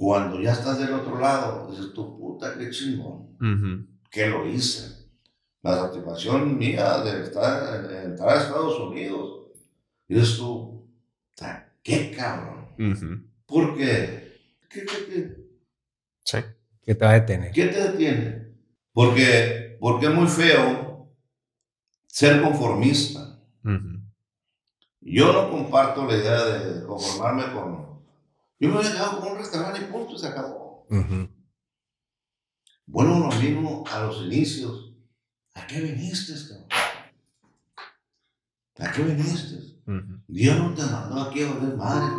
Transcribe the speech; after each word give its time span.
cuando 0.00 0.40
ya 0.40 0.52
estás 0.52 0.78
del 0.78 0.94
otro 0.94 1.20
lado, 1.20 1.70
dices, 1.70 1.92
tu 1.92 2.18
puta, 2.18 2.56
qué 2.56 2.70
chingón, 2.70 3.36
que 4.10 4.28
lo 4.28 4.48
hice. 4.48 5.10
La 5.60 5.74
satisfacción 5.74 6.56
mía 6.56 7.02
de, 7.02 7.22
estar, 7.22 7.86
de 7.86 8.04
entrar 8.04 8.30
a 8.30 8.40
Estados 8.40 8.80
Unidos, 8.80 9.48
y 10.08 10.14
dices 10.14 10.38
tú, 10.38 10.88
qué 11.82 12.12
cabrón. 12.16 13.28
¿Por 13.44 13.76
qué? 13.76 14.38
¿Qué, 14.70 14.86
qué, 14.86 15.06
qué? 15.06 15.36
Sí. 16.24 16.38
¿Qué 16.82 16.94
te 16.94 17.04
va 17.04 17.10
a 17.10 17.20
detener? 17.20 17.52
¿Qué 17.52 17.66
te 17.66 17.90
detiene? 17.90 18.54
Porque, 18.94 19.76
porque 19.78 20.06
es 20.06 20.14
muy 20.14 20.28
feo 20.28 21.12
ser 22.06 22.40
conformista. 22.40 23.38
Yo 25.02 25.32
no 25.34 25.50
comparto 25.50 26.06
la 26.06 26.16
idea 26.16 26.42
de 26.42 26.86
conformarme 26.86 27.52
con... 27.52 27.89
Yo 28.62 28.68
me 28.68 28.76
había 28.76 28.92
quedado 28.92 29.20
con 29.20 29.32
un 29.32 29.38
restaurante 29.38 29.80
y 29.80 29.90
punto, 29.90 30.18
se 30.18 30.26
acabó. 30.26 30.86
Bueno, 32.84 33.18
lo 33.20 33.32
mismo 33.40 33.84
a 33.90 34.00
los 34.00 34.22
inicios. 34.26 34.92
¿A 35.54 35.66
qué 35.66 35.80
viniste, 35.80 36.34
cabrón? 36.46 36.66
¿A 38.78 38.92
qué 38.92 39.02
viniste? 39.02 39.80
Dios 40.28 40.58
no 40.58 40.74
te 40.74 40.82
mandó 40.82 41.22
aquí 41.22 41.42
a 41.42 41.54
ver 41.54 41.74
madre, 41.74 42.12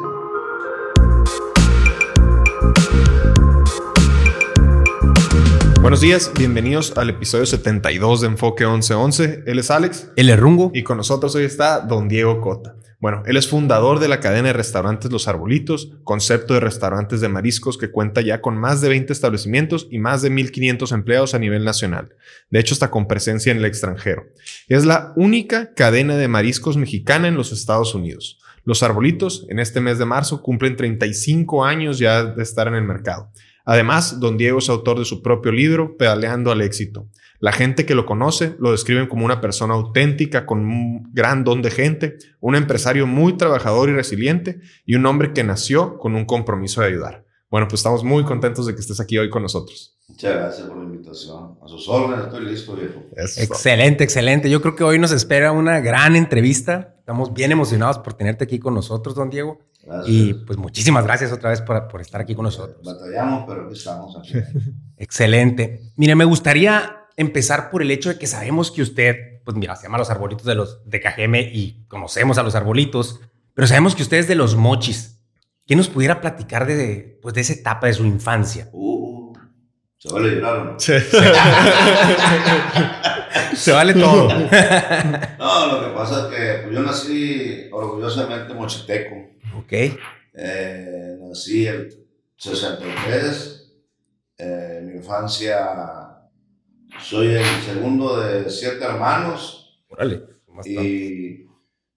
Buenos 5.80 6.02
días, 6.02 6.32
bienvenidos 6.36 6.98
al 6.98 7.12
episodio 7.12 7.46
72 7.46 8.22
de 8.22 8.28
Enfoque 8.28 8.66
1111. 8.66 9.44
Él 9.46 9.60
es 9.60 9.70
Alex. 9.70 10.12
Él 10.16 10.30
es 10.32 10.40
Rungo. 10.40 10.72
Y 10.74 10.82
con 10.82 10.98
nosotros 10.98 11.36
hoy 11.36 11.44
está 11.44 11.82
Don 11.82 12.08
Diego 12.08 12.42
Cota. 12.42 12.76
Bueno, 13.02 13.24
él 13.26 13.36
es 13.36 13.48
fundador 13.48 13.98
de 13.98 14.08
la 14.08 14.20
cadena 14.20 14.50
de 14.50 14.54
restaurantes 14.54 15.12
Los 15.12 15.28
Arbolitos, 15.28 15.92
concepto 16.04 16.54
de 16.54 16.60
restaurantes 16.60 17.20
de 17.20 17.30
mariscos 17.30 17.80
que 17.80 17.90
cuenta 17.90 18.22
ya 18.22 18.42
con 18.42 18.56
más 18.56 18.80
de 18.80 18.90
20 18.90 19.12
establecimientos 19.12 19.88
y 19.90 19.98
más 19.98 20.22
de 20.22 20.30
1.500 20.30 20.94
empleados 20.94 21.34
a 21.34 21.40
nivel 21.40 21.66
nacional. 21.66 22.14
De 22.52 22.60
hecho, 22.60 22.76
está 22.76 22.92
con 22.92 23.08
presencia 23.08 23.52
en 23.52 23.58
el 23.58 23.66
extranjero. 23.66 24.28
Es 24.68 24.86
la 24.86 25.14
única 25.16 25.74
cadena 25.74 26.16
de 26.16 26.28
mariscos 26.28 26.78
mexicana 26.78 27.28
en 27.28 27.36
los 27.36 27.52
Estados 27.52 27.96
Unidos. 27.96 28.40
Los 28.66 28.84
Arbolitos, 28.84 29.48
en 29.50 29.58
este 29.58 29.82
mes 29.82 29.98
de 29.98 30.06
marzo, 30.06 30.44
cumplen 30.44 30.76
35 30.76 31.66
años 31.66 31.98
ya 31.98 32.24
de 32.24 32.44
estar 32.44 32.68
en 32.68 32.76
el 32.76 32.84
mercado. 32.84 33.32
Además, 33.66 34.20
don 34.20 34.38
Diego 34.38 34.60
es 34.60 34.70
autor 34.70 35.00
de 35.00 35.06
su 35.06 35.24
propio 35.24 35.52
libro, 35.52 35.98
Pedaleando 35.98 36.52
al 36.52 36.62
éxito. 36.62 37.08
La 37.42 37.52
gente 37.52 37.88
que 37.88 37.96
lo 37.96 38.06
conoce 38.06 38.56
lo 38.60 38.72
describen 38.72 39.08
como 39.08 39.26
una 39.26 39.42
persona 39.42 39.74
auténtica, 39.74 40.46
con 40.46 40.60
un 40.60 41.10
gran 41.12 41.44
don 41.44 41.64
de 41.64 41.72
gente, 41.72 42.18
un 42.40 42.56
empresario 42.56 43.08
muy 43.08 43.34
trabajador 43.34 43.90
y 43.90 43.94
resiliente 43.94 44.62
y 44.86 44.94
un 44.94 45.08
hombre 45.08 45.34
que 45.34 45.44
nació 45.44 45.98
con 45.98 46.14
un 46.14 46.26
compromiso 46.26 46.82
de 46.82 46.88
ayudar. 46.88 47.26
Bueno, 47.50 47.68
pues 47.68 47.80
estamos 47.80 48.04
muy 48.04 48.24
contentos 48.24 48.68
de 48.68 48.76
que 48.76 48.80
estés 48.80 49.00
aquí 49.00 49.18
hoy 49.18 49.32
con 49.32 49.42
nosotros. 49.42 49.98
Muchas 50.08 50.36
gracias 50.36 50.68
por 50.68 50.78
la 50.78 50.84
invitación. 50.84 51.58
A 51.64 51.68
sus 51.68 51.90
órdenes, 51.90 52.26
estoy 52.26 52.46
listo, 52.46 52.76
viejo. 52.76 53.04
excelente, 53.16 54.04
excelente. 54.04 54.48
Yo 54.48 54.62
creo 54.62 54.76
que 54.76 54.84
hoy 54.84 55.00
nos 55.00 55.12
espera 55.12 55.52
una 55.52 55.80
gran 55.80 56.16
entrevista. 56.16 56.94
Estamos 57.00 57.34
bien 57.34 57.52
emocionados 57.52 57.98
por 57.98 58.14
tenerte 58.14 58.44
aquí 58.44 58.60
con 58.60 58.76
nosotros, 58.76 59.16
don 59.16 59.32
Diego. 59.32 59.58
Y 60.06 60.36
pues 60.36 60.60
muchísimas 60.60 61.04
gracias 61.06 61.32
otra 61.32 61.50
vez 61.50 61.62
por, 61.62 61.88
por 61.88 62.02
estar 62.02 62.22
aquí 62.22 62.36
con 62.36 62.46
nosotros. 62.46 62.86
Batallamos, 62.86 63.46
pero 63.48 63.66
aquí 63.66 63.74
estamos. 63.74 64.16
Excelente. 64.98 65.92
Mire, 65.96 66.14
me 66.16 66.26
gustaría 66.26 67.01
empezar 67.18 67.70
por 67.70 67.82
el 67.82 67.92
hecho 67.92 68.10
de 68.10 68.18
que 68.18 68.28
sabemos 68.28 68.72
que 68.72 68.82
usted, 68.82 69.42
pues 69.44 69.58
mira, 69.58 69.76
se 69.76 69.84
llama 69.84 69.98
Los 69.98 70.10
Arbolitos 70.10 70.46
de 70.46 70.56
los 70.56 70.90
de 70.90 71.00
Cajeme 71.00 71.42
y 71.42 71.86
conocemos 71.88 72.38
a 72.38 72.44
los 72.44 72.56
arbolitos, 72.56 73.20
pero 73.54 73.68
sabemos 73.68 73.96
que 73.96 74.04
usted 74.04 74.18
es 74.18 74.28
de 74.28 74.36
los 74.36 74.56
mochis. 74.56 75.20
¿Qué 75.66 75.76
nos 75.76 75.88
pudiera 75.88 76.22
platicar 76.22 76.66
de, 76.66 77.20
pues, 77.22 77.36
de 77.36 77.42
esa 77.42 77.54
etapa 77.54 77.88
de 77.88 77.94
su 77.94 78.06
infancia? 78.06 78.68
Uh, 78.72 79.34
se 79.98 80.12
vale 80.12 80.36
llorar, 80.36 80.66
¿no? 80.66 80.80
se 83.56 83.72
vale 83.72 83.94
todo. 83.94 84.28
no, 84.28 85.68
lo 85.68 85.88
que 85.88 85.96
pasa 85.96 86.28
es 86.28 86.36
que 86.36 86.64
pues, 86.64 86.76
yo 86.76 86.82
nací 86.82 87.70
orgullosamente 87.72 88.54
mochiteco. 88.54 89.16
Ok. 89.58 89.74
Eh, 90.34 91.18
nací 91.22 91.68
el 91.68 92.06
63. 92.36 93.58
Eh, 94.40 94.82
mi 94.84 94.94
infancia 94.94 96.11
soy 97.00 97.28
el 97.28 97.62
segundo 97.64 98.20
de 98.20 98.50
siete 98.50 98.84
hermanos. 98.84 99.82
Órale. 99.90 100.24
Y 100.66 101.46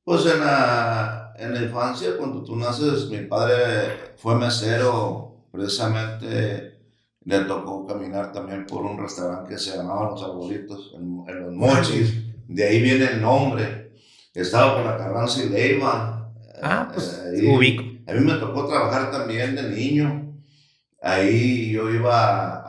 pues 0.04 0.26
en 0.26 0.40
la, 0.40 1.32
en 1.38 1.54
la 1.54 1.62
infancia, 1.62 2.16
cuando 2.16 2.42
tú 2.42 2.56
naces, 2.56 3.08
mi 3.08 3.22
padre 3.22 4.14
fue 4.16 4.36
mesero, 4.36 5.46
precisamente 5.50 6.78
le 7.24 7.40
tocó 7.40 7.86
caminar 7.86 8.32
también 8.32 8.66
por 8.66 8.82
un 8.82 8.98
restaurante 8.98 9.54
que 9.54 9.58
se 9.58 9.76
llamaba 9.76 10.10
Los 10.10 10.22
Arbolitos, 10.22 10.94
en, 10.96 11.24
Los 11.40 11.52
Mochis. 11.52 12.22
De 12.46 12.66
ahí 12.66 12.82
viene 12.82 13.06
el 13.06 13.22
nombre. 13.22 13.92
Estaba 14.34 14.74
con 14.74 14.84
la 14.84 14.96
Carranza 14.96 15.42
y 15.42 15.48
Leiva 15.48 16.14
Ah, 16.62 16.90
pues 16.92 17.22
eh, 17.26 18.00
A 18.06 18.12
mí 18.12 18.20
me 18.20 18.34
tocó 18.34 18.66
trabajar 18.66 19.10
también 19.10 19.54
de 19.54 19.64
niño. 19.64 20.32
Ahí 21.02 21.72
yo 21.72 21.90
iba 21.90 22.63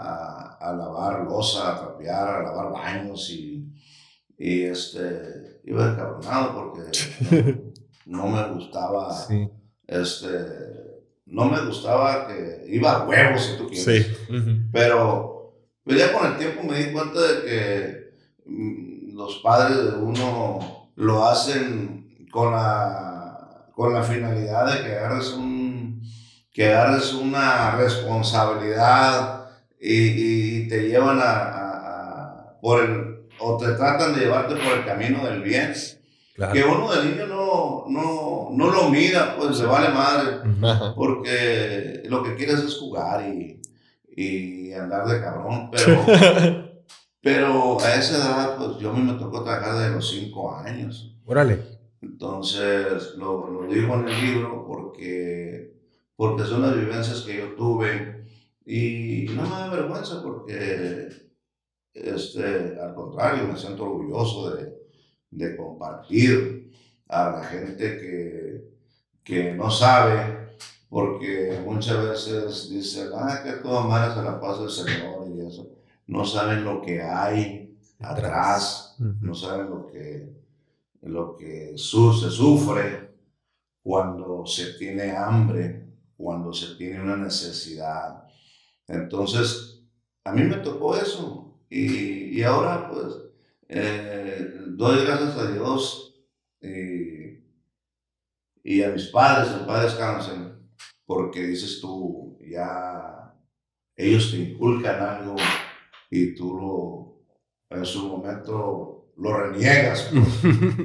a, 0.65 0.73
lavar 0.73 1.23
losa, 1.25 1.71
a 1.71 1.79
trapear, 1.79 2.27
a 2.27 2.43
lavar 2.43 2.71
baños 2.71 3.29
y, 3.29 3.71
y 4.37 4.63
este, 4.63 5.61
iba 5.65 5.91
encabronado 5.91 6.53
porque 6.53 7.61
no, 8.05 8.27
me 8.27 8.53
gustaba, 8.53 9.15
este, 9.87 10.29
no 11.25 11.45
me 11.45 11.65
gustaba 11.65 12.27
que 12.27 12.65
iba 12.67 12.91
a 12.91 13.07
huevos 13.07 13.43
si 13.43 13.57
tú 13.57 13.67
quieres. 13.67 14.17
Pero 14.71 15.35
pues 15.83 15.99
ya 15.99 16.11
con 16.11 16.31
el 16.31 16.37
tiempo 16.37 16.63
me 16.63 16.79
di 16.79 16.91
cuenta 16.91 17.21
de 17.21 17.43
que 17.43 18.13
mm, 18.45 19.15
los 19.15 19.39
padres 19.43 19.77
de 19.77 19.97
uno 19.97 20.89
lo 20.95 21.25
hacen 21.25 22.27
con 22.31 22.51
la 22.51 23.25
con 23.75 23.93
la 23.93 24.03
finalidad 24.03 24.73
de 24.73 24.83
que 24.83 24.95
agarres, 24.97 25.33
un, 25.33 26.01
que 26.51 26.73
agarres 26.73 27.13
una 27.13 27.71
responsabilidad 27.75 29.34
y, 29.85 30.63
y 30.63 30.68
te 30.68 30.88
llevan 30.90 31.19
a, 31.19 31.31
a, 31.44 32.59
por 32.59 32.84
el, 32.84 33.28
o 33.40 33.57
te 33.57 33.73
tratan 33.73 34.16
de 34.16 34.22
llevarte 34.22 34.56
por 34.56 34.79
el 34.79 34.85
camino 34.85 35.23
del 35.25 35.44
bien. 35.44 35.73
Que 36.51 36.63
uno 36.63 36.91
de 36.91 37.06
niño 37.06 37.28
no, 37.28 37.85
no, 37.88 38.50
no 38.51 38.72
lo 38.72 38.90
mira, 38.90 39.38
pues 39.38 39.57
se 39.57 39.66
vale 39.66 39.90
madre, 39.90 40.94
porque 40.95 42.03
lo 42.07 42.24
que 42.24 42.35
quieres 42.35 42.59
es 42.59 42.75
jugar 42.78 43.25
y, 43.25 43.62
y 44.09 44.74
andar 44.74 45.07
de 45.07 45.22
cabrón, 45.22 45.72
pero, 45.72 46.06
pero 47.22 47.79
a 47.79 47.95
esa 47.95 48.18
edad, 48.18 48.57
pues 48.57 48.79
yo 48.79 48.90
a 48.90 48.94
mí 48.94 49.01
me 49.01 49.18
tocó 49.18 49.44
trabajar 49.44 49.78
de 49.78 49.91
los 49.91 50.09
cinco 50.09 50.53
años. 50.53 51.16
Órale. 51.25 51.62
Entonces, 52.01 53.13
lo, 53.16 53.50
lo, 53.50 53.74
digo 53.74 53.94
en 53.94 54.07
el 54.09 54.22
libro 54.22 54.66
porque, 54.68 55.74
porque 56.18 56.44
son 56.44 56.63
las 56.63 56.75
vivencias 56.75 57.22
que 57.22 57.38
yo 57.38 57.56
tuve 57.56 58.14
y 58.65 59.27
no 59.35 59.43
me 59.43 59.49
da 59.49 59.69
vergüenza 59.69 60.21
porque, 60.23 61.09
este, 61.93 62.79
al 62.79 62.93
contrario, 62.95 63.47
me 63.47 63.57
siento 63.57 63.83
orgulloso 63.83 64.55
de, 64.55 64.73
de 65.31 65.55
compartir 65.55 66.71
a 67.07 67.29
la 67.29 67.43
gente 67.43 67.97
que, 67.97 68.65
que 69.23 69.53
no 69.53 69.69
sabe, 69.69 70.57
porque 70.89 71.61
muchas 71.63 72.03
veces 72.03 72.69
dicen, 72.69 73.09
ah, 73.15 73.41
que 73.43 73.51
toda 73.53 73.85
madre 73.85 74.13
se 74.15 74.23
la 74.23 74.39
pasa 74.39 74.63
el 74.63 74.69
Señor 74.69 75.27
y 75.29 75.47
eso. 75.47 75.69
No 76.07 76.25
saben 76.25 76.63
lo 76.63 76.81
que 76.81 77.01
hay 77.01 77.77
atrás, 77.99 78.95
no 78.99 79.33
saben 79.33 79.69
lo 79.69 79.87
que 79.87 80.45
lo 81.05 81.35
que 81.35 81.73
se 81.77 82.31
sufre 82.31 83.11
cuando 83.83 84.45
se 84.45 84.73
tiene 84.73 85.11
hambre, 85.11 85.85
cuando 86.17 86.51
se 86.51 86.75
tiene 86.75 87.01
una 87.01 87.15
necesidad. 87.15 88.25
Entonces, 88.88 89.83
a 90.24 90.31
mí 90.31 90.44
me 90.44 90.57
tocó 90.57 90.95
eso 90.95 91.59
y, 91.69 92.39
y 92.39 92.44
ahora 92.44 92.89
pues 92.89 93.25
eh, 93.68 94.54
doy 94.68 95.06
gracias 95.06 95.38
a 95.38 95.51
Dios 95.51 96.01
y, 98.63 98.81
a 98.81 98.89
mis 98.89 99.07
padres, 99.07 99.54
en 99.54 99.65
paz 99.68 99.83
descansen, 99.83 100.56
porque 101.06 101.45
dices 101.45 101.80
tú, 101.80 102.38
ya 102.42 103.36
ellos 103.95 104.31
te 104.31 104.38
inculcan 104.38 105.00
algo 105.00 105.36
y 106.09 106.33
tú 106.33 106.56
lo, 106.56 107.77
en 107.77 107.86
su 107.86 108.07
momento 108.07 109.12
lo 109.18 109.38
reniegas. 109.38 110.12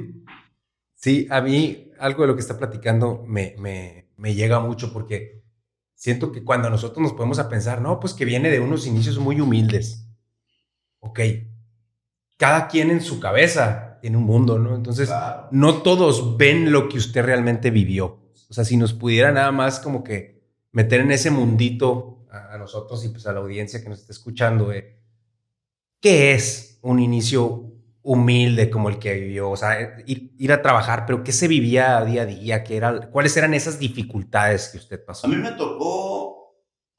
sí, 0.95 1.27
a 1.29 1.41
mí 1.41 1.91
algo 1.99 2.21
de 2.21 2.27
lo 2.27 2.35
que 2.35 2.41
está 2.41 2.57
platicando 2.57 3.23
me, 3.27 3.55
me, 3.59 4.09
me 4.17 4.35
llega 4.35 4.59
mucho 4.59 4.93
porque 4.93 5.40
siento 6.01 6.31
que 6.31 6.43
cuando 6.43 6.67
nosotros 6.71 6.97
nos 6.99 7.13
podemos 7.13 7.37
a 7.37 7.47
pensar, 7.47 7.79
no, 7.79 7.99
pues 7.99 8.15
que 8.15 8.25
viene 8.25 8.49
de 8.49 8.59
unos 8.59 8.87
inicios 8.87 9.19
muy 9.19 9.39
humildes. 9.39 10.07
Ok, 10.99 11.19
cada 12.37 12.67
quien 12.67 12.89
en 12.89 13.01
su 13.01 13.19
cabeza 13.19 13.99
tiene 14.01 14.17
un 14.17 14.23
mundo, 14.23 14.57
¿no? 14.57 14.75
Entonces, 14.75 15.11
no 15.51 15.83
todos 15.83 16.37
ven 16.37 16.71
lo 16.71 16.89
que 16.89 16.97
usted 16.97 17.23
realmente 17.23 17.69
vivió. 17.69 18.19
O 18.49 18.53
sea, 18.53 18.65
si 18.65 18.77
nos 18.77 18.93
pudiera 18.93 19.31
nada 19.31 19.51
más 19.51 19.79
como 19.79 20.03
que 20.03 20.41
meter 20.71 21.01
en 21.01 21.11
ese 21.11 21.29
mundito 21.29 22.25
a, 22.31 22.57
nosotros 22.57 23.05
y 23.05 23.09
pues 23.09 23.27
a 23.27 23.33
la 23.33 23.41
audiencia 23.41 23.83
que 23.83 23.89
nos 23.89 23.99
está 23.99 24.11
escuchando, 24.11 24.73
eh, 24.73 24.97
¿qué 25.99 26.33
es 26.33 26.79
un 26.81 26.97
inicio 26.97 27.70
humilde 28.03 28.69
como 28.69 28.89
el 28.89 28.99
que 28.99 29.13
vivió? 29.13 29.49
O 29.51 29.57
sea, 29.57 29.97
ir, 30.05 30.31
ir, 30.37 30.51
a 30.51 30.61
trabajar, 30.61 31.05
pero 31.05 31.23
¿qué 31.23 31.31
se 31.31 31.47
vivía 31.47 32.03
día 32.03 32.23
a 32.23 32.25
día? 32.25 32.63
¿Qué 32.63 32.77
era, 32.77 33.09
¿Cuáles 33.09 33.35
eran 33.37 33.53
esas 33.53 33.79
dificultades 33.79 34.69
que 34.69 34.77
usted 34.77 35.03
pasó? 35.03 35.27
A 35.27 35.29
mí 35.29 35.35
me 35.35 35.51
tocó, 35.51 36.55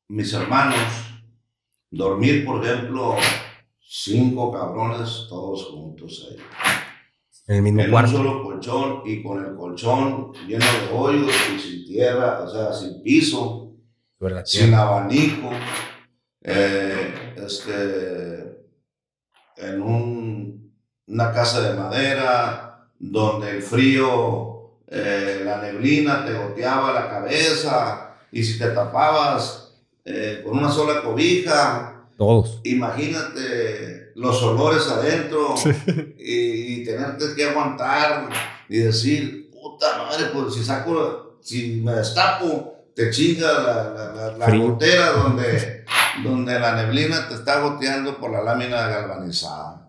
mis 0.08 0.32
hermanos, 0.32 0.78
dormir, 1.90 2.44
por 2.44 2.64
ejemplo, 2.64 3.16
cinco 3.80 4.50
cabrones 4.52 5.26
todos 5.28 5.64
juntos 5.66 6.28
ahí. 6.30 6.38
En 7.48 7.56
el 7.56 7.62
mismo 7.62 7.82
en 7.82 7.90
cuarto. 7.90 8.10
un 8.10 8.16
solo 8.16 8.42
colchón 8.42 9.02
y 9.04 9.22
con 9.22 9.44
el 9.44 9.56
colchón 9.56 10.32
lleno 10.46 10.64
de 10.64 10.96
hoyos 10.96 11.34
y 11.54 11.58
sin 11.58 11.84
tierra, 11.84 12.42
o 12.44 12.48
sea, 12.48 12.72
sin 12.72 13.02
piso, 13.02 13.74
sin 14.44 14.72
abanico, 14.72 15.50
eh, 16.40 17.34
este, 17.36 18.68
en 19.56 19.82
un, 19.82 20.21
una 21.06 21.32
casa 21.32 21.60
de 21.60 21.74
madera 21.74 22.86
donde 22.98 23.50
el 23.50 23.62
frío, 23.62 24.70
eh, 24.86 25.42
la 25.44 25.60
neblina 25.60 26.24
te 26.24 26.34
goteaba 26.34 26.92
la 26.92 27.08
cabeza 27.08 28.14
y 28.30 28.42
si 28.44 28.58
te 28.58 28.68
tapabas 28.68 29.72
eh, 30.04 30.42
con 30.44 30.58
una 30.58 30.70
sola 30.70 31.02
cobija, 31.02 31.92
todos. 32.16 32.60
Imagínate 32.64 34.12
los 34.14 34.42
olores 34.42 34.86
adentro 34.88 35.54
y, 36.18 36.80
y, 36.80 36.84
tenerte 36.84 37.34
que 37.34 37.44
aguantar 37.44 38.28
y 38.68 38.78
decir, 38.78 39.50
puta 39.50 39.98
madre, 39.98 40.26
pues 40.32 40.54
si 40.54 40.62
saco, 40.62 41.38
si 41.40 41.80
me 41.82 41.92
destapo, 41.92 42.84
te 42.94 43.10
chinga 43.10 43.52
la, 43.52 44.12
la, 44.14 44.36
la, 44.36 44.56
gotera 44.56 45.12
donde, 45.12 45.84
donde 46.22 46.60
la 46.60 46.76
neblina 46.76 47.28
te 47.28 47.34
está 47.34 47.60
goteando 47.60 48.18
por 48.18 48.30
la 48.30 48.42
lámina 48.42 48.86
galvanizada. 48.88 49.81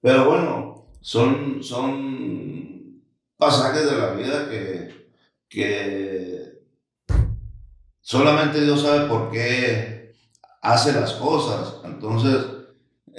Pero 0.00 0.24
bueno, 0.26 0.86
son, 1.00 1.62
son 1.62 3.02
pasajes 3.36 3.90
de 3.90 3.96
la 3.96 4.12
vida 4.12 4.48
que, 4.48 5.10
que 5.48 6.60
solamente 8.00 8.62
Dios 8.62 8.82
sabe 8.82 9.08
por 9.08 9.30
qué 9.30 10.14
hace 10.62 10.92
las 10.92 11.14
cosas. 11.14 11.80
Entonces, 11.84 12.44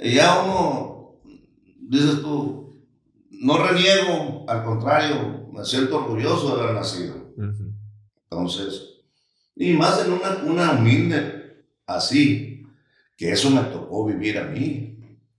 ya 0.02 0.42
uno, 0.42 1.20
dices 1.78 2.20
tú, 2.20 2.82
no 3.30 3.58
reniego, 3.58 4.44
al 4.48 4.64
contrario, 4.64 5.48
me 5.52 5.64
siento 5.64 5.98
orgulloso 5.98 6.56
de 6.56 6.62
haber 6.62 6.74
nacido. 6.74 7.14
Entonces, 8.24 8.92
y 9.56 9.72
más 9.74 10.04
en 10.04 10.12
una, 10.12 10.30
una 10.44 10.72
humilde 10.72 11.64
así, 11.86 12.66
que 13.16 13.32
eso 13.32 13.50
me 13.50 13.62
tocó 13.62 14.06
vivir 14.06 14.38
a 14.38 14.44
mí. 14.44 14.91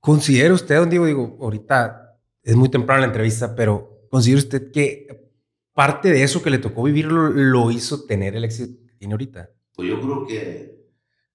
¿Considera 0.04 0.54
usted, 0.54 0.76
don 0.76 0.90
Diego, 0.90 1.06
digo, 1.06 1.38
ahorita 1.40 2.20
es 2.42 2.58
muy 2.58 2.68
temprano 2.68 3.00
la 3.00 3.08
entrevista, 3.08 3.56
pero 3.56 4.06
¿considera 4.10 4.40
usted 4.40 4.70
que 4.70 5.32
parte 5.72 6.10
de 6.10 6.24
eso 6.24 6.44
que 6.44 6.50
le 6.50 6.58
tocó 6.58 6.84
vivir 6.84 7.06
lo, 7.06 7.72
hizo 7.72 8.04
tener 8.04 8.36
el 8.36 8.44
éxito 8.44 8.86
que 8.86 8.96
tiene 8.96 9.14
ahorita? 9.14 9.50
Pues 9.74 9.88
yo 9.88 10.02
creo 10.02 10.28
que 10.28 10.90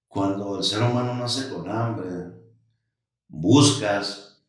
cuando 0.07 0.59
el 0.59 0.63
ser 0.63 0.83
humano 0.83 1.15
nace 1.15 1.51
con 1.51 1.67
hambre, 1.67 2.31
buscas, 3.27 4.45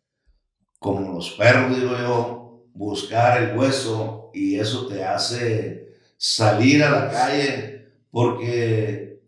como 0.78 1.14
los 1.14 1.30
perros, 1.30 1.74
digo 1.74 1.92
yo, 1.96 2.66
buscar 2.74 3.42
el 3.42 3.58
hueso 3.58 4.32
y 4.34 4.56
eso 4.56 4.86
te 4.86 5.02
hace 5.02 5.94
salir 6.18 6.84
a 6.84 6.90
la 6.90 7.10
calle 7.10 7.88
porque 8.10 9.22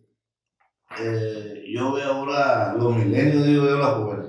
eh, 1.01 1.65
yo 1.67 1.95
veo 1.95 2.13
ahora 2.13 2.75
los 2.75 2.95
milenios, 2.95 3.47
digo 3.47 3.65
yo, 3.65 3.79
la 3.79 3.95
juventud, 3.95 4.22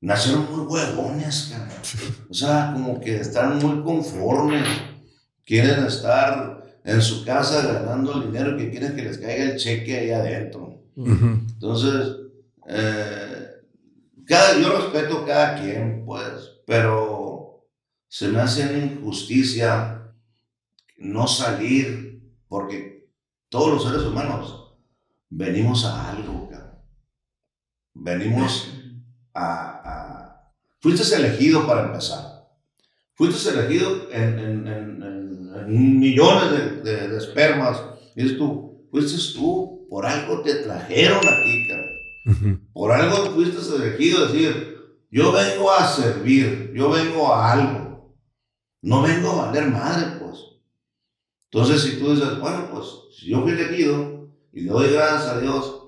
nacieron 0.00 0.46
muy 0.50 0.66
huevones, 0.66 1.52
cara. 1.52 1.82
O 2.28 2.34
sea, 2.34 2.72
como 2.72 3.00
que 3.00 3.16
están 3.16 3.58
muy 3.58 3.82
conformes, 3.82 4.66
quieren 5.44 5.86
estar 5.86 6.62
en 6.84 7.00
su 7.00 7.24
casa 7.24 7.62
ganando 7.62 8.14
el 8.14 8.32
dinero 8.32 8.56
que 8.56 8.70
quieren 8.70 8.96
que 8.96 9.02
les 9.02 9.18
caiga 9.18 9.44
el 9.44 9.56
cheque 9.56 9.98
ahí 9.98 10.10
adentro. 10.10 10.82
Entonces, 10.96 12.16
eh, 12.66 13.46
yo 14.60 14.76
respeto 14.76 15.18
a 15.18 15.26
cada 15.26 15.60
quien, 15.60 16.04
pues, 16.04 16.60
pero 16.66 17.66
se 18.08 18.28
me 18.28 18.40
hace 18.40 18.68
una 18.68 18.84
injusticia 18.84 20.12
no 20.98 21.26
salir, 21.26 22.22
porque 22.48 23.08
todos 23.48 23.74
los 23.74 23.84
seres 23.84 24.06
humanos 24.06 24.74
venimos 25.30 25.84
a 25.84 26.10
algo, 26.10 26.48
Venimos 27.94 28.68
a, 29.34 30.52
Fuiste 30.80 31.14
elegido 31.14 31.64
para 31.64 31.86
empezar. 31.86 32.48
Fuiste 33.14 33.50
elegido 33.50 34.08
en, 34.10 34.66
en, 34.66 36.00
millones 36.00 36.82
de, 36.82 37.16
espermas. 37.16 37.80
Dices 38.16 38.36
tú, 38.36 38.88
fuiste 38.90 39.16
tú, 39.32 39.86
por 39.88 40.04
algo 40.04 40.42
te 40.42 40.56
trajeron 40.56 41.18
aquí, 41.18 41.68
cara. 41.68 42.58
Por 42.72 42.90
algo 42.90 43.30
fuiste 43.30 43.60
elegido 43.76 44.26
decir, 44.26 44.72
yo 45.12 45.30
vengo 45.30 45.70
a 45.70 45.86
servir, 45.86 46.72
yo 46.74 46.90
vengo 46.90 47.32
a 47.32 47.52
algo. 47.52 48.16
No 48.80 49.02
vengo 49.02 49.30
a 49.30 49.46
valer 49.46 49.70
madre, 49.70 50.18
pues. 50.18 50.38
Entonces, 51.52 51.82
si 51.82 51.98
tú 51.98 52.14
dices, 52.14 52.40
bueno, 52.40 52.68
pues, 52.72 52.86
si 53.16 53.26
yo 53.30 53.42
fui 53.42 53.52
elegido 53.52 54.28
y 54.52 54.62
le 54.62 54.72
doy 54.72 54.90
gracias 54.90 55.30
a 55.30 55.40
Dios, 55.40 55.81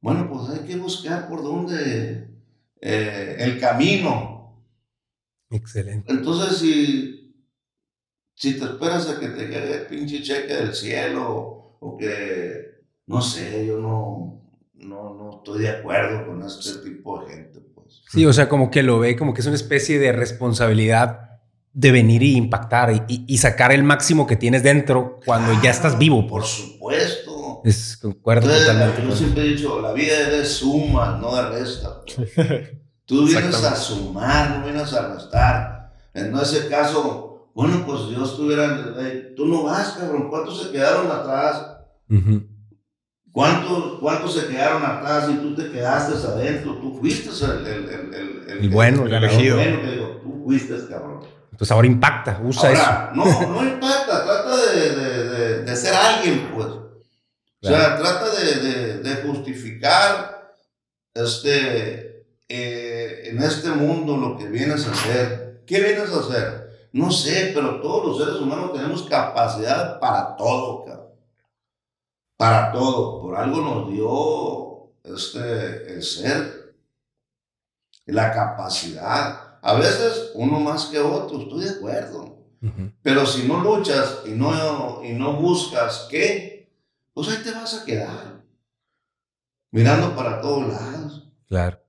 bueno, 0.00 0.28
pues 0.30 0.50
hay 0.50 0.66
que 0.66 0.76
buscar 0.76 1.28
por 1.28 1.42
dónde 1.42 2.28
eh, 2.80 3.36
el 3.38 3.58
camino. 3.58 4.64
Excelente. 5.50 6.12
Entonces, 6.12 6.58
si, 6.58 7.44
si 8.34 8.58
te 8.58 8.64
esperas 8.64 9.08
a 9.08 9.18
que 9.18 9.28
te 9.28 9.46
llegue 9.46 9.74
el 9.74 9.86
pinche 9.86 10.22
cheque 10.22 10.54
del 10.54 10.74
cielo 10.74 11.76
o 11.80 11.96
que, 11.98 12.82
no 13.06 13.20
sé, 13.20 13.66
yo 13.66 13.78
no, 13.78 14.52
no, 14.74 15.14
no 15.14 15.38
estoy 15.38 15.62
de 15.62 15.70
acuerdo 15.70 16.26
con 16.26 16.42
este 16.42 16.88
tipo 16.88 17.24
de 17.24 17.34
gente. 17.34 17.60
Pues. 17.74 18.02
Sí, 18.08 18.24
o 18.24 18.32
sea, 18.32 18.48
como 18.48 18.70
que 18.70 18.82
lo 18.82 19.00
ve 19.00 19.16
como 19.16 19.34
que 19.34 19.40
es 19.40 19.46
una 19.46 19.56
especie 19.56 19.98
de 19.98 20.12
responsabilidad 20.12 21.24
de 21.72 21.92
venir 21.92 22.22
y 22.22 22.36
impactar 22.36 23.06
y, 23.08 23.24
y 23.26 23.38
sacar 23.38 23.72
el 23.72 23.84
máximo 23.84 24.26
que 24.26 24.36
tienes 24.36 24.62
dentro 24.62 25.20
cuando 25.24 25.60
ya 25.62 25.70
estás 25.70 25.98
vivo. 25.98 26.26
Por 26.26 26.44
supuesto. 26.44 27.17
Es, 27.64 27.96
concuerdo 27.96 28.48
totalmente. 28.48 29.02
Yo 29.02 29.16
siempre 29.16 29.42
he 29.42 29.48
dicho, 29.48 29.80
la 29.80 29.92
vida 29.92 30.20
es 30.20 30.30
de 30.30 30.44
suma, 30.44 31.18
no 31.20 31.34
de 31.34 31.48
resta. 31.50 32.02
Pues. 32.04 32.30
Tú 33.04 33.26
vienes 33.26 33.64
a 33.64 33.74
sumar, 33.74 34.58
no 34.58 34.64
vienes 34.64 34.92
a 34.92 35.14
restar. 35.14 35.94
En 36.12 36.36
ese 36.36 36.68
caso, 36.68 37.50
bueno, 37.54 37.84
pues 37.86 38.02
yo 38.10 38.22
estuviera, 38.22 38.94
tú 39.34 39.46
no 39.46 39.64
vas, 39.64 39.96
cabrón, 39.98 40.28
¿cuántos 40.28 40.62
se 40.62 40.70
quedaron 40.70 41.10
atrás? 41.10 41.78
¿Cuántos, 43.32 43.98
¿Cuántos 44.00 44.34
se 44.34 44.46
quedaron 44.48 44.84
atrás 44.84 45.28
y 45.30 45.36
tú 45.36 45.54
te 45.54 45.70
quedaste 45.70 46.26
adentro? 46.26 46.74
Tú 46.76 46.98
fuiste 46.98 47.30
el, 47.44 47.66
el, 47.66 47.88
el, 47.88 48.14
el, 48.14 48.64
el 48.64 48.70
bueno, 48.70 49.06
el, 49.06 49.14
elegido. 49.14 49.56
Bueno, 49.56 49.80
que 49.80 49.90
digo, 49.90 50.20
tú 50.22 50.42
fuiste, 50.44 50.74
cabrón. 50.88 51.20
Entonces 51.50 51.72
ahora 51.72 51.86
impacta, 51.86 52.40
usa 52.44 52.68
ahora, 52.68 53.12
eso. 53.12 53.16
No, 53.16 53.54
no 53.54 53.68
impacta, 53.68 54.24
trata 54.24 54.56
de, 54.56 54.96
de, 54.96 55.28
de, 55.28 55.62
de, 55.64 55.76
ser 55.76 55.94
alguien, 55.94 56.50
pues. 56.54 56.68
O 57.68 57.76
sea, 57.76 57.98
trata 57.98 58.30
de, 58.30 58.98
de, 58.98 59.14
justificar 59.22 60.54
este, 61.14 62.26
eh, 62.48 63.22
en 63.26 63.42
este 63.42 63.68
mundo 63.70 64.16
lo 64.16 64.36
que 64.36 64.46
vienes 64.46 64.86
a 64.86 64.92
hacer. 64.92 65.62
¿Qué 65.66 65.80
vienes 65.80 66.10
a 66.10 66.20
hacer? 66.20 66.88
No 66.92 67.10
sé, 67.10 67.52
pero 67.54 67.80
todos 67.80 68.06
los 68.06 68.18
seres 68.18 68.40
humanos 68.40 68.72
tenemos 68.72 69.02
capacidad 69.02 70.00
para 70.00 70.36
todo, 70.36 70.84
cabrón 70.84 70.98
para 72.38 72.72
todo. 72.72 73.20
Por 73.20 73.36
algo 73.36 73.60
nos 73.60 73.92
dio 73.92 75.14
este, 75.14 75.92
el 75.92 76.02
ser, 76.02 76.74
la 78.06 78.32
capacidad. 78.32 79.58
A 79.60 79.74
veces 79.74 80.30
uno 80.34 80.58
más 80.60 80.86
que 80.86 81.00
otro, 81.00 81.40
estoy 81.40 81.64
de 81.64 81.70
acuerdo. 81.70 82.38
Pero 83.02 83.24
si 83.26 83.46
no 83.46 83.60
luchas 83.60 84.22
y 84.26 84.30
no, 84.30 85.04
y 85.04 85.12
no 85.12 85.34
buscas 85.34 86.08
qué, 86.10 86.57
pues 87.18 87.36
ahí 87.36 87.42
te 87.42 87.50
vas 87.50 87.74
a 87.74 87.84
quedar. 87.84 88.44
Mirando 89.72 90.14
para 90.14 90.40
todos 90.40 90.68
lados. 90.68 91.28
Claro. 91.48 91.80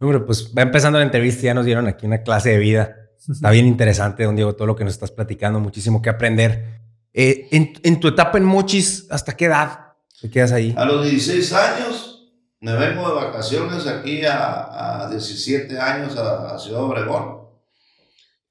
Hombre, 0.00 0.18
pues 0.18 0.52
va 0.52 0.62
empezando 0.62 0.98
la 0.98 1.04
entrevista, 1.04 1.42
ya 1.42 1.54
nos 1.54 1.64
dieron 1.64 1.86
aquí 1.86 2.06
una 2.06 2.24
clase 2.24 2.50
de 2.50 2.58
vida. 2.58 2.96
Está 3.28 3.52
bien 3.52 3.66
interesante, 3.66 4.24
don 4.24 4.34
Diego, 4.34 4.56
todo 4.56 4.66
lo 4.66 4.74
que 4.74 4.82
nos 4.82 4.94
estás 4.94 5.12
platicando, 5.12 5.60
muchísimo 5.60 6.02
que 6.02 6.10
aprender. 6.10 6.80
Eh, 7.12 7.46
en, 7.52 8.00
tu 8.00 8.08
etapa 8.08 8.36
en 8.36 8.44
Mochis, 8.44 9.06
¿hasta 9.10 9.36
qué 9.36 9.44
edad 9.44 9.92
te 10.20 10.28
quedas 10.28 10.50
ahí? 10.50 10.74
A 10.76 10.84
los 10.84 11.04
16 11.04 11.52
años 11.52 12.32
me 12.58 12.72
vengo 12.74 13.08
de 13.10 13.14
vacaciones 13.14 13.86
aquí 13.86 14.24
a, 14.24 15.04
a 15.04 15.08
17 15.08 15.78
años 15.78 16.16
a, 16.16 16.58
Ciudad 16.58 16.82
Obregón. 16.82 17.42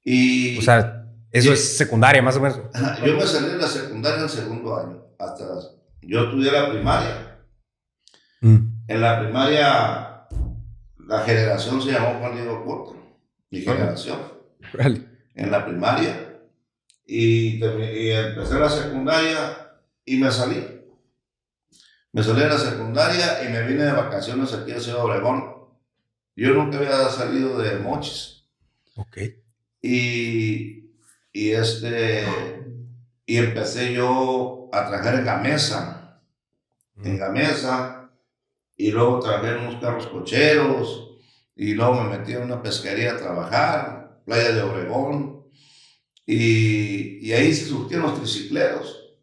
Y, 0.02 0.56
o 0.56 0.62
sea, 0.62 1.06
eso 1.30 1.52
es 1.52 1.76
secundaria 1.76 2.22
más 2.22 2.36
o 2.36 2.40
menos. 2.40 2.60
Yo 3.04 3.14
me 3.14 3.26
salí 3.26 3.48
de 3.50 3.58
la 3.58 3.68
secundaria 3.68 4.22
en 4.22 4.28
segundo 4.30 4.74
año. 4.74 5.04
Hasta 5.18 5.44
yo 6.02 6.24
estudié 6.24 6.52
la 6.52 6.70
primaria. 6.70 7.38
Mm. 8.40 8.56
En 8.88 9.00
la 9.00 9.20
primaria, 9.20 10.26
la 11.06 11.20
generación 11.24 11.82
se 11.82 11.92
llamó 11.92 12.18
Juan 12.18 12.34
Diego 12.34 12.64
Cota, 12.64 12.98
mi 13.50 13.60
generación, 13.60 14.18
en 15.34 15.50
la 15.50 15.64
primaria. 15.64 16.40
Y 17.04 17.62
empecé 17.62 18.58
la 18.58 18.68
secundaria 18.68 19.72
y 20.04 20.16
me 20.16 20.30
salí. 20.30 20.64
Me 22.12 22.22
salí 22.22 22.40
de 22.40 22.48
la 22.48 22.58
secundaria 22.58 23.44
y 23.44 23.52
me 23.52 23.66
vine 23.66 23.84
de 23.84 23.92
vacaciones 23.92 24.52
aquí 24.52 24.72
a 24.72 24.80
Ciudad 24.80 25.04
Obregón. 25.04 25.54
Yo 26.36 26.54
nunca 26.54 26.78
había 26.78 27.08
salido 27.08 27.58
de 27.58 27.78
Mochis. 27.78 28.44
Ok. 28.96 29.18
Y, 29.82 30.90
y 31.32 31.50
este 31.50 32.24
y 33.28 33.36
empecé 33.36 33.92
yo 33.92 34.70
a 34.72 34.86
trabajar 34.86 35.16
en 35.16 35.26
Gamesa, 35.26 36.22
en 37.04 37.18
Gamesa, 37.18 38.10
y 38.74 38.90
luego 38.90 39.20
trabajé 39.20 39.50
en 39.50 39.66
unos 39.66 39.82
carros 39.82 40.06
cocheros, 40.06 41.10
y 41.54 41.74
luego 41.74 42.02
me 42.02 42.16
metí 42.16 42.32
en 42.32 42.44
una 42.44 42.62
pesquería 42.62 43.12
a 43.12 43.16
trabajar, 43.18 44.22
playa 44.24 44.52
de 44.52 44.62
Obregón, 44.62 45.44
y, 46.24 47.18
y 47.18 47.34
ahí 47.34 47.52
se 47.52 47.66
surtieron 47.66 48.06
los 48.06 48.18
tricicleros, 48.18 49.18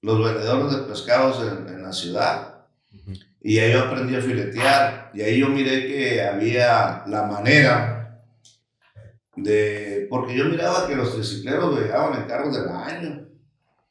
los 0.00 0.18
vendedores 0.18 0.76
de 0.76 0.82
pescados 0.88 1.46
en, 1.46 1.72
en 1.72 1.80
la 1.80 1.92
ciudad. 1.92 2.66
Y 3.40 3.58
ahí 3.60 3.72
yo 3.72 3.84
aprendí 3.84 4.16
a 4.16 4.20
filetear. 4.20 5.12
Y 5.14 5.20
ahí 5.20 5.38
yo 5.38 5.48
miré 5.48 5.86
que 5.86 6.22
había 6.22 7.04
la 7.06 7.22
manera 7.24 7.91
de... 9.36 10.06
Porque 10.10 10.36
yo 10.36 10.46
miraba 10.46 10.86
que 10.86 10.96
los 10.96 11.14
tricicleros 11.14 11.78
llegaban 11.78 12.20
en 12.20 12.28
carros 12.28 12.54
del 12.54 12.68
año. 12.68 13.28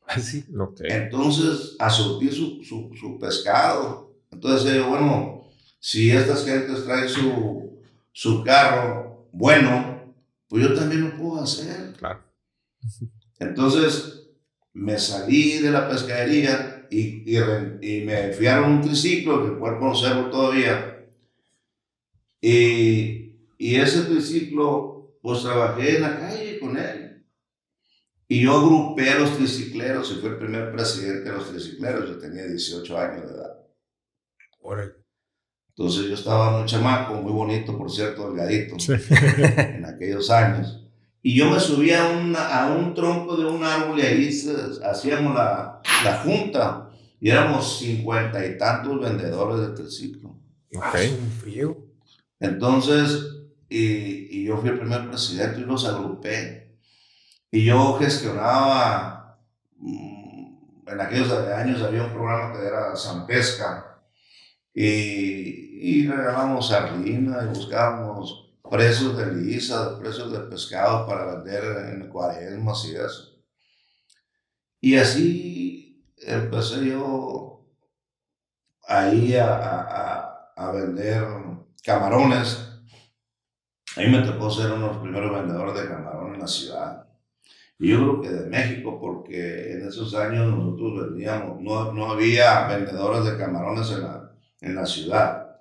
Así. 0.08 0.46
Ok. 0.58 0.82
Entonces, 0.84 1.76
a 1.80 1.90
surtir 1.90 2.34
su, 2.34 2.64
su, 2.64 2.92
su 2.96 3.18
pescado. 3.20 4.14
Entonces 4.32 4.74
yo, 4.74 4.90
bueno, 4.90 5.46
si 5.80 6.12
estas 6.12 6.46
gentes 6.46 6.84
traen 6.86 7.10
su, 7.10 7.80
su 8.12 8.44
carro 8.44 9.12
bueno, 9.32 10.14
pues 10.48 10.64
yo 10.64 10.74
también 10.74 11.10
lo 11.10 11.18
puedo 11.18 11.42
hacer. 11.42 11.94
Claro. 11.98 12.20
Entonces 13.40 14.30
me 14.74 14.98
salí 14.98 15.60
de 15.60 15.72
la 15.72 15.88
pescadería 15.90 16.88
y, 16.90 17.24
y, 17.26 17.38
y 17.82 18.06
me 18.06 18.50
a 18.50 18.62
un 18.62 18.82
triciclo, 18.82 19.46
que 19.46 19.58
cual 19.58 19.80
conservo 19.80 20.30
todavía. 20.30 21.06
Y, 22.42 23.36
y 23.58 23.76
ese 23.76 24.02
triciclo, 24.02 24.91
pues 25.22 25.42
trabajé 25.44 25.96
en 25.98 26.02
la 26.02 26.20
calle 26.20 26.60
con 26.60 26.78
él. 26.78 27.26
Y 28.28 28.42
yo 28.44 28.58
agrupé 28.58 29.10
a 29.10 29.20
los 29.20 29.36
tricicleros 29.38 30.10
y 30.12 30.16
fui 30.22 30.30
el 30.30 30.38
primer 30.38 30.72
presidente 30.72 31.30
de 31.30 31.36
los 31.36 31.50
tricicleros. 31.50 32.08
Yo 32.10 32.18
tenía 32.18 32.46
18 32.48 32.98
años 32.98 33.28
de 33.30 33.36
edad. 33.36 33.58
Órale. 34.62 34.94
Entonces 35.70 36.06
yo 36.08 36.14
estaba 36.16 36.58
muy 36.58 36.66
chamaco, 36.68 37.16
muy 37.16 37.32
bonito, 37.32 37.78
por 37.78 37.92
cierto, 37.92 38.30
delgadito, 38.30 38.80
Sí. 38.80 38.94
en 39.58 39.86
aquellos 39.86 40.30
años. 40.30 40.78
Y 41.24 41.36
yo 41.38 41.50
me 41.52 41.60
subía 41.60 42.04
a, 42.10 42.18
una- 42.18 42.48
a 42.64 42.74
un 42.76 42.94
tronco 42.94 43.36
de 43.38 43.46
un 43.46 43.64
árbol 43.64 44.00
y 44.00 44.02
ahí 44.04 44.32
se- 44.32 44.56
hacíamos 44.84 45.36
la, 45.36 45.82
la 46.04 46.18
junta. 46.24 46.90
Y 47.20 47.30
éramos 47.30 47.78
cincuenta 47.80 48.44
y 48.46 48.58
tantos 48.58 49.00
vendedores 49.00 49.68
de 49.68 49.76
triciclo. 49.76 50.36
Ah, 50.82 50.90
Ok. 50.90 50.96
es 50.96 51.12
un 51.12 51.32
frío. 51.32 51.78
Entonces, 52.40 53.41
y, 53.72 54.42
y 54.42 54.46
yo 54.46 54.58
fui 54.58 54.70
el 54.70 54.80
primer 54.80 55.08
presidente 55.10 55.62
y 55.62 55.66
los 55.66 55.86
agrupé. 55.88 56.78
Y 57.52 57.66
yo 57.66 57.98
gestionaba, 58.00 59.40
mm, 59.78 60.90
en 60.90 61.02
aquellos 61.02 61.32
años 61.32 61.82
había 61.84 62.04
un 62.06 62.14
programa 62.14 62.54
que 62.54 62.68
era 62.68 62.96
San 62.96 63.28
Pesca. 63.28 64.02
Y, 64.74 66.04
y 66.04 66.08
regalábamos 66.08 66.70
sardina 66.70 67.40
y 67.44 67.48
buscábamos 67.48 68.54
precios 68.70 69.18
de 69.18 69.34
lisa, 69.36 70.00
precios 70.00 70.32
de 70.32 70.40
pescado 70.42 71.06
para 71.08 71.26
vender 71.36 71.64
en 71.94 72.10
cuaresmas 72.10 72.86
y 72.86 72.96
eso. 72.96 73.36
Y 74.82 74.96
así 74.98 76.06
empecé 76.18 76.86
yo 76.88 77.66
ahí 78.88 79.36
a- 79.36 79.56
a- 79.56 80.54
a 80.56 80.72
vender 80.72 81.24
camarones. 81.84 82.50
Ahí 83.98 84.10
me 84.10 84.22
tocó 84.22 84.50
ser 84.50 84.72
uno 84.72 84.88
de 84.88 84.94
los 84.94 85.02
primeros 85.02 85.34
vendedores 85.34 85.76
de 85.76 85.90
camarón 85.90 86.34
en 86.34 86.40
la 86.40 86.48
ciudad. 86.48 87.06
Y 87.78 87.90
yo 87.90 87.98
creo 87.98 88.22
que 88.22 88.30
de 88.30 88.50
México, 88.50 89.00
porque 89.00 89.74
en 89.74 89.88
esos 89.88 90.14
años 90.16 90.48
nosotros 90.48 91.10
vendíamos, 91.10 91.60
no, 91.62 91.92
no 91.92 92.12
había 92.12 92.68
vendedores 92.68 93.26
de 93.26 93.38
camarones 93.38 93.90
en 93.92 94.02
la, 94.04 94.32
en 94.62 94.76
la 94.76 94.86
ciudad. 94.86 95.58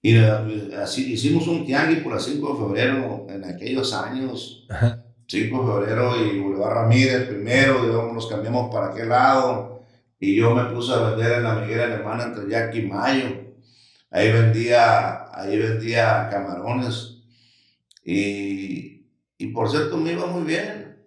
Y 0.00 0.16
eh, 0.16 0.76
así 0.80 1.12
hicimos 1.12 1.48
un 1.48 1.66
tianguis 1.66 1.98
por 1.98 2.12
el 2.12 2.20
5 2.20 2.52
de 2.52 2.64
febrero 2.64 3.26
en 3.28 3.44
aquellos 3.44 3.92
años. 3.92 4.66
Ajá. 4.70 5.02
5 5.28 5.60
de 5.60 5.72
febrero 5.72 6.24
y 6.24 6.38
Boulevard 6.38 6.74
Ramírez 6.74 7.26
primero, 7.26 7.82
luego 7.82 8.12
nos 8.12 8.28
cambiamos 8.28 8.72
para 8.72 8.92
aquel 8.92 9.08
lado. 9.08 9.82
Y 10.20 10.36
yo 10.36 10.54
me 10.54 10.64
puse 10.66 10.92
a 10.92 11.10
vender 11.10 11.32
en 11.32 11.42
la 11.42 11.54
Miguel 11.56 11.80
Alemana 11.80 12.24
entre 12.24 12.48
Jack 12.48 12.74
y 12.76 12.82
Mayo. 12.82 13.46
Ahí 14.10 14.32
vendía, 14.32 15.25
ahí 15.36 15.58
vendía 15.58 16.28
camarones. 16.30 17.18
Y, 18.04 19.06
y 19.38 19.46
por 19.48 19.70
cierto, 19.70 19.96
me 19.96 20.12
iba 20.12 20.26
muy 20.26 20.42
bien. 20.42 21.06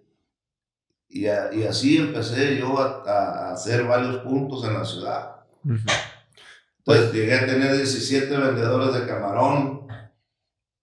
Y, 1.08 1.26
a- 1.26 1.52
y 1.52 1.64
así 1.64 1.96
empecé 1.98 2.56
yo 2.58 2.78
a, 2.78 3.52
hacer 3.52 3.84
varios 3.84 4.18
puntos 4.18 4.64
en 4.64 4.74
la 4.74 4.84
ciudad. 4.84 5.44
Ujú. 5.64 5.76
Entonces 6.78 7.12
llegué 7.12 7.34
a 7.34 7.46
tener 7.46 7.76
17 7.76 8.36
vendedores 8.36 8.94
de 8.94 9.06
camarón 9.06 9.86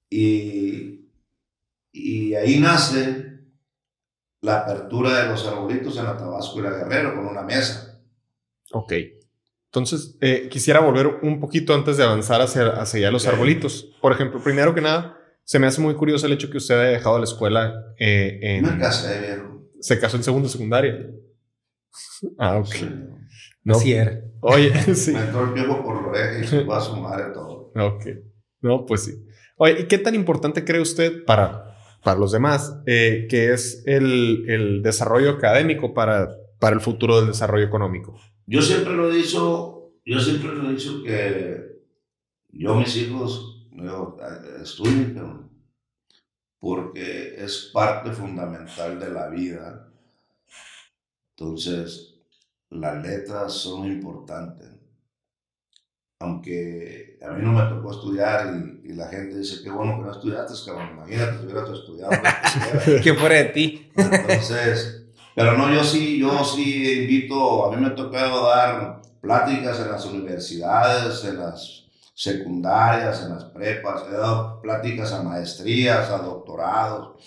y, 0.09 1.09
y 1.91 2.35
ahí 2.35 2.59
nace 2.59 3.39
la 4.41 4.59
apertura 4.59 5.23
de 5.23 5.29
los 5.29 5.45
arbolitos 5.47 5.97
en 5.97 6.05
la 6.05 6.17
Tabasco 6.17 6.59
y 6.59 6.63
la 6.63 6.71
Guerrero 6.71 7.15
con 7.15 7.25
una 7.27 7.41
mesa. 7.41 7.99
Ok. 8.71 8.93
Entonces, 9.77 10.17
eh, 10.21 10.47
quisiera 10.49 10.79
volver 10.79 11.19
un 11.21 11.39
poquito 11.39 11.73
antes 11.73 11.97
de 11.97 12.03
avanzar 12.03 12.41
hacia, 12.41 12.67
hacia 12.69 12.99
allá 12.99 13.11
los 13.11 13.25
Ok. 13.25 13.33
arbolitos. 13.33 13.95
Por 14.01 14.11
ejemplo, 14.11 14.41
primero 14.43 14.73
que 14.73 14.81
nada, 14.81 15.17
se 15.43 15.59
me 15.59 15.67
hace 15.67 15.81
muy 15.81 15.93
curioso 15.95 16.25
el 16.25 16.33
hecho 16.33 16.49
que 16.49 16.57
usted 16.57 16.79
haya 16.79 16.89
dejado 16.91 17.17
la 17.17 17.23
escuela 17.25 17.73
eh, 17.99 18.39
en... 18.41 18.63
Me 18.63 18.77
casé, 18.77 19.19
viejo. 19.21 19.69
Se 19.79 19.99
casó 19.99 20.17
en 20.17 20.23
segundo 20.23 20.49
secundaria. 20.49 21.07
Ah, 22.37 22.57
ok. 22.57 22.65
Sí. 22.67 22.89
No. 23.63 23.75
Así 23.75 23.93
era. 23.93 24.19
Oye, 24.41 24.71
sí. 24.95 25.11
Me 25.11 25.19
entró 25.21 25.45
el 25.45 25.53
viejo 25.53 25.83
por 25.83 26.13
y 26.41 26.47
se 26.47 26.65
fue 26.65 26.75
a 26.75 26.79
su 26.81 26.95
madre 26.97 27.25
todo. 27.33 27.71
Ok. 27.75 28.05
No, 28.61 28.85
pues 28.85 29.03
sí. 29.03 29.13
Oye, 29.57 29.81
¿y 29.81 29.83
qué 29.85 29.97
tan 29.97 30.15
importante 30.15 30.63
cree 30.65 30.81
usted 30.81 31.25
para, 31.25 31.75
para 32.03 32.19
los 32.19 32.31
demás 32.31 32.75
eh, 32.85 33.27
que 33.29 33.53
es 33.53 33.83
el, 33.85 34.45
el 34.49 34.81
desarrollo 34.83 35.31
académico 35.31 35.93
para, 35.93 36.29
para 36.59 36.75
el 36.75 36.81
futuro 36.81 37.17
del 37.17 37.27
desarrollo 37.27 37.65
económico? 37.65 38.19
Yo 38.47 38.61
siempre 38.61 38.93
lo 38.93 39.11
he 39.11 39.15
dicho, 39.17 39.91
yo 40.05 40.19
siempre 40.19 40.53
lo 40.55 40.69
he 40.69 40.73
dicho 40.73 41.03
que 41.03 41.81
yo 42.49 42.75
mis 42.75 42.95
hijos 42.95 43.67
yo, 43.71 44.17
eh, 44.21 44.61
estudien, 44.63 45.13
pero- 45.13 45.47
porque 46.59 47.35
es 47.43 47.69
parte 47.73 48.11
fundamental 48.11 48.99
de 48.99 49.11
la 49.11 49.27
vida. 49.29 49.91
Entonces, 51.35 52.15
las 52.71 53.03
letras 53.05 53.53
son 53.53 53.85
importantes. 53.85 54.67
Aunque 56.19 57.19
a 57.21 57.31
mí 57.33 57.43
no 57.43 57.51
me 57.53 57.61
tocó 57.69 57.91
estudiar 57.91 58.55
y, 58.83 58.89
y 58.89 58.93
la 58.95 59.07
gente 59.07 59.37
dice, 59.37 59.61
qué 59.63 59.69
bueno 59.69 59.97
que 59.99 60.05
no 60.05 60.11
estudiaste, 60.11 60.53
cabrón, 60.65 60.93
imagínate 60.93 61.37
si 61.37 61.45
hubieras 61.45 61.69
estudiado. 61.69 62.11
lo 62.11 62.21
que 62.23 62.29
quisieras". 62.43 63.03
Que 63.03 63.13
fuera 63.13 63.35
de 63.35 63.45
ti. 63.45 63.91
Entonces, 63.95 65.05
pero 65.37 65.57
no, 65.57 65.73
yo 65.73 65.83
sí, 65.85 66.19
yo 66.19 66.43
sí 66.43 67.01
invito, 67.03 67.65
a 67.67 67.71
mí 67.75 67.81
me 67.81 67.89
ha 67.89 67.95
tocado 67.95 68.47
dar 68.47 69.01
pláticas 69.21 69.79
en 69.79 69.91
las 69.91 70.05
universidades, 70.05 71.23
en 71.25 71.39
las 71.39 71.85
secundarias, 72.15 73.23
en 73.23 73.29
las 73.35 73.45
prepas, 73.45 74.03
he 74.09 74.13
dado 74.13 74.61
pláticas 74.61 75.13
a 75.13 75.23
maestrías, 75.23 76.09
a 76.09 76.19
doctorados. 76.19 77.23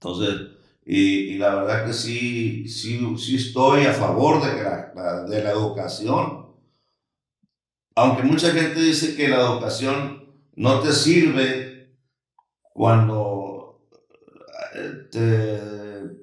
Entonces, 0.00 0.52
y, 0.86 1.34
y 1.34 1.38
la 1.38 1.54
verdad 1.56 1.86
que 1.86 1.92
sí, 1.92 2.68
sí, 2.68 3.00
sí 3.18 3.36
estoy 3.36 3.84
a 3.86 3.92
favor 3.92 4.42
de, 4.44 4.62
la- 4.62 5.24
de 5.24 5.42
la 5.42 5.50
educación. 5.50 6.46
Aunque 7.96 8.22
mucha 8.22 8.52
gente 8.52 8.80
dice 8.80 9.16
que 9.16 9.28
la 9.28 9.40
educación 9.40 10.24
no 10.54 10.80
te 10.80 10.92
sirve 10.92 11.96
cuando 12.74 13.88
eh, 14.74 15.08
te- 15.10 15.75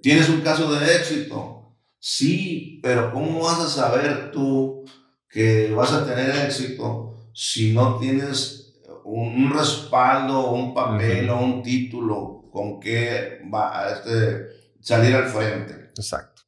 tienes 0.04 0.30
un 0.30 0.42
caso 0.42 0.72
de 0.72 0.98
éxito. 0.98 1.76
Sí, 1.98 2.80
pero 2.84 3.14
¿cómo 3.14 3.42
vas 3.42 3.60
a 3.62 3.70
saber 3.70 4.32
tú 4.32 4.84
que 5.30 5.72
vas 5.72 5.94
a 5.94 6.06
tener 6.06 6.46
éxito 6.46 7.30
si 7.34 7.74
no 7.74 7.98
tienes 7.98 8.76
un, 9.06 9.46
un 9.46 9.54
respaldo, 9.58 10.52
un 10.52 10.74
papel 10.74 11.30
o 11.30 11.42
un 11.42 11.64
título 11.64 12.50
con 12.52 12.82
que 12.82 13.40
va 13.52 13.80
a 13.80 13.94
este, 13.94 14.48
salir 14.82 15.16
al 15.16 15.30
frente? 15.30 15.92
Exacto. 15.96 16.42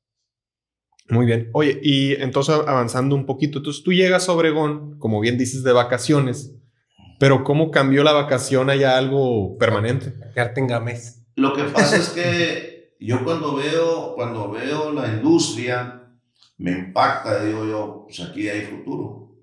Muy 1.07 1.25
bien. 1.25 1.49
Oye, 1.53 1.79
y 1.81 2.13
entonces 2.15 2.55
avanzando 2.67 3.15
un 3.15 3.25
poquito, 3.25 3.59
entonces 3.59 3.83
tú 3.83 3.93
llegas 3.93 4.27
a 4.27 4.33
Obregón, 4.33 4.99
como 4.99 5.21
bien 5.21 5.37
dices, 5.37 5.63
de 5.63 5.71
vacaciones, 5.71 6.51
pero 7.19 7.45
¿cómo 7.45 7.71
cambió 7.71 8.03
la 8.03 8.11
vacación 8.11 8.69
allá 8.69 8.97
algo 8.97 9.57
permanente? 9.57 10.13
Quedarte 10.33 10.59
en 10.59 10.67
Gamés. 10.67 11.21
Lo 11.35 11.53
que 11.53 11.63
pasa 11.63 11.95
es 11.95 12.09
que 12.09 12.74
yo 12.99 13.23
cuando 13.23 13.55
veo, 13.55 14.13
cuando 14.15 14.51
veo 14.51 14.91
la 14.91 15.07
industria, 15.07 16.01
me 16.57 16.71
impacta, 16.71 17.43
digo 17.43 17.65
yo, 17.65 18.03
pues 18.05 18.19
aquí 18.21 18.47
hay 18.47 18.61
futuro. 18.61 19.41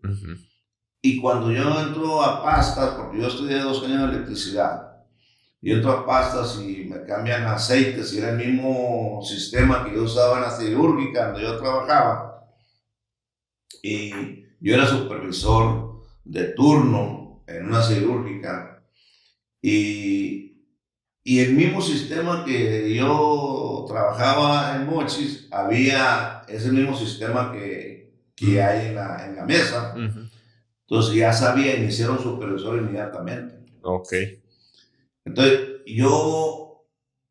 Y 1.00 1.20
cuando 1.20 1.50
yo 1.50 1.80
entro 1.80 2.22
a 2.22 2.42
pastas, 2.42 2.94
porque 2.94 3.20
yo 3.20 3.28
estudié 3.28 3.58
dos 3.58 3.82
años 3.84 4.10
de 4.10 4.16
electricidad, 4.16 4.92
y 5.60 5.72
entro 5.72 5.92
a 5.92 6.06
pastas 6.06 6.60
y 6.60 6.84
me 6.84 7.04
cambian 7.04 7.44
aceites, 7.44 8.12
y 8.12 8.18
era 8.18 8.30
el 8.30 8.38
mismo 8.38 9.20
sistema 9.22 9.84
que 9.84 9.94
yo 9.94 10.04
usaba 10.04 10.38
en 10.38 10.42
la 10.42 10.50
siderúrgica 10.50 11.26
donde 11.26 11.42
yo 11.42 11.58
trabajaba. 11.58 12.48
Y 13.82 14.44
yo 14.60 14.74
era 14.74 14.86
supervisor 14.86 16.02
de 16.24 16.44
turno 16.52 17.42
en 17.46 17.66
una 17.66 17.82
siderúrgica. 17.82 18.84
Y, 19.60 20.51
y 21.24 21.40
el 21.40 21.54
mismo 21.54 21.80
sistema 21.80 22.44
que 22.44 22.92
yo 22.94 23.84
trabajaba 23.88 24.76
en 24.76 24.86
Mochis, 24.86 25.46
había 25.50 26.42
ese 26.48 26.72
mismo 26.72 26.96
sistema 26.96 27.52
que, 27.52 28.12
que 28.34 28.60
hay 28.60 28.88
en 28.88 28.94
la, 28.96 29.24
en 29.26 29.36
la 29.36 29.44
mesa. 29.44 29.94
Entonces 29.94 31.14
ya 31.14 31.32
sabía, 31.32 31.76
me 31.76 31.86
hicieron 31.86 32.18
supervisor 32.18 32.76
inmediatamente. 32.78 33.54
Ok. 33.82 34.12
Entonces 35.24 35.60
yo, 35.86 36.84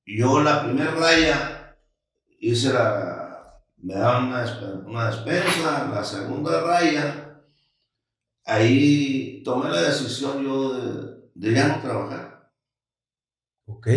yo 0.06 0.42
la 0.42 0.64
primera 0.64 0.92
raya 0.92 1.78
hice 2.40 2.72
la, 2.72 3.62
me 3.78 3.94
daban 3.96 4.28
una, 4.28 4.84
una 4.86 5.08
despensa, 5.08 5.90
la 5.94 6.04
segunda 6.04 6.62
raya, 6.62 7.42
ahí 8.46 9.42
tomé 9.44 9.70
la 9.70 9.82
decisión 9.82 10.44
yo 10.44 10.74
de, 10.74 11.30
de 11.36 11.54
ya 11.54 11.68
no 11.68 11.82
trabajar. 11.82 12.31
Ok. 13.76 13.88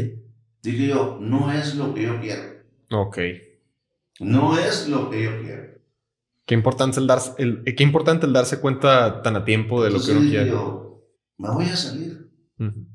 Dije 0.63 0.87
yo, 0.89 1.19
no 1.21 1.53
es 1.53 1.75
lo 1.75 1.93
que 1.95 2.03
yo 2.03 2.21
quiero, 2.21 2.43
Ok. 2.91 3.19
no 4.21 4.59
es 4.59 4.89
lo 4.89 5.11
que 5.11 5.23
yo 5.25 5.41
quiero. 5.43 5.75
Qué 6.47 6.55
importante 6.55 7.01
el 7.01 7.07
darse, 7.07 7.33
el, 7.39 7.63
eh, 7.67 7.75
qué 7.75 7.83
importante 7.83 8.27
el 8.27 8.33
darse 8.33 8.61
cuenta 8.61 9.23
tan 9.23 9.37
a 9.37 9.45
tiempo 9.45 9.83
de 9.83 9.91
lo 9.91 10.01
que 10.03 10.11
uno 10.13 10.21
dije 10.21 10.33
quiere. 10.33 10.51
yo, 10.51 11.03
me 11.39 11.51
voy 11.51 11.65
a 11.67 11.77
salir. 11.77 12.31
Ujú. 12.59 12.87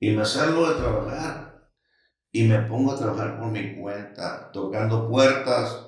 y 0.00 0.10
me 0.10 0.24
salgo 0.24 0.68
de 0.68 0.76
trabajar 0.76 1.70
y 2.32 2.44
me 2.44 2.58
pongo 2.62 2.92
a 2.92 2.98
trabajar 2.98 3.38
por 3.38 3.50
mi 3.50 3.76
cuenta, 3.80 4.50
tocando 4.52 5.08
puertas, 5.08 5.86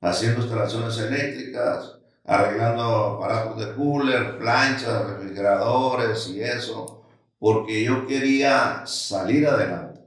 haciendo 0.00 0.40
instalaciones 0.40 0.96
eléctricas, 0.98 1.98
arreglando 2.24 2.82
aparatos 2.82 3.58
de 3.66 3.74
cooler, 3.74 4.38
planchas, 4.38 5.06
refrigeradores 5.10 6.28
y 6.30 6.40
eso, 6.42 7.01
porque 7.42 7.82
yo 7.82 8.06
quería 8.06 8.86
salir 8.86 9.44
adelante. 9.48 10.00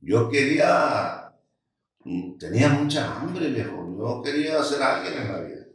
Yo 0.00 0.30
quería, 0.30 1.30
mm, 2.02 2.38
tenía 2.38 2.70
mucha 2.70 3.20
hambre, 3.20 3.50
viejo, 3.50 3.94
yo 3.98 4.22
quería 4.22 4.62
ser 4.62 4.82
alguien 4.82 5.20
en 5.20 5.32
la 5.32 5.40
vida. 5.40 5.66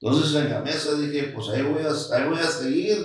Entonces 0.00 0.34
en 0.34 0.50
la 0.50 0.62
mesa 0.62 0.96
dije, 0.96 1.30
pues 1.32 1.48
ahí 1.50 1.62
voy 1.62 1.84
a, 1.84 2.16
ahí 2.16 2.28
voy 2.28 2.40
a 2.40 2.42
seguir 2.42 2.98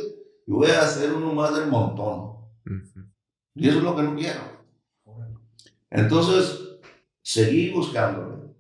y 0.48 0.52
voy 0.52 0.72
a 0.72 0.82
hacer 0.82 1.14
uno 1.14 1.32
más 1.36 1.56
del 1.56 1.68
montón. 1.68 2.38
Y 3.54 3.70
eso 3.70 3.78
es 3.78 3.84
lo 3.84 3.96
que 3.96 4.02
no 4.02 4.16
quiero. 4.16 4.42
Entonces, 5.92 6.80
seguí 7.22 7.70
buscándole. 7.70 8.56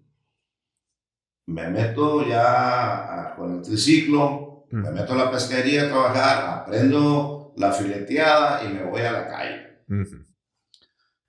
Me 1.47 1.67
meto 1.71 2.27
ya 2.27 3.33
con 3.35 3.55
el 3.55 3.61
triciclo, 3.63 4.67
me 4.69 4.91
meto 4.91 5.13
a 5.13 5.15
la 5.17 5.31
pesquería 5.31 5.85
a 5.85 5.89
trabajar, 5.89 6.59
aprendo 6.59 7.34
la 7.55 7.71
fileteada 7.71 8.63
y 8.63 8.73
me 8.73 8.83
voy 8.83 9.01
a 9.01 9.11
la 9.11 9.27
calle. 9.27 9.79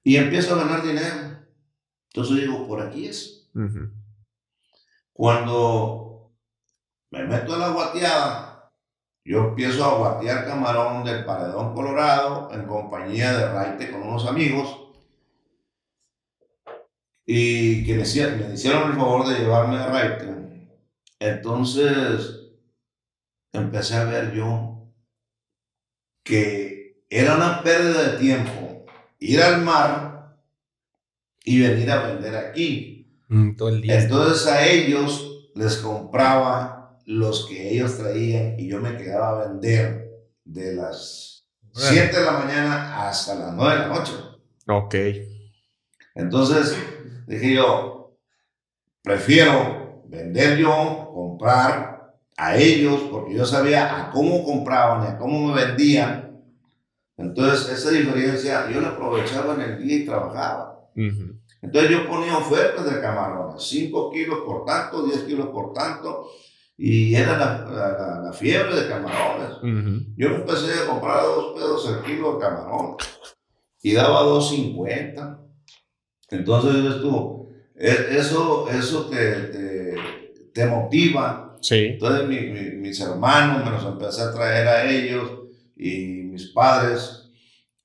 Y 0.03 0.17
empiezo 0.17 0.55
a 0.55 0.59
ganar 0.65 0.83
dinero. 0.83 1.47
Entonces 2.12 2.37
digo, 2.37 2.67
por 2.67 2.81
aquí 2.81 3.07
es. 3.07 3.49
Cuando 5.12 6.37
me 7.11 7.25
meto 7.25 7.55
a 7.55 7.59
la 7.59 7.69
guateada, 7.69 8.73
yo 9.25 9.49
empiezo 9.49 9.85
a 9.85 9.99
guatear 9.99 10.47
camarón 10.47 11.05
del 11.05 11.25
Paredón 11.25 11.75
Colorado 11.75 12.53
en 12.53 12.67
compañía 12.67 13.37
de 13.37 13.53
Raite 13.53 13.91
con 13.91 14.03
unos 14.03 14.27
amigos 14.27 14.83
y 17.25 17.85
que 17.85 17.95
me, 17.95 18.05
me 18.37 18.55
hicieron 18.55 18.91
el 18.91 18.97
favor 18.97 19.27
de 19.27 19.39
llevarme 19.39 19.77
a 19.77 19.87
Raite. 19.89 20.71
Entonces 21.19 22.53
empecé 23.53 23.97
a 23.97 24.05
ver 24.05 24.33
yo 24.33 24.76
que 26.27 27.05
era 27.09 27.37
una 27.37 27.62
pérdida 27.62 28.11
de 28.11 28.19
tiempo 28.19 28.85
ir 29.21 29.41
al 29.41 29.62
mar 29.62 30.37
y 31.45 31.61
venir 31.61 31.91
a 31.91 32.09
vender 32.09 32.37
aquí. 32.37 33.23
Mm, 33.29 33.55
todo 33.57 33.69
el 33.71 33.81
día. 33.81 34.03
Entonces 34.03 34.47
a 34.49 34.67
ellos 34.67 35.51
les 35.55 35.77
compraba 35.77 36.99
los 37.07 37.47
que 37.47 37.71
ellos 37.71 37.97
traían 37.97 38.59
y 38.59 38.67
yo 38.67 38.81
me 38.81 38.97
quedaba 38.97 39.41
a 39.41 39.49
vender 39.49 40.11
de 40.45 40.75
las 40.75 41.49
Órale. 41.73 42.01
7 42.01 42.17
de 42.19 42.25
la 42.25 42.33
mañana 42.33 43.09
hasta 43.09 43.35
las 43.37 43.55
9 43.55 43.73
de 43.73 43.79
la 43.79 43.89
noche. 43.89 44.12
Ok. 44.67 44.95
Entonces 46.17 46.77
dije 47.29 47.55
yo, 47.55 48.19
prefiero 49.03 50.03
vender 50.09 50.59
yo, 50.59 51.12
comprar 51.15 51.96
a 52.37 52.57
ellos, 52.57 53.01
porque 53.11 53.35
yo 53.35 53.44
sabía 53.46 53.96
a 54.07 54.11
cómo 54.11 54.44
compraban 54.44 55.05
y 55.05 55.07
a 55.09 55.18
cómo 55.18 55.49
me 55.53 55.64
vendían. 55.64 56.42
Entonces 57.16 57.70
esa 57.79 57.90
diferencia 57.90 58.70
yo 58.70 58.81
la 58.81 58.88
aprovechaba 58.88 59.55
en 59.55 59.61
el 59.62 59.79
día 59.83 59.96
y 59.96 60.05
trabajaba. 60.05 60.87
Entonces 61.62 61.90
yo 61.90 62.07
ponía 62.07 62.37
ofertas 62.37 62.85
de 62.92 63.01
camarones, 63.01 63.62
5 63.62 64.11
kilos 64.12 64.40
por 64.44 64.64
tanto, 64.66 65.03
10 65.05 65.22
kilos 65.25 65.49
por 65.49 65.72
tanto, 65.72 66.29
y 66.77 67.14
era 67.14 67.38
la, 67.38 67.64
la- 67.70 67.92
la- 67.99 68.20
la 68.27 68.33
fiebre 68.33 68.83
de 68.83 68.88
camarones. 68.88 69.57
Yo 70.16 70.29
empecé 70.29 70.72
a 70.83 70.87
comprar 70.87 71.20
a 71.20 71.22
dos 71.22 71.55
pesos 71.55 71.96
el 71.96 72.03
kilo 72.05 72.35
de 72.35 72.40
camarón 72.40 72.96
y 73.83 73.92
daba 73.94 74.22
2.50. 74.25 75.38
Entonces 76.31 77.01
tú, 77.01 77.49
e- 77.75 78.07
eso, 78.18 78.68
eso 78.68 79.07
te, 79.09 79.33
te, 79.44 79.94
te 80.53 80.66
motiva. 80.66 81.46
Sí. 81.61 81.77
Entonces 81.87 82.29
mi- 82.29 82.40
mi- 82.40 82.77
mis 82.77 83.01
hermanos 83.01 83.64
me 83.64 83.71
los 83.71 83.85
empecé 83.85 84.23
a 84.23 84.33
traer 84.33 84.66
a 84.69 84.90
ellos 84.90 85.31
y 85.77 85.97
mis 86.25 86.49
padres. 86.49 87.23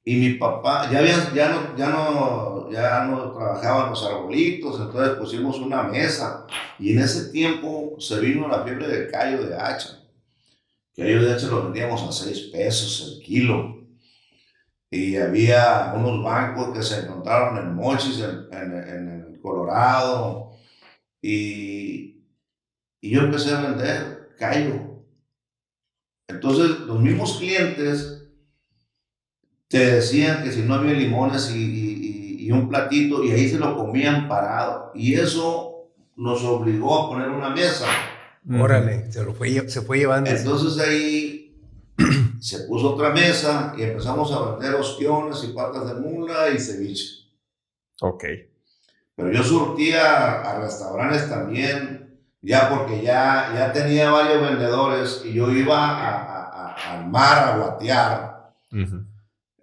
Y 0.03 0.15
mi 0.15 0.33
papá, 0.35 0.89
ya, 0.91 0.97
había, 0.99 1.31
ya, 1.33 1.49
no, 1.49 1.77
ya, 1.77 1.89
no, 1.89 2.71
ya 2.71 3.03
no 3.05 3.31
trabajaban 3.33 3.91
los 3.91 4.03
arbolitos, 4.03 4.79
entonces 4.79 5.15
pusimos 5.17 5.59
una 5.59 5.83
mesa. 5.83 6.47
Y 6.79 6.93
en 6.93 6.99
ese 6.99 7.31
tiempo 7.31 7.95
se 7.99 8.19
vino 8.19 8.47
la 8.47 8.63
fiebre 8.63 8.87
del 8.87 9.11
callo 9.11 9.43
de 9.43 9.55
hacha. 9.55 9.99
Que 10.95 11.03
callo 11.03 11.23
de 11.23 11.33
hacha 11.33 11.47
lo 11.47 11.63
vendíamos 11.65 12.01
a 12.01 12.11
6 12.11 12.49
pesos 12.51 13.13
el 13.19 13.23
kilo. 13.23 13.77
Y 14.89 15.15
había 15.17 15.93
unos 15.95 16.23
bancos 16.23 16.75
que 16.75 16.83
se 16.83 17.01
encontraron 17.01 17.57
en 17.59 17.75
Mochis, 17.75 18.19
en, 18.19 18.47
en, 18.51 18.73
en 18.89 19.09
el 19.33 19.39
Colorado. 19.39 20.51
Y, 21.21 22.20
y 23.01 23.09
yo 23.11 23.21
empecé 23.21 23.53
a 23.53 23.61
vender 23.61 24.29
callo. 24.37 25.03
Entonces, 26.27 26.79
los 26.81 26.99
mismos 27.01 27.37
clientes 27.37 28.23
te 29.67 29.85
decían 29.95 30.43
que 30.43 30.51
si 30.51 30.61
no 30.61 30.75
había 30.75 30.93
limones 30.93 31.51
y, 31.53 31.57
y- 31.59 32.45
y 32.45 32.51
un 32.51 32.67
platito, 32.69 33.23
y 33.23 33.31
ahí 33.31 33.47
se 33.49 33.59
lo 33.59 33.75
comían 33.77 34.27
parado. 34.27 34.91
Y 34.95 35.13
eso 35.15 35.91
nos 36.15 36.43
obligó 36.43 37.03
a 37.05 37.09
poner 37.09 37.29
una 37.29 37.49
mesa. 37.49 37.85
Órale, 38.49 39.11
se 39.11 39.23
lo 39.23 39.33
fue, 39.33 39.69
se 39.69 39.81
fue 39.81 39.99
llevando. 39.99 40.29
Entonces 40.29 40.83
ahí 40.83 41.55
se 42.39 42.61
puso 42.61 42.93
otra 42.95 43.11
mesa 43.11 43.73
y 43.77 43.83
empezamos 43.83 44.31
a 44.31 44.51
vender 44.51 44.73
ostiones 44.75 45.43
y 45.43 45.53
patas 45.53 45.87
de 45.87 45.93
mula 45.95 46.49
y 46.49 46.59
ceviche. 46.59 47.27
Ok. 48.01 48.23
Pero 49.15 49.31
yo 49.31 49.43
surtía 49.43 50.41
a 50.41 50.59
restaurantes 50.59 51.29
también, 51.29 52.00
ya 52.41 52.69
porque 52.69 53.01
ya, 53.01 53.51
ya 53.55 53.71
tenía 53.71 54.09
varios 54.11 54.41
vendedores 54.41 55.21
y 55.25 55.33
yo 55.33 55.51
iba 55.51 55.77
a- 55.77 56.21
a- 56.21 56.49
a- 56.73 56.93
al 56.97 57.07
mar 57.09 57.37
a 57.49 57.57
guatear. 57.57 58.51
Ujú. 58.71 59.05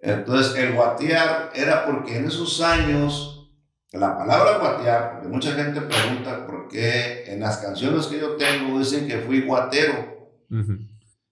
Entonces, 0.01 0.55
el 0.55 0.73
guatear 0.73 1.51
era 1.53 1.85
porque 1.85 2.17
en 2.17 2.27
esos 2.27 2.61
años, 2.61 3.51
la 3.91 4.17
palabra 4.17 4.57
guatear, 4.59 5.11
porque 5.13 5.27
mucha 5.27 5.53
gente 5.53 5.81
pregunta 5.81 6.45
por 6.45 6.67
qué 6.69 7.25
en 7.27 7.41
las 7.41 7.57
canciones 7.57 8.05
que 8.07 8.19
yo 8.19 8.35
tengo 8.37 8.79
dicen 8.79 9.07
que 9.07 9.17
fui 9.19 9.41
guatero. 9.41 10.29
Ujú. 10.49 10.77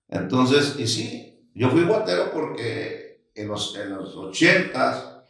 Entonces, 0.10 0.76
y 0.78 0.88
sí, 0.88 1.50
yo 1.54 1.70
fui 1.70 1.84
guatero 1.84 2.32
porque 2.34 3.30
en 3.36 3.48
los, 3.48 3.76
en 3.78 3.92
los 3.96 4.16
80 4.16 5.24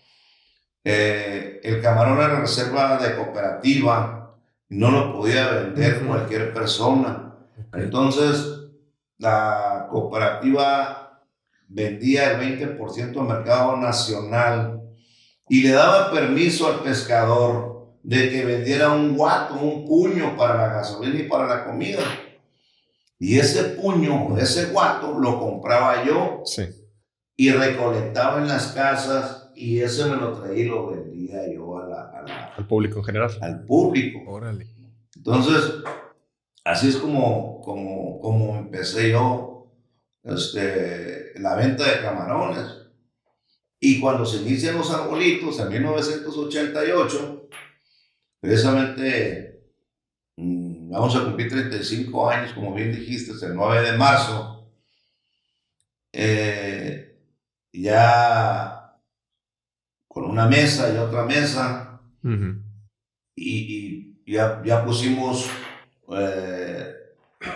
eh, 0.84 1.60
el 1.64 1.82
camarón 1.82 2.18
era 2.20 2.40
reserva 2.40 2.98
de 2.98 3.16
cooperativa 3.16 4.17
no 4.70 4.92
lo 4.92 5.14
podía 5.14 5.50
vender 5.50 6.06
cualquier 6.06 6.54
persona. 6.54 7.36
Entonces, 7.74 8.46
la 9.18 9.88
cooperativa 9.90 11.24
vendía 11.68 12.32
el 12.32 12.60
20% 12.60 13.20
al 13.20 13.28
mercado 13.28 13.78
nacional 13.78 14.82
y 15.50 15.64
le 15.64 15.72
daba 15.72 16.12
permiso 16.12 16.68
al 16.68 16.82
pescador 16.82 17.78
de 18.04 18.30
que 18.30 18.46
vendiera 18.46 18.92
un 18.92 19.16
guato, 19.16 19.56
un 19.56 19.86
puño 19.86 20.36
para 20.38 20.56
la 20.56 20.74
gasolina 20.76 21.20
y 21.20 21.28
para 21.28 21.48
la 21.48 21.66
comida. 21.66 22.00
Y 23.20 23.40
ese 23.40 23.64
puño, 23.64 24.38
ese 24.38 24.68
guato, 24.68 25.18
lo 25.20 25.40
compraba 25.40 26.04
yo 26.06 26.44
y 27.36 27.52
recolectaba 27.52 28.40
en 28.40 28.48
las 28.48 28.68
casas 28.68 29.47
y 29.58 29.82
ese 29.82 30.06
me 30.06 30.18
lo 30.18 30.34
traía 30.34 30.64
y 30.64 30.68
lo 30.68 30.92
vendía 30.92 31.52
yo 31.52 31.80
a 31.80 31.88
la, 31.88 32.52
al 32.56 32.68
público 32.68 33.00
en 33.00 33.06
general. 33.06 33.32
Al 33.42 33.66
público. 33.66 34.22
Órale. 34.28 34.68
Entonces, 35.16 35.84
así 36.64 36.90
es 36.90 36.98
como, 36.98 37.60
como, 37.62 38.20
como 38.20 38.56
empecé 38.56 39.10
yo 39.10 39.74
este, 40.24 41.40
la 41.40 41.56
venta 41.56 41.90
de 41.90 42.02
camarones. 42.02 42.68
Y 43.80 44.00
cuando 44.00 44.26
se 44.26 44.44
inician 44.44 44.78
los 44.78 44.92
arbolitos 44.92 45.60
en 45.60 45.70
1988, 45.70 47.50
precisamente 48.40 49.72
mm, 50.36 50.92
vamos 50.92 51.16
a 51.16 51.24
cumplir 51.24 51.50
35 51.50 52.30
años, 52.30 52.54
como 52.54 52.76
bien 52.76 52.92
dijiste, 52.92 53.34
el 53.44 53.56
9 53.56 53.92
de 53.92 53.98
marzo, 53.98 54.72
eh, 56.14 57.18
ya 57.74 58.77
con 60.18 60.32
una 60.32 60.48
mesa 60.48 60.92
y 60.92 60.98
otra 60.98 61.26
mesa, 61.26 62.02
y, 63.36 64.16
ya, 64.26 64.64
ya, 64.66 64.84
pusimos 64.84 65.48
eh, 66.12 66.92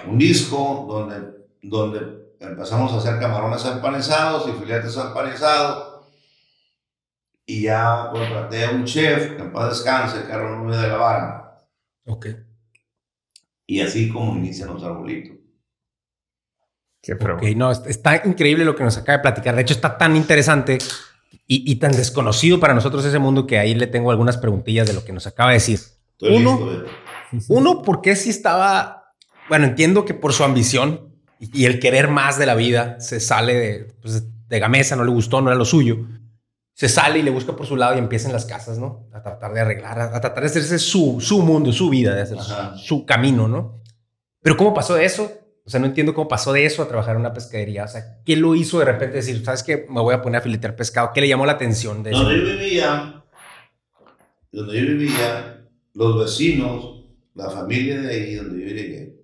un 0.06 0.19
disco 0.19 0.86
donde, 0.88 1.47
donde 1.63 2.36
empezamos 2.39 2.93
a 2.93 2.97
hacer 2.97 3.19
camarones 3.19 3.65
empanizados 3.65 4.47
y 4.47 4.60
filetes 4.60 4.95
empanizados 4.95 6.06
y 7.47 7.63
ya 7.63 8.10
contraté 8.12 8.65
a 8.65 8.69
un 8.69 8.86
chef, 8.86 9.38
que 9.38 9.41
en 9.41 9.52
paz 9.52 9.69
descanse, 9.69 10.28
Carlos 10.28 10.60
Núñez 10.60 10.82
de 10.82 10.88
la 10.88 10.97
Vara. 10.97 11.58
Ok. 12.06 12.28
Y 13.65 13.82
así 13.82 14.08
como 14.08 14.38
inician 14.38 14.69
los 14.71 14.84
arbolitos. 14.84 15.36
Qué 17.02 17.13
ok, 17.13 17.41
no, 17.56 17.71
está 17.71 18.21
increíble 18.24 18.65
lo 18.65 18.76
que 18.76 18.84
nos 18.84 18.97
acaba 18.97 19.17
de 19.17 19.24
platicar. 19.24 19.56
De 19.56 19.63
hecho, 19.63 19.74
está 19.74 19.97
tan 19.97 20.15
interesante 20.15 20.78
y, 21.48 21.70
y, 21.70 21.76
tan 21.76 21.91
desconocido 21.91 22.60
para 22.60 22.74
nosotros 22.74 23.04
ese 23.06 23.20
mundo 23.20 23.46
que 23.48 23.60
ahí 23.60 23.76
le 23.76 23.88
tengo 23.88 24.12
algunas 24.12 24.38
preguntillas 24.38 24.88
de 24.88 24.94
lo 24.94 25.04
que 25.04 25.13
nos 25.13 25.28
acaba 25.28 25.50
de 25.50 25.56
decir. 25.56 25.80
uno, 26.22 26.84
uno, 27.50 27.82
¿por 27.82 28.02
qué 28.02 28.15
si 28.15 28.30
estaba? 28.30 29.13
Bueno, 29.50 29.65
entiendo 29.65 30.06
que 30.06 30.13
por 30.13 30.34
su 30.34 30.44
ambición 30.44 31.13
y, 31.39 31.65
el 31.65 31.80
querer 31.80 32.10
más 32.10 32.38
de 32.38 32.46
la 32.46 32.56
vida 32.56 33.00
se 33.00 33.20
sale 33.20 33.54
de, 33.54 33.94
pues, 34.02 34.24
de 34.48 34.60
Gamesa, 34.60 34.96
no 34.96 35.04
le 35.04 35.12
gustó, 35.12 35.41
no 35.41 35.50
era 35.50 35.58
lo 35.58 35.65
suyo 35.65 36.06
se 36.82 36.89
sale 36.89 37.20
y 37.20 37.22
le 37.22 37.30
busca 37.30 37.56
por 37.56 37.67
su 37.67 37.76
lado 37.76 37.94
y 37.94 38.00
empieza 38.00 38.28
en 38.28 38.34
las 38.34 38.46
casas, 38.46 38.80
¿no? 38.80 39.08
A 39.13 39.22
tratar 39.22 39.54
de 39.54 39.62
arreglar, 39.62 40.00
a, 40.00 40.20
tratar 40.20 40.41
de 40.41 40.50
hacerse 40.50 40.80
su, 40.80 41.22
su 41.22 41.44
mundo, 41.44 41.72
su 41.72 41.91
vida, 41.91 42.15
de 42.15 42.22
hacer 42.24 42.39
su, 42.76 43.06
camino, 43.06 43.48
¿no? 43.48 43.84
Pero 44.41 44.58
¿cómo 44.58 44.74
pasó 44.74 44.96
de 44.96 45.06
eso? 45.06 45.32
O 45.63 45.69
sea, 45.69 45.80
no 45.80 45.86
entiendo 45.86 46.13
cómo 46.13 46.28
pasó 46.28 46.54
de 46.54 46.65
eso 46.65 46.82
a 46.82 46.88
trabajar 46.88 47.15
en 47.15 47.21
una 47.21 47.34
pescadería. 47.34 47.86
O 47.86 47.88
sea, 47.88 48.19
¿qué 48.26 48.36
lo 48.36 48.56
hizo 48.56 48.80
de 48.80 48.86
repente 48.86 49.17
decir, 49.17 49.43
sabes 49.45 49.63
qué, 49.63 49.86
me 49.89 50.02
voy 50.02 50.13
a 50.13 50.21
poner 50.21 50.39
a 50.39 50.43
filetear 50.43 50.76
pescado? 50.76 51.12
¿Qué 51.13 51.21
le 51.21 51.28
llamó 51.28 51.45
la 51.45 51.54
atención 51.54 52.02
de 52.04 52.12
eso? 52.12 52.24
Donde 52.24 52.39
yo 52.39 52.58
vivía, 52.58 53.24
donde 54.52 54.82
yo 54.82 54.88
vivía, 54.88 55.67
los 55.93 56.19
vecinos, 56.19 57.06
la 57.36 57.50
familia 57.50 58.02
de 58.02 58.12
ahí 58.12 58.36
donde 58.36 58.62
yo 58.62 58.74
llegué, 58.74 59.21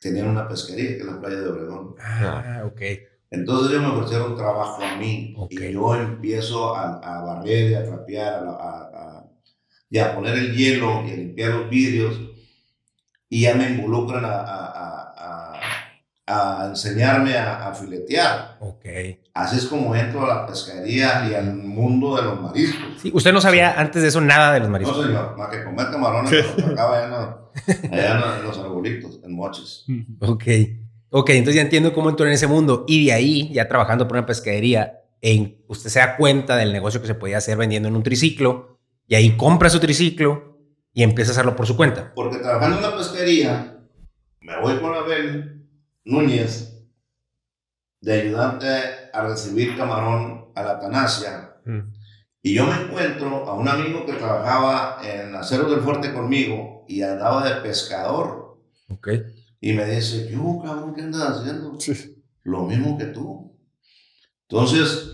tenían 0.00 0.28
una 0.28 0.48
pesquería 0.48 0.90
que 0.90 0.98
es 0.98 1.04
la 1.04 1.20
playa 1.20 1.40
de 1.40 1.48
Obregón. 1.48 1.94
Ah, 2.00 2.62
ok. 2.64 2.80
Entonces 3.30 3.72
ellos 3.72 3.82
me 3.82 3.98
ofrecieron 3.98 4.36
trabajo 4.36 4.82
a 4.82 4.96
mí 4.96 5.34
y 5.50 5.72
yo 5.72 5.94
empiezo 5.94 6.74
a, 6.74 6.98
a 6.98 7.24
barrer 7.24 7.70
y 7.70 7.74
a 7.74 7.84
trapear 7.84 8.44
a, 8.46 8.50
a, 8.50 9.26
y 9.90 9.98
a 9.98 10.14
poner 10.14 10.38
el 10.38 10.56
hielo 10.56 11.04
y 11.06 11.10
a 11.10 11.16
limpiar 11.16 11.50
los 11.50 11.68
vidrios 11.70 12.18
y 13.28 13.42
ya 13.42 13.54
me 13.54 13.70
involucran 13.70 14.24
a, 14.26 15.54
enseñarme 16.68 17.36
a, 17.36 17.72
filetear. 17.74 18.58
Ok. 18.60 18.84
Así 19.34 19.56
es 19.56 19.66
como 19.66 19.94
entro 19.94 20.24
a 20.24 20.34
la 20.34 20.46
pescadería 20.46 21.26
y 21.30 21.34
al 21.34 21.54
mundo 21.54 22.16
de 22.16 22.22
los 22.22 22.40
mariscos. 22.40 23.00
Sí, 23.00 23.10
usted 23.14 23.32
no 23.32 23.40
sabía 23.40 23.80
antes 23.80 24.02
de 24.02 24.08
eso 24.08 24.20
nada 24.20 24.52
de 24.52 24.60
los 24.60 24.68
mariscos. 24.68 24.96
No, 24.98 25.04
señor, 25.04 25.36
más 25.38 25.48
que 25.48 25.64
comer 25.64 25.86
camarones, 25.90 26.44
acaba 26.70 26.98
allá, 26.98 27.38
allá 27.90 28.38
en 28.38 28.44
los 28.46 28.58
arbolitos, 28.58 29.20
en 29.24 29.34
moches. 29.34 29.86
Ok. 30.20 30.44
Ok, 31.10 31.30
entonces 31.30 31.54
ya 31.54 31.62
entiendo 31.62 31.94
cómo 31.94 32.10
entró 32.10 32.26
en 32.26 32.32
ese 32.32 32.46
mundo. 32.46 32.84
Y 32.86 33.06
de 33.06 33.12
ahí, 33.12 33.50
ya 33.52 33.66
trabajando 33.66 34.06
por 34.06 34.18
una 34.18 34.26
pescadería, 34.26 35.00
en, 35.22 35.62
usted 35.66 35.88
se 35.88 36.00
da 36.00 36.16
cuenta 36.16 36.56
del 36.56 36.72
negocio 36.72 37.00
que 37.00 37.06
se 37.06 37.14
podía 37.14 37.38
hacer 37.38 37.56
vendiendo 37.56 37.88
en 37.88 37.96
un 37.96 38.02
triciclo. 38.02 38.78
Y 39.06 39.14
ahí 39.14 39.36
compra 39.36 39.70
su 39.70 39.80
triciclo 39.80 40.47
y 40.98 41.04
empieza 41.04 41.30
a 41.30 41.34
hacerlo 41.34 41.54
por 41.54 41.64
su 41.64 41.76
cuenta. 41.76 42.12
Porque 42.12 42.38
trabajando 42.38 42.78
en 42.78 42.84
una 42.84 42.96
pescadería, 42.96 43.78
me 44.40 44.60
voy 44.60 44.80
con 44.80 44.96
Abel 44.96 45.64
Núñez 46.04 46.76
de 48.00 48.20
ayudante 48.20 48.66
a 49.12 49.22
recibir 49.22 49.76
camarón 49.76 50.50
a 50.56 50.62
la 50.64 50.80
Tanasia. 50.80 51.54
Mm. 51.64 51.92
Y 52.42 52.52
yo 52.52 52.66
me 52.66 52.74
encuentro 52.74 53.48
a 53.48 53.54
un 53.54 53.68
amigo 53.68 54.06
que 54.06 54.14
trabajaba 54.14 54.98
en 55.04 55.36
Acero 55.36 55.70
del 55.70 55.82
Fuerte 55.82 56.12
conmigo 56.12 56.84
y 56.88 57.02
andaba 57.02 57.48
de 57.48 57.60
pescador. 57.60 58.58
Ok. 58.88 59.08
Y 59.60 59.74
me 59.74 59.84
dice, 59.84 60.28
yo, 60.28 60.60
cabrón, 60.64 60.96
¿qué 60.96 61.02
andas 61.02 61.38
haciendo? 61.38 61.78
Lo 62.42 62.64
mismo 62.64 62.98
que 62.98 63.04
tú. 63.04 63.56
Entonces, 64.48 65.12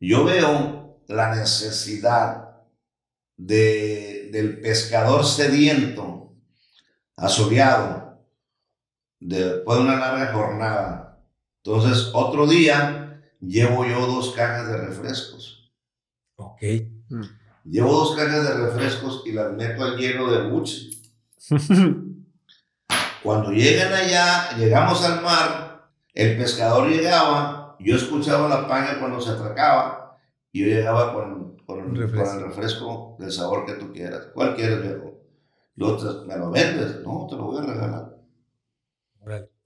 yo 0.00 0.24
veo 0.24 1.00
la 1.06 1.36
necesidad 1.36 2.64
de, 3.36 4.19
del 4.30 4.60
pescador 4.60 5.24
sediento, 5.24 6.32
asoleado, 7.16 8.18
después 9.18 9.78
de 9.78 9.84
una 9.84 9.96
larga 9.96 10.32
jornada. 10.32 11.22
Entonces, 11.62 12.10
otro 12.14 12.46
día, 12.46 13.22
llevo 13.40 13.84
yo 13.84 14.06
dos 14.06 14.32
cajas 14.34 14.68
de 14.68 14.76
refrescos. 14.78 15.70
Ok. 16.36 16.62
Mm. 17.08 17.22
Llevo 17.64 17.92
dos 17.92 18.16
cajas 18.16 18.44
de 18.44 18.54
refrescos 18.66 19.22
y 19.26 19.32
las 19.32 19.52
meto 19.52 19.84
al 19.84 19.98
hielo 19.98 20.30
de 20.30 20.48
buche. 20.48 20.90
Cuando 23.22 23.50
llegan 23.52 23.92
allá, 23.92 24.56
llegamos 24.56 25.04
al 25.04 25.22
mar, 25.22 25.90
el 26.14 26.38
pescador 26.38 26.88
llegaba, 26.88 27.76
yo 27.78 27.96
escuchaba 27.96 28.48
la 28.48 28.66
paña 28.66 28.98
cuando 28.98 29.20
se 29.20 29.30
atracaba, 29.30 29.99
y 30.52 30.60
yo 30.60 30.66
llegaba 30.66 31.12
con, 31.14 31.56
con, 31.66 31.94
refresco. 31.94 32.36
el 32.36 32.44
refresco 32.44 33.16
del 33.18 33.32
sabor 33.32 33.64
que 33.66 33.74
tú 33.74 33.92
quieras. 33.92 34.28
¿Cuál 34.34 34.56
quieres, 34.56 34.82
viejo? 34.82 35.20
¿Me 36.26 36.36
lo 36.36 36.50
vendes? 36.50 37.00
No, 37.04 37.26
te 37.28 37.36
lo 37.36 37.44
voy 37.44 37.58
a 37.58 37.66
regalar. 37.66 38.16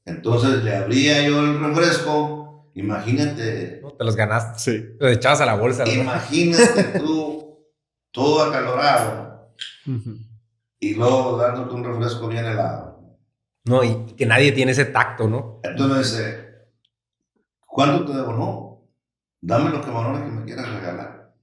Entonces 0.04 0.62
le 0.62 0.76
abría 0.76 1.26
yo 1.26 1.40
el 1.40 1.60
refresco, 1.60 2.70
imagínate. 2.74 3.80
No, 3.82 3.92
te 3.92 4.04
los 4.04 4.14
ganaste. 4.14 4.58
Sí. 4.58 4.96
Lo 5.00 5.08
echabas 5.08 5.40
a 5.40 5.46
la 5.46 5.56
bolsa. 5.56 5.88
Imagínate 5.88 6.84
tú, 6.98 7.58
todo 8.12 8.42
acalorado, 8.42 9.54
y 10.78 10.94
luego 10.94 11.36
dándote 11.36 11.74
un 11.74 11.84
refresco 11.84 12.28
bien 12.28 12.44
helado. 12.44 13.18
No, 13.64 13.82
y, 13.82 14.14
que 14.14 14.26
nadie 14.26 14.52
tiene 14.52 14.72
ese 14.72 14.84
tacto, 14.84 15.26
¿no? 15.26 15.60
Entonces 15.62 15.96
me 15.96 15.98
dice, 15.98 16.54
¿cuánto 17.66 18.04
te 18.04 18.16
debo? 18.16 18.34
No, 18.34 18.63
dame 19.44 19.70
los 19.70 19.84
camarones 19.84 20.22
que 20.22 20.30
me 20.30 20.44
quieras 20.44 20.68
regalar. 20.68 21.34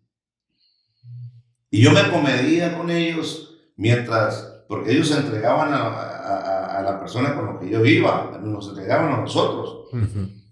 Y 1.70 1.84
yo 1.84 1.92
me 1.92 2.10
comedía 2.10 2.78
con 2.78 2.90
ellos 2.90 3.60
mientras, 3.78 4.64
porque 4.68 4.92
ellos 4.92 5.08
se 5.08 5.18
entregaban 5.18 5.74
a, 5.74 6.78
a, 6.78 6.82
la 6.82 7.00
persona 7.00 7.36
con 7.36 7.46
la 7.46 7.60
que 7.60 7.70
yo 7.70 7.86
iba, 7.86 8.38
nos 8.42 8.70
entregaban 8.70 9.14
a 9.14 9.22
nosotros. 9.22 9.90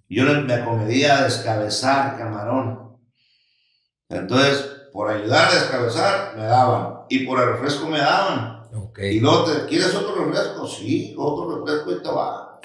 Y 0.07 0.15
yo 0.15 0.25
me 0.25 0.53
acomedía 0.53 1.17
a 1.17 1.23
descabezar 1.23 2.17
camarón. 2.17 2.97
Entonces, 4.07 4.65
por 4.93 5.09
ayudar 5.09 5.49
a 5.49 5.53
descabezar, 5.53 6.35
me 6.37 6.43
daban. 6.43 6.99
Y 7.09 7.25
por 7.25 7.39
el 7.39 7.49
refresco 7.49 7.87
me 7.87 7.99
daban. 7.99 8.63
Y 8.97 9.19
luego, 9.19 9.45
te, 9.45 9.65
¿quieres 9.65 9.93
otro 9.95 10.23
refresco? 10.23 10.67
Sí, 10.67 11.15
otro 11.17 11.57
refresco 11.57 11.91
y 11.91 12.03
te 12.03 12.09
va. 12.09 12.59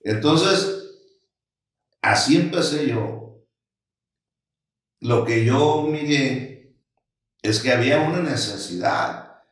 Entonces, 0.00 0.90
así 2.02 2.36
empecé 2.36 2.88
yo. 2.88 3.21
Lo 5.02 5.24
que 5.24 5.44
yo 5.44 5.82
miré 5.82 6.76
es 7.42 7.58
que 7.60 7.72
había 7.72 7.98
una 7.98 8.20
necesidad. 8.20 9.42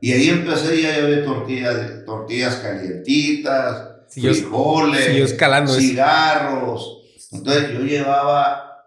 Y 0.00 0.12
ahí 0.12 0.30
empecé 0.30 0.82
ya 0.82 0.96
a 0.96 1.00
ver 1.00 1.24
tortillas, 1.24 2.04
tortillas 2.04 2.56
calientitas, 2.56 3.88
frijoles, 4.08 5.36
cigarros. 5.76 7.02
Entonces 7.30 7.72
yo 7.72 7.80
llevaba 7.80 8.84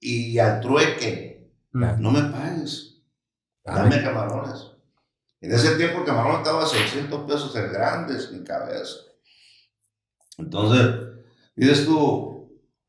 y 0.00 0.38
al 0.38 0.60
trueque, 0.60 1.52
no 1.72 2.10
me 2.10 2.22
pagues, 2.30 3.02
dame 3.62 4.02
camarones. 4.02 4.66
En 5.42 5.52
ese 5.52 5.76
tiempo 5.76 5.98
el 5.98 6.06
camarón 6.06 6.36
estaba 6.36 6.64
a 6.64 6.66
600 6.66 7.30
pesos 7.30 7.54
en 7.56 7.70
grandes, 7.70 8.30
en 8.32 8.44
cabeza. 8.44 8.96
Entonces, 10.38 11.00
dices 11.54 11.84
tú, 11.84 12.29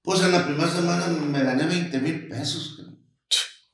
pues 0.01 0.21
en 0.23 0.31
la 0.31 0.45
primera 0.45 0.69
semana 0.69 1.07
me 1.07 1.43
gané 1.43 1.65
20 1.65 1.99
mil 1.99 2.27
pesos. 2.27 2.81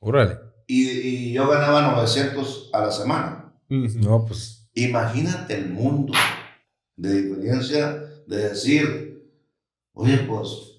Órale. 0.00 0.38
Y, 0.66 0.88
y 0.90 1.32
yo 1.32 1.48
ganaba 1.48 1.82
900 1.92 2.70
a 2.72 2.80
la 2.80 2.90
semana. 2.92 3.54
No, 3.68 4.24
pues. 4.26 4.68
Imagínate 4.74 5.54
el 5.56 5.70
mundo 5.70 6.12
de 6.96 7.22
diferencia 7.22 7.92
de 8.26 8.48
decir, 8.50 9.24
oye, 9.94 10.18
pues, 10.18 10.78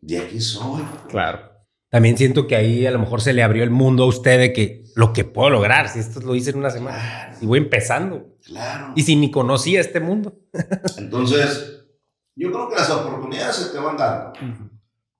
de 0.00 0.18
aquí 0.18 0.40
soy. 0.40 0.82
Claro. 1.08 1.40
También 1.90 2.16
siento 2.18 2.46
que 2.46 2.54
ahí 2.56 2.86
a 2.86 2.90
lo 2.90 2.98
mejor 2.98 3.20
se 3.22 3.32
le 3.32 3.42
abrió 3.42 3.64
el 3.64 3.70
mundo 3.70 4.04
a 4.04 4.06
usted 4.08 4.38
de 4.38 4.52
que 4.52 4.84
lo 4.94 5.12
que 5.12 5.24
puedo 5.24 5.50
lograr, 5.50 5.88
si 5.88 5.98
esto 5.98 6.20
lo 6.20 6.34
hice 6.34 6.50
en 6.50 6.58
una 6.58 6.70
semana 6.70 6.98
Claro, 6.98 7.38
y 7.40 7.46
voy 7.46 7.58
empezando. 7.58 8.36
claro. 8.44 8.92
Y 8.94 9.02
si 9.02 9.16
ni 9.16 9.30
conocía 9.30 9.80
este 9.80 10.00
mundo. 10.00 10.38
Entonces, 10.98 11.77
yo 12.38 12.52
creo 12.52 12.68
que 12.68 12.76
las 12.76 12.90
oportunidades 12.90 13.56
se 13.56 13.70
te 13.70 13.78
van 13.78 13.96
dando. 13.96 14.32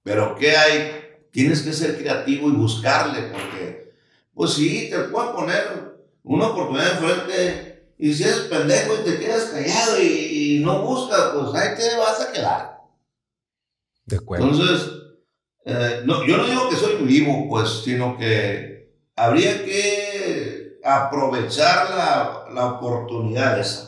Pero 0.03 0.37
¿qué 0.37 0.57
hay? 0.57 0.93
Tienes 1.33 1.63
que 1.63 1.73
ser 1.73 1.99
creativo 1.99 2.49
y 2.49 2.53
buscarle, 2.53 3.23
porque, 3.33 3.93
pues 4.33 4.55
sí, 4.55 4.89
te 4.89 4.99
pueden 5.01 5.33
poner 5.33 5.99
una 6.23 6.49
oportunidad 6.49 6.93
enfrente 6.93 7.95
y 7.99 8.15
si 8.15 8.23
eres 8.23 8.43
pendejo 8.43 8.95
y 8.95 9.05
te 9.05 9.19
quedas 9.19 9.47
callado 9.47 10.01
y, 10.01 10.07
y 10.07 10.65
no 10.65 10.83
buscas, 10.83 11.33
pues 11.35 11.55
ahí 11.55 11.77
te 11.77 11.97
vas 11.97 12.21
a 12.21 12.33
quedar. 12.33 12.79
De 14.07 14.17
acuerdo. 14.17 14.47
Entonces, 14.47 14.93
eh, 15.65 16.03
no, 16.05 16.25
yo 16.25 16.37
no 16.37 16.47
digo 16.47 16.69
que 16.69 16.77
soy 16.77 16.95
vivo, 17.05 17.47
pues, 17.49 17.83
sino 17.85 18.17
que 18.17 18.95
habría 19.17 19.65
que 19.65 20.79
aprovechar 20.85 21.91
la, 21.91 22.47
la 22.55 22.67
oportunidad 22.75 23.59
esa. 23.59 23.88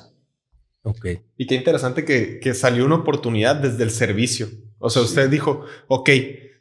Ok. 0.82 1.06
Y 1.36 1.46
qué 1.46 1.54
interesante 1.54 2.04
que, 2.04 2.38
que 2.40 2.54
salió 2.54 2.84
una 2.86 2.96
oportunidad 2.96 3.56
desde 3.56 3.84
el 3.84 3.90
servicio. 3.90 4.48
O 4.78 4.88
sea, 4.90 5.02
Sí. 5.02 5.08
usted 5.08 5.28
dijo, 5.30 5.64
ok, 5.88 6.10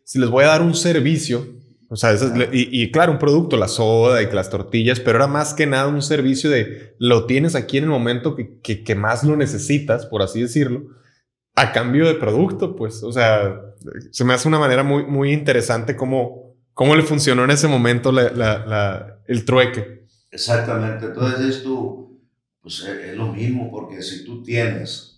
si 0.03 0.19
les 0.19 0.29
voy 0.29 0.43
a 0.43 0.47
dar 0.47 0.62
un 0.62 0.75
servicio, 0.75 1.47
o 1.89 1.95
sea, 1.95 2.12
eso 2.12 2.27
es- 2.34 2.49
y, 2.51 2.84
y 2.84 2.91
claro, 2.91 3.13
un 3.13 3.19
producto, 3.19 3.55
la 3.58 3.67
soda 3.67 4.21
y 4.21 4.32
las 4.32 4.49
tortillas, 4.49 4.99
pero 4.99 5.17
era 5.17 5.27
más 5.27 5.53
que 5.53 5.65
nada 5.67 5.88
un 5.88 6.01
servicio 6.01 6.49
de 6.49 6.95
lo 6.99 7.25
tienes 7.25 7.55
aquí 7.55 7.77
en 7.77 7.86
el 7.86 7.89
momento 7.89 8.36
que, 8.36 8.60
que, 8.62 8.84
que 8.84 8.95
más 8.95 9.23
lo 9.23 9.36
necesitas, 9.38 10.05
por 10.05 10.21
así 10.21 10.41
decirlo, 10.41 10.84
a 11.55 11.71
cambio 11.71 12.05
de 12.08 12.15
producto, 12.15 12.75
pues, 12.75 13.03
o 13.03 13.12
sea, 13.12 13.62
se 14.12 14.23
me 14.25 14.34
hace 14.34 14.47
una 14.47 14.60
manera 14.60 14.84
muy, 14.84 15.05
muy 15.05 15.32
interesante 15.32 15.95
cómo, 15.95 16.55
cómo 16.73 16.95
le 16.95 17.03
funcionó 17.03 17.43
en 17.43 17.51
ese 17.51 17.67
momento 17.67 18.12
la- 18.12 18.32
la- 18.32 18.65
la- 18.65 19.19
el 19.27 19.45
trueque. 19.45 20.05
Exactamente. 20.32 21.05
Entonces 21.08 21.39
es 21.58 21.63
tú, 21.63 22.08
pues 22.69 22.82
es, 22.84 23.10
es 23.10 23.15
lo 23.17 23.27
mismo, 23.34 23.71
porque 23.71 24.01
si 24.01 24.23
tú 24.25 24.43
tienes 24.43 25.17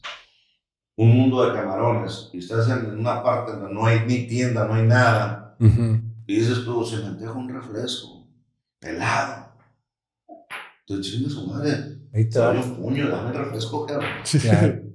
un 0.95 1.09
mundo 1.17 1.43
de 1.45 1.53
camarones 1.53 2.29
y 2.31 2.39
estás 2.39 2.69
en 2.69 2.97
una 2.99 3.21
parte 3.21 3.51
donde 3.53 3.73
no 3.73 3.85
hay 3.85 4.01
ni 4.05 4.27
tienda, 4.27 4.65
no 4.65 4.75
hay 4.75 4.83
nada, 4.83 5.55
Ujú. 5.59 5.99
y 6.27 6.35
dices 6.39 6.63
tú, 6.63 6.85
se 6.85 6.97
me 6.97 7.07
antoja 7.07 7.33
un 7.33 7.49
refresco, 7.49 8.27
helado. 8.81 9.51
Tú 10.85 11.01
chingas 11.01 11.33
su 11.33 11.47
madre, 11.47 11.97
Ahí 12.13 12.29
te 12.29 12.39
doy 12.39 12.57
un 12.57 12.75
puño, 12.75 13.09
dame 13.09 13.29
el 13.31 13.35
refresco, 13.45 13.85
cabrón. 13.85 14.09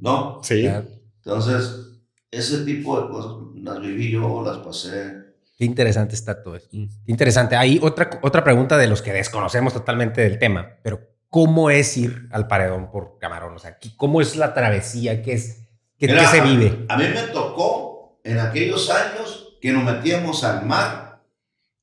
No, 0.00 0.40
Sí. 0.42 0.62
claro. 0.62 0.86
entonces, 1.24 1.98
ese 2.30 2.64
tipo 2.64 3.00
de 3.00 3.08
cosas 3.08 3.32
las 3.62 3.80
viví 3.80 4.10
yo, 4.12 4.42
las 4.44 4.58
pasé. 4.58 5.24
Qué 5.58 5.64
interesante 5.64 6.14
está 6.14 6.42
todo 6.42 6.56
esto. 6.56 6.76
Mm. 6.76 6.86
Qué 7.04 7.10
interesante. 7.12 7.56
Hay 7.56 7.78
otra, 7.82 8.10
otra 8.22 8.44
pregunta 8.44 8.76
de 8.76 8.86
los 8.88 9.00
que 9.00 9.12
desconocemos 9.14 9.72
totalmente 9.72 10.20
del 10.20 10.38
tema, 10.38 10.76
pero 10.82 11.00
¿cómo 11.36 11.68
es 11.68 11.94
ir 11.98 12.30
al 12.32 12.48
paredón 12.48 12.90
por 12.90 13.18
camarón? 13.18 13.54
O 13.56 13.58
sea, 13.58 13.78
¿qué- 13.78 13.94
¿cómo 13.94 14.22
es 14.22 14.36
la 14.36 14.54
travesía? 14.54 15.22
¿Qué, 15.22 15.34
es, 15.34 15.68
qué, 15.98 16.06
Mira, 16.06 16.20
qué 16.22 16.26
se 16.28 16.40
vive? 16.40 16.86
A 16.88 16.96
mí 16.96 17.04
me 17.12 17.24
tocó 17.24 18.18
en 18.24 18.38
aquellos 18.38 18.88
años 18.88 19.58
que 19.60 19.70
nos 19.70 19.84
metíamos 19.84 20.42
al 20.44 20.64
mar, 20.64 21.20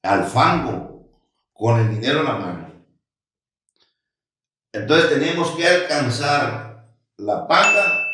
al 0.02 0.24
fango, 0.26 1.08
con 1.54 1.80
el 1.80 1.92
dinero 1.92 2.22
en 2.22 2.26
la 2.26 2.34
mano. 2.34 2.72
Entonces 4.72 5.12
teníamos 5.12 5.52
que 5.52 5.68
alcanzar 5.68 6.88
la 7.18 7.48
panga, 7.48 8.08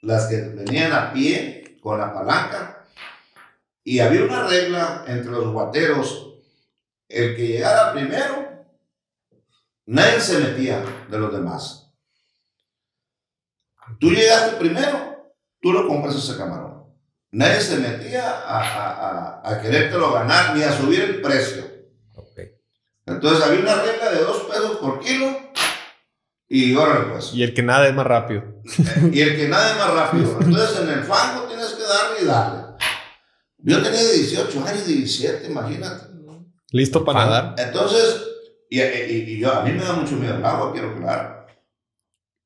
las 0.00 0.28
que 0.28 0.40
venían 0.40 0.94
a 0.94 1.12
pie 1.12 1.76
con 1.82 1.98
la 1.98 2.10
palanca, 2.14 2.86
y 3.84 3.98
había 3.98 4.24
una 4.24 4.48
regla 4.48 5.04
entre 5.08 5.30
los 5.30 5.52
guateros, 5.52 6.38
el 7.10 7.36
que 7.36 7.48
llegara 7.48 7.92
primero, 7.92 8.43
nadie 9.86 10.20
se 10.20 10.38
metía 10.38 10.84
de 11.08 11.18
los 11.18 11.32
demás. 11.32 11.92
Tú 14.00 14.10
llegaste 14.10 14.56
primero, 14.56 15.32
tú 15.60 15.72
lo 15.72 15.86
compras 15.86 16.16
ese 16.16 16.36
camarón. 16.36 16.84
Nadie 17.30 17.60
se 17.60 17.76
metía 17.78 18.30
a, 18.30 18.60
a, 18.60 19.40
a, 19.40 19.50
a 19.52 19.60
querértelo 19.60 20.12
ganar 20.12 20.56
ni 20.56 20.62
a 20.62 20.72
subir 20.72 21.00
el 21.00 21.20
precio. 21.20 21.74
Entonces 23.06 23.44
había 23.44 23.60
una 23.60 23.82
regla 23.82 24.10
de 24.12 24.20
dos 24.20 24.44
pesos 24.44 24.76
por 24.78 25.00
kilo 25.00 25.36
y 26.48 26.74
órale 26.74 27.12
pues. 27.12 27.34
Y 27.34 27.42
el 27.42 27.52
que 27.52 27.62
nada 27.62 27.86
es 27.86 27.94
más 27.94 28.06
rápido. 28.06 28.62
y 29.12 29.20
el 29.20 29.36
que 29.36 29.48
nade 29.48 29.74
más 29.74 29.92
rápido. 29.92 30.38
Entonces 30.40 30.80
en 30.80 30.88
el 30.88 31.04
fango 31.04 31.46
tienes 31.46 31.68
que 31.74 31.82
darle 31.82 32.22
y 32.22 32.24
darle. 32.24 32.62
Yo 33.58 33.82
tenía 33.82 34.00
18 34.02 34.66
años, 34.66 34.86
17, 34.86 35.46
imagínate. 35.46 36.06
¿Listo 36.70 37.04
para 37.04 37.24
nadar? 37.24 37.54
Entonces, 37.58 38.22
y, 38.70 38.80
y- 38.80 39.24
y 39.34 39.38
yo, 39.38 39.52
a 39.52 39.62
mí 39.64 39.72
me 39.72 39.82
da 39.84 39.92
mucho 39.92 40.16
miedo 40.16 40.36
el 40.36 40.44
agua, 40.44 40.72
quiero 40.72 40.96
claro. 40.96 41.46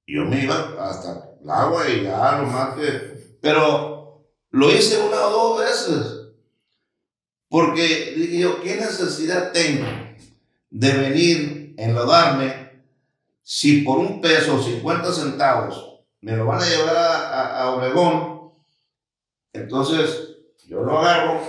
Yo 0.07 0.25
me 0.25 0.43
iba 0.45 0.75
hasta 0.81 1.37
el 1.43 1.51
agua 1.51 1.89
y 1.89 2.03
ya 2.05 2.39
lo 2.41 2.47
más 2.47 2.75
que... 2.75 3.37
Pero 3.41 4.27
lo 4.51 4.71
hice 4.73 4.99
una 5.01 5.27
o 5.27 5.31
dos 5.31 5.61
veces. 5.61 6.15
Porque 7.49 8.15
dije 8.17 8.39
yo, 8.41 8.61
¿qué 8.63 8.77
necesidad 8.77 9.53
tengo 9.53 9.87
de 10.71 10.93
venir, 10.93 11.75
enlodarme, 11.79 12.83
si 13.43 13.83
por 13.83 13.99
un 13.99 14.21
peso 14.21 14.57
o 14.57 14.63
50 14.63 15.13
centavos 15.13 16.01
me 16.21 16.37
lo 16.37 16.45
van 16.47 16.61
a 16.63 16.69
llevar 16.69 16.97
a, 16.97 17.29
a- 17.29 17.63
a 17.63 17.71
Obregón? 17.75 18.53
Entonces, 19.53 20.37
yo 20.67 20.83
lo 20.83 20.99
agarro 20.99 21.41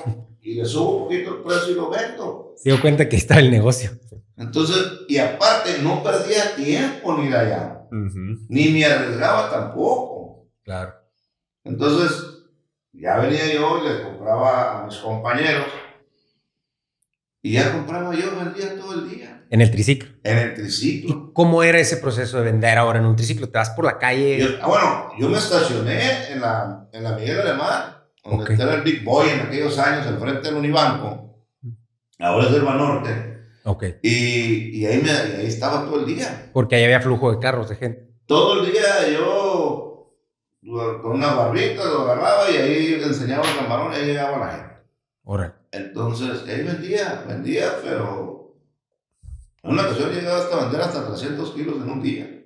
y 0.41 0.55
le 0.55 0.65
subo 0.65 0.97
un 0.97 1.03
poquito 1.05 1.35
el 1.37 1.43
precio 1.43 1.71
y 1.71 1.75
lo 1.75 1.89
vendo. 1.89 2.53
Se 2.55 2.69
dio 2.69 2.79
cuenta 2.81 3.07
que 3.09 3.17
estaba 3.17 3.41
el 3.41 3.51
negocio. 3.51 3.91
Entonces, 4.39 5.01
y 5.09 5.17
aparte, 5.17 5.79
no 5.83 6.01
perdía 6.01 6.55
tiempo 6.55 7.15
ni 7.17 7.27
ir 7.27 7.35
allá, 7.35 7.81
Ujú. 7.91 8.45
ni 8.47 8.69
me 8.69 8.85
arriesgaba 8.85 9.51
tampoco. 9.51 10.47
Claro. 10.63 10.93
Entonces, 11.65 12.23
ya 12.93 13.17
venía 13.19 13.53
yo 13.53 13.79
y 13.83 13.87
les 13.89 13.99
compraba 14.01 14.79
a 14.81 14.85
mis 14.85 14.95
compañeros, 14.97 15.65
y 17.41 17.53
ya 17.53 17.71
compraba 17.73 18.13
yo, 18.15 18.35
vendía 18.37 18.77
todo 18.79 18.93
el 18.95 19.09
día, 19.09 19.45
En 19.49 19.61
el 19.61 19.71
triciclo. 19.71 20.09
en 20.23 20.37
el 20.37 20.51
¿Y 20.51 20.55
triciclo. 20.55 21.33
cómo 21.33 21.63
era 21.63 21.79
ese 21.79 21.97
proceso 21.97 22.37
de 22.37 22.43
vender 22.45 22.77
ahora 22.77 22.99
en 22.99 23.05
un 23.05 23.15
triciclo? 23.15 23.49
¿Te 23.49 23.57
vas 23.57 23.69
por 23.71 23.85
la 23.85 23.97
calle? 23.97 24.39
Yo- 24.39 24.57
ah, 24.61 24.67
bueno, 24.67 25.11
yo 25.19 25.29
me 25.29 25.37
estacioné 25.37 26.31
en 26.31 26.41
la, 26.41 26.87
en 26.93 27.03
la 27.03 27.11
Miguel 27.13 27.39
Alemán, 27.41 27.95
donde 28.23 28.43
Ok. 28.43 28.49
estaba 28.51 28.73
el 28.75 28.81
Big 28.83 29.03
Boy 29.03 29.29
en 29.29 29.39
aquellos 29.41 29.77
años, 29.79 30.05
enfrente 30.07 30.47
del 30.49 30.55
Unibanco, 30.55 31.45
ahora 32.19 32.45
es 32.47 32.51
del 32.53 32.61
Banorte, 32.63 33.28
Ok. 33.69 33.83
y, 34.01 34.79
y 34.79 34.85
ahí, 34.85 34.97
me, 35.01 35.09
y 35.09 35.41
ahí 35.41 35.45
estaba 35.47 35.85
todo 35.85 35.99
el 35.99 36.05
día. 36.05 36.49
Porque 36.53 36.75
ahí 36.75 36.83
había 36.85 37.01
flujo 37.01 37.31
de 37.31 37.39
carros, 37.39 37.69
de 37.69 37.75
gente. 37.75 38.09
todo 38.25 38.63
el 38.63 38.71
día 38.71 39.09
yo 39.13 40.15
con 40.61 41.11
una 41.13 41.33
barbita 41.33 41.83
lo 41.85 42.01
agarraba 42.01 42.49
y 42.51 42.57
ahí 42.57 42.87
le 42.97 43.05
enseñaba 43.05 43.47
el 43.49 43.57
camarón 43.57 43.91
y 43.93 43.95
ahí 43.95 44.05
llegaba 44.07 44.37
la 44.39 44.51
gente. 44.51 44.73
Órale. 45.23 45.53
Entonces, 45.71 46.43
ahí 46.47 46.63
vendía, 46.63 47.23
vendía, 47.27 47.75
pero 47.83 48.55
en 49.63 49.71
una 49.71 49.83
ocasión 49.83 50.11
llegaba 50.11 50.39
hasta 50.39 50.55
vender 50.61 50.81
hasta 50.81 51.07
300 51.07 51.51
kilos 51.53 51.75
en 51.75 51.89
un 51.89 52.01
día. 52.01 52.43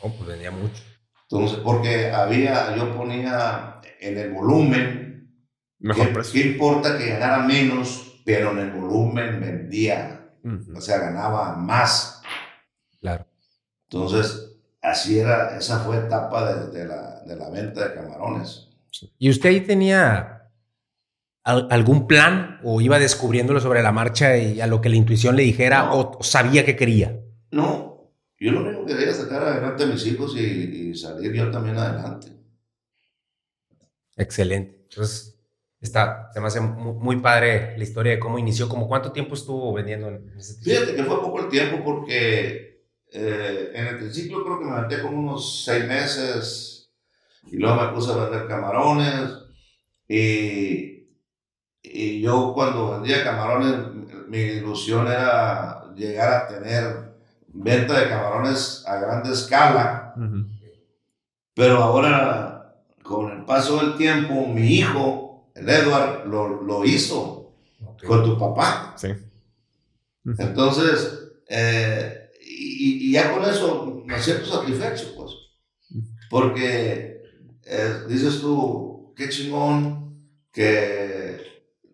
Oh, 0.00 0.10
pues 0.12 0.26
vendía 0.28 0.50
mucho. 0.50 0.82
Entonces, 1.28 1.58
porque 1.62 2.10
había, 2.10 2.74
yo 2.76 2.94
ponía 2.96 3.80
en 4.00 4.16
el 4.18 4.32
volumen, 4.32 5.34
Mejor 5.78 6.06
¿qué, 6.08 6.12
precio. 6.14 6.32
qué 6.42 6.48
importa 6.48 6.96
que 6.98 7.08
ganara 7.10 7.38
menos, 7.44 8.20
pero 8.24 8.52
en 8.52 8.58
el 8.58 8.70
volumen 8.70 9.40
vendía, 9.40 10.15
Ujú. 10.46 10.76
o 10.76 10.80
sea, 10.80 10.98
ganaba 10.98 11.56
más. 11.56 12.22
Claro. 13.00 13.26
Entonces, 13.90 14.52
así 14.82 15.18
era, 15.18 15.56
esa 15.58 15.80
fue 15.80 15.96
etapa 15.98 16.54
de, 16.54 16.70
de 16.78 16.84
la, 16.86 17.20
de 17.24 17.36
la 17.36 17.50
venta 17.50 17.88
de 17.88 17.94
camarones. 17.94 18.68
¿Y 19.18 19.28
usted 19.30 19.48
ahí 19.50 19.60
tenía 19.60 20.50
al- 21.44 21.68
algún 21.70 22.06
plan 22.06 22.60
o 22.64 22.80
iba 22.80 22.98
descubriéndolo 22.98 23.60
sobre 23.60 23.82
la 23.82 23.92
marcha 23.92 24.36
y 24.36 24.60
a 24.60 24.66
lo 24.66 24.80
que 24.80 24.88
la 24.88 24.96
intuición 24.96 25.36
le 25.36 25.42
dijera 25.42 25.84
No. 25.86 25.92
o, 25.94 26.18
o 26.18 26.22
sabía 26.22 26.64
que 26.64 26.76
quería? 26.76 27.20
No, 27.50 28.10
yo 28.38 28.52
lo 28.52 28.60
único 28.62 28.86
que 28.86 28.96
quería 28.96 29.14
sacar 29.14 29.42
adelante 29.42 29.84
a 29.84 29.86
mis 29.86 30.06
hijos 30.06 30.34
y, 30.36 30.40
y 30.90 30.94
salir 30.94 31.32
yo 31.32 31.50
también 31.50 31.76
adelante. 31.76 32.28
Excelente. 34.16 34.86
Entonces, 34.90 35.35
está, 35.80 36.30
se 36.32 36.40
me 36.40 36.46
hace 36.46 36.60
muy, 36.60 36.94
muy 36.94 37.16
padre 37.16 37.76
la 37.76 37.84
historia 37.84 38.12
de 38.12 38.18
cómo 38.18 38.38
inició, 38.38 38.68
como 38.68 38.88
cuánto 38.88 39.12
tiempo 39.12 39.34
estuvo 39.34 39.72
vendiendo 39.72 40.08
en 40.08 40.32
ese 40.36 40.54
triciclo? 40.54 40.72
Fíjate 40.72 40.96
que 40.96 41.04
fue 41.04 41.20
poco 41.20 41.40
el 41.40 41.48
tiempo 41.48 41.84
porque 41.84 42.84
eh, 43.12 43.70
en 43.74 43.86
el 43.86 43.98
triciclo 43.98 44.44
creo 44.44 44.58
que 44.58 44.64
me 44.64 44.80
metí 44.80 45.00
como 45.02 45.18
unos 45.18 45.64
seis 45.64 45.86
meses 45.86 46.90
y 47.50 47.56
luego 47.56 47.76
me 47.80 47.88
puse 47.92 48.12
a 48.12 48.16
vender 48.16 48.48
camarones 48.48 49.30
y, 50.08 51.08
y 51.82 52.20
yo 52.20 52.52
cuando 52.54 52.92
vendía 52.92 53.24
camarones 53.24 53.74
mi 54.28 54.38
ilusión 54.38 55.06
era 55.06 55.84
llegar 55.94 56.32
a 56.32 56.48
tener 56.48 57.12
venta 57.48 57.98
de 58.00 58.08
camarones 58.08 58.84
a 58.86 58.96
gran 58.96 59.24
escala, 59.30 60.12
Ujú. 60.16 60.46
pero 61.54 61.82
ahora 61.82 62.74
con 63.02 63.30
el 63.30 63.44
paso 63.44 63.78
del 63.78 63.96
tiempo 63.96 64.46
mi 64.46 64.66
hijo, 64.66 65.25
el 65.56 65.68
Edward, 65.68 66.26
lo, 66.26 66.62
lo 66.62 66.84
hizo 66.84 67.54
con 68.06 68.24
tu 68.24 68.38
papá. 68.38 68.94
Sí. 68.96 69.08
Entonces, 70.38 71.32
eh, 71.48 72.30
y, 72.44 73.08
y 73.08 73.12
ya 73.12 73.32
con 73.32 73.42
eso 73.44 74.02
me 74.04 74.18
siento 74.20 74.46
satisfecho, 74.46 75.14
pues. 75.16 75.32
Porque 76.28 77.22
eh, 77.64 78.00
dices 78.08 78.40
tú, 78.40 79.12
qué 79.16 79.28
chingón 79.28 80.30
que 80.52 81.38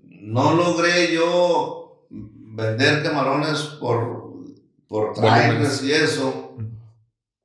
no 0.01 0.55
logré 0.55 1.13
yo 1.13 2.07
vender 2.11 3.03
camarones 3.03 3.61
por, 3.81 4.45
por 4.89 5.13
trailers 5.15 5.83
y 5.83 5.93
eso, 5.93 6.57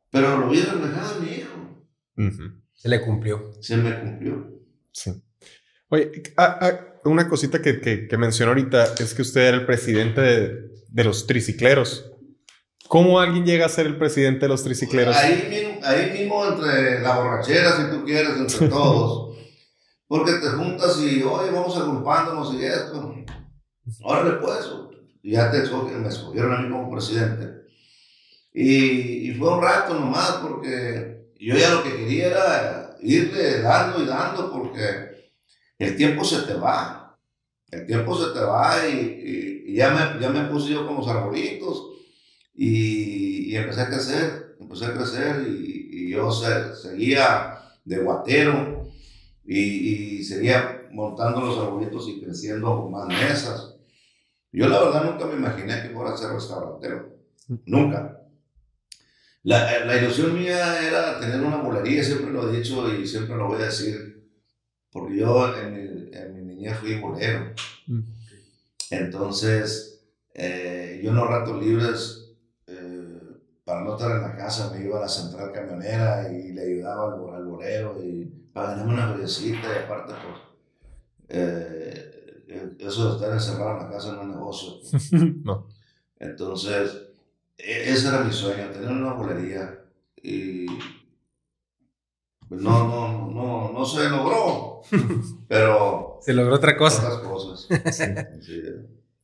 pero 0.09 0.37
lo 0.37 0.49
vi 0.49 0.61
reflejado 0.61 1.17
en 1.17 1.25
mi 1.25 1.31
hijo. 1.35 2.63
Se 2.73 2.89
le 2.89 3.01
cumplió. 3.01 3.51
Se 3.61 3.77
me 3.77 3.99
cumplió. 3.99 4.61
Sí. 4.91 5.21
Oye, 5.89 6.11
ah, 6.37 6.57
ah, 6.61 6.79
una 7.05 7.29
cosita 7.29 7.61
que, 7.61 7.79
que, 7.79 8.07
que 8.07 8.17
mencionó 8.17 8.51
ahorita 8.51 8.93
es 8.99 9.13
que 9.13 9.21
usted 9.21 9.41
era 9.47 9.57
el 9.57 9.65
presidente 9.65 10.21
de, 10.21 10.69
de 10.89 11.03
los 11.03 11.25
tricicleros. 11.27 12.11
¿Cómo 12.89 13.19
alguien 13.19 13.45
llega 13.45 13.65
a 13.65 13.69
ser 13.69 13.85
el 13.85 13.97
presidente 13.97 14.41
de 14.41 14.47
los 14.49 14.63
tricicleros? 14.63 15.15
Ahí 15.15 15.47
mismo, 15.49 15.79
ahí 15.85 16.11
mismo 16.19 16.45
entre 16.45 17.01
la 17.01 17.17
borrachera, 17.19 17.75
si 17.77 17.91
tú 17.91 18.03
quieres, 18.05 18.37
entre 18.37 18.67
todos. 18.69 19.37
Porque 20.07 20.33
te 20.33 20.47
juntas 20.49 20.97
y, 21.01 21.21
oye, 21.23 21.51
vamos 21.51 21.75
agrupándonos 21.77 22.53
y 22.53 22.63
esto. 22.65 23.13
Órale, 24.01 24.31
pues. 24.41 24.59
Y 25.21 25.31
ya 25.31 25.51
te 25.51 25.63
escogi- 25.63 25.91
me 25.97 26.07
escogieron 26.07 26.53
a 26.53 26.59
mí 26.61 26.69
como 26.69 26.89
presidente. 26.91 27.57
Y, 28.53 29.29
y 29.29 29.33
fue 29.35 29.53
un 29.53 29.61
rato 29.61 29.93
nomás, 29.93 30.31
porque 30.41 31.31
yo 31.39 31.55
ya 31.55 31.69
lo 31.69 31.83
que 31.83 31.95
quería 31.95 32.27
era 32.27 32.95
irle 33.01 33.61
dando 33.61 34.01
y 34.01 34.05
dando, 34.07 34.51
porque 34.51 35.16
el 35.79 35.95
tiempo 35.95 36.23
se 36.23 36.41
te 36.43 36.53
va. 36.55 37.17
El 37.71 37.85
tiempo 37.85 38.17
se 38.17 38.33
te 38.33 38.39
va 38.45 38.87
y, 38.87 39.63
y- 39.67 39.75
ya, 39.75 39.91
me, 39.91 40.21
ya 40.21 40.29
me 40.29 40.45
puse 40.49 40.71
yo 40.71 40.87
con 40.87 40.97
los 40.97 41.07
arbolitos 41.07 41.83
y, 42.55 43.51
y 43.51 43.55
empecé 43.55 43.81
a 43.81 43.87
crecer, 43.89 44.55
empecé 44.59 44.85
a 44.85 44.93
crecer 44.93 45.47
y, 45.47 46.09
yo 46.11 46.31
se- 46.31 46.75
seguía 46.75 47.59
de 47.85 47.99
guatero 47.99 48.87
y 49.45 50.23
seguía 50.23 50.87
montando 50.91 51.41
los 51.41 51.57
arbolitos 51.59 52.07
y 52.09 52.21
creciendo 52.21 52.81
con 52.81 52.91
más 52.91 53.07
mesas. 53.07 53.75
Yo 54.51 54.67
la 54.67 54.79
verdad 54.79 55.11
nunca 55.11 55.25
me 55.27 55.35
imaginé 55.35 55.83
que 55.83 55.89
fuera 55.93 56.13
a 56.13 56.17
ser 56.17 56.31
restaurantero, 56.31 57.15
nunca. 57.65 58.21
La, 59.43 59.85
la 59.85 59.97
ilusión 59.97 60.33
mía 60.33 60.81
era 60.85 61.19
tener 61.19 61.41
una 61.41 61.57
bolería, 61.57 62.03
siempre 62.03 62.31
lo 62.31 62.49
he 62.51 62.57
dicho 62.57 62.93
y 62.93 63.07
siempre 63.07 63.35
lo 63.37 63.47
voy 63.47 63.61
a 63.61 63.65
decir, 63.65 64.16
porque 64.91 65.17
yo 65.17 65.55
en 65.57 65.73
mi, 65.73 66.09
en 66.15 66.33
mi 66.35 66.41
niñez 66.53 66.77
fui 66.77 66.99
bolero. 66.99 67.53
Mm. 67.87 68.01
Entonces, 68.91 70.01
eh, 70.33 71.01
yo 71.03 71.09
en 71.09 71.15
los 71.15 71.27
ratos 71.27 71.61
libres, 71.61 72.31
eh, 72.67 73.19
para 73.65 73.81
no 73.83 73.95
estar 73.95 74.11
en 74.11 74.21
la 74.21 74.35
casa, 74.35 74.71
me 74.71 74.83
iba 74.83 74.97
a 74.97 75.01
la 75.01 75.09
central 75.09 75.51
camionera 75.51 76.31
y 76.31 76.53
le 76.53 76.61
ayudaba 76.61 77.13
al, 77.13 77.35
al 77.35 77.45
bolero 77.45 77.97
y 78.03 78.25
para 78.53 78.71
ganarme 78.71 78.93
una 78.93 79.11
brillecita 79.13 79.67
y 79.73 79.83
aparte, 79.83 80.13
pues, 80.13 80.41
eh, 81.29 82.75
eso 82.79 83.09
de 83.09 83.15
estar 83.15 83.33
encerrado 83.33 83.71
en 83.71 83.83
la 83.83 83.89
casa 83.89 84.13
no 84.13 84.21
es 84.21 84.27
negocio. 84.29 84.73
no. 85.43 85.67
Entonces, 86.19 86.91
e- 87.57 87.91
ese 87.91 88.07
era 88.07 88.23
mi 88.23 88.31
sueño, 88.31 88.69
tener 88.69 88.89
una 88.89 89.13
bolería 89.13 89.79
y 90.21 90.65
pues, 92.49 92.61
no, 92.61 92.87
no, 92.87 93.31
no, 93.31 93.71
no 93.73 93.85
se 93.85 94.09
logró, 94.09 94.81
pero 95.47 96.17
Se 96.21 96.33
logró 96.33 96.55
otra 96.55 96.75
cosa. 96.77 97.07
otras 97.07 97.19
cosas. 97.27 97.67
Sí. 98.41 98.61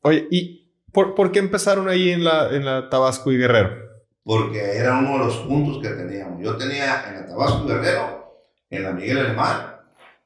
Oye, 0.02 0.28
¿y 0.32 0.72
por, 0.92 1.16
por 1.16 1.32
qué 1.32 1.40
empezaron 1.40 1.88
ahí 1.90 2.10
en 2.10 2.24
la, 2.24 2.50
en 2.56 2.66
la 2.66 2.90
Tabasco 2.90 3.32
y 3.32 3.38
Guerrero? 3.38 3.82
porque 4.26 4.78
era 4.78 5.00
uno 5.00 5.14
de 5.14 5.26
los 5.26 5.36
puntos 5.40 5.82
que 5.82 5.90
teníamos. 5.90 6.42
Yo 6.42 6.56
tenía 6.56 7.10
en 7.10 7.16
la 7.16 7.26
Tabasco 7.28 7.66
Guerrero, 7.66 8.40
en 8.70 8.84
la 8.84 8.92
Miguel 8.94 9.18
Alemán, 9.20 9.76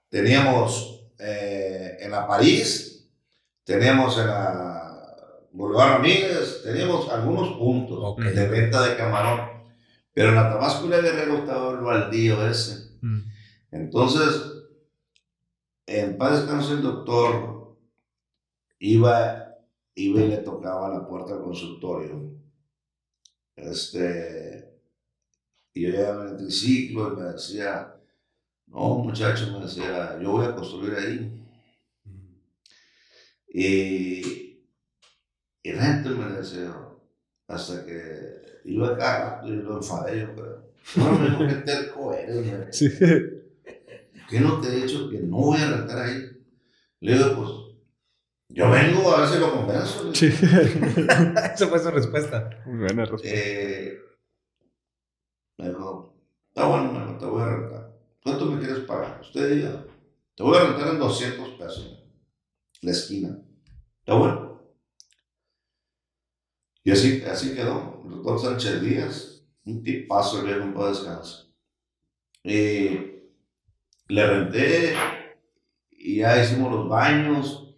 teníamos 0.10 1.04
eh, 1.20 1.98
en 2.02 2.12
la 2.12 2.28
París, 2.28 3.10
teníamos 3.64 4.18
en 4.20 4.28
la 4.28 4.96
Boulevard 5.52 5.94
Ramírez, 5.94 6.62
teníamos 6.64 7.10
algunos 7.10 7.58
puntos 7.58 7.98
Ok. 8.02 8.22
de 8.22 8.48
venta 8.48 8.84
de 8.84 8.96
camarón, 8.96 9.42
pero 10.14 10.30
en 10.30 10.36
la 10.36 10.50
Tabasco 10.50 10.86
y 10.86 10.90
la 10.90 11.00
Guerrero 11.02 11.38
estaba 11.38 11.72
el 11.72 11.78
baldío 11.80 12.48
ese. 12.48 12.87
Entonces, 13.72 14.58
en 15.86 16.18
paz 16.18 16.42
descanse 16.42 16.74
el 16.74 16.82
doctor 16.82 17.78
iba, 18.80 19.58
iba 19.96 20.22
y 20.22 20.28
le 20.28 20.38
tocaba 20.38 20.90
la 20.90 21.08
puerta 21.08 21.34
del 21.34 21.44
consultorio. 21.44 22.32
Este, 23.56 24.80
y 25.74 25.82
yo 25.82 25.90
llegaba 25.90 26.26
en 26.26 26.30
el 26.32 26.38
triciclo 26.38 27.14
y 27.14 27.16
me 27.16 27.24
decía, 27.34 27.96
no 28.68 28.96
muchacho, 29.00 29.52
me 29.52 29.66
decía, 29.66 30.20
yo 30.22 30.32
voy 30.32 30.46
a 30.46 30.56
construir 30.56 30.94
ahí. 30.96 31.44
Y, 33.50 34.62
y 35.64 35.72
la 35.72 35.82
gente 35.82 36.10
me 36.10 36.32
decía, 36.32 36.76
hasta 37.48 37.86
que 37.86 38.62
iba 38.66 38.90
acá 38.90 39.42
y 39.46 39.52
lo 39.52 39.78
enfadé 39.78 40.22
yo, 40.22 40.36
pero, 40.36 40.67
no, 40.96 41.12
me 41.20 41.30
dijo, 41.30 41.48
qué 41.48 41.56
terco 41.56 42.14
eres, 42.14 42.46
me 42.46 42.74
Sí. 42.74 42.90
¿qué 44.30 44.40
no 44.40 44.60
te 44.60 44.70
he 44.70 44.82
dicho 44.84 45.10
que 45.10 45.20
no 45.20 45.38
voy 45.38 45.60
a 45.60 45.72
rentar 45.72 46.00
ahí? 46.00 46.32
Le 47.02 47.14
digo, 47.14 47.36
pues, 47.36 47.50
yo 48.50 48.72
vengo 48.72 49.12
a 49.12 49.22
ver 49.22 49.30
si 49.30 49.40
lo 49.40 49.54
convenzo. 49.54 50.14
Sí. 50.14 50.28
Esa 51.54 51.68
fue 51.68 51.80
su 51.80 51.92
respuesta. 51.92 52.50
Muy 52.66 52.80
buena 52.80 53.04
respuesta. 53.04 53.30
Eh, 53.30 54.00
me 55.58 55.70
dijo, 55.70 56.16
está 56.48 56.68
bueno, 56.68 56.94
dijo, 56.94 57.18
te 57.18 57.26
voy 57.26 57.42
a 57.42 57.46
rentar. 57.56 57.98
¿Cuánto 58.24 58.46
me 58.46 58.60
quieres 58.60 58.80
pagar? 58.86 59.20
Usted 59.22 59.56
diga, 59.56 59.86
te 60.36 60.44
voy 60.44 60.58
a 60.58 60.64
rentar 60.64 60.90
en 60.90 61.00
200 61.00 61.50
pesos 61.52 62.04
la 62.82 62.92
esquina. 62.92 63.40
Está 64.00 64.14
bueno. 64.14 64.62
Y 66.84 66.92
así, 66.92 67.24
así 67.24 67.54
quedó. 67.54 68.02
El 68.06 68.12
doctor 68.12 68.40
Sánchez 68.40 68.82
Díaz, 68.82 69.37
un 69.72 69.84
tipazo 69.84 70.40
el 70.40 70.46
viejo 70.46 70.62
en 70.62 70.74
paz 70.74 70.98
descanse. 71.00 71.44
Y 72.44 72.90
le 74.14 74.28
renté 74.28 74.94
y 75.92 76.18
ya 76.18 76.42
hicimos 76.42 76.72
los 76.72 76.88
baños 76.90 77.76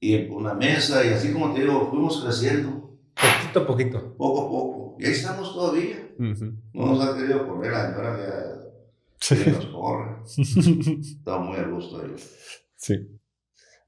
y 0.00 0.26
una 0.28 0.54
mesa 0.54 1.04
y 1.04 1.08
así 1.10 1.32
como 1.32 1.54
te 1.54 1.60
digo, 1.62 1.88
fuimos 1.90 2.22
creciendo 2.22 2.98
Poquito 3.14 3.60
a 3.60 3.66
poquito. 3.66 4.16
poco 4.16 4.40
a 4.46 4.48
poco. 4.50 4.96
Y 5.00 5.06
ahí 5.06 5.12
estamos 5.12 5.52
todavía. 5.52 6.10
No 6.18 6.86
nos 6.86 7.04
ha 7.04 7.16
querido 7.16 7.46
correr 7.46 7.72
la 7.72 7.86
señora 7.90 8.18
ya 8.18 8.54
Sí. 9.20 9.34
nos 9.50 9.66
corre. 9.66 10.16
Estamos 11.00 11.48
muy 11.48 11.56
a 11.58 11.64
gusto 11.68 12.00
ahí. 12.00 12.14
Sí. 12.76 12.94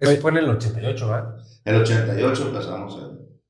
Eso 0.01 0.11
Oye. 0.11 0.21
fue 0.21 0.31
en 0.33 0.37
el 0.39 0.49
88, 0.51 1.07
¿verdad? 1.09 1.37
El 1.65 1.77
88 1.77 2.47
empezamos 2.49 2.95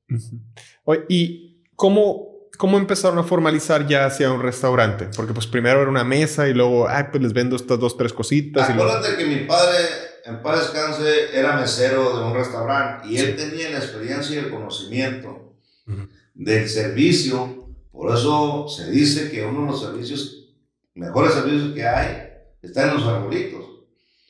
en... 0.09 0.15
Ujú. 0.15 0.39
Oye, 0.83 1.05
¿y 1.09 1.63
cómo, 1.75 2.30
cómo 2.57 2.77
empezaron 2.77 3.17
a 3.19 3.23
formalizar 3.23 3.87
ya 3.87 4.05
hacia 4.05 4.31
un 4.31 4.41
restaurante? 4.41 5.09
Porque 5.15 5.33
pues 5.33 5.47
primero 5.47 5.81
era 5.81 5.89
una 5.89 6.03
mesa 6.03 6.47
y 6.47 6.53
luego, 6.53 6.87
ay, 6.87 7.05
pues 7.11 7.23
les 7.23 7.33
vendo 7.33 7.55
estas 7.55 7.79
dos, 7.79 7.97
tres 7.97 8.13
cositas. 8.13 8.69
Y 8.69 8.73
luego... 8.73 8.91
Acuérdate 8.91 9.17
que 9.17 9.25
mi 9.25 9.45
padre, 9.45 9.77
en 10.25 10.41
paz 10.41 10.59
descanse, 10.59 11.37
era 11.37 11.57
mesero 11.57 12.17
de 12.17 12.25
un 12.25 12.33
restaurante 12.33 13.07
y 13.07 13.17
él 13.17 13.35
tenía 13.35 13.69
la 13.69 13.77
experiencia 13.77 14.35
y 14.35 14.39
el 14.39 14.49
conocimiento 14.49 15.55
Ujú. 15.87 16.07
del 16.33 16.69
servicio. 16.69 17.67
Por 17.91 18.15
eso 18.15 18.67
se 18.67 18.89
dice 18.91 19.29
que 19.31 19.45
uno 19.45 19.61
de 19.61 19.71
los 19.71 19.81
servicios, 19.81 20.49
mejores 20.93 21.33
servicios 21.33 21.73
que 21.73 21.85
hay, 21.85 22.29
está 22.61 22.87
en 22.87 22.93
los 22.95 23.03
arbolitos. 23.03 23.65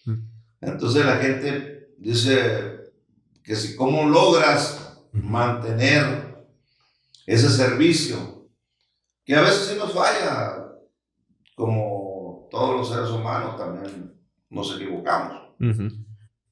Mm. 0.05 0.15
Entonces 0.61 1.05
la 1.05 1.17
gente 1.17 1.93
dice 1.97 2.91
que 3.43 3.55
si 3.55 3.75
cómo 3.75 4.09
logras 4.09 4.97
mantener 5.11 6.30
ese 7.25 7.49
servicio, 7.49 8.49
que 9.25 9.35
a 9.35 9.41
veces 9.41 9.67
sí 9.67 9.75
nos 9.77 9.93
falla, 9.93 10.67
como 11.55 12.47
todos 12.51 12.77
los 12.77 12.89
seres 12.89 13.09
humanos 13.09 13.57
también 13.57 14.13
nos 14.49 14.75
equivocamos. 14.75 15.53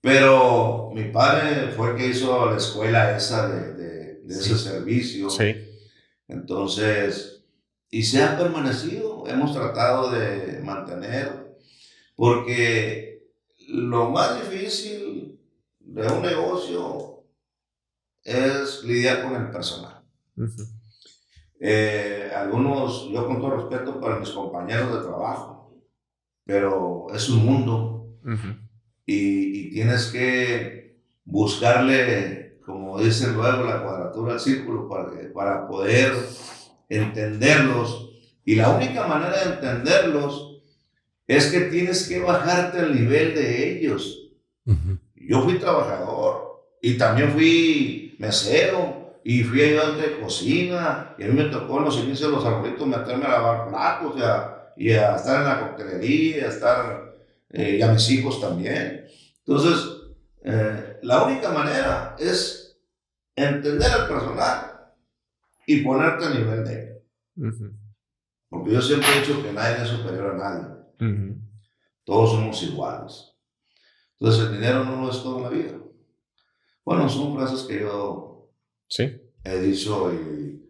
Pero 0.02 0.92
mi 0.94 1.06
padre 1.12 1.72
fue 1.76 1.92
el 1.92 1.96
que 1.98 2.08
hizo 2.08 2.50
la 2.50 2.58
escuela 2.58 3.18
esa 3.18 3.48
de, 3.50 3.74
de- 3.74 4.00
de 4.24 4.34
ese 4.36 4.58
servicio. 4.58 5.30
Sí. 5.30 5.56
Entonces, 6.28 7.44
y 7.90 8.04
se 8.04 8.22
ha 8.24 8.38
permanecido, 8.38 9.24
hemos 9.28 9.52
tratado 9.54 10.12
de 10.12 10.60
mantener, 10.64 11.58
porque 12.16 13.28
lo 13.68 14.10
más 14.12 14.40
difícil 14.40 15.40
de 15.80 16.08
un 16.08 16.22
negocio 16.22 17.24
es 18.24 18.84
lidiar 18.84 19.24
con 19.24 19.36
el 19.36 19.50
personal. 19.50 19.99
Eh, 21.60 22.32
algunos, 22.36 23.10
yo 23.10 23.28
con 23.28 23.42
todo 23.42 23.58
respeto 23.58 24.00
para 24.00 24.20
mis 24.20 24.30
compañeros 24.30 24.94
de 24.94 25.08
trabajo, 25.08 25.84
pero 26.46 27.08
es 27.14 27.30
un 27.30 27.46
mundo. 27.46 28.18
Y, 29.06 29.60
y, 29.60 29.72
tienes 29.72 30.08
que 30.08 31.02
buscarle, 31.26 32.60
como 32.66 33.00
dicen 33.00 33.34
luego, 33.36 33.64
la 33.64 33.84
cuadratura 33.84 34.34
del 34.34 34.40
círculo 34.40 34.88
para, 34.88 35.10
para 35.34 35.68
poder 35.68 36.14
entenderlos. 36.88 38.12
Y 38.46 38.56
la 38.56 38.70
única 38.70 39.08
manera 39.08 39.44
de 39.44 39.54
entenderlos 39.56 40.62
es 41.28 41.52
que 41.52 41.62
tienes 41.62 42.08
que 42.08 42.20
bajarte 42.20 42.80
al 42.80 42.96
nivel 42.96 43.36
de 43.36 43.78
ellos. 43.78 44.32
Yo 45.16 45.44
fui 45.44 45.60
trabajador 45.60 46.66
y 46.82 46.98
también 46.98 47.32
fui 47.32 48.16
mesero 48.20 48.99
y 49.24 49.44
fui 49.44 49.62
ayudante 49.62 50.10
de 50.10 50.20
cocina 50.22 51.16
y 51.18 51.24
a 51.24 51.28
mí 51.28 51.34
me 51.34 51.50
tocó 51.50 51.80
en 51.80 51.86
los 51.86 51.98
inicios 51.98 52.30
de 52.30 52.36
los 52.36 52.46
arbolitos 52.46 52.88
meterme 52.88 53.26
a 53.26 53.30
lavar 53.30 53.70
platos 53.70 54.16
y 54.18 54.22
a, 54.22 54.74
y 54.78 54.92
a 54.92 55.16
estar 55.16 55.42
en 55.42 55.48
la 55.48 55.60
coctelería, 55.62 56.46
a 56.46 56.50
estar, 56.50 57.16
eh, 57.50 57.78
y 57.78 57.82
a 57.82 57.92
mis 57.92 58.10
hijos 58.10 58.40
también. 58.40 59.08
Entonces, 59.46 60.00
eh, 60.44 61.00
la 61.04 61.24
única 61.24 61.52
manera 61.52 62.16
es 62.18 62.80
entender 63.36 63.92
al 63.92 64.08
personal 64.08 64.94
y 65.68 65.82
ponerte 65.82 66.26
a 66.26 66.30
nivel 66.30 66.64
de 66.64 66.74
él. 66.74 67.02
Porque 68.50 68.72
yo 68.72 68.82
siempre 68.82 69.08
he 69.10 69.20
dicho 69.22 69.44
que 69.44 69.54
nadie 69.54 69.84
es 69.84 69.90
superior 69.90 70.34
a 70.34 70.38
nadie. 70.38 70.76
Todos 72.04 72.32
somos 72.32 72.64
iguales. 72.64 73.36
Entonces 74.20 74.48
el 74.48 74.54
dinero 74.54 74.84
no 74.84 75.02
lo 75.02 75.12
es 75.12 75.22
todo 75.22 75.38
en 75.38 75.44
la 75.44 75.50
vida. 75.50 75.78
Bueno, 76.84 77.08
son 77.08 77.36
frases 77.36 77.68
que 77.68 77.80
yo 77.82 78.29
¿Sí? 78.90 79.22
he 79.44 79.60
dicho 79.62 80.12
y 80.14 80.62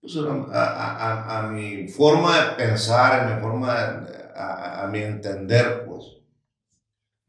pues, 0.00 0.16
a, 0.52 1.38
a, 1.38 1.48
mi 1.48 1.88
forma 1.88 2.36
de 2.36 2.64
pensar, 2.64 3.20
a 3.20 3.34
mi 3.34 3.42
forma 3.42 3.74
de, 3.74 4.14
a, 4.36 4.88
mi 4.90 5.00
entender, 5.00 5.84
pues. 5.86 6.04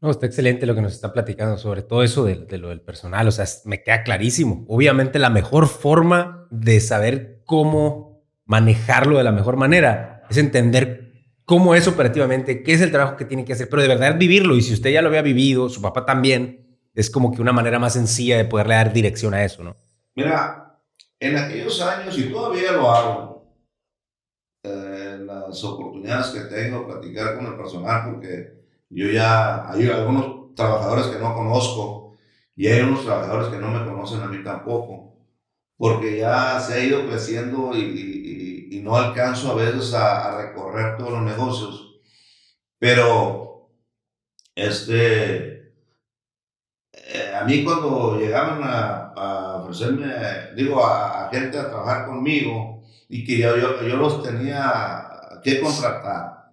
No, 0.00 0.10
está 0.12 0.26
excelente 0.26 0.64
lo 0.64 0.76
que 0.76 0.82
nos 0.82 0.92
está 0.92 1.12
platicando 1.12 1.58
sobre 1.58 1.82
todo 1.82 2.04
eso 2.04 2.24
de, 2.24 2.36
de, 2.36 2.58
lo 2.58 2.68
del 2.68 2.80
personal. 2.80 3.26
O 3.26 3.32
sea, 3.32 3.46
me 3.64 3.82
queda 3.82 4.04
clarísimo. 4.04 4.64
Obviamente 4.68 5.18
la 5.18 5.28
mejor 5.28 5.66
forma 5.66 6.46
de 6.50 6.78
saber 6.78 7.42
cómo 7.44 8.22
manejarlo 8.44 9.18
de 9.18 9.24
la 9.24 9.32
mejor 9.32 9.56
manera 9.56 10.22
es 10.30 10.36
entender 10.36 11.12
cómo 11.44 11.74
es 11.74 11.88
operativamente, 11.88 12.62
qué 12.62 12.74
es 12.74 12.80
el 12.80 12.92
trabajo 12.92 13.16
que 13.16 13.24
tiene 13.24 13.44
que 13.44 13.54
hacer, 13.54 13.68
pero 13.68 13.82
de 13.82 13.88
verdad 13.88 14.16
vivirlo. 14.16 14.54
Y 14.54 14.62
si 14.62 14.72
usted 14.72 14.90
ya 14.90 15.02
lo 15.02 15.08
había 15.08 15.22
vivido, 15.22 15.68
su 15.68 15.82
papá 15.82 16.06
también, 16.06 16.78
es 16.94 17.10
como 17.10 17.32
que 17.32 17.42
una 17.42 17.52
manera 17.52 17.80
más 17.80 17.94
sencilla 17.94 18.36
de 18.36 18.44
poderle 18.44 18.74
dar 18.74 18.92
dirección 18.92 19.34
a 19.34 19.44
eso, 19.44 19.64
¿no? 19.64 19.76
Mira, 20.18 20.76
en 21.20 21.36
aquellos 21.36 21.80
años, 21.80 22.18
y 22.18 22.24
todavía 22.24 22.72
lo 22.72 22.90
hago, 22.90 23.54
eh, 24.64 25.16
las 25.20 25.62
oportunidades 25.62 26.26
que 26.30 26.40
tengo, 26.52 26.88
platicar 26.88 27.36
con 27.36 27.46
el 27.46 27.56
personal, 27.56 28.10
porque 28.10 28.64
yo 28.90 29.12
ya 29.12 29.70
hay 29.70 29.88
algunos 29.88 30.56
trabajadores 30.56 31.06
que 31.06 31.20
no 31.20 31.32
conozco 31.34 32.18
y 32.56 32.66
hay 32.66 32.80
unos 32.80 33.04
trabajadores 33.04 33.46
que 33.46 33.58
no 33.58 33.68
me 33.70 33.84
conocen 33.88 34.20
a 34.20 34.26
mí 34.26 34.42
tampoco, 34.42 35.14
porque 35.76 36.18
ya 36.18 36.58
se 36.58 36.74
ha 36.74 36.84
ido 36.84 37.06
creciendo 37.06 37.70
y, 37.76 38.80
no 38.82 38.96
alcanzo 38.96 39.52
a 39.52 39.54
veces 39.54 39.94
a, 39.94 40.32
a, 40.32 40.42
recorrer 40.42 40.96
todos 40.96 41.12
los 41.12 41.22
negocios. 41.22 42.00
Pero, 42.80 43.70
este, 44.56 45.57
eh, 47.10 47.34
a 47.34 47.42
mí 47.44 47.64
cuando 47.64 48.18
llegaban 48.18 48.60
a, 48.62 49.14
a 49.16 49.56
ofrecerme, 49.56 50.12
digo, 50.54 50.84
a, 50.84 51.24
a, 51.26 51.30
gente 51.30 51.58
a 51.58 51.70
trabajar 51.70 52.06
conmigo 52.06 52.82
y 53.08 53.24
que 53.24 53.38
yo, 53.38 53.56
yo, 53.56 53.82
yo 53.82 53.96
los 53.96 54.22
tenía 54.22 55.40
que 55.42 55.62
contratar, 55.62 56.52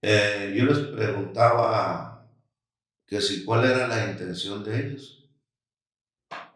eh, 0.00 0.54
yo 0.56 0.64
les 0.64 0.78
preguntaba 0.78 2.26
que 3.06 3.20
si 3.20 3.44
cuál 3.44 3.66
era 3.66 3.86
la 3.86 4.10
intención 4.10 4.64
de 4.64 4.86
ellos. 4.86 5.28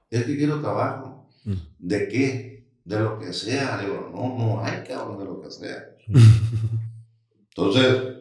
Es 0.08 0.24
que 0.24 0.38
quiero 0.38 0.62
trabajo. 0.62 1.28
Mm. 1.44 1.54
¿De 1.78 2.08
qué? 2.08 2.66
De 2.84 3.00
lo 3.00 3.18
que 3.18 3.34
sea. 3.34 3.76
Digo, 3.78 4.10
no, 4.14 4.38
no 4.38 4.64
hay 4.64 4.82
cabrón 4.82 5.18
de 5.18 5.24
lo 5.26 5.42
que 5.42 5.50
sea. 5.50 5.90
Entonces, 7.50 8.16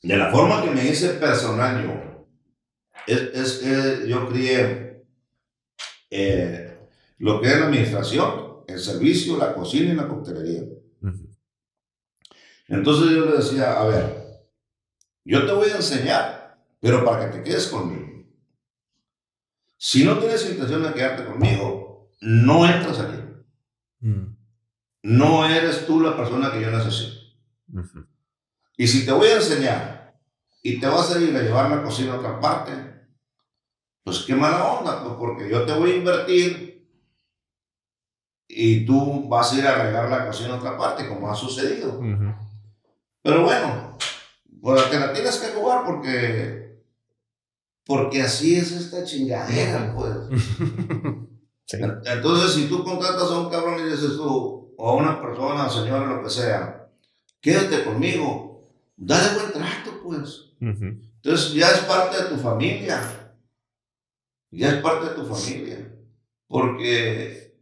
de 0.00 0.16
la 0.16 0.30
forma 0.30 0.62
que 0.62 0.70
me 0.70 0.86
hice 0.86 1.14
personal 1.14 1.82
yo, 1.82 2.13
es, 3.06 3.20
es 3.20 3.52
que 3.58 4.08
yo 4.08 4.28
crié 4.28 5.04
eh, 6.10 6.78
lo 7.18 7.40
que 7.40 7.48
es 7.48 7.58
la 7.58 7.66
administración, 7.66 8.64
el 8.66 8.78
servicio, 8.78 9.36
la 9.36 9.54
cocina 9.54 9.92
y 9.92 9.96
la 9.96 10.08
coctelería. 10.08 10.62
Entonces 12.68 13.10
yo 13.10 13.26
le 13.26 13.36
decía, 13.36 13.80
a 13.80 13.84
ver, 13.84 14.24
yo 15.24 15.44
te 15.44 15.52
voy 15.52 15.70
a 15.70 15.76
enseñar, 15.76 16.58
pero 16.80 17.04
para 17.04 17.30
que 17.30 17.38
te 17.38 17.44
quedes 17.44 17.66
conmigo. 17.66 18.04
Si 19.76 20.04
no 20.04 20.18
tienes 20.18 20.48
intención 20.48 20.82
de 20.82 20.94
quedarte 20.94 21.26
conmigo, 21.26 22.10
no 22.20 22.66
entras 22.66 23.00
aquí. 23.00 23.18
Mm. 24.00 24.36
No 25.02 25.46
eres 25.46 25.86
tú 25.86 26.00
la 26.00 26.16
persona 26.16 26.50
que 26.50 26.62
yo 26.62 26.70
necesito. 26.70 27.20
Y 28.76 28.86
si 28.86 29.04
te 29.04 29.12
voy 29.12 29.28
a 29.28 29.36
enseñar 29.36 30.18
y 30.62 30.80
te 30.80 30.86
vas 30.86 31.14
a 31.14 31.20
ir 31.20 31.36
a 31.36 31.42
llevar 31.42 31.70
la 31.70 31.82
cocina 31.82 32.14
a 32.14 32.18
otra 32.18 32.40
parte, 32.40 32.93
pues 34.04 34.18
qué 34.20 34.34
mala 34.36 34.64
onda, 34.64 35.02
pues, 35.02 35.14
porque 35.18 35.48
yo 35.48 35.64
te 35.64 35.72
voy 35.72 35.92
a 35.92 35.96
invertir 35.96 36.86
y 38.46 38.84
tú 38.84 39.26
vas 39.28 39.52
a 39.52 39.58
ir 39.58 39.66
a 39.66 39.82
regar 39.82 40.10
la 40.10 40.26
cocina 40.26 40.54
a 40.54 40.58
otra 40.58 40.76
parte, 40.76 41.08
como 41.08 41.30
ha 41.30 41.34
sucedido. 41.34 41.98
Pero 43.22 43.42
bueno, 43.42 43.96
pues 44.60 44.90
te 44.90 45.00
la 45.00 45.12
tienes 45.12 45.38
que 45.38 45.58
jugar 45.58 45.84
porque, 45.86 46.82
porque 47.86 48.22
así 48.22 48.56
es 48.56 48.72
esta 48.72 49.02
chingadera, 49.04 49.94
pues. 49.96 50.42
Entonces, 51.72 52.52
si 52.52 52.68
tú 52.68 52.84
contratas 52.84 53.30
a 53.30 53.38
un 53.38 53.50
cabrón 53.50 53.80
y 53.80 53.90
dices 53.90 54.16
tú, 54.16 54.74
o 54.76 54.90
a 54.90 54.94
una 54.94 55.22
persona, 55.22 55.68
señora, 55.70 56.06
lo 56.06 56.22
que 56.22 56.28
sea, 56.28 56.90
quédate 57.40 57.84
conmigo, 57.84 58.68
dale 58.96 59.38
buen 59.38 59.52
trato, 59.52 60.02
pues. 60.02 60.50
Entonces, 60.60 61.54
ya 61.54 61.70
es 61.70 61.78
parte 61.80 62.22
de 62.22 62.28
tu 62.28 62.36
familia. 62.36 63.23
Ya 64.54 64.68
es 64.70 64.82
parte 64.82 65.10
de 65.10 65.14
tu 65.14 65.26
familia. 65.26 65.90
Porque, 66.46 67.56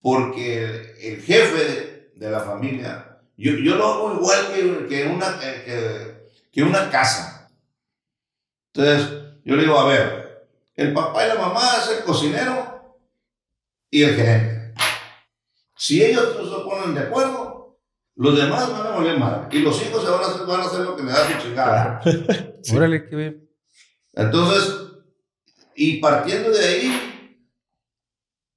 porque 0.00 0.94
el 1.00 1.22
jefe 1.22 2.12
de 2.14 2.30
la 2.30 2.40
familia 2.40 3.14
yo, 3.36 3.52
yo 3.52 3.74
lo 3.76 3.86
hago 3.86 4.14
igual 4.14 4.52
que, 4.54 4.86
que 4.86 5.06
una, 5.06 5.38
que, 5.38 6.30
que, 6.52 6.62
una 6.62 6.88
casa. 6.90 7.50
Entonces, 8.72 9.10
yo 9.44 9.56
le 9.56 9.62
digo, 9.62 9.78
a 9.78 9.88
ver, 9.88 10.48
el 10.76 10.92
papá 10.92 11.24
y 11.24 11.28
la 11.28 11.34
mamá 11.34 11.62
es 11.78 11.98
el 11.98 12.04
cocinero 12.04 12.96
y 13.90 14.02
el 14.02 14.14
gerente. 14.14 14.74
Si 15.76 16.02
ellos 16.02 16.36
no 16.36 16.44
se 16.44 16.64
ponen 16.64 16.94
de 16.94 17.00
acuerdo, 17.00 17.80
los 18.16 18.36
demás 18.36 18.70
van 18.70 18.86
a 18.86 18.90
morir 18.92 19.18
mal. 19.18 19.48
Y 19.50 19.58
los 19.58 19.82
hijos 19.82 20.04
se 20.04 20.10
van 20.10 20.22
a 20.22 20.26
hacer, 20.26 20.46
van 20.46 20.60
a 20.60 20.64
hacer 20.64 20.80
lo 20.80 20.96
que 20.96 21.02
le 21.02 21.10
da 21.10 21.28
su 21.28 21.38
chingada. 21.38 22.00
Órale, 22.74 23.08
qué 23.08 23.16
bien. 23.16 23.50
Entonces, 24.12 24.93
y 25.76 25.98
partiendo 25.98 26.50
de 26.50 26.64
ahí, 26.64 27.38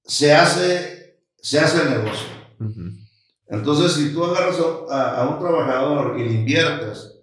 se 0.04 0.34
hace, 0.34 1.20
se 1.38 1.60
hace 1.60 1.82
el 1.84 1.90
negocio. 1.90 2.28
Entonces, 3.48 3.94
si 3.94 4.14
tú 4.14 4.24
agarras 4.24 4.58
a, 4.90 5.28
un 5.30 5.40
trabajador 5.40 6.20
y 6.20 6.24
le 6.24 6.34
inviertes 6.34 7.14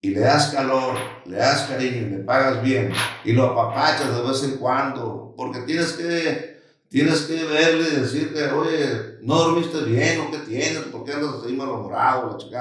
y 0.00 0.10
le 0.10 0.20
das 0.20 0.48
calor, 0.48 0.96
le 1.26 1.36
das 1.36 1.62
cariño 1.62 2.08
le 2.08 2.18
pagas 2.18 2.62
bien 2.62 2.92
y 3.24 3.32
lo 3.32 3.46
apapachas 3.46 4.14
de 4.14 4.22
vez 4.22 4.42
en 4.44 4.58
cuando, 4.58 5.34
porque 5.36 5.60
tienes 5.60 5.92
que, 5.92 6.60
tienes 6.88 7.22
que 7.22 7.44
verle 7.44 7.88
y 7.88 8.00
decirle, 8.00 8.50
oye, 8.52 9.18
no 9.22 9.36
dormiste 9.36 9.82
bien 9.84 10.20
o 10.20 10.30
qué 10.30 10.38
tienes, 10.38 10.82
por 10.84 11.04
qué 11.04 11.12
andas 11.12 11.36
así 11.42 11.52
malhumorado, 11.52 12.32
la 12.32 12.36
chica. 12.36 12.60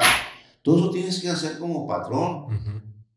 Todo 0.61 0.78
eso 0.78 0.89
tienes 0.91 1.22
que 1.22 1.30
hacer 1.30 1.59
como 1.59 1.88
patrón, 1.88 2.47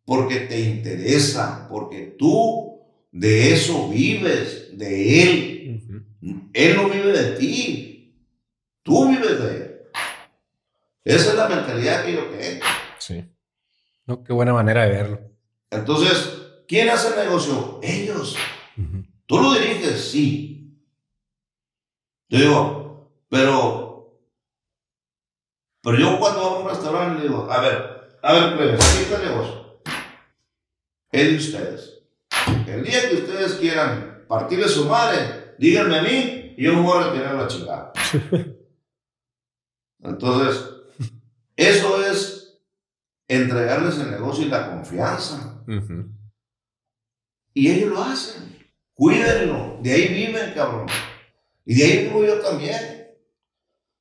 porque 0.05 0.41
te 0.41 0.61
interesa, 0.61 1.67
porque 1.71 2.15
tú 2.19 2.68
de 3.11 3.53
eso 3.53 3.89
vives, 3.89 4.77
de 4.77 5.23
él. 5.23 6.09
Él 6.53 6.77
no 6.77 6.89
vive 6.89 7.13
de 7.13 7.39
ti, 7.39 7.89
Tú 8.89 9.07
vives 9.11 9.39
de 9.39 9.57
él. 9.57 9.83
Esa 11.05 11.31
es 11.31 11.35
la 11.35 11.47
mentalidad 11.47 12.07
que 12.07 12.15
yo 12.15 12.25
tengo. 12.29 12.65
Sí. 12.99 13.23
No, 14.07 14.25
qué 14.25 14.33
buena 14.33 14.55
manera 14.55 14.85
de 14.85 14.91
verlo. 14.91 15.21
Entonces, 15.71 16.63
¿quién 16.67 16.89
hace 16.89 17.09
el 17.09 17.27
negocio? 17.27 17.81
Ellos. 17.83 18.35
¿Tú 19.27 19.39
lo 19.39 19.53
diriges? 19.53 20.11
Sí. 20.11 20.75
Yo 22.31 22.39
digo, 22.39 23.13
pero, 23.29 24.23
pero 25.83 25.99
yo 25.99 26.19
cuando 26.19 26.41
a 26.41 26.59
un 26.61 26.69
restaurante 26.71 27.23
le 27.23 27.29
digo, 27.29 27.51
a 27.51 27.61
ver, 27.61 28.19
a 28.23 28.33
ver, 28.33 28.57
plebes, 28.57 28.81
aquí 28.81 29.03
está 29.03 29.17
el 29.17 29.29
negocio. 29.29 29.83
Es 31.13 31.29
de 31.31 31.37
ustedes. 31.37 31.98
El 32.67 32.85
día 32.85 33.09
que 33.09 33.17
ustedes 33.17 33.55
quieran 33.55 34.25
partirle 34.29 34.69
su 34.69 34.85
madre, 34.87 35.55
díganme 35.59 35.99
a 35.99 36.03
mí 36.03 36.55
y 36.57 36.65
yo 36.65 36.75
me 36.75 36.83
voy 36.83 37.03
a 37.03 37.11
retirar 37.11 37.35
la 37.35 37.49
chingada. 37.49 37.93
Entonces, 40.01 40.65
eso 41.57 42.05
es 42.05 42.61
entregarles 43.27 43.99
el 43.99 44.11
negocio 44.11 44.47
y 44.47 44.49
la 44.49 44.71
confianza. 44.71 45.65
Y 47.53 47.71
ellos 47.71 47.91
lo 47.91 48.03
hacen. 48.03 48.57
Cuídenlo. 48.95 49.79
De 49.83 49.93
ahí 49.93 50.09
viven, 50.09 50.55
cabrón. 50.55 50.87
Y 51.65 51.75
de 51.75 51.85
ahí 51.85 52.05
vivo 52.05 52.25
yo 52.25 52.41
también. 52.41 53.09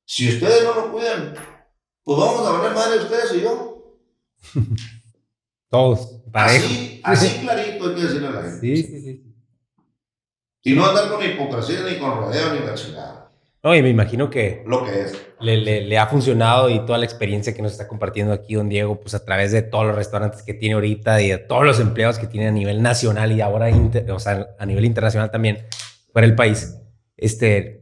Si 0.04 0.28
ustedes 0.28 0.64
no 0.64 0.74
lo 0.74 0.92
cuidan, 0.92 1.34
pues 2.02 2.18
vamos 2.18 2.40
a 2.40 2.56
hablar 2.56 2.74
madre 2.74 2.98
de 2.98 3.04
ustedes 3.04 3.34
y 3.34 3.40
yo. 3.42 4.00
Todos, 5.68 6.17
parejo. 6.30 6.64
Así, 6.66 7.00
así 7.04 7.38
clarito 7.40 7.88
hay 7.88 7.94
que 7.94 8.02
decirle 8.02 8.28
a 8.28 8.30
la 8.30 8.42
gente. 8.42 8.60
Sí, 8.60 8.82
sí, 8.82 9.00
sí. 9.00 9.24
Y 10.64 10.74
no 10.74 10.86
andar 10.86 11.08
con 11.08 11.24
hipocresía, 11.24 11.80
ni 11.88 11.98
con 11.98 12.16
rodeo, 12.16 12.52
ni 12.54 12.66
la 12.66 12.74
chingada. 12.74 13.32
No, 13.62 13.74
y 13.74 13.82
me 13.82 13.88
imagino 13.88 14.30
que 14.30 14.62
Lo 14.66 14.84
que 14.84 15.00
es. 15.02 15.18
le, 15.40 15.56
le- 15.56 15.80
le 15.82 15.98
ha 15.98 16.06
funcionado 16.06 16.70
y 16.70 16.84
toda 16.86 16.96
la 16.98 17.04
experiencia 17.04 17.54
que 17.54 17.60
nos 17.62 17.72
está 17.72 17.88
compartiendo 17.88 18.32
aquí 18.32 18.54
don 18.54 18.68
Diego, 18.68 19.00
pues 19.00 19.14
a 19.14 19.24
través 19.24 19.50
de 19.52 19.62
todos 19.62 19.86
los 19.86 19.96
restaurantes 19.96 20.42
que 20.42 20.54
tiene 20.54 20.74
ahorita 20.74 21.20
y 21.22 21.28
de 21.30 21.38
todos 21.38 21.64
los 21.64 21.80
empleados 21.80 22.18
que 22.18 22.26
tiene 22.28 22.46
a 22.48 22.52
nivel 22.52 22.82
nacional 22.82 23.32
y 23.32 23.40
ahora 23.40 23.68
inter- 23.70 24.08
o 24.12 24.20
sea, 24.20 24.48
a 24.58 24.64
nivel 24.66 24.84
internacional 24.84 25.30
también 25.30 25.66
fuera 26.12 26.26
del 26.28 26.36
país. 26.36 26.76
Este, 27.16 27.77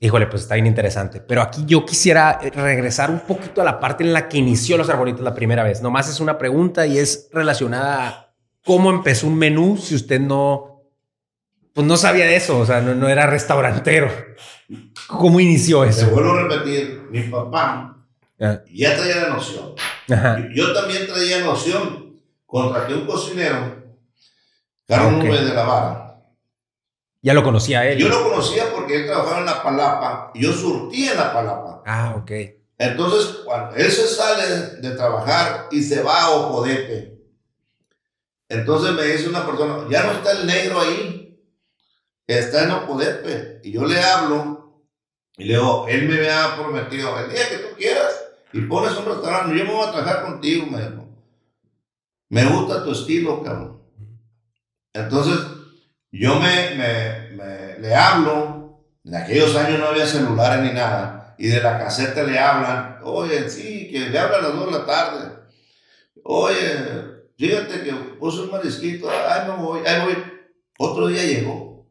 híjole, 0.00 0.26
pues 0.26 0.42
está 0.42 0.54
bien 0.54 0.66
interesante. 0.66 1.20
Pero 1.20 1.42
aquí 1.42 1.64
yo 1.66 1.84
quisiera 1.84 2.38
eh, 2.42 2.50
regresar 2.50 3.10
un 3.10 3.20
poquito 3.20 3.60
a 3.60 3.64
la 3.64 3.80
parte 3.80 4.04
en 4.04 4.12
la 4.12 4.28
que 4.28 4.38
inició 4.38 4.76
los 4.76 4.88
arbolitos 4.88 5.22
la 5.22 5.34
primera 5.34 5.62
vez. 5.62 5.82
Nomás 5.82 6.08
es 6.08 6.20
una 6.20 6.38
pregunta 6.38 6.86
y 6.86 6.98
es 6.98 7.28
relacionada 7.32 8.08
a 8.08 8.34
cómo 8.64 8.90
empezó 8.90 9.26
un 9.26 9.36
menú 9.38 9.76
si 9.76 9.94
usted 9.94 10.20
no, 10.20 10.82
pues 11.72 11.86
no 11.86 11.96
sabía 11.96 12.26
de 12.26 12.36
eso, 12.36 12.58
o 12.58 12.66
sea, 12.66 12.80
no, 12.80 12.94
no 12.94 13.08
era 13.08 13.26
restaurantero. 13.26 14.10
¿Cómo 15.06 15.40
inició 15.40 15.82
Te 15.84 15.90
eso? 15.90 16.10
vuelvo 16.10 16.32
a 16.32 16.42
repetir, 16.42 17.06
mi 17.10 17.22
papá 17.22 17.94
Ah, 18.40 18.60
ya 18.72 18.96
traía 18.96 19.16
la 19.22 19.28
noción. 19.30 19.74
Ajá. 20.08 20.38
Yo 20.54 20.72
también 20.72 21.08
traía 21.08 21.40
noción. 21.40 22.20
Contraté 22.46 22.94
un 22.94 23.04
cocinero, 23.04 23.82
Carlos 24.86 25.14
Ok. 25.14 25.24
Nubes 25.24 25.48
de 25.48 25.54
la 25.54 25.64
Vara. 25.64 26.20
Ya 27.20 27.34
lo 27.34 27.42
conocía 27.42 27.84
él. 27.88 27.98
Yo 27.98 28.08
lo 28.08 28.30
conocía 28.30 28.72
porque 28.88 29.02
él 29.02 29.06
trabajaba 29.06 29.38
en 29.40 29.46
la 29.46 29.62
palapa 29.62 30.30
y 30.34 30.42
yo 30.42 30.52
surtía 30.52 31.12
en 31.12 31.18
la 31.18 31.32
palapa. 31.32 31.82
Ah, 31.84 32.14
ok. 32.16 32.30
Entonces, 32.78 33.40
cuando 33.44 33.76
él 33.76 33.90
se 33.90 34.06
sale 34.08 34.46
de 34.80 34.90
trabajar 34.92 35.68
y 35.70 35.82
se 35.82 36.02
va 36.02 36.22
a 36.22 36.30
Ocodepe, 36.30 37.18
entonces 38.48 38.92
me 38.92 39.02
dice 39.02 39.28
una 39.28 39.44
persona, 39.44 39.84
ya 39.90 40.04
no 40.04 40.12
está 40.12 40.32
el 40.32 40.46
negro 40.46 40.80
ahí, 40.80 41.38
está 42.26 42.64
en 42.64 42.70
Ocodepe. 42.70 43.60
Y 43.62 43.72
yo 43.72 43.84
le 43.84 44.00
hablo 44.00 44.82
y 45.36 45.44
le 45.44 45.54
digo, 45.54 45.86
él 45.88 46.08
me 46.08 46.16
había 46.16 46.56
prometido, 46.56 47.18
el 47.18 47.30
día 47.30 47.48
que 47.50 47.58
tú 47.58 47.76
quieras 47.76 48.24
y 48.52 48.62
pones 48.62 48.96
un 48.96 49.04
restaurante, 49.04 49.58
yo 49.58 49.64
me 49.64 49.72
voy 49.72 49.86
a 49.86 49.92
trabajar 49.92 50.22
contigo, 50.24 50.66
me 50.66 50.78
dijo. 50.78 51.04
Me 52.30 52.44
gusta 52.46 52.84
tu 52.84 52.92
estilo, 52.92 53.42
cabrón. 53.42 53.82
Entonces, 54.94 55.38
yo 56.12 56.36
me, 56.36 56.70
me, 56.74 57.30
me- 57.36 57.78
le 57.80 57.94
hablo, 57.94 58.57
en 59.08 59.14
aquellos 59.14 59.56
años 59.56 59.78
no 59.78 59.86
había 59.86 60.06
celulares 60.06 60.62
ni 60.62 60.72
nada, 60.78 61.34
y 61.38 61.48
de 61.48 61.62
la 61.62 61.78
caseta 61.78 62.22
le 62.24 62.38
hablan, 62.38 62.98
oye, 63.02 63.48
sí, 63.48 63.88
que 63.90 64.10
le 64.10 64.18
hablan 64.18 64.40
a 64.44 64.48
las 64.48 64.56
2 64.56 64.66
de 64.66 64.78
la 64.78 64.84
tarde, 64.84 65.32
oye, 66.22 66.58
fíjate 67.38 67.84
que 67.84 67.92
puse 68.20 68.42
un 68.42 68.50
marisquito, 68.50 69.08
ay, 69.10 69.48
me 69.48 69.56
voy, 69.56 69.80
ay, 69.86 70.02
voy. 70.04 70.16
Otro 70.78 71.06
día 71.06 71.24
llegó. 71.24 71.86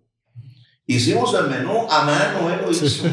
Hicimos 0.86 1.34
el 1.34 1.48
menú 1.48 1.88
a 1.90 2.04
mano, 2.04 2.54
él 2.54 2.62
lo 2.62 2.72
hizo, 2.72 3.08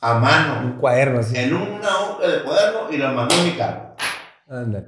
a 0.00 0.14
mano, 0.18 0.66
Un 0.66 0.78
cuaderno 0.78 1.20
así. 1.20 1.36
en 1.36 1.54
una 1.54 1.88
hoja 2.00 2.26
de 2.26 2.42
cuaderno 2.42 2.90
y 2.90 2.96
la 2.96 3.12
mandó 3.12 3.34
en 3.34 3.44
mi 3.44 3.52
carro. 3.52 3.94
Ándale. 4.48 4.86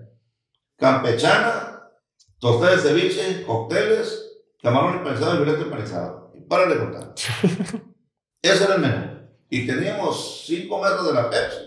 Campechana, 0.77 1.83
tostadas 2.39 2.83
de 2.83 2.89
ceviche, 2.91 3.43
cócteles, 3.45 4.39
camarón 4.63 4.99
empanizado 4.99 5.35
y 5.35 5.39
filete 5.45 5.63
empanizado. 5.65 6.33
Y 6.35 6.41
para 6.41 6.67
de 6.67 6.79
contar. 6.79 7.15
Ese 8.43 8.65
era 8.65 8.75
el 8.77 8.81
menú. 8.81 9.05
Y 9.51 9.67
teníamos 9.67 10.45
5 10.47 10.83
metros 10.83 11.07
de 11.09 11.15
la 11.15 11.31
Pepsi. 11.31 11.59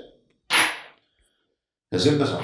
Así 1.91 2.09
empezamos. 2.09 2.43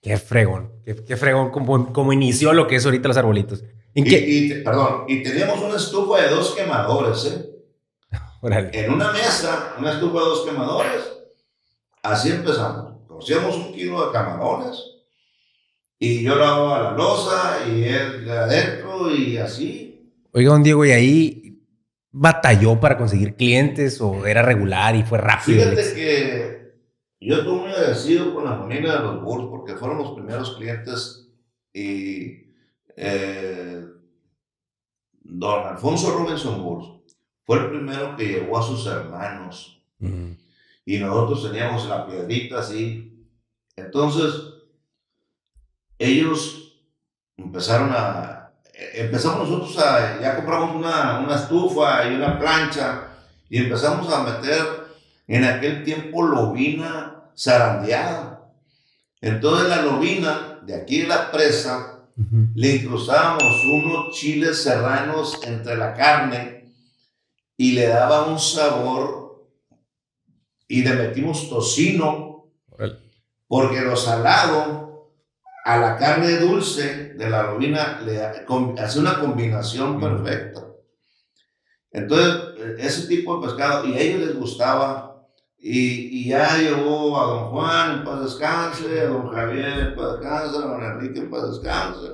Qué 0.00 0.16
fregón. 0.16 0.72
Qué, 0.84 0.94
qué 1.04 1.16
fregón 1.16 1.50
como, 1.50 1.92
como 1.92 2.12
inició 2.12 2.52
lo 2.52 2.66
que 2.66 2.76
es 2.76 2.84
ahorita 2.84 3.08
los 3.08 3.16
arbolitos. 3.16 3.62
¿En 3.94 4.06
Y, 4.06 4.10
qué? 4.10 4.24
y 4.26 4.48
te- 4.48 4.54
perdón, 4.60 5.04
y 5.08 5.22
teníamos 5.22 5.60
una 5.60 5.76
estufa 5.76 6.22
de 6.22 6.28
dos 6.30 6.54
quemadores, 6.54 7.24
¿eh? 7.26 7.50
Órale. 8.40 8.70
En 8.72 8.92
una 8.92 9.12
mesa, 9.12 9.74
una 9.78 9.92
estufa 9.94 10.18
de 10.20 10.24
dos 10.24 10.44
quemadores. 10.46 11.02
Así 12.02 12.30
empezamos. 12.30 12.94
Cocíamos 13.08 13.56
un 13.56 13.72
kilo 13.74 14.06
de 14.06 14.12
camarones. 14.12 14.78
Y 15.98 16.22
yo 16.22 16.36
lavaba 16.36 16.82
la 16.82 16.90
losa 16.92 17.58
y 17.66 17.84
él 17.84 18.24
de 18.26 18.32
adentro 18.32 19.10
y 19.14 19.38
así. 19.38 20.12
Oiga, 20.32 20.50
don 20.52 20.62
Diego, 20.62 20.84
¿y 20.84 20.92
ahí 20.92 21.45
batalló 22.18 22.80
para 22.80 22.96
conseguir 22.96 23.36
clientes 23.36 24.00
o 24.00 24.26
era 24.26 24.42
regular 24.42 24.96
y 24.96 25.02
fue 25.02 25.18
rápido? 25.18 25.62
Fíjate 25.62 25.94
que 25.94 26.74
yo 27.20 27.36
estoy 27.36 27.58
muy 27.58 27.70
agradecido 27.70 28.34
con 28.34 28.44
la 28.44 28.56
familia 28.56 28.96
de 28.96 29.02
los 29.02 29.22
Bulls 29.22 29.48
porque 29.50 29.74
fueron 29.74 29.98
los 29.98 30.12
primeros 30.12 30.56
clientes 30.56 31.28
y 31.72 32.52
eh, 32.96 33.84
don 35.22 35.66
Alfonso 35.66 36.16
Robinson 36.16 36.62
Bulls 36.62 37.16
fue 37.44 37.58
el 37.58 37.68
primero 37.68 38.16
que 38.16 38.26
llevó 38.26 38.58
a 38.58 38.62
sus 38.62 38.86
hermanos 38.86 39.76
Mm. 39.98 40.32
y 40.84 40.98
nosotros 40.98 41.50
teníamos 41.50 41.88
la 41.88 42.06
piedrita 42.06 42.60
así. 42.60 43.26
Entonces, 43.76 44.34
ellos 45.98 46.82
empezaron 47.36 47.90
a... 47.92 48.35
Empezamos 48.76 49.48
nosotros 49.48 49.78
a... 49.78 50.20
Ya 50.20 50.36
compramos 50.36 50.76
una, 50.76 51.20
una 51.20 51.36
estufa 51.36 52.06
y 52.08 52.14
una 52.14 52.38
plancha 52.38 53.08
y 53.48 53.58
empezamos 53.58 54.12
a 54.12 54.22
meter 54.22 54.86
en 55.26 55.44
aquel 55.44 55.84
tiempo 55.84 56.22
lobina 56.22 57.30
zarandeada. 57.36 58.52
Entonces 59.20 59.68
la 59.68 59.82
lobina 59.82 60.60
de 60.62 60.74
aquí 60.74 61.02
de 61.02 61.08
la 61.08 61.30
presa 61.30 61.92
Ujú. 62.18 62.48
le 62.54 62.76
incrustábamos 62.76 63.64
unos 63.66 64.14
chiles 64.16 64.62
serranos 64.62 65.38
entre 65.42 65.76
la 65.76 65.92
carne 65.92 66.72
y 67.58 67.72
le 67.72 67.88
daba 67.88 68.24
un 68.26 68.38
sabor 68.38 69.46
y 70.66 70.82
le 70.82 70.94
metimos 70.94 71.50
tocino 71.50 72.46
porque 73.46 73.82
lo 73.82 73.96
salado 73.96 74.85
a 75.68 75.78
la 75.78 75.96
carne 75.96 76.38
dulce 76.38 77.14
de 77.14 77.28
la 77.28 77.42
lobina 77.42 78.00
le 78.06 78.22
hace 78.22 78.98
una 79.00 79.18
combinación 79.18 79.96
Mm. 79.96 80.00
perfecta. 80.00 80.60
Entonces, 81.90 82.34
eh, 82.58 82.76
ese 82.78 83.06
tipo 83.08 83.38
de 83.40 83.46
pescado, 83.46 83.84
y 83.86 83.94
a 83.94 84.00
ellos 84.00 84.20
les 84.20 84.36
gustaba, 84.36 85.26
y, 85.58 86.20
y 86.20 86.28
ya 86.28 86.56
llevó 86.58 87.20
a 87.20 87.26
don 87.26 87.50
Juan 87.50 87.98
en 87.98 88.04
paz 88.04 88.20
descanse, 88.22 89.00
a 89.00 89.06
don 89.06 89.28
Javier 89.32 89.78
en 89.88 89.96
paz 89.96 90.12
descanse, 90.20 90.56
a 90.56 90.60
don 90.60 90.82
Enrique 90.84 91.18
en 91.20 91.30
paz 91.30 91.50
descanse, 91.50 92.12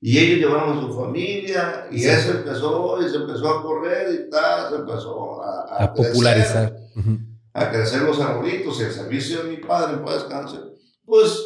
y 0.00 0.18
ellos 0.18 0.38
llevaron 0.48 0.78
a 0.78 0.80
su 0.80 0.94
familia, 0.94 1.88
y 1.90 1.98
Sí. 1.98 2.08
eso 2.08 2.30
empezó, 2.32 2.98
y 3.04 3.08
se 3.10 3.16
empezó 3.16 3.48
a 3.48 3.62
correr, 3.62 4.14
y 4.26 4.30
tal, 4.30 4.68
se 4.70 4.76
empezó 4.76 5.42
a, 5.42 5.60
a 5.62 5.84
A 5.84 5.92
crecer 5.92 6.12
popularizar. 6.12 6.76
Ujú. 6.94 7.18
a 7.54 7.70
crecer 7.70 8.02
los 8.02 8.20
arbolitos 8.20 8.78
y 8.78 8.84
el 8.84 8.92
servicio 8.92 9.42
de 9.42 9.50
mi 9.50 9.56
padre 9.56 9.94
en 9.94 10.04
paz 10.04 10.14
descanse, 10.14 10.58
pues 11.04 11.42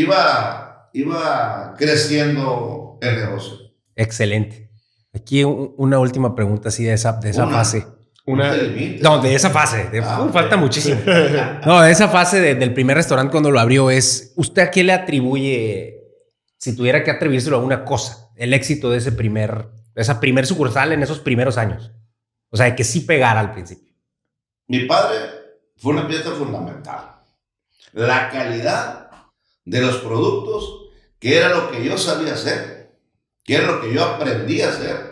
iba, 0.00 0.90
iba 0.92 1.74
creciendo 1.76 2.98
el 3.00 3.16
negocio. 3.16 3.56
Excelente. 3.96 4.70
Aquí 5.14 5.44
u- 5.44 5.74
una 5.78 5.98
última 5.98 6.34
pregunta 6.34 6.68
así 6.68 6.84
de 6.84 6.92
esa, 6.92 7.12
de 7.12 7.30
esa 7.30 7.46
Una. 7.46 7.56
fase. 7.56 7.86
Una, 8.26 8.54
No 9.00 9.20
de 9.22 9.34
esa 9.34 9.48
fase. 9.50 9.88
de- 9.88 10.00
Ah, 10.00 10.22
uh, 10.22 10.28
falta 10.30 10.56
muchísimo. 10.56 11.00
No, 11.66 11.80
de 11.80 11.90
esa 11.90 12.08
fase 12.08 12.40
de- 12.40 12.54
del 12.54 12.74
primer 12.74 12.96
restaurante 12.96 13.30
cuando 13.32 13.50
lo 13.50 13.58
abrió 13.58 13.90
es, 13.90 14.32
¿usted 14.36 14.62
a 14.62 14.70
qué 14.70 14.84
le 14.84 14.92
atribuye, 14.92 15.94
si 16.58 16.76
tuviera 16.76 17.02
que 17.02 17.10
atribuírselo 17.10 17.56
a 17.56 17.60
una 17.60 17.84
cosa, 17.84 18.28
el 18.36 18.52
éxito 18.52 18.90
de 18.90 18.98
ese 18.98 19.12
primer, 19.12 19.68
de 19.94 20.02
esa 20.02 20.20
primer 20.20 20.46
sucursal 20.46 20.92
en 20.92 21.02
esos 21.02 21.20
primeros 21.20 21.56
años? 21.56 21.90
O 22.50 22.56
sea, 22.56 22.66
de 22.66 22.74
que 22.76 22.84
sí 22.84 23.00
pegara 23.00 23.40
al 23.40 23.52
principio. 23.52 23.94
Mi 24.66 24.84
padre 24.84 25.18
fue 25.76 25.92
una 25.92 26.06
pieza 26.06 26.30
fundamental. 26.32 27.20
La 27.94 28.28
calidad 28.28 29.07
de 29.70 29.80
los 29.80 29.96
productos, 29.98 30.88
que 31.18 31.36
era 31.36 31.50
lo 31.50 31.70
que 31.70 31.84
yo 31.84 31.98
sabía 31.98 32.34
hacer, 32.34 32.96
que 33.44 33.56
era 33.56 33.66
lo 33.66 33.80
que 33.80 33.92
yo 33.92 34.04
aprendí 34.04 34.60
a 34.62 34.70
hacer. 34.70 35.08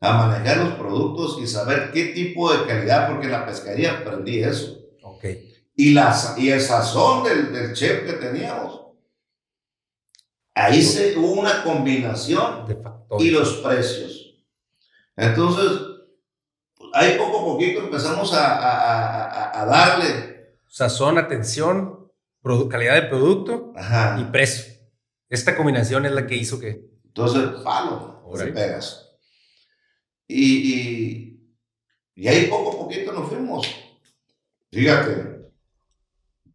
a 0.00 0.12
manejar 0.12 0.58
los 0.58 0.74
productos 0.74 1.38
y 1.42 1.46
saber 1.48 1.90
qué 1.92 2.04
tipo 2.14 2.52
de 2.52 2.64
calidad, 2.66 3.08
porque 3.08 3.26
en 3.26 3.32
la 3.32 3.44
pescaría 3.44 3.98
aprendí 3.98 4.38
eso. 4.44 4.78
Ok. 5.02 5.24
Y, 5.74 5.92
la, 5.92 6.16
y 6.36 6.50
el 6.50 6.60
sazón 6.60 7.24
del, 7.24 7.52
del 7.52 7.72
chef 7.74 8.06
que 8.06 8.12
teníamos. 8.12 8.80
Ahí 10.54 10.82
se 10.82 11.16
hubo 11.18 11.32
una 11.40 11.64
combinación 11.64 12.66
De 12.66 12.76
factores. 12.76 13.26
y 13.26 13.30
los 13.30 13.54
precios. 13.58 14.36
Entonces, 15.16 15.80
ahí 16.92 17.16
poco 17.18 17.40
a 17.40 17.44
poquito 17.44 17.80
empezamos 17.80 18.32
a, 18.34 18.56
a- 18.56 19.24
a- 19.24 19.62
a 19.62 19.66
darle. 19.66 20.58
Sazón, 20.68 21.18
atención, 21.18 21.97
calidad 22.68 22.94
de 22.94 23.08
producto 23.08 23.72
Ajá. 23.76 24.18
y 24.20 24.24
precio. 24.24 24.74
Esta 25.28 25.56
combinación 25.56 26.06
es 26.06 26.12
la 26.12 26.26
que 26.26 26.36
hizo 26.36 26.58
que. 26.58 26.88
Entonces, 27.04 27.62
palo, 27.62 28.24
te 28.36 28.46
pegas. 28.46 29.18
Y, 30.26 30.74
y, 30.74 31.54
y 32.14 32.28
ahí 32.28 32.46
poco 32.46 32.72
a 32.72 32.78
poquito 32.82 33.12
nos 33.12 33.28
fuimos. 33.28 33.66
Fíjate, 34.70 35.50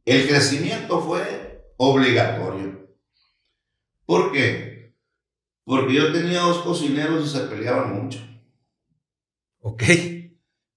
el 0.06 0.28
crecimiento 0.28 1.02
fue 1.02 1.74
obligatorio. 1.78 2.88
¿Por 4.06 4.32
qué? 4.32 4.96
Porque 5.64 5.94
yo 5.94 6.12
tenía 6.12 6.42
dos 6.42 6.60
cocineros 6.60 7.26
y 7.26 7.30
se 7.30 7.46
peleaban 7.46 8.04
mucho. 8.04 8.20
Ok. 9.60 9.84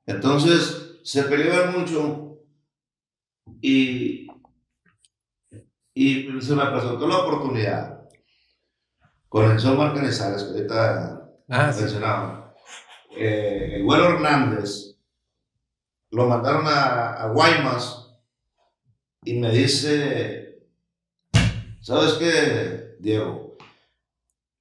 Entonces, 0.07 1.01
se 1.03 1.25
peleaban 1.25 1.79
mucho 1.79 2.39
y, 3.61 4.27
y 5.99 6.41
se 6.43 6.55
me 6.55 6.67
presentó 6.67 7.09
la 7.09 7.19
oportunidad 7.19 8.03
con 9.31 9.51
el 9.51 9.59
Somar 9.59 9.95
Canizales, 9.95 10.43
que 10.45 10.51
ahorita 10.51 11.23
Ah, 11.49 11.73
sí. 11.73 11.81
mencionaba. 11.81 12.55
Eh, 13.17 13.77
el 13.77 13.85
güero 13.85 14.11
Hernández 14.11 14.97
lo 16.11 16.27
mandaron 16.27 16.67
a, 16.67 17.15
a 17.15 17.29
Guaymas 17.31 18.11
y 19.25 19.39
me 19.41 19.51
dice, 19.51 20.61
¿sabes 21.81 22.13
qué, 22.15 22.97
Diego? 23.01 23.57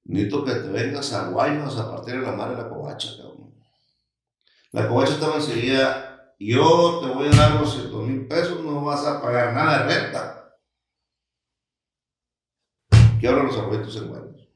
Necesito 0.04 0.44
que 0.44 0.52
te 0.52 0.68
vengas 0.68 1.12
a 1.12 1.28
Guaymas 1.28 1.76
a 1.76 1.90
partir 1.90 2.18
de 2.18 2.22
la 2.26 2.32
madre 2.32 2.56
de 2.56 2.62
la 2.62 2.68
covacha, 2.68 3.10
cabrón. 3.18 3.54
La 4.72 4.88
covacha 4.88 5.12
estaba 5.14 5.36
enseguida, 5.36 6.34
yo 6.38 7.00
te 7.00 7.08
voy 7.14 7.26
a 7.28 7.36
dar 7.36 7.58
200 7.58 8.06
mil 8.06 8.26
pesos, 8.26 8.60
no 8.62 8.82
vas 8.84 9.04
a 9.04 9.20
pagar 9.20 9.52
nada 9.52 9.86
de 9.86 9.94
renta. 10.00 10.35
Ahora 13.24 13.42
los 13.44 13.56
arbolitos 13.56 13.96
en 13.96 14.08
Guaymas. 14.08 14.48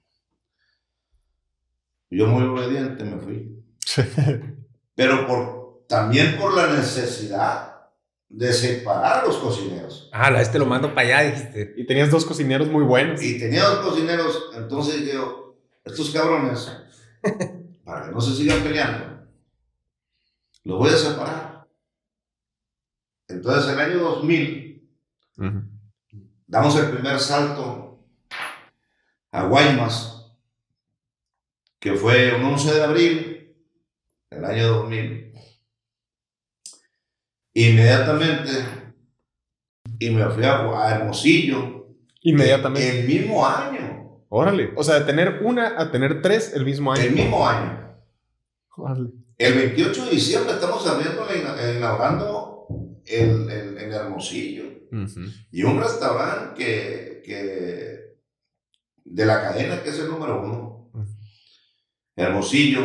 Yo 2.11 2.27
muy 2.27 2.43
obediente 2.45 3.05
me 3.05 3.19
fui. 3.19 3.65
Pero 4.95 5.27
por, 5.27 5.85
también 5.89 6.37
por 6.39 6.55
la 6.55 6.67
necesidad 6.67 7.71
de 8.29 8.53
separar 8.53 9.23
a 9.25 9.27
los 9.27 9.37
cocineros. 9.39 10.09
Ah, 10.13 10.31
la 10.31 10.41
este 10.41 10.59
lo 10.59 10.67
mando 10.67 10.95
para 10.95 11.19
allá, 11.19 11.31
dijiste. 11.31 11.75
Y 11.77 11.87
tenías 11.87 12.11
dos 12.11 12.25
cocineros 12.25 12.69
muy 12.69 12.85
buenos. 12.85 13.23
Y 13.23 13.39
tenía 13.39 13.65
dos 13.65 13.87
cocineros, 13.87 14.51
entonces 14.57 15.13
yo, 15.13 15.57
estos 15.85 16.11
cabrones, 16.11 16.71
para 17.85 18.07
que 18.07 18.13
no 18.13 18.21
se 18.21 18.35
sigan 18.37 18.63
peleando, 18.63 19.27
los 20.65 20.79
voy 20.79 20.91
a 20.91 20.97
separar. 20.97 21.69
Entonces, 23.29 23.73
el 23.73 23.79
año 23.81 23.99
2000, 23.99 24.91
Ujú. 25.39 25.63
damos 26.47 26.77
el 26.77 26.91
primer 26.91 27.19
salto 27.21 27.90
a 29.33 29.45
Guaymas, 29.45 30.33
que 31.79 31.95
fue 31.95 32.35
un 32.35 32.45
11 32.45 32.75
de 32.75 32.83
abril 32.83 33.57
del 34.31 34.45
año 34.45 34.69
2000. 34.69 35.33
Inmediatamente, 37.55 38.51
y 39.99 40.11
me 40.11 40.25
fui 40.31 40.45
a, 40.45 40.61
a 40.61 40.95
Hermosillo. 40.97 41.89
Inmediatamente. 42.23 43.01
El 43.01 43.07
mismo 43.07 43.47
año. 43.47 44.25
Órale. 44.29 44.73
O 44.77 44.85
sea, 44.85 45.01
de 45.01 45.07
tener 45.07 45.41
una 45.43 45.81
a 45.81 45.91
tener 45.91 46.23
tres 46.23 46.53
el 46.55 46.65
mismo 46.65 46.93
año. 46.93 47.03
El 47.03 47.13
mismo 47.13 47.47
año. 47.47 47.97
Órale. 48.77 49.11
El 49.37 49.55
28 49.55 50.05
de 50.05 50.11
diciembre 50.11 50.53
estamos 50.53 50.87
abriendo, 50.87 51.27
inaugurando 51.77 52.67
el, 53.07 53.51
el, 53.51 53.79
el 53.79 53.93
Hermosillo. 53.93 54.65
Y 55.51 55.63
un 55.63 55.81
restaurante 55.81 56.63
que, 56.63 57.23
que 57.25 58.00
de 59.05 59.27
la 59.27 59.41
cadena 59.41 59.83
que 59.83 59.91
es 59.91 59.99
el 59.99 60.11
número 60.11 60.43
uno. 60.43 60.91
Hermosillo. 62.17 62.83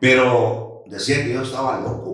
Pero 0.00 0.84
decía 0.86 1.24
que 1.24 1.32
yo 1.32 1.42
estaba 1.42 1.80
loco. 1.80 2.08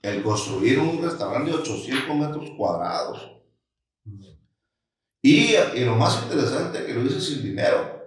El 0.00 0.22
construir 0.22 0.78
un 0.78 1.02
restaurante 1.02 1.50
de 1.50 1.56
800 1.56 2.16
metros 2.16 2.50
cuadrados. 2.56 3.42
Y, 5.20 5.56
y 5.74 5.84
lo 5.84 5.96
más 5.96 6.22
interesante 6.22 6.86
que 6.86 6.94
lo 6.94 7.02
hice 7.02 7.20
sin 7.20 7.42
dinero. 7.42 8.00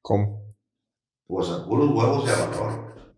¿Cómo? 0.00 0.56
Pues 1.26 1.50
a 1.50 1.64
puros 1.66 1.90
huevos 1.90 2.26
de 2.26 2.32
valor. 2.32 3.14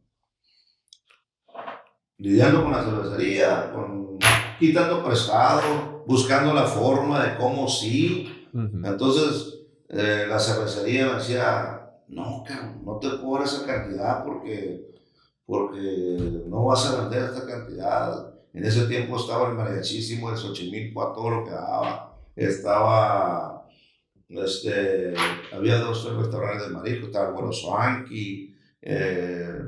Lidiando 2.19 2.65
con 2.65 2.73
la 2.73 2.85
cervecería, 2.85 3.73
con, 3.73 4.19
quitando 4.59 5.05
prestado, 5.05 5.92
buscando 6.07 6.53
la 6.55 6.65
forma 6.65 7.25
de 7.25 7.37
cómo 7.37 7.69
sí. 7.69 8.49
Entonces, 8.53 9.61
eh, 9.89 10.27
la 10.29 10.39
cervecería 10.39 11.07
me 11.07 11.15
decía, 11.15 11.83
no, 12.09 12.45
cabrón, 12.47 12.83
no 12.85 12.99
te 12.99 13.09
dar 13.09 13.43
esa 13.43 13.67
cantidad 13.67 14.25
porque, 14.25 14.95
porque 15.47 16.43
no 16.47 16.65
vas 16.65 16.87
a 16.87 17.03
vender 17.03 17.25
esta 17.25 17.47
cantidad. 17.47 18.35
En 18.53 18.65
ese 18.65 18.87
tiempo 18.87 19.17
estaba 19.17 19.49
el 19.49 19.55
mariachísimo, 19.57 20.31
el 20.31 20.37
Xochimilco, 20.37 21.03
a 21.03 21.15
todo 21.15 21.31
lo 21.31 21.45
que 21.45 21.51
daba. 21.51 22.19
Estaba, 22.37 23.67
este, 24.29 25.15
había 25.53 25.79
dos 25.79 26.05
tres 26.05 26.17
restaurantes 26.17 26.69
de 26.69 26.75
marisco, 26.75 27.07
estaba 27.07 27.39
el 27.39 27.53
Swanky, 27.53 28.55
eh, 28.83 29.59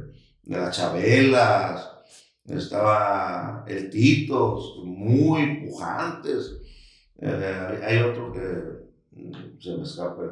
de 0.43 0.57
las 0.57 0.77
Chabelas, 0.77 1.94
estaba 2.47 3.65
el 3.69 3.91
Titos, 3.91 4.81
muy 4.85 5.67
pujantes. 5.67 6.57
Eh, 7.19 7.81
hay 7.87 7.99
otro 7.99 8.33
que 8.33 8.41
mm, 9.13 9.61
se 9.61 9.77
me 9.77 9.83
escapa. 9.83 10.23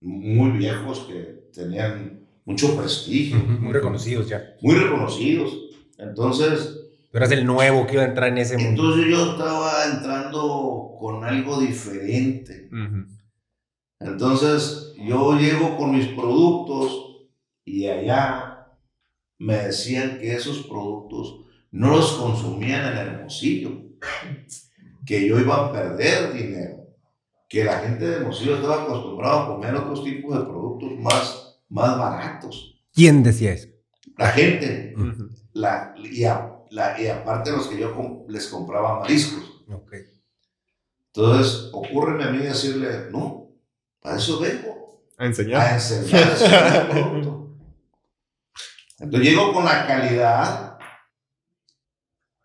Muy 0.00 0.50
viejos 0.58 1.00
que 1.00 1.48
tenían 1.54 2.26
mucho 2.44 2.76
prestigio, 2.76 3.38
Muy 3.38 3.72
reconocidos 3.72 4.28
ya. 4.28 4.42
muy 4.62 4.74
reconocidos. 4.74 5.56
Entonces, 5.98 6.78
Tú 7.10 7.18
eras 7.18 7.30
el 7.30 7.44
nuevo 7.44 7.86
que 7.86 7.92
iba 7.94 8.02
a 8.02 8.06
entrar 8.06 8.30
en 8.30 8.38
ese 8.38 8.56
mundo. 8.56 8.70
entonces 8.70 9.06
yo 9.10 9.32
estaba 9.32 9.84
entrando 9.92 10.96
con 10.98 11.22
algo 11.24 11.60
diferente. 11.60 12.68
Entonces 14.00 14.94
yo 14.98 15.38
llego 15.38 15.76
con 15.76 15.92
mis 15.94 16.06
productos 16.08 17.28
y 17.64 17.86
allá 17.86 18.66
me 19.38 19.54
decían 19.54 20.18
que 20.18 20.34
esos 20.34 20.66
productos 20.66 21.41
no 21.72 21.88
los 21.90 22.12
consumían 22.12 22.86
en 22.92 22.98
Hermosillo, 22.98 23.70
que 25.04 25.26
yo 25.26 25.38
iba 25.40 25.56
a 25.66 25.72
perder 25.72 26.32
dinero, 26.32 26.86
que 27.48 27.64
la 27.64 27.78
gente 27.80 28.06
de 28.06 28.16
Hermosillo 28.18 28.56
estaba 28.56 28.84
acostumbrada 28.84 29.42
a 29.42 29.46
comer 29.48 29.74
otros 29.74 30.04
tipos 30.04 30.38
de 30.38 30.44
productos 30.44 30.92
más, 31.00 31.58
más 31.68 31.98
baratos. 31.98 32.82
¿Quién 32.94 33.22
decía 33.22 33.52
eso? 33.52 33.68
La 34.16 34.28
gente, 34.28 34.94
la, 35.54 35.94
y, 35.96 36.24
a- 36.24 36.52
la- 36.70 37.00
y 37.00 37.08
aparte 37.08 37.50
los 37.50 37.66
que 37.66 37.78
yo 37.80 37.94
com- 37.94 38.24
les 38.28 38.46
compraba 38.48 39.00
mariscos. 39.00 39.62
Ok. 39.72 39.92
Entonces, 41.14 41.70
ocurre 41.72 42.22
a 42.24 42.30
mí 42.30 42.38
decirle, 42.38 43.06
no, 43.10 43.50
para 44.00 44.16
eso 44.16 44.38
vengo, 44.40 45.02
A 45.18 45.26
enseñar. 45.26 45.60
a 45.62 45.74
enseñar 45.74 46.22
a 46.24 46.88
producto. 46.90 47.56
Entonces 48.98 49.28
llego 49.30 49.52
con 49.52 49.64
la 49.64 49.86
calidad 49.86 50.71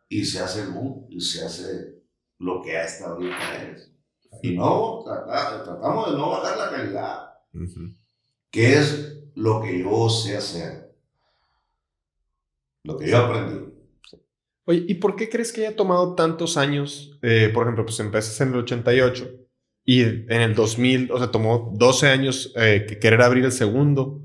y 0.10 0.26
se 0.26 0.40
hace 0.40 0.62
el 0.62 0.70
boom, 0.70 1.08
y 1.10 1.20
se 1.22 1.44
hace 1.46 1.96
lo 2.40 2.62
que 2.62 2.78
hasta 2.78 3.08
ahorita 3.08 3.64
es. 3.72 3.92
Y 4.44 4.56
no, 4.56 5.04
trata- 5.06 5.64
tratamos 5.64 6.12
de 6.12 6.18
no 6.18 6.30
bajar 6.30 6.58
la 6.58 6.70
calidad, 6.70 7.30
Ujú. 7.54 7.94
que 8.52 8.78
es 8.78 9.24
lo 9.36 9.62
que 9.62 9.80
yo 9.80 10.10
sé 10.10 10.38
hacer, 10.38 10.94
lo 12.84 12.98
que 12.98 13.08
yo 13.10 13.18
aprendí. 13.18 13.66
Oye, 14.66 14.84
¿y 14.88 14.96
por 14.96 15.16
qué 15.16 15.30
crees 15.30 15.54
que 15.54 15.66
haya 15.66 15.76
tomado 15.76 16.14
tantos 16.16 16.58
años? 16.58 17.18
Eh, 17.22 17.50
por 17.54 17.64
ejemplo, 17.64 17.86
pues 17.86 18.00
empezaste 18.00 18.44
en 18.44 18.50
el 18.54 18.60
88 18.60 19.30
y 19.86 20.02
en 20.02 20.32
el 20.42 20.56
2000, 20.56 21.12
o 21.12 21.18
sea, 21.18 21.32
tomó 21.32 21.72
12 21.76 22.08
años 22.08 22.52
eh, 22.58 22.86
que 22.88 23.00
querer 23.00 23.22
abrir 23.22 23.46
el 23.46 23.54
segundo 23.54 24.22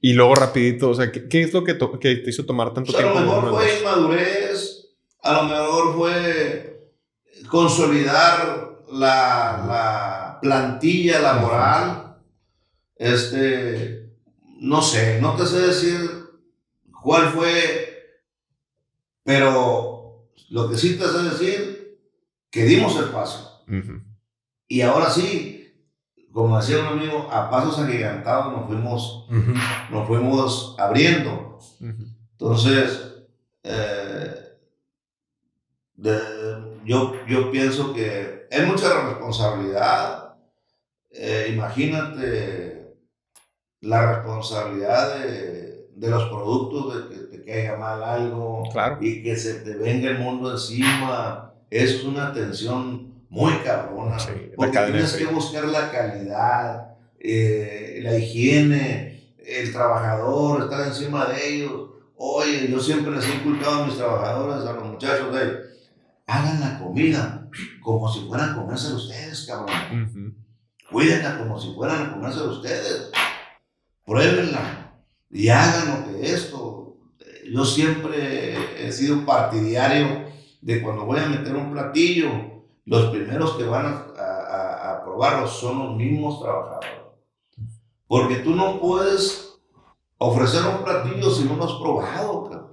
y 0.00 0.12
luego 0.12 0.36
rapidito, 0.36 0.90
o 0.90 0.94
sea, 0.94 1.10
¿qué, 1.10 1.26
qué 1.28 1.42
es 1.42 1.52
lo 1.52 1.64
que, 1.64 1.74
to- 1.74 1.98
que 1.98 2.14
te 2.16 2.30
hizo 2.30 2.46
tomar 2.46 2.72
tanto 2.72 2.92
Pues 2.92 3.02
a 3.04 3.06
lo 3.08 3.12
tiempo? 3.14 3.42
mejor 3.42 3.54
fue 3.54 3.78
inmadurez, 3.80 4.65
a 5.26 5.32
lo 5.32 5.44
mejor 5.44 5.94
fue 5.96 6.92
consolidar 7.48 8.84
la, 8.90 9.64
la 9.66 10.38
plantilla 10.40 11.20
laboral, 11.20 12.16
este, 12.96 14.10
no 14.60 14.80
sé, 14.80 15.20
no 15.20 15.34
te 15.34 15.46
sé 15.46 15.60
decir 15.60 16.00
cuál 17.02 17.28
fue, 17.30 18.20
pero 19.22 20.28
lo 20.50 20.70
que 20.70 20.76
sí 20.76 20.96
te 20.96 21.06
sé 21.06 21.22
decir, 21.22 21.98
que 22.50 22.64
dimos 22.64 22.96
el 22.96 23.06
paso. 23.06 23.64
Y 24.68 24.80
ahora 24.80 25.10
sí, 25.10 25.74
como 26.32 26.58
decía 26.58 26.80
un 26.80 26.86
amigo, 26.86 27.28
a 27.32 27.50
pasos 27.50 27.78
agigantados 27.78 28.52
nos 28.52 28.66
fuimos, 28.66 29.26
nos 29.90 30.06
fuimos 30.06 30.74
abriendo. 30.78 31.58
Entonces, 32.32 33.14
eh, 33.62 34.35
de- 35.96 36.76
yo, 36.84 37.14
yo 37.26 37.50
pienso 37.50 37.92
que 37.94 38.46
es 38.50 38.66
mucha 38.66 39.06
responsabilidad. 39.08 40.34
Eh, 41.10 41.50
imagínate 41.52 42.94
la 43.80 44.14
responsabilidad 44.16 45.18
de, 45.20 45.88
de 45.94 46.10
los 46.10 46.24
productos, 46.28 47.08
de 47.10 47.14
que 47.16 47.22
te 47.38 47.44
caiga 47.44 47.76
mal 47.76 48.02
algo 48.02 48.64
Claro. 48.72 48.98
y 49.00 49.22
que 49.22 49.36
se 49.36 49.54
te 49.60 49.74
venga 49.74 50.10
el 50.10 50.18
mundo 50.18 50.52
encima. 50.52 51.52
Eso 51.70 51.96
es 51.98 52.04
una 52.04 52.32
tensión 52.32 53.24
muy 53.28 53.52
cabrona. 53.64 54.18
Sí, 54.18 54.30
porque 54.56 54.78
tienes 54.78 55.14
que 55.14 55.26
buscar 55.26 55.64
la 55.64 55.90
calidad, 55.90 56.94
eh, 57.18 58.00
la 58.02 58.16
higiene, 58.16 59.34
el 59.44 59.72
trabajador, 59.72 60.62
estar 60.64 60.86
encima 60.86 61.26
de 61.26 61.48
ellos. 61.54 61.90
Oye, 62.16 62.68
yo 62.70 62.78
siempre 62.80 63.12
les 63.12 63.26
he 63.28 63.34
inculcado 63.34 63.82
a 63.82 63.86
mis 63.86 63.96
trabajadores, 63.96 64.66
a 64.66 64.72
los 64.74 64.84
muchachos 64.84 65.34
de 65.34 65.65
hagan 66.26 66.60
la 66.60 66.78
comida 66.78 67.48
como 67.82 68.12
si 68.12 68.26
fueran 68.26 68.50
a 68.50 68.54
comerse 68.56 68.92
ustedes, 68.92 69.46
cabrón. 69.46 69.76
Ujú. 70.02 70.34
Cuídenla 70.92 71.38
como 71.38 71.58
si 71.60 71.72
fueran 71.74 72.02
a 72.06 72.12
comerse 72.12 72.40
ustedes. 72.42 73.10
Pruébenla 74.04 74.92
y 75.30 75.48
hagan 75.48 76.04
lo 76.04 76.06
que 76.18 76.32
esto. 76.32 76.96
Yo 77.52 77.64
siempre 77.64 78.86
he 78.86 78.92
sido 78.92 79.24
partidario 79.24 80.26
de 80.60 80.82
cuando 80.82 81.04
voy 81.04 81.18
a 81.20 81.26
meter 81.26 81.54
un 81.54 81.72
platillo, 81.72 82.28
los 82.84 83.06
primeros 83.10 83.52
que 83.56 83.64
van 83.64 83.86
a, 83.86 84.06
a- 84.20 84.92
a 84.92 85.04
probarlo 85.04 85.46
son 85.46 85.78
los 85.78 85.96
mismos 85.96 86.40
trabajadores. 86.42 86.90
Porque 88.08 88.36
tú 88.36 88.54
no 88.54 88.80
puedes 88.80 89.58
ofrecer 90.18 90.62
un 90.66 90.84
platillo 90.84 91.30
si 91.30 91.44
no 91.44 91.56
lo 91.56 91.64
has 91.64 91.80
probado. 91.80 92.44
cabrón. 92.50 92.70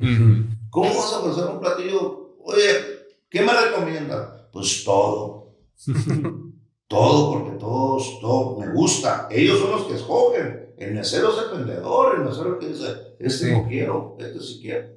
¿Cómo 0.70 0.89
vas 0.89 1.14
a 1.14 1.20
ofrecer 1.20 1.45
un 1.51 1.60
platillo? 1.60 2.36
Oye, 2.43 2.93
¿qué 3.34 3.42
me 3.42 3.52
recomiendas? 3.52 4.46
Pues 4.54 4.84
todo. 4.86 5.58
todo, 6.88 7.34
porque 7.34 7.58
todos, 7.58 8.20
todo 8.22 8.60
me 8.60 8.72
gusta. 8.72 9.28
Ellos 9.32 9.60
son 9.60 9.72
los 9.72 9.84
que 9.86 9.96
escogen. 9.96 10.74
El 10.78 10.94
mesero 10.94 11.30
es 11.32 11.38
el 11.52 11.58
vendedor, 11.58 12.16
el 12.18 12.24
mesero 12.26 12.58
que 12.60 12.68
dice, 12.68 12.86
este 13.20 13.46
Sí. 13.48 13.52
no 13.52 13.68
quiero, 13.68 14.16
este 14.20 14.40
sí 14.40 14.60
quiero. 14.62 14.88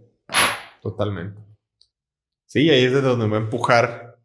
Totalmente. 0.82 1.41
Sí, 2.47 2.70
ahí 2.70 2.84
es 2.84 2.93
de 2.93 3.01
donde 3.03 3.28
va 3.28 3.37
a 3.39 3.41
empujar 3.41 4.16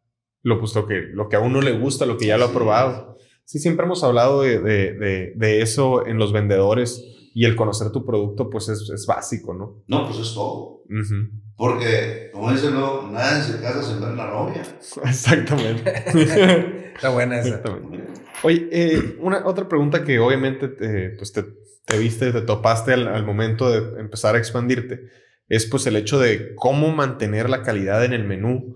lo, 0.44 0.60
pues, 0.60 0.74
lo, 0.76 0.88
que, 0.88 1.02
lo 1.14 1.28
que 1.30 1.36
a 1.36 1.40
uno 1.40 1.62
le 1.62 1.78
gusta, 1.78 2.06
lo 2.06 2.18
que 2.18 2.28
ya 2.28 2.38
lo 2.38 2.46
ha 2.46 2.52
probado. 2.52 3.18
Sí, 3.46 3.60
siempre 3.60 3.86
hemos 3.86 4.04
hablado 4.04 4.42
de, 4.42 4.60
de- 4.60 4.94
de- 4.94 5.34
de 5.36 5.62
eso 5.62 6.06
en 6.06 6.18
los 6.18 6.32
vendedores 6.32 7.04
y 7.34 7.46
el 7.46 7.56
conocer 7.56 7.92
tu 7.92 8.06
producto, 8.06 8.50
pues 8.50 8.70
es, 8.70 8.90
es 8.90 9.06
básico, 9.06 9.54
¿no? 9.54 9.84
No, 9.88 10.06
pues 10.08 10.20
es 10.20 10.34
todo. 10.34 10.81
Ujú. 10.92 11.30
Porque, 11.56 12.30
como 12.34 12.52
dicen, 12.52 12.74
no, 12.74 13.10
nadie 13.12 13.44
se 13.44 13.62
casa 13.62 13.82
sin 13.82 14.02
ver 14.02 14.12
la 14.16 14.28
novia. 14.28 14.62
Exactamente. 15.06 16.04
Está 16.96 17.10
buena 17.10 17.40
esa. 17.40 17.50
Exactamente. 17.50 18.08
Oye, 18.44 18.68
eh, 18.72 19.18
una 19.20 19.46
otra 19.46 19.70
pregunta 19.70 20.04
que 20.04 20.20
obviamente 20.20 20.68
te, 20.68 21.12
pues 21.12 21.32
te, 21.32 21.46
te 21.86 21.98
viste, 21.98 22.32
te 22.32 22.42
topaste 22.42 22.94
al, 22.94 23.08
al 23.08 23.26
momento 23.26 23.70
de 23.70 24.00
empezar 24.02 24.36
a 24.36 24.40
expandirte, 24.40 25.02
es 25.48 25.66
pues 25.66 25.86
el 25.86 25.96
hecho 25.96 26.20
de 26.20 26.56
cómo 26.56 26.92
mantener 26.92 27.50
la 27.50 27.62
calidad 27.62 28.04
en 28.04 28.14
el 28.14 28.24
menú 28.24 28.76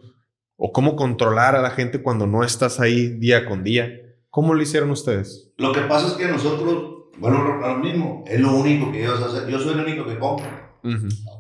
o 0.58 0.72
cómo 0.72 0.96
controlar 0.96 1.56
a 1.56 1.62
la 1.62 1.72
gente 1.72 2.02
cuando 2.02 2.28
no 2.28 2.44
estás 2.44 2.80
ahí 2.80 3.10
día 3.18 3.46
con 3.46 3.64
día. 3.64 3.90
¿Cómo 4.30 4.54
lo 4.54 4.62
hicieron 4.62 4.92
ustedes? 4.92 5.54
Lo 5.58 5.72
que 5.72 5.82
pasa 5.82 6.08
es 6.08 6.14
que 6.14 6.28
nosotros, 6.28 7.06
bueno, 7.18 7.44
lo, 7.44 7.68
lo 7.68 7.78
mismo, 7.78 8.24
es 8.28 8.40
lo 8.40 8.54
único 8.54 8.92
que 8.92 9.04
ellos 9.04 9.22
hacen. 9.22 9.50
Yo 9.50 9.60
soy 9.60 9.74
el 9.74 9.80
único 9.80 10.06
que 10.06 10.20
compro. 10.20 10.48
Ujú. 10.84 11.08
Ok. 11.32 11.35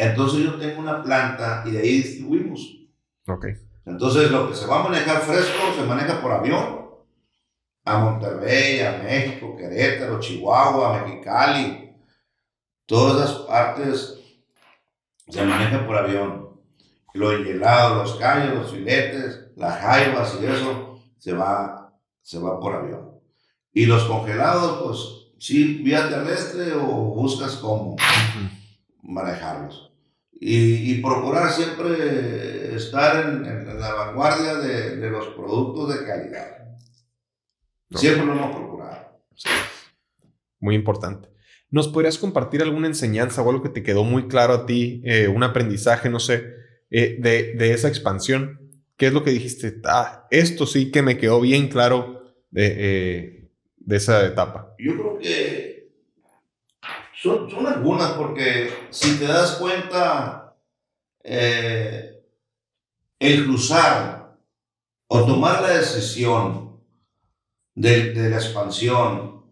Entonces 0.00 0.40
yo 0.40 0.54
tengo 0.54 0.80
una 0.80 1.02
planta 1.02 1.62
y 1.66 1.72
de 1.72 1.78
ahí 1.78 1.98
distribuimos. 1.98 2.74
Ok. 3.26 3.46
Entonces, 3.84 4.30
lo 4.30 4.48
que 4.48 4.54
se 4.54 4.66
va 4.66 4.80
a 4.80 4.88
manejar 4.88 5.20
fresco 5.20 5.74
se 5.76 5.82
maneja 5.82 6.22
por 6.22 6.32
avión 6.32 6.88
a 7.84 7.98
Monterrey, 7.98 8.80
a 8.80 9.02
México, 9.02 9.54
Querétaro, 9.56 10.18
Chihuahua, 10.18 11.02
Mexicali. 11.02 11.92
Todas 12.86 13.30
esas 13.30 13.42
partes 13.42 14.18
se 15.28 15.44
manejan 15.44 15.86
por 15.86 15.98
avión. 15.98 16.60
Lo 17.12 17.32
enhielado, 17.32 17.96
los 17.96 18.14
callos, 18.14 18.54
los 18.54 18.72
filetes, 18.72 19.50
las 19.56 19.80
jaivas 19.80 20.38
y 20.40 20.46
eso 20.46 20.98
se 21.18 21.34
va, 21.34 21.92
se 22.22 22.38
va 22.38 22.58
por 22.58 22.74
avión. 22.74 23.20
Y 23.72 23.84
los 23.84 24.04
congelados, 24.04 24.82
pues 24.82 25.44
sí, 25.44 25.82
vía 25.82 26.08
terrestre 26.08 26.72
o 26.72 26.86
buscas 26.86 27.56
cómo 27.56 27.96
manejarlos. 29.02 29.89
Y, 30.42 30.92
y 30.92 31.02
procurar 31.02 31.50
siempre 31.52 32.74
estar 32.74 33.26
en, 33.28 33.44
en- 33.44 33.78
la 33.78 33.92
vanguardia 33.94 34.54
de, 34.54 34.96
de 34.96 35.10
los 35.10 35.28
productos 35.28 35.94
de 35.94 36.06
calidad. 36.06 36.76
Ok. 37.92 37.98
Siempre 37.98 38.24
lo 38.26 38.32
hemos 38.32 38.56
procurado. 38.56 39.20
Muy 40.58 40.74
importante. 40.74 41.28
¿Nos 41.70 41.88
podrías 41.88 42.18
compartir 42.18 42.62
alguna 42.62 42.86
enseñanza 42.88 43.42
o 43.42 43.50
algo 43.50 43.62
que 43.62 43.68
te 43.68 43.82
quedó 43.82 44.02
muy 44.04 44.28
claro 44.28 44.52
a 44.54 44.66
ti, 44.66 45.02
eh, 45.04 45.28
un 45.28 45.42
aprendizaje, 45.42 46.08
no 46.10 46.20
sé, 46.20 46.44
eh, 46.90 47.16
de, 47.20 47.54
de 47.54 47.72
esa 47.72 47.88
expansión? 47.88 48.60
¿Qué 48.96 49.06
es 49.06 49.12
lo 49.12 49.22
que 49.24 49.30
dijiste? 49.30 49.80
Ah, 49.84 50.26
esto 50.30 50.66
sí 50.66 50.90
que 50.90 51.02
me 51.02 51.16
quedó 51.16 51.40
bien 51.40 51.68
claro 51.68 52.22
de, 52.50 52.74
eh, 52.78 53.50
de 53.76 53.96
esa 53.96 54.26
etapa. 54.26 54.74
Yo 54.78 54.92
creo 54.94 55.18
que 55.18 55.79
son, 57.22 57.50
son 57.50 57.66
algunas, 57.66 58.12
porque 58.12 58.86
si 58.90 59.18
te 59.18 59.26
das 59.26 59.52
cuenta, 59.56 60.56
eh, 61.22 62.22
el 63.18 63.44
cruzar 63.44 64.36
o 65.08 65.24
tomar 65.24 65.60
la 65.62 65.70
decisión 65.70 66.80
de, 67.74 68.12
de 68.14 68.30
la 68.30 68.36
expansión 68.36 69.44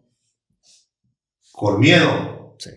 con 1.53 1.81
miedo, 1.81 2.57
Sí. 2.59 2.71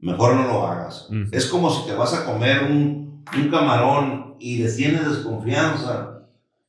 mejor 0.00 0.34
no 0.34 0.46
lo 0.48 0.66
hagas. 0.66 1.08
Ujú. 1.08 1.24
Es 1.32 1.46
como 1.46 1.70
si 1.70 1.86
te 1.86 1.94
vas 1.94 2.12
a 2.14 2.24
comer 2.24 2.64
un, 2.64 3.24
un 3.34 3.50
camarón 3.50 4.36
y 4.38 4.58
le 4.58 4.70
tienes 4.72 5.08
desconfianza. 5.08 6.26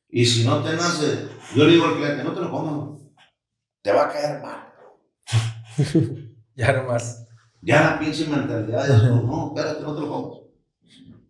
Y 0.08 0.24
si 0.26 0.44
no 0.44 0.62
te 0.62 0.72
nace, 0.74 1.28
yo 1.54 1.64
le 1.64 1.72
digo 1.72 1.86
al 1.86 1.96
cliente, 1.96 2.22
no 2.24 2.32
te 2.32 2.40
lo 2.40 2.50
comas, 2.50 3.00
te 3.82 3.92
va 3.92 4.04
a 4.04 4.12
caer 4.12 4.42
mal. 4.42 4.72
Ya 6.54 6.72
nomás. 6.72 7.26
Ya 7.60 7.82
la 7.82 7.98
pinche 7.98 8.26
mentalidad 8.26 8.90
es, 8.90 9.02
no, 9.04 9.22
no, 9.22 9.48
espérate, 9.48 9.82
no 9.82 9.94
te 9.94 10.00
lo 10.00 10.08
comas. 10.08 10.38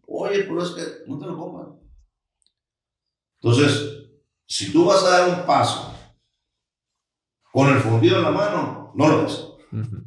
Oye, 0.06 0.44
pero 0.44 0.62
es 0.62 0.70
que 0.70 0.82
no 1.06 1.18
te 1.18 1.26
lo 1.26 1.36
comas. 1.36 1.68
Entonces, 3.40 4.08
si 4.46 4.72
tú 4.72 4.86
vas 4.86 5.02
a 5.04 5.10
dar 5.10 5.28
un 5.38 5.46
paso 5.46 5.94
con 7.52 7.68
el 7.68 7.80
fundido 7.80 8.16
en 8.18 8.22
la 8.24 8.30
mano, 8.30 8.92
no 8.94 9.08
lo 9.08 9.22
des. 9.22 9.32
Ujú. 9.72 10.02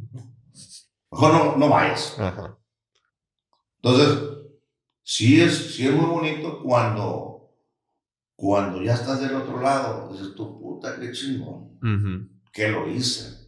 Mejor 1.11 1.33
no, 1.33 1.57
no 1.57 1.69
vayas. 1.69 2.17
Entonces, 3.77 4.23
sí 5.03 5.41
es, 5.41 5.75
sí 5.75 5.87
es 5.87 5.93
muy 5.93 6.05
bonito 6.05 6.61
cuando, 6.63 7.51
cuando 8.35 8.81
ya 8.81 8.95
estás 8.95 9.21
del 9.21 9.35
otro 9.35 9.61
lado, 9.61 10.11
dices, 10.11 10.33
tu 10.35 10.59
puta, 10.59 10.99
qué 10.99 11.11
chingón, 11.11 11.77
Ujú. 11.83 12.29
que 12.51 12.69
lo 12.69 12.87
hice. 12.89 13.44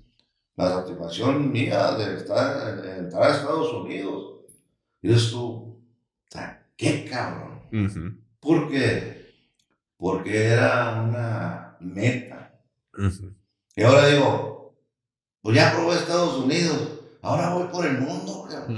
La 0.58 0.70
satisfacción 0.70 1.51
mía 1.51 1.91
de 1.91 2.18
estar, 2.18 2.82
de 2.82 2.97
entrar 2.97 3.24
a 3.24 3.36
Estados 3.36 3.72
Unidos. 3.74 4.41
Y 5.01 5.08
dices 5.08 5.32
tú, 5.32 5.80
"Ta, 6.30 6.66
qué 6.76 7.05
cabrón. 7.05 7.62
¿Por 8.39 8.68
qué? 8.70 9.36
Porque 9.97 10.45
era 10.47 11.01
una 11.03 11.78
meta. 11.80 12.60
Y 13.76 13.84
ahora 13.84 14.08
digo, 14.08 14.76
pues 15.41 15.55
ya 15.55 15.74
probé 15.74 15.95
Estados 15.95 16.43
Unidos, 16.43 17.01
ahora 17.22 17.53
voy 17.53 17.68
por 17.68 17.86
el 17.86 17.99
mundo, 17.99 18.47
cabrón. 18.49 18.78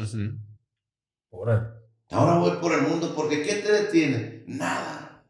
Órale. 1.30 1.68
Ahora 2.12 2.40
voy 2.40 2.58
por 2.60 2.74
el 2.74 2.82
mundo, 2.82 3.14
porque 3.16 3.42
¿qué 3.44 3.56
te 3.56 3.72
detiene? 3.72 4.44
Nada. 4.48 5.24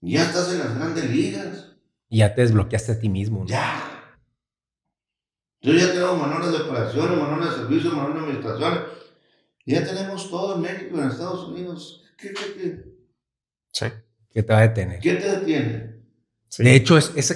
Ya 0.00 0.24
estás 0.24 0.52
en 0.52 0.58
las 0.58 0.74
grandes 0.76 1.08
ligas. 1.10 1.76
Y 2.08 2.18
ya 2.18 2.34
te 2.34 2.40
desbloqueaste 2.40 2.92
a 2.92 2.98
ti 2.98 3.08
mismo. 3.08 3.40
¿no? 3.40 3.46
Ya. 3.46 3.87
Yo 5.60 5.72
ya 5.72 5.92
tengo 5.92 6.16
manuales 6.16 6.52
de 6.52 6.58
operaciones, 6.58 7.18
manuales 7.18 7.50
de 7.50 7.56
servicio, 7.56 7.90
manuales 7.90 8.14
de 8.14 8.20
administraciones. 8.20 8.80
Ya 9.66 9.84
tenemos 9.84 10.30
todo 10.30 10.56
en 10.56 10.62
México 10.62 10.96
y 10.96 11.00
en 11.00 11.08
Estados 11.08 11.48
Unidos. 11.48 12.04
¿Qué, 12.16 12.32
qué, 12.32 12.54
qué? 12.54 12.84
Sí. 13.72 13.86
¿Qué 14.30 14.42
te 14.42 14.52
va 14.52 14.60
a 14.60 14.62
detener? 14.62 15.00
¿Qué 15.00 15.14
te 15.14 15.38
detiene? 15.38 15.98
De 16.58 16.74
hecho, 16.74 16.96
es, 16.96 17.12
es, 17.14 17.30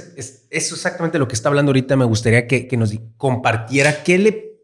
es, 0.51 0.73
exactamente 0.73 1.19
lo 1.19 1.29
que 1.29 1.35
está 1.35 1.49
hablando 1.49 1.71
ahorita. 1.71 1.97
Me 1.97 2.05
gustaría 2.05 2.47
que, 2.47 2.67
que, 2.67 2.77
nos 2.77 2.95
compartiera 3.17 4.03
qué 4.03 4.19
le, 4.19 4.61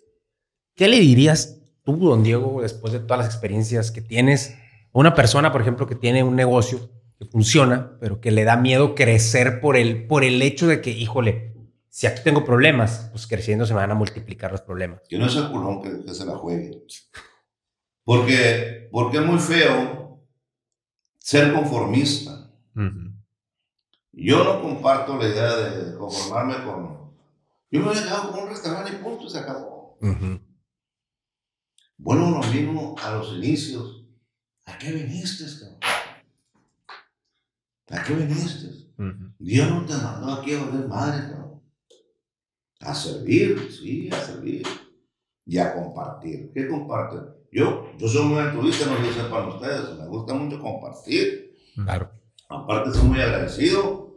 qué 0.75 0.89
le 0.89 0.99
dirías 1.01 1.61
tú, 1.85 1.97
don 1.99 2.23
Diego, 2.23 2.63
después 2.63 2.93
de 2.93 3.01
todas 3.01 3.19
las 3.19 3.27
experiencias 3.27 3.91
que 3.91 4.01
tienes, 4.01 4.55
a 4.93 4.99
una 4.99 5.15
persona, 5.15 5.53
por 5.53 5.61
ejemplo, 5.61 5.87
que 5.87 5.95
tiene 5.95 6.23
un 6.23 6.37
negocio 6.37 6.91
que 7.19 7.27
funciona, 7.27 7.99
pero 8.01 8.21
que 8.21 8.31
le 8.31 8.45
da 8.45 8.57
miedo 8.57 8.95
crecer 8.95 9.61
por 9.61 9.77
el, 9.77 10.07
por 10.07 10.25
el 10.25 10.41
hecho 10.41 10.67
de 10.67 10.81
que, 10.81 10.91
híjole, 10.91 11.48
si 11.99 12.07
aquí 12.07 12.23
tengo 12.23 12.45
problemas, 12.45 13.09
pues 13.11 13.27
creciendo 13.27 13.67
se 13.67 13.75
van 13.75 13.91
a 13.91 13.95
multiplicar 13.97 14.53
los 14.53 14.61
problemas. 14.61 15.03
Que 15.09 15.19
no 15.19 15.27
es 15.27 15.35
el 15.35 15.51
culón 15.51 15.83
que, 15.83 16.15
se 16.15 16.25
la 16.25 16.37
juegue. 16.37 16.87
Porque, 18.05 18.89
porque 18.93 19.17
es 19.17 19.27
muy 19.27 19.41
feo 19.41 20.25
ser 21.19 21.53
conformista. 21.53 22.53
Yo 24.13 24.45
no 24.45 24.63
comparto 24.63 25.17
la 25.17 25.27
idea 25.27 25.57
de 25.57 25.99
conformarme 25.99 26.63
con... 26.63 27.17
Yo 27.69 27.81
me 27.81 27.91
he 27.91 27.95
quedado 27.95 28.31
con 28.31 28.45
un 28.45 28.49
restaurante 28.49 28.93
y 28.93 29.03
punto, 29.03 29.29
se 29.29 29.41
acabó. 29.41 29.99
Bueno, 31.97 32.31
lo 32.31 32.47
mismo 32.47 32.95
a 33.03 33.11
los 33.17 33.33
inicios. 33.33 34.05
¿A 34.67 34.79
qué 34.79 34.93
viniste, 34.93 35.47
cabrón? 35.59 35.81
¿A 37.91 38.05
qué 38.05 38.15
viniste? 38.15 38.93
Dios 39.41 39.69
no 39.69 39.85
te 39.85 39.95
mandó 39.95 40.35
aquí 40.35 40.55
a 40.55 40.65
ver 40.65 40.87
madre, 40.87 41.23
cabrón. 41.23 41.38
A 42.81 42.95
servir, 42.95 43.71
sí, 43.73 44.09
a 44.13 44.17
servir. 44.17 44.67
Y 45.45 45.59
a 45.59 45.75
compartir. 45.75 46.51
¿Qué 46.55 46.69
comparten? 46.69 47.21
Yo, 47.51 47.87
yo 47.99 48.09
soy 48.09 48.27
muy 48.27 48.39
altruista, 48.39 48.87
no 48.87 48.99
lo 48.99 49.13
sé 49.13 49.23
para 49.31 49.49
ustedes. 49.49 49.99
Me 49.99 50.07
gusta 50.07 50.35
mucho 50.35 50.61
compartir. 50.61 51.57
Claro. 51.75 52.11
Aparte, 52.49 52.93
soy 52.93 53.09
muy 53.09 53.21
agradecido 53.21 54.09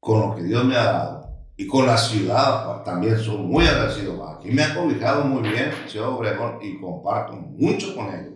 con 0.00 0.20
lo 0.20 0.36
que 0.36 0.42
Dios 0.42 0.64
me 0.64 0.76
ha 0.76 0.84
dado. 0.84 1.28
Y 1.56 1.66
con 1.66 1.86
la 1.86 1.98
ciudad 1.98 2.84
también 2.84 3.18
soy 3.18 3.38
muy 3.38 3.66
agradecido. 3.66 4.28
Aquí 4.28 4.50
me 4.50 4.62
ha 4.62 4.74
cobijado 4.74 5.24
muy 5.24 5.48
bien 5.48 5.72
Ciudad 5.88 6.10
Obregón 6.10 6.58
y 6.62 6.80
comparto 6.80 7.34
mucho 7.34 7.96
con 7.96 8.06
ellos. 8.06 8.34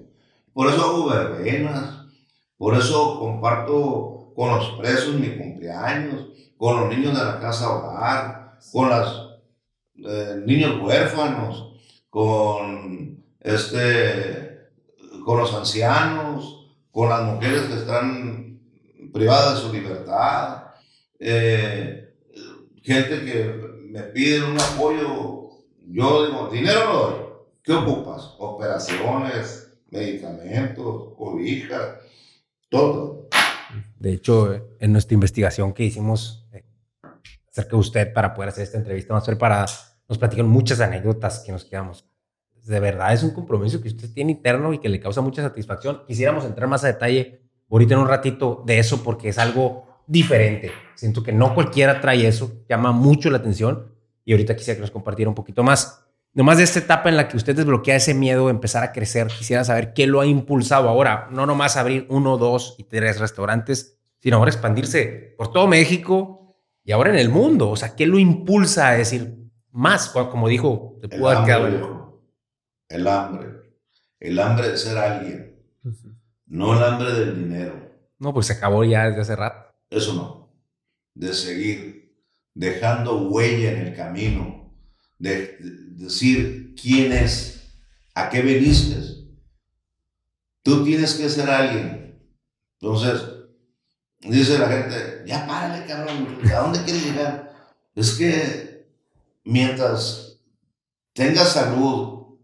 Por 0.52 0.68
eso 0.68 0.82
hago 0.82 1.08
verbenas, 1.08 2.04
por 2.58 2.74
eso 2.74 3.18
comparto 3.18 4.32
con 4.34 4.50
los 4.50 4.70
presos 4.78 5.14
mi 5.14 5.36
cumpleaños, 5.36 6.26
con 6.58 6.80
los 6.80 6.88
niños 6.90 7.16
de 7.16 7.24
la 7.24 7.40
casa 7.40 7.70
hogar, 7.70 8.41
con 8.70 8.88
los 8.88 9.40
eh, 9.96 10.42
niños 10.44 10.80
huérfanos, 10.82 11.74
con, 12.08 13.24
este, 13.40 14.68
con 15.24 15.38
los 15.38 15.52
ancianos, 15.54 16.70
con 16.90 17.08
las 17.08 17.22
mujeres 17.22 17.62
que 17.62 17.74
están 17.74 18.60
privadas 19.12 19.56
de 19.56 19.60
su 19.60 19.72
libertad. 19.72 20.64
Eh, 21.18 22.14
gente 22.82 23.24
que 23.24 23.72
me 23.90 24.02
pide 24.04 24.42
un 24.42 24.58
apoyo, 24.60 25.50
yo 25.86 26.26
digo, 26.26 26.48
dinero 26.50 26.84
no 26.86 26.92
doy. 26.92 27.14
¿Qué 27.62 27.72
ocupas? 27.72 28.34
Operaciones, 28.38 29.72
medicamentos, 29.90 31.14
cobijas, 31.16 31.98
todo. 32.68 33.28
De 33.98 34.14
hecho, 34.14 34.52
en 34.80 34.92
nuestra 34.92 35.14
investigación 35.14 35.72
que 35.72 35.84
hicimos 35.84 36.44
acerca 37.52 37.70
de 37.70 37.76
usted 37.76 38.12
para 38.12 38.34
poder 38.34 38.48
hacer 38.48 38.64
esta 38.64 38.78
entrevista 38.78 39.12
más 39.12 39.24
preparada, 39.24 39.66
nos 40.08 40.18
platican 40.18 40.48
muchas 40.48 40.80
anécdotas 40.80 41.40
que 41.40 41.52
nos 41.52 41.64
quedamos. 41.64 42.06
De 42.64 42.80
verdad 42.80 43.12
es 43.12 43.22
un 43.22 43.30
compromiso 43.30 43.80
que 43.80 43.88
usted 43.88 44.10
tiene 44.12 44.32
interno 44.32 44.72
y 44.72 44.78
que 44.78 44.88
le 44.88 45.00
causa 45.00 45.20
mucha 45.20 45.42
satisfacción. 45.42 46.02
Quisiéramos 46.06 46.44
entrar 46.44 46.68
más 46.68 46.84
a 46.84 46.86
detalle 46.88 47.42
ahorita 47.70 47.94
en 47.94 48.00
un 48.00 48.08
ratito 48.08 48.62
de 48.66 48.78
eso 48.78 49.02
porque 49.02 49.28
es 49.28 49.38
algo 49.38 50.02
diferente. 50.06 50.70
Siento 50.94 51.22
que 51.22 51.32
no 51.32 51.54
cualquiera 51.54 52.00
trae 52.00 52.26
eso, 52.26 52.64
llama 52.68 52.92
mucho 52.92 53.30
la 53.30 53.38
atención 53.38 53.92
y 54.24 54.32
ahorita 54.32 54.56
quisiera 54.56 54.76
que 54.76 54.82
nos 54.82 54.90
compartiera 54.90 55.28
un 55.28 55.34
poquito 55.34 55.62
más. 55.62 56.04
Nomás 56.34 56.56
de 56.56 56.64
esta 56.64 56.78
etapa 56.78 57.10
en 57.10 57.16
la 57.16 57.28
que 57.28 57.36
usted 57.36 57.54
desbloquea 57.54 57.96
ese 57.96 58.14
miedo, 58.14 58.48
empezar 58.48 58.82
a 58.82 58.92
crecer, 58.92 59.26
quisiera 59.26 59.64
saber 59.64 59.92
qué 59.92 60.06
lo 60.06 60.20
ha 60.20 60.26
impulsado 60.26 60.88
ahora, 60.88 61.28
no 61.30 61.44
nomás 61.44 61.76
abrir 61.76 62.06
uno, 62.08 62.38
dos 62.38 62.76
y 62.78 62.84
tres 62.84 63.20
restaurantes, 63.20 63.98
sino 64.20 64.38
ahora 64.38 64.50
expandirse 64.50 65.34
por 65.36 65.52
todo 65.52 65.66
México 65.66 66.41
y 66.84 66.92
ahora 66.92 67.10
en 67.10 67.18
el 67.18 67.28
mundo. 67.28 67.70
O 67.70 67.76
sea, 67.76 67.94
¿qué 67.94 68.06
lo 68.06 68.18
impulsa 68.18 68.88
a 68.88 68.92
decir 68.92 69.36
más? 69.70 70.08
Como 70.08 70.48
dijo, 70.48 70.98
te 71.00 71.08
pudo 71.08 71.28
haber 71.28 71.44
quedado. 71.44 72.22
El 72.88 73.06
hambre, 73.06 73.48
el 74.20 74.38
hambre 74.38 74.68
de 74.68 74.76
ser 74.76 74.98
alguien, 74.98 75.56
no 76.46 76.76
el 76.76 76.84
hambre 76.84 77.12
del 77.12 77.36
dinero. 77.36 77.90
No, 78.18 78.34
pues 78.34 78.46
se 78.46 78.52
acabó 78.52 78.84
ya 78.84 79.06
desde 79.06 79.22
hace 79.22 79.36
rato. 79.36 79.74
Eso 79.88 80.14
no. 80.14 80.54
De 81.14 81.32
seguir 81.32 82.14
dejando 82.54 83.28
huella 83.28 83.72
en 83.72 83.86
el 83.86 83.96
camino, 83.96 84.74
de, 85.18 85.56
decir 85.96 86.74
quién 86.80 87.12
es, 87.12 87.74
a 88.14 88.28
qué 88.28 88.42
viniste. 88.42 89.00
Tú 90.62 90.84
tienes 90.84 91.14
que 91.14 91.28
ser 91.28 91.48
alguien. 91.48 92.20
Entonces, 92.80 93.22
dice 94.22 94.58
la 94.58 94.68
gente, 94.68 95.22
ya 95.26 95.46
párale, 95.46 95.84
cabrón, 95.86 96.38
¿a 96.44 96.58
dónde 96.60 96.84
quieres 96.84 97.04
llegar? 97.04 97.54
Es 97.94 98.12
que 98.12 98.86
mientras 99.44 100.40
tengas 101.12 101.52
salud 101.52 102.38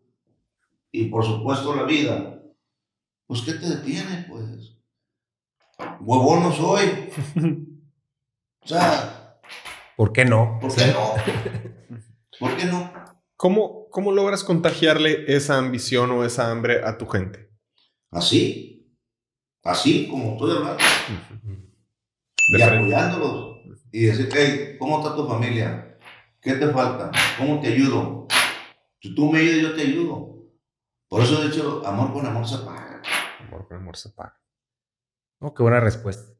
y 0.91 1.07
por 1.07 1.25
supuesto 1.25 1.75
la 1.75 1.85
vida, 1.85 2.43
pues 3.27 3.43
¿qué 3.43 3.53
te 3.55 3.69
detiene? 3.69 4.27
Pues 4.29 4.77
huevón 6.01 6.43
no 6.43 6.53
soy. 6.53 7.11
O 8.61 8.69
sea. 8.69 9.41
¿Por 9.97 10.13
qué 10.13 10.27
no? 10.27 10.59
¿Por 10.61 10.75
qué 10.75 10.87
no? 10.89 11.15
¿Por 12.39 12.57
qué 12.57 12.65
no? 12.67 12.93
¿Cómo, 13.37 13.89
¿Cómo 13.91 14.13
logras 14.13 14.45
contagiarle 14.45 15.25
esa 15.27 15.57
ambición 15.57 16.11
o 16.11 16.25
esa 16.25 16.51
hambre 16.51 16.85
a 16.85 16.99
tu 16.99 17.07
gente? 17.07 17.51
Así. 18.11 18.95
Así 19.63 20.07
como 20.09 20.33
estoy 20.33 20.57
hablando. 20.57 20.85
Y 22.49 22.63
apoyándolos. 22.63 23.59
Y 23.93 24.07
decir, 24.07 24.29
hey, 24.33 24.77
¿cómo 24.79 24.99
está 24.99 25.15
tu 25.15 25.27
familia? 25.27 25.99
¿Qué 26.41 26.55
te 26.55 26.69
falta? 26.69 27.11
¿Cómo 27.39 27.61
te 27.61 27.69
ayudo? 27.69 28.27
Si 29.01 29.15
tú 29.15 29.31
me 29.33 29.41
ayudas, 29.41 29.63
yo 29.63 29.75
te 29.75 29.83
ayudo. 29.83 30.39
Por 31.09 31.23
eso 31.23 31.43
he 31.43 31.49
dicho, 31.49 31.83
amor 31.87 32.13
con 32.13 32.27
amor 32.27 32.47
se 32.47 32.59
paga. 32.59 33.03
Amor 33.41 33.67
con 33.67 33.77
amor 33.77 33.97
se 33.97 34.11
paga. 34.11 34.39
Oh, 35.41 35.55
qué 35.55 35.63
buena 35.63 35.81
respuesta. 35.81 36.33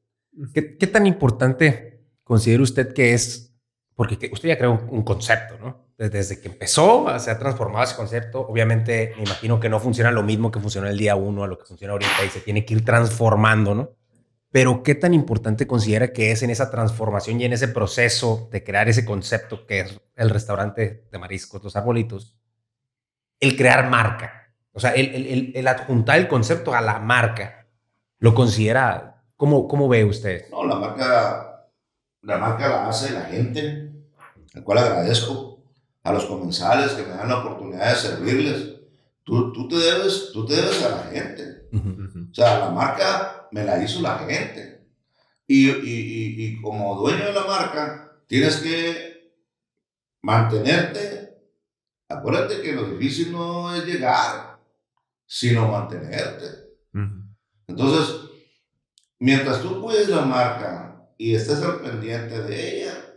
¿Qué, 0.53 0.63
tan 0.87 1.07
importante 1.07 2.05
considera 2.23 2.63
usted 2.63 2.93
que 2.93 3.15
es? 3.15 3.57
Porque 3.95 4.31
usted 4.33 4.49
ya 4.49 4.59
creó 4.59 4.87
un, 4.91 5.03
concepto, 5.03 5.59
¿no? 5.59 5.89
Desde 5.97 6.41
que 6.41 6.49
empezó, 6.49 7.07
se 7.19 7.31
ha 7.31 7.39
transformado 7.39 7.85
ese 7.85 7.97
concepto. 7.97 8.41
Obviamente, 8.43 9.15
me 9.17 9.25
imagino 9.25 9.59
que 9.59 9.69
no 9.69 9.81
funciona 9.81 10.13
lo 10.13 10.23
mismo 10.23 10.53
que 10.53 10.61
funcionó 10.61 10.87
el 10.87 10.97
día 10.97 11.17
uno 11.17 11.43
a 11.43 11.49
lo 11.49 11.59
que 11.59 11.65
funciona 11.65 11.93
ahorita 11.93 12.25
y 12.25 12.29
se 12.29 12.41
tiene 12.41 12.65
que 12.65 12.75
ir 12.75 12.85
transformando, 12.85 13.75
¿no? 13.75 13.98
Pero 14.51 14.83
¿qué 14.83 14.95
tan 14.95 15.13
importante 15.13 15.67
considera 15.67 16.13
que 16.13 16.31
es 16.31 16.43
en 16.43 16.51
esa 16.51 16.71
transformación 16.71 17.41
y 17.41 17.45
en 17.45 17.53
ese 17.53 17.69
proceso 17.69 18.49
de 18.51 18.65
crear 18.65 18.89
ese 18.89 19.05
concepto 19.05 19.67
que 19.67 19.81
es 19.81 20.01
el 20.17 20.31
restaurante 20.31 21.07
de 21.11 21.19
mariscos, 21.19 21.63
los 21.63 21.77
arbolitos, 21.77 22.39
el 23.41 23.57
crear 23.57 23.91
marca? 23.91 24.55
O 24.73 24.81
sea, 24.81 24.93
el, 24.93 25.15
el, 25.15 25.53
el 25.55 25.69
adjuntar 25.69 26.19
el 26.19 26.29
concepto 26.29 26.75
a 26.75 26.81
la 26.81 26.99
marca 26.99 27.67
lo 28.19 28.35
considera. 28.35 29.23
¿Cómo, 29.37 29.69
cómo 29.69 29.89
ve 29.89 30.05
usted? 30.05 30.49
No, 30.51 30.65
la 30.65 30.77
marca, 30.77 31.69
la 32.23 32.39
marca 32.39 32.69
la 32.69 32.89
hace 32.89 33.13
la 33.13 33.23
gente, 33.23 33.93
al 34.55 34.65
cual 34.65 34.79
agradezco, 34.79 35.63
a 36.03 36.13
los 36.13 36.25
comensales 36.25 36.93
que 36.93 37.03
me 37.03 37.11
dan 37.11 37.29
la 37.29 37.39
oportunidad 37.39 37.91
de 37.91 37.97
servirles. 37.97 38.75
Tú, 39.23 39.53
tú, 39.53 39.69
te, 39.69 39.77
debes, 39.77 40.31
tú 40.33 40.47
te 40.47 40.57
debes 40.57 40.83
a 40.85 40.89
la 40.89 41.03
gente. 41.05 41.69
O 41.71 42.35
sea, 42.35 42.59
la 42.61 42.71
marca 42.71 43.38
me 43.53 43.65
la 43.65 43.83
hizo 43.83 44.01
la 44.01 44.19
gente. 44.19 44.87
Y, 45.47 45.71
y, 45.71 46.35
y, 46.45 46.61
como 46.61 46.95
dueño 46.97 47.25
de 47.25 47.33
la 47.33 47.45
marca, 47.45 48.13
tienes 48.27 48.57
que 48.57 49.33
mantenerte. 50.23 51.39
Acuérdate 52.09 52.61
que 52.61 52.73
lo 52.73 52.85
difícil 52.85 53.33
no 53.33 53.75
es 53.75 53.85
llegar, 53.85 54.59
sino 55.27 55.69
mantenerte. 55.69 56.69
Entonces, 57.67 58.15
mientras 59.19 59.61
tú 59.63 59.81
cuides 59.81 60.09
la 60.09 60.23
marca 60.23 61.09
y 61.17 61.35
estés 61.35 61.63
al 61.63 61.81
pendiente 61.81 62.43
de 62.43 62.83
ella, 62.83 63.15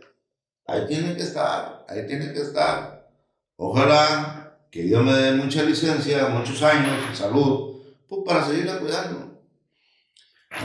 ahí 0.66 0.86
tiene 0.86 1.16
que 1.16 1.22
estar, 1.22 1.84
ahí 1.88 2.06
tiene 2.06 2.32
que 2.32 2.40
estar. 2.40 3.10
Ojalá 3.56 4.58
que 4.70 4.82
Dios 4.82 5.04
me 5.04 5.12
dé 5.12 5.32
mucha 5.32 5.62
licencia, 5.62 6.28
muchos 6.28 6.62
años 6.62 7.08
de 7.08 7.14
salud, 7.14 7.82
pues 8.08 8.22
para 8.26 8.44
seguirla 8.44 8.78
cuidando. 8.78 9.31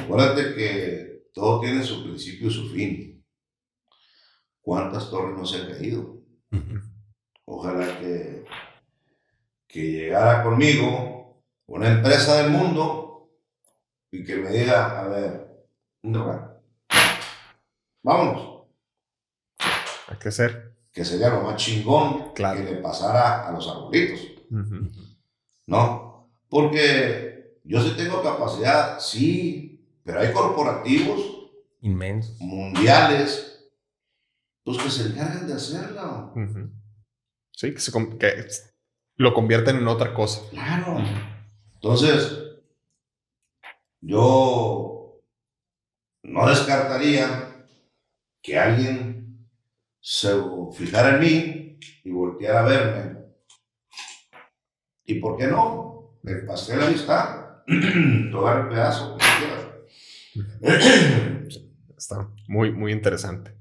Acuérdate 0.03 0.53
que 0.55 1.23
todo 1.33 1.59
tiene 1.61 1.83
su 1.83 2.03
principio 2.03 2.47
y 2.47 2.53
su 2.53 2.69
fin. 2.69 3.25
¿Cuántas 4.61 5.09
torres 5.09 5.37
no 5.37 5.45
se 5.45 5.57
han 5.61 5.71
caído? 5.71 6.17
Ojalá 7.45 7.99
que, 7.99 8.45
que 9.67 9.79
llegara 9.91 10.43
conmigo 10.43 11.43
una 11.67 11.89
empresa 11.91 12.41
del 12.41 12.51
mundo 12.51 13.29
y 14.11 14.23
que 14.23 14.35
me 14.37 14.49
diga, 14.51 14.99
a 14.99 15.07
ver, 15.07 15.65
un 16.03 16.13
lugar. 16.13 16.61
vámonos. 18.03 18.63
Hay 20.09 20.17
que 20.19 20.31
ser. 20.31 20.73
Que 20.91 21.03
sería 21.05 21.29
lo 21.29 21.41
más 21.41 21.57
chingón 21.57 22.33
Claro. 22.33 22.57
que 22.65 22.71
le 22.71 22.77
pasara 22.77 23.47
a 23.47 23.51
los 23.51 23.67
arbolitos. 23.67 24.19
¿no? 25.67 26.29
Porque 26.49 27.59
yo 27.63 27.81
sí 27.81 27.93
tengo 27.97 28.21
capacidad, 28.23 28.99
sí, 28.99 29.66
pero 30.07 30.21
hay 30.21 30.31
corporativos 30.31 31.49
Inmensos. 31.81 32.39
mundiales, 32.39 33.69
pues 34.63 34.77
que 34.77 34.89
se 34.89 35.09
encargan 35.09 35.45
de 35.45 35.53
hacerlo. 35.53 36.33
Sí, 37.51 37.73
que, 37.73 37.79
se 37.81 37.91
que 38.17 38.47
lo 39.17 39.33
convierten 39.33 39.75
en 39.75 39.87
otra 39.87 40.13
cosa. 40.13 40.49
Claro. 40.49 40.97
Entonces, 41.75 42.39
yo 43.99 45.21
no 46.23 46.49
descartaría 46.49 47.65
que 48.41 48.57
alguien 48.57 49.45
se 49.99 50.33
fijara 50.71 51.15
en 51.15 51.19
mí 51.19 51.79
y 52.05 52.11
volteara 52.11 52.61
a 52.61 52.63
verme. 52.63 53.17
¿Y 55.03 55.15
por 55.15 55.37
qué 55.37 55.47
no? 55.47 56.17
El 56.23 56.45
pastel 56.45 56.81
ahí 56.81 56.93
está. 56.93 57.63
Tomar 58.31 58.61
el 58.61 58.69
pedazo. 58.69 59.17
Está 61.97 62.29
muy, 62.47 62.71
muy 62.71 62.91
interesante. 62.91 63.55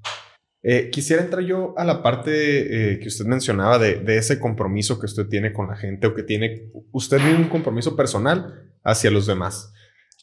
Eh, 0.63 0.89
quisiera 0.91 1.23
entrar 1.23 1.43
yo 1.43 1.73
a 1.77 1.85
la 1.85 2.01
parte 2.03 2.93
eh, 2.93 2.99
que 2.99 3.07
usted 3.07 3.25
mencionaba 3.25 3.79
de, 3.79 3.99
de 3.99 4.17
ese 4.17 4.39
compromiso 4.39 4.99
que 4.99 5.05
usted 5.05 5.27
tiene 5.27 5.53
con 5.53 5.67
la 5.67 5.75
gente 5.75 6.07
o 6.07 6.13
que 6.13 6.23
tiene 6.23 6.69
usted 6.91 7.17
tiene 7.17 7.35
un 7.35 7.49
compromiso 7.49 7.95
personal 7.95 8.71
hacia 8.83 9.11
los 9.11 9.27
demás. 9.27 9.73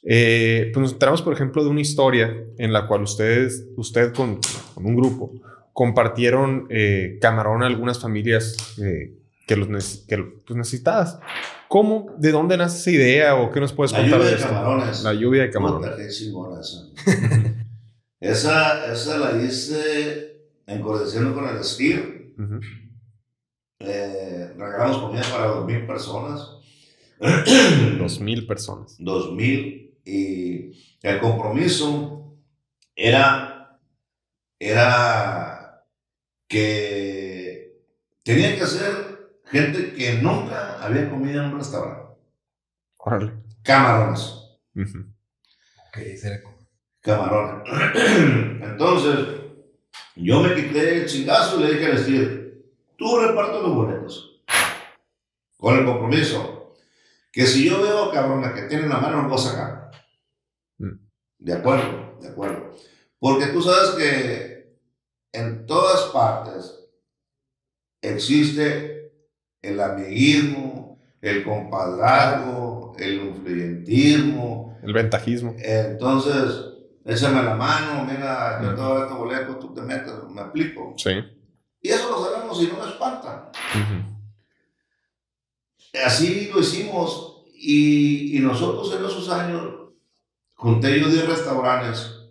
Eh, 0.06 0.70
pues 0.72 0.82
nos 0.82 0.92
enteramos, 0.92 1.22
por 1.22 1.32
ejemplo, 1.32 1.64
de 1.64 1.70
una 1.70 1.80
historia 1.80 2.36
en 2.58 2.72
la 2.72 2.86
cual 2.86 3.02
ustedes, 3.02 3.66
usted 3.76 4.12
con, 4.12 4.38
con 4.74 4.84
un 4.84 4.96
grupo 4.96 5.32
compartieron 5.72 6.66
eh, 6.70 7.18
camarón 7.20 7.62
a 7.62 7.66
algunas 7.66 8.00
familias 8.00 8.78
eh, 8.78 9.18
que 9.46 9.56
los 9.56 10.04
que, 10.06 10.18
pues, 10.46 10.56
necesitadas. 10.56 11.18
¿Cómo? 11.74 12.14
¿De 12.18 12.30
dónde 12.30 12.56
nace 12.56 12.78
esa 12.78 12.90
idea 12.92 13.34
o 13.34 13.50
qué 13.50 13.58
nos 13.58 13.72
puedes 13.72 13.90
La 13.90 13.98
contar 13.98 14.20
lluvia 14.20 14.30
de 14.30 14.36
de 14.36 14.40
esto? 14.40 14.48
camarones. 14.54 15.02
La 15.02 15.12
lluvia 15.12 15.42
de 15.42 15.50
camarón. 15.50 15.80
Puta, 15.82 15.96
qué 15.96 16.08
chingona 16.08 16.60
esa. 16.60 16.86
esa. 18.20 18.92
Esa 18.92 19.18
la 19.18 19.42
hice 19.42 20.40
en 20.68 20.80
coordinación 20.80 21.34
con 21.34 21.48
el 21.48 21.64
STIR. 21.64 22.34
Ujú. 22.38 22.60
Eh, 23.80 24.52
regalamos 24.56 24.98
comida 24.98 25.22
para 25.32 25.46
dos 25.46 25.66
mil 25.66 25.84
personas. 25.84 26.48
Dos 27.98 28.20
mil 28.20 28.46
personas. 28.46 28.94
2000 29.00 29.98
y 30.04 30.70
el 31.02 31.18
compromiso 31.18 32.36
era 32.94 33.80
era 34.60 35.84
que 36.46 37.82
tenía 38.22 38.56
que 38.56 38.64
ser 38.64 39.03
gente 39.54 39.94
que 39.94 40.14
nunca 40.20 40.82
había 40.84 41.08
comido 41.10 41.42
en 41.42 41.50
un 41.52 41.58
restaurante 41.58 42.02
Órale. 42.98 43.32
camarones 43.62 44.20
Ujú. 44.74 44.98
Ok, 45.88 45.98
será 46.20 46.42
como- 46.42 46.58
camarones 47.00 47.70
entonces 48.62 49.40
yo 50.16 50.40
me 50.42 50.54
quité 50.54 51.02
el 51.02 51.06
chingazo 51.06 51.58
y 51.58 51.62
le 51.64 51.72
dije 51.74 51.86
al 51.86 51.92
vestir 51.92 52.64
tú 52.96 53.18
reparto 53.18 53.62
los 53.62 53.74
boletos 53.74 54.42
con 55.58 55.78
el 55.78 55.84
compromiso 55.84 56.74
que 57.32 57.46
si 57.46 57.68
yo 57.68 57.82
veo 57.82 58.10
cabrones 58.12 58.52
que 58.52 58.62
tienen 58.62 58.88
la 58.88 58.98
mano 58.98 59.22
no 59.22 59.28
voy 59.28 59.38
a 59.38 59.42
sacar 59.42 59.84
Mm. 60.78 60.98
De 61.38 61.52
acuerdo, 61.52 62.18
de 62.20 62.28
acuerdo. 62.30 62.74
Porque 63.20 63.46
tú 63.46 63.62
sabes 63.62 63.90
que 63.90 64.76
en 65.32 65.66
todas 65.66 66.10
partes 66.12 66.80
existe 68.02 68.93
el 69.64 69.80
amiguismo, 69.80 70.98
el 71.20 71.42
compadrazgo, 71.42 72.94
el 72.98 73.14
influyentismo. 73.14 74.78
El 74.82 74.92
ventajismo. 74.92 75.54
Entonces, 75.58 76.74
échame 77.04 77.42
la 77.42 77.54
mano, 77.54 78.04
mira, 78.04 78.60
yo 78.62 78.74
te 78.74 78.80
doy 78.80 79.02
este 79.02 79.14
boleto, 79.14 79.56
tú 79.56 79.72
te 79.74 79.80
metes, 79.82 80.12
me 80.30 80.42
aplico. 80.42 80.94
Sí. 80.96 81.12
Y 81.80 81.88
eso 81.88 82.10
lo 82.10 82.24
sabemos 82.24 82.62
y 82.62 82.66
no 82.66 82.84
me 82.84 82.90
espanta. 82.90 83.50
Ujú. 83.74 84.14
Así 86.04 86.50
lo 86.52 86.60
hicimos 86.60 87.44
y, 87.54 88.36
y 88.36 88.40
nosotros 88.40 88.94
en 88.94 89.04
esos 89.04 89.28
años 89.30 89.62
junté 90.54 91.00
yo 91.00 91.08
10 91.08 91.28
restaurantes 91.28 92.24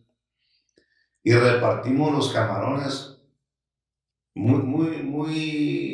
y 1.23 1.33
repartimos 1.33 2.11
los 2.11 2.29
camarones 2.31 3.13
muy, 4.35 4.63
muy, 4.63 5.03
muy, 5.03 5.92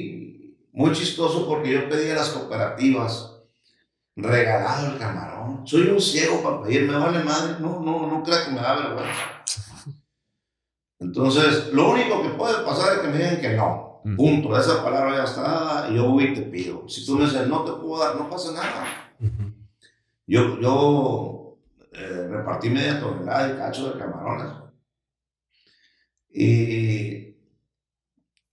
muy 0.79 0.93
chistoso 0.93 1.45
porque 1.45 1.73
yo 1.73 1.89
pedí 1.89 2.09
a 2.09 2.15
las 2.15 2.29
cooperativas 2.29 3.35
regalado 4.15 4.93
el 4.93 4.97
camarón. 4.97 5.67
Soy 5.67 5.89
un 5.89 5.99
ciego 5.99 6.41
para 6.41 6.61
pedir, 6.61 6.89
me 6.89 6.97
vale 6.97 7.21
madre, 7.21 7.57
no, 7.59 7.81
no, 7.81 8.07
no 8.07 8.23
crea 8.23 8.45
que 8.45 8.51
me 8.51 8.61
da 8.61 8.77
vergüenza. 8.77 9.43
Entonces, 10.99 11.73
lo 11.73 11.89
único 11.89 12.21
que 12.21 12.29
puede 12.29 12.63
pasar 12.63 12.93
es 12.93 12.99
que 12.99 13.07
me 13.09 13.17
digan 13.17 13.41
que 13.41 13.57
no. 13.57 14.01
Punto. 14.15 14.57
Esa 14.57 14.81
palabra 14.81 15.17
ya 15.17 15.23
está 15.25 15.89
y 15.91 15.95
yo 15.95 16.11
voy 16.11 16.23
y 16.23 16.33
te 16.33 16.43
pido. 16.43 16.87
Si 16.87 17.05
tú 17.05 17.17
me 17.17 17.25
dices, 17.25 17.45
no 17.45 17.65
te 17.65 17.73
puedo 17.73 18.01
dar, 18.01 18.15
no 18.15 18.29
pasa 18.29 18.53
nada. 18.53 19.11
Yo, 20.25 20.61
yo 20.61 21.57
eh, 21.91 22.27
repartí 22.29 22.69
media 22.69 23.01
tonelada 23.01 23.49
de 23.49 23.57
cacho 23.57 23.91
de 23.91 23.99
camarones. 23.99 24.53
Y, 26.29 27.28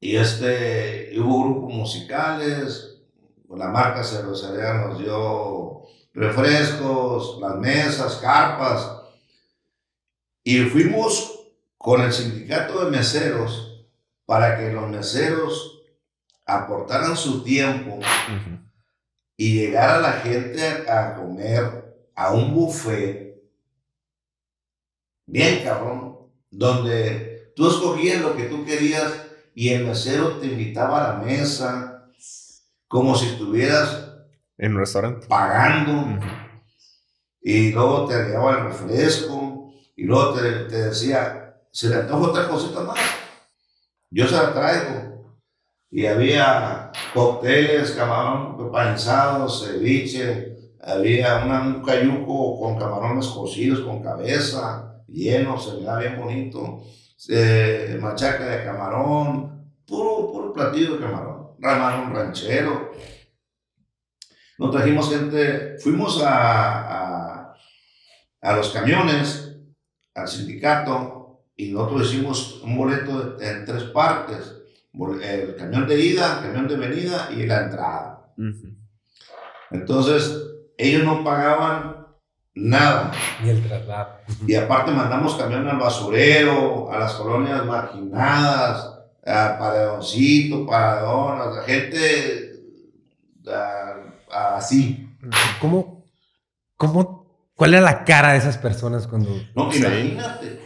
y 0.07 0.17
este, 0.17 1.11
y 1.13 1.19
hubo 1.19 1.43
grupos 1.43 1.75
musicales, 1.75 3.01
la 3.51 3.67
marca 3.67 4.05
cervecería 4.05 4.75
nos 4.75 5.01
dio 5.01 5.83
refrescos, 6.15 7.41
las 7.41 7.57
mesas, 7.57 8.15
carpas. 8.23 9.01
Y 10.45 10.61
fuimos 10.61 11.49
con 11.77 12.03
el 12.03 12.13
sindicato 12.13 12.85
de 12.85 12.93
meseros 12.93 13.85
para 14.27 14.57
que 14.57 14.73
los 14.73 14.89
meseros 14.89 15.83
aportaran 16.47 17.17
su 17.17 17.43
tiempo 17.43 17.97
Ujú. 17.97 18.61
y 19.37 19.55
llegara 19.59 19.99
la 19.99 20.13
gente 20.13 20.89
a, 20.89 21.09
a 21.09 21.15
comer 21.17 21.97
a 22.15 22.31
un 22.33 22.55
buffet 22.55 23.43
bien 25.27 25.65
cabrón, 25.65 26.31
donde 26.49 27.53
tú 27.57 27.69
escogías 27.69 28.23
lo 28.23 28.37
que 28.37 28.45
tú 28.45 28.65
querías 28.65 29.26
y 29.57 29.71
el 29.71 29.87
mesero 29.87 30.37
te 30.39 30.47
invitaba 30.49 31.03
a 31.03 31.13
la 31.19 31.25
mesa 31.25 32.11
como 32.87 33.17
si 33.17 33.27
estuvieras 33.29 34.13
En 34.59 34.75
un 34.75 34.81
restaurante. 34.81 35.27
pagando 35.27 36.21
y 37.41 37.73
luego 37.73 38.07
te 38.07 38.15
llevaba 38.25 38.59
el 38.59 38.65
refresco 38.65 39.73
y 39.97 40.05
luego 40.05 40.35
te, 40.35 40.43
te 40.67 40.77
decía, 40.89 41.55
se 41.73 41.89
le 41.89 41.97
antoja 41.97 42.29
otra 42.31 42.49
cosita 42.49 42.81
más, 42.83 42.99
yo 44.11 44.27
se 44.29 44.35
la 44.37 44.53
traigo. 44.53 45.17
Y 45.91 46.05
había 46.07 46.91
cócteles, 47.15 47.93
camarón 47.93 48.57
empanizado, 48.61 49.49
ceviche, 49.49 50.75
había 50.83 51.45
una- 51.45 51.63
un 51.63 51.83
cayuco 51.83 52.59
con 52.61 52.77
camarones 52.79 53.29
cocidos 53.29 53.81
con 53.81 54.03
cabeza, 54.03 55.03
lleno, 55.09 55.59
se 55.59 55.77
veía 55.77 55.97
bien 55.97 56.21
bonito, 56.21 56.83
eh, 57.29 57.99
machaca 58.01 58.45
de 58.47 58.65
camarón, 58.65 59.73
puro, 59.87 60.33
puro 60.33 60.53
platillo 60.53 60.95
de 60.95 61.01
camarón, 61.01 61.57
ramarón 61.59 62.15
ranchero. 62.15 62.93
Nos 64.59 64.71
trajimos 64.71 65.11
gente, 65.11 65.77
fuimos 65.79 66.23
a, 66.23 67.51
a, 67.51 67.55
a 68.41 68.57
los 68.57 68.71
camiones, 68.71 69.57
al 70.15 70.29
sindicato, 70.29 71.45
y 71.57 71.73
nosotros 71.73 72.13
hicimos 72.13 72.63
un 72.63 72.77
boleto 72.77 73.41
en 73.41 73.65
tres 73.65 73.85
partes. 73.85 74.53
El 75.23 75.57
camión 75.57 75.87
de 75.87 76.01
ida, 76.01 76.39
el 76.39 76.47
camión 76.47 76.69
de 76.69 76.77
venida 76.77 77.29
y 77.31 77.45
la 77.45 77.65
entrada. 77.65 78.33
Entonces, 79.71 80.43
ellos 80.79 81.05
no 81.05 81.23
pagaban 81.23 81.96
nada. 82.57 83.13
Y 83.45 83.49
el 83.51 83.63
traslado. 83.63 84.17
Y 84.47 84.55
aparte 84.55 84.91
mandamos 84.91 85.35
camión 85.37 85.69
al 85.69 85.79
basurero, 85.79 86.91
a 86.93 86.99
las 86.99 87.13
colonias 87.13 87.65
marginadas, 87.65 88.93
a 89.25 89.59
Paredoncito, 89.59 90.67
Paradonas, 90.67 91.57
a 91.59 91.63
gente 91.63 92.53
a- 93.47 94.57
así. 94.57 95.09
¿Cómo, 95.61 96.05
cómo, 96.77 97.27
cuál 97.55 97.75
era 97.75 97.83
la 97.83 98.05
cara 98.05 98.33
de 98.33 98.39
esas 98.39 98.59
personas 98.59 99.07
cuando... 99.07 99.31
No, 99.55 99.73
imagínate, 99.75 100.61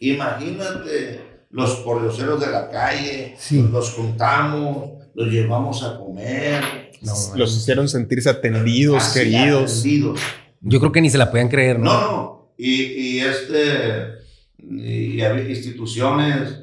imagínate 0.00 1.44
los 1.50 1.76
pordioseros 1.76 2.40
de 2.40 2.48
la 2.48 2.68
calle, 2.70 3.34
Sí. 3.38 3.66
los 3.70 3.92
juntamos, 3.92 4.90
los 5.14 5.28
llevamos 5.28 5.82
a 5.84 5.96
comer. 5.98 6.90
No, 7.02 7.12
Los 7.36 7.56
hicieron 7.56 7.88
sentirse 7.88 8.28
atendidos, 8.30 9.02
así, 9.02 9.18
queridos. 9.20 9.70
atendidos. 9.80 10.20
Yo 10.60 10.80
creo 10.80 10.92
que 10.92 11.00
ni 11.00 11.10
se 11.10 11.18
la 11.18 11.30
podían 11.30 11.48
creer, 11.48 11.78
¿no? 11.78 11.92
No, 11.92 12.00
no. 12.00 12.52
Y, 12.58 12.82
y 12.82 13.20
este, 13.20 14.16
y 14.58 15.20
había 15.20 15.48
instituciones 15.48 16.60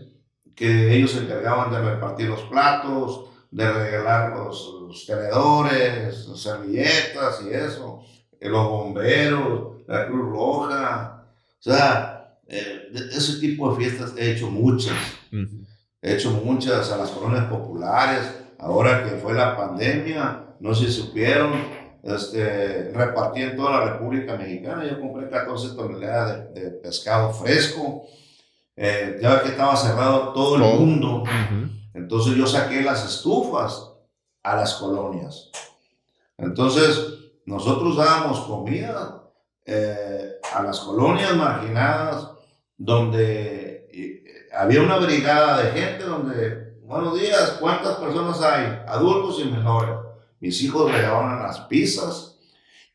que 0.56 0.96
ellos 0.96 1.12
se 1.12 1.20
encargaban 1.20 1.72
de 1.72 1.82
repartir 1.82 2.30
los 2.30 2.41
platos, 2.44 3.26
de 3.52 3.72
regalar 3.72 4.36
los, 4.36 4.76
los 4.88 5.06
tenedores, 5.06 6.28
las 6.28 6.39
servilletas 6.39 7.41
y 7.46 7.54
eso, 7.54 8.04
eh, 8.39 8.50
los 8.50 8.68
bomberos, 8.68 9.82
la 9.88 10.08
Cruz 10.08 10.30
Roja, 10.30 11.26
o 11.60 11.64
sea, 11.64 12.39
eh, 12.48 12.89
ese 13.16 13.39
tipo 13.39 13.72
de 13.72 13.78
fiestas 13.78 14.14
he 14.18 14.32
hecho 14.32 14.50
muchas, 14.50 14.98
he 16.02 16.16
hecho 16.16 16.32
muchas 16.32 16.91
a 16.91 16.98
las 16.98 17.12
colonias 17.12 17.46
populares, 17.46 18.24
ahora 18.60 19.04
que 19.04 19.18
fue 19.18 19.34
la 19.34 19.56
pandemia, 19.56 20.56
no 20.60 20.74
si 20.74 20.91
supieron, 20.91 21.52
este, 22.04 22.91
repartí 22.93 23.41
en 23.41 23.56
toda 23.56 23.72
la 23.80 23.93
República 23.93 24.36
Mexicana, 24.36 24.86
yo 24.86 24.99
compré 24.99 25.30
14 25.30 25.76
toneladas 25.76 26.54
de, 26.54 26.62
de 26.62 26.72
pescado 26.72 27.34
fresco, 27.34 28.06
eh, 28.76 29.20
ya 29.22 29.41
que 29.41 29.49
estaba 29.49 29.76
cerrado 29.76 30.34
todo 30.34 30.56
el 30.56 30.62
mundo, 30.62 31.24
entonces 31.93 32.36
yo 32.36 32.45
saqué 32.45 32.82
las 32.82 33.06
estufas 33.06 33.91
a 34.41 34.56
las 34.56 34.74
colonias. 34.74 35.51
Entonces 36.38 36.99
nosotros 37.45 37.95
dábamos 37.95 38.41
comida 38.41 39.24
eh, 39.66 40.34
a 40.54 40.64
las 40.64 40.80
colonias 40.80 41.36
marginadas 41.36 42.32
donde 42.76 43.88
eh, 43.93 44.24
había 44.54 44.82
una 44.82 44.97
brigada 44.97 45.64
de 45.64 45.72
gente 45.72 46.04
donde, 46.04 46.80
buenos 46.82 47.18
días, 47.20 47.58
¿cuántas 47.60 47.95
personas 47.97 48.41
hay? 48.41 48.82
Adultos 48.88 49.39
y 49.39 49.45
menores. 49.45 50.12
Mis 50.44 50.62
hijos 50.62 50.91
regaban 50.91 51.41
las 51.41 51.58
pizzas 51.62 52.38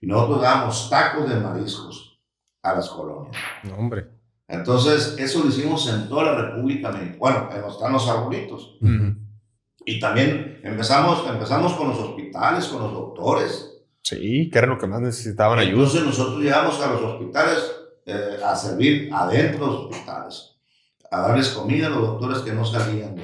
y 0.03 0.07
nosotros 0.07 0.43
dábamos 0.43 0.91
tacos 0.91 1.27
de 1.31 1.37
mariscos 1.37 2.21
a 2.63 2.75
las 2.75 2.91
colonias. 2.91 3.35
No, 3.63 3.77
hombre. 3.77 4.07
Entonces, 4.47 5.17
eso 5.19 5.43
lo 5.43 5.49
hicimos 5.49 5.89
en 5.89 6.11
toda 6.11 6.25
la 6.25 6.35
República 6.35 6.93
Mexicana. 6.93 7.17
Bueno, 7.19 7.49
están 7.71 7.95
los 7.95 8.07
arbolitos. 8.07 8.77
Y 9.87 9.99
también 9.99 10.61
empezamos, 10.63 11.27
empezamos 11.27 11.73
con 11.73 11.89
los 11.89 11.99
hospitales, 11.99 12.67
con 12.67 12.83
los 12.83 12.93
doctores. 12.93 13.81
Sí, 14.03 14.51
que 14.51 14.59
era 14.59 14.67
lo 14.67 14.77
que 14.77 14.87
más 14.87 15.01
necesitaban 15.01 15.59
ayuda. 15.59 15.85
Entonces, 15.85 16.05
nosotros 16.05 16.43
llegamos 16.43 16.79
a 16.83 16.93
los 16.93 17.01
hospitales 17.01 17.73
eh, 18.05 18.41
a 18.45 18.55
servir 18.55 19.09
adentro 19.11 19.65
de 19.65 19.73
los 19.73 19.85
hospitales, 19.87 20.59
a 21.11 21.21
darles 21.23 21.49
comida 21.49 21.87
a 21.87 21.91
los 21.91 22.03
doctores 22.09 22.41
que 22.41 22.53
no 22.53 22.67
salían 22.67 23.17
de 23.17 23.23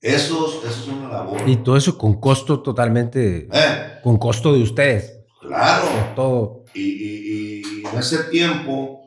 eso. 0.00 0.62
Eso 0.64 0.68
es 0.68 0.88
una 0.88 1.08
labor. 1.08 1.48
Y 1.48 1.56
todo 1.56 1.76
eso 1.76 1.96
con 1.96 2.20
costo 2.20 2.60
totalmente. 2.60 3.48
Eh. 3.52 4.00
Con 4.02 4.18
costo 4.18 4.52
de 4.52 4.62
ustedes. 4.62 5.20
Claro. 5.40 5.86
Todo. 6.14 6.64
Y, 6.74 6.82
y, 6.82 7.62
y 7.62 7.86
en 7.86 7.98
ese 7.98 8.24
tiempo 8.24 9.00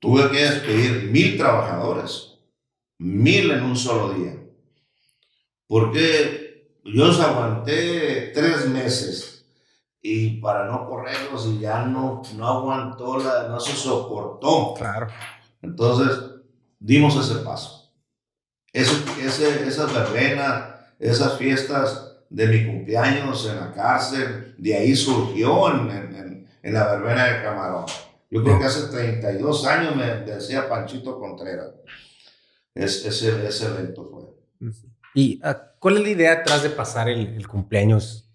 Tuve 0.00 0.30
que 0.30 0.38
despedir 0.38 1.10
mil 1.10 1.36
trabajadores, 1.36 2.38
mil 2.98 3.50
en 3.50 3.62
un 3.62 3.76
solo 3.76 4.14
día. 4.14 4.34
Porque 5.66 6.80
yo 6.84 7.06
los 7.06 7.20
aguanté 7.20 8.32
tres 8.34 8.66
meses 8.66 9.46
y 10.00 10.40
para 10.40 10.64
no 10.64 10.88
correrlos 10.88 11.46
y 11.46 11.58
ya 11.58 11.84
no, 11.84 12.22
no 12.34 12.46
aguantó, 12.46 13.18
la, 13.18 13.48
no 13.48 13.60
se 13.60 13.72
soportó. 13.72 14.72
Claro. 14.72 15.08
Entonces 15.60 16.18
dimos 16.78 17.14
ese 17.16 17.44
paso. 17.44 17.79
Ese, 18.72 18.92
ese, 19.24 19.66
esas 19.66 19.92
verbenas, 19.92 20.74
esas 20.98 21.38
fiestas 21.38 22.18
de 22.28 22.46
mi 22.46 22.66
cumpleaños 22.66 23.48
en 23.48 23.56
la 23.56 23.72
cárcel, 23.72 24.54
de 24.56 24.76
ahí 24.76 24.94
surgió 24.94 25.70
en, 25.74 25.90
en, 25.90 26.48
en 26.62 26.74
la 26.74 26.92
verbena 26.92 27.24
de 27.26 27.42
Camarón. 27.42 27.86
Yo 28.30 28.44
creo 28.44 28.60
que 28.60 28.64
hace 28.66 28.88
32 28.88 29.66
años 29.66 29.96
me 29.96 30.06
decía 30.06 30.68
Panchito 30.68 31.18
Contreras. 31.18 31.70
Es, 32.74 33.04
ese, 33.04 33.46
ese 33.46 33.66
evento 33.66 34.04
fue. 34.04 34.70
¿Y 35.14 35.40
uh, 35.44 35.54
cuál 35.80 35.96
es 35.96 36.02
la 36.04 36.08
idea 36.10 36.32
atrás 36.34 36.62
de 36.62 36.70
pasar 36.70 37.08
el, 37.08 37.34
el, 37.34 37.48
cumpleaños 37.48 38.30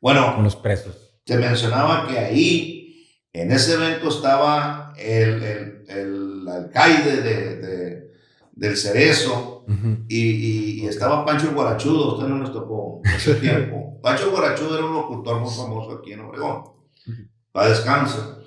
bueno, 0.00 0.36
con 0.36 0.44
los 0.44 0.54
presos? 0.54 1.18
Te 1.24 1.36
mencionaba 1.36 2.06
que 2.06 2.18
ahí, 2.18 3.08
en 3.32 3.50
ese 3.50 3.74
evento, 3.74 4.08
estaba 4.08 4.94
el, 4.96 5.42
el, 5.42 5.84
el 5.88 6.48
alcaide 6.48 7.22
de, 7.22 7.56
de, 7.56 8.12
del 8.52 8.76
Cerezo 8.76 9.51
uh 9.66 9.72
-huh. 9.72 10.04
y, 10.08 10.20
y, 10.20 10.80
y, 10.82 10.86
estaba 10.86 11.24
Pancho 11.24 11.52
Guarachudo. 11.52 12.14
Usted 12.14 12.28
no 12.28 12.36
nos 12.36 12.52
tocó 12.52 13.00
en 13.04 13.10
ese 13.12 13.34
tiempo. 13.36 13.98
Pancho 14.02 14.30
Guarachudo 14.30 14.76
era 14.76 14.86
un 14.86 14.94
locutor 14.94 15.40
muy 15.40 15.50
famoso 15.50 15.98
aquí 15.98 16.12
en 16.12 16.20
Obregón. 16.20 16.64
Uh 17.06 17.10
-huh. 17.10 17.28
Para 17.52 17.68
descanso. 17.68 18.42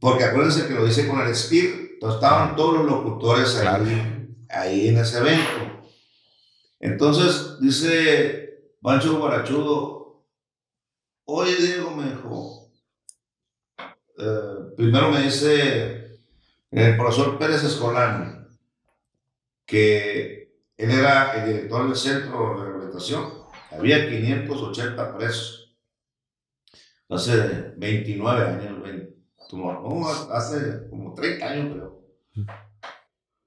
Porque 0.00 0.24
acuérdense 0.24 0.66
que 0.66 0.74
lo 0.74 0.84
dice 0.84 1.08
con 1.08 1.20
el 1.20 1.34
Spear, 1.34 1.66
entonces 1.94 2.16
estaban 2.16 2.54
todos 2.56 2.74
los 2.78 2.86
locutores 2.86 3.56
ahí, 3.56 3.62
claro. 3.62 3.84
ahí 4.50 4.88
en 4.88 4.98
ese 4.98 5.18
evento. 5.18 5.80
Entonces 6.80 7.58
dice 7.60 8.70
Pancho 8.82 9.18
Guarachudo, 9.18 10.26
oye 11.24 11.56
Diego, 11.56 11.90
me 11.92 12.10
dijo, 12.10 12.70
eh, 14.18 14.74
primero 14.76 15.10
me 15.10 15.22
dice 15.22 16.20
el 16.70 16.96
profesor 16.96 17.38
Pérez 17.38 17.64
Escolani, 17.64 18.35
que 19.66 20.62
él 20.76 20.90
era 20.90 21.32
el 21.34 21.52
director 21.52 21.86
del 21.86 21.96
centro 21.96 22.58
de 22.58 22.64
rehabilitación, 22.64 23.32
había 23.70 24.08
580 24.08 25.18
presos, 25.18 25.76
hace 27.08 27.72
29 27.76 28.46
años, 28.46 28.82
20 28.82 29.16
como, 29.48 30.08
hace 30.08 30.88
como 30.90 31.14
30 31.14 31.46
años, 31.46 31.74
creo. 31.74 32.02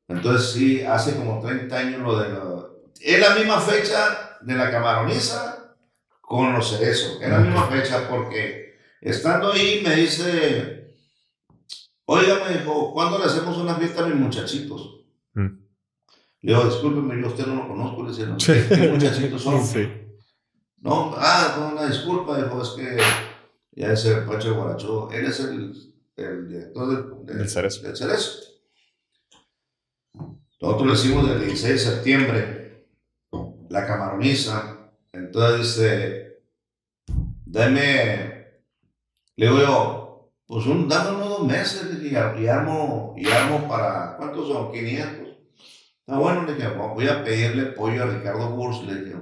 Entonces, 0.07 0.51
sí, 0.51 0.81
hace 0.81 1.15
como 1.15 1.39
30 1.39 1.77
años 1.77 2.01
lo 2.01 2.19
de 2.19 2.29
lo, 2.29 2.83
Es 2.99 3.19
la 3.19 3.35
misma 3.35 3.59
fecha 3.59 4.37
de 4.41 4.55
la 4.55 4.71
camaroniza 4.71 5.75
con 6.21 6.53
los 6.53 6.69
cerezos. 6.69 7.21
Es 7.21 7.29
la 7.29 7.39
misma 7.39 7.67
fecha 7.67 8.07
porque 8.09 8.77
estando 9.01 9.51
ahí 9.51 9.81
me 9.83 9.95
dice, 9.95 10.95
oiga, 12.05 12.43
me 12.45 12.57
dijo, 12.57 12.93
¿cuándo 12.93 13.19
le 13.19 13.25
hacemos 13.25 13.57
una 13.57 13.75
fiesta 13.75 14.03
a 14.03 14.07
mis 14.07 14.15
muchachitos? 14.15 15.05
Mm. 15.33 15.58
Le 16.41 16.53
digo, 16.53 16.65
discúlpeme, 16.65 17.21
yo 17.21 17.27
usted 17.27 17.45
no 17.47 17.55
lo 17.55 17.67
conozco. 17.67 18.03
Le 18.03 18.09
decía, 18.09 18.35
¿qué, 18.37 18.75
¿qué 18.75 18.87
muchachitos 18.87 19.41
son? 19.41 19.65
Sí. 19.65 19.89
No, 20.77 21.13
ah, 21.17 21.55
no, 21.57 21.69
una 21.73 21.87
disculpa, 21.87 22.41
dijo, 22.41 22.61
es 22.61 22.69
que 22.69 22.97
ya 23.73 23.91
es 23.91 24.05
el 24.05 24.25
Pacho 24.25 24.55
Guaracho, 24.55 25.11
él 25.11 25.25
es 25.25 25.39
el 25.41 25.89
el 26.19 26.47
director 26.47 26.87
del, 26.87 27.25
del, 27.25 27.37
del 27.37 27.49
Cerezo. 27.49 27.81
Del 27.81 27.97
Cerezo. 27.97 28.39
Nosotros 30.61 30.87
lo 30.87 30.93
hicimos 30.93 31.29
el 31.29 31.39
16 31.39 31.73
de 31.73 31.79
septiembre, 31.79 32.87
la 33.69 33.85
camaroniza. 33.87 34.91
Entonces 35.13 35.59
dice, 35.59 36.41
dame, 37.45 38.63
le 39.37 39.45
digo 39.45 39.59
yo, 39.59 40.31
pues 40.45 40.65
un, 40.65 40.89
dame 40.89 41.15
unos 41.15 41.29
dos 41.29 41.47
meses 41.47 41.87
y, 42.01 42.07
y, 42.09 42.15
armo, 42.47 43.15
y 43.17 43.27
armo 43.27 43.67
para, 43.67 44.17
¿cuántos 44.17 44.49
son? 44.49 44.71
500. 44.71 45.28
Está 46.09 46.21
bueno, 46.21 46.43
le 46.43 46.55
dije, 46.55 46.67
voy 46.69 47.07
a 47.07 47.23
pedirle 47.23 47.65
pollo 47.65 48.01
a 48.01 48.07
Ricardo 48.07 48.49
Burs, 48.49 48.83
le 48.83 48.95
dije, 48.95 49.15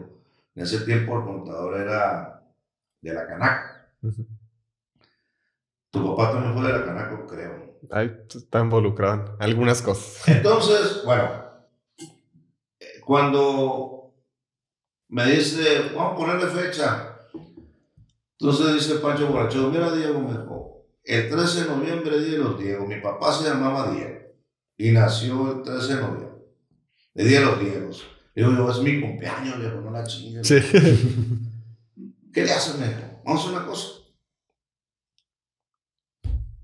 en 0.56 0.64
ese 0.64 0.86
tiempo 0.86 1.18
el 1.18 1.26
contador 1.26 1.82
era 1.82 2.42
de 3.02 3.14
la 3.14 3.28
Canaca. 3.28 3.90
Uh 4.02 4.08
-huh. 4.08 4.26
Tu 5.92 6.16
papá 6.16 6.32
también 6.32 6.54
fue 6.54 6.66
de 6.66 6.80
la 6.80 6.86
Canaco, 6.86 7.28
creo. 7.28 7.78
Ahí 7.92 8.18
está 8.34 8.62
involucrado 8.62 9.36
en 9.36 9.44
algunas 9.44 9.82
cosas. 9.82 10.26
Entonces, 10.30 11.04
bueno, 11.04 11.30
cuando 13.06 14.14
me 15.10 15.26
dice, 15.26 15.92
vamos 15.94 16.14
a 16.14 16.16
ponerle 16.16 16.48
fecha. 16.48 17.18
Entonces 18.40 18.76
dice 18.76 19.00
Pancho 19.00 19.28
Borracho, 19.28 19.70
mira 19.70 19.92
Diego, 19.92 20.22
me 20.22 20.32
dijo, 20.32 20.86
el 21.04 21.30
13 21.30 21.64
de 21.64 21.70
noviembre, 21.70 22.18
Día 22.22 22.38
de 22.38 22.44
los 22.46 22.58
Diego. 22.58 22.88
Mi 22.88 23.02
papá 23.02 23.34
se 23.34 23.50
llamaba 23.50 23.92
Diego 23.92 24.20
y 24.78 24.92
nació 24.92 25.52
el 25.52 25.64
13 25.64 25.96
de 25.96 26.02
noviembre. 26.02 26.27
El 27.18 27.28
Día 27.28 27.40
de 27.40 27.46
los 27.46 27.60
Diegos. 27.60 28.08
Digo, 28.34 28.52
yo, 28.52 28.72
es 28.72 28.80
mi 28.80 29.02
cumpleaños, 29.02 29.60
viejo, 29.60 29.82
no 29.82 29.92
la 29.92 30.06
chingue. 30.06 30.44
Sí. 30.44 30.56
¿Qué 32.34 32.46
le 32.46 32.52
haces, 32.54 32.80
dijo? 32.80 33.22
Vamos 33.26 33.42
a 33.42 33.44
hacer 33.44 33.58
una 33.58 33.68
cosa 33.68 33.98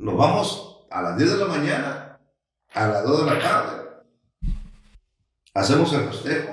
nos 0.03 0.17
vamos 0.17 0.85
a 0.91 1.01
las 1.01 1.17
10 1.17 1.31
de 1.31 1.37
la 1.37 1.45
mañana, 1.45 2.19
a 2.73 2.87
las 2.87 3.03
2 3.05 3.25
de 3.25 3.31
la 3.31 3.39
tarde, 3.39 3.89
hacemos 5.53 5.93
el 5.93 6.09
festejo, 6.09 6.51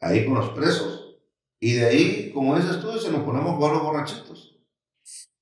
ahí 0.00 0.26
con 0.26 0.34
los 0.34 0.50
presos, 0.50 1.16
y 1.60 1.74
de 1.74 1.86
ahí, 1.86 2.32
como 2.32 2.56
dices 2.56 2.80
tú, 2.80 2.98
se 2.98 3.12
nos 3.12 3.22
ponemos 3.22 3.52
a 3.52 3.56
jugar 3.56 3.72
los 3.74 3.82
borrachitos, 3.82 4.58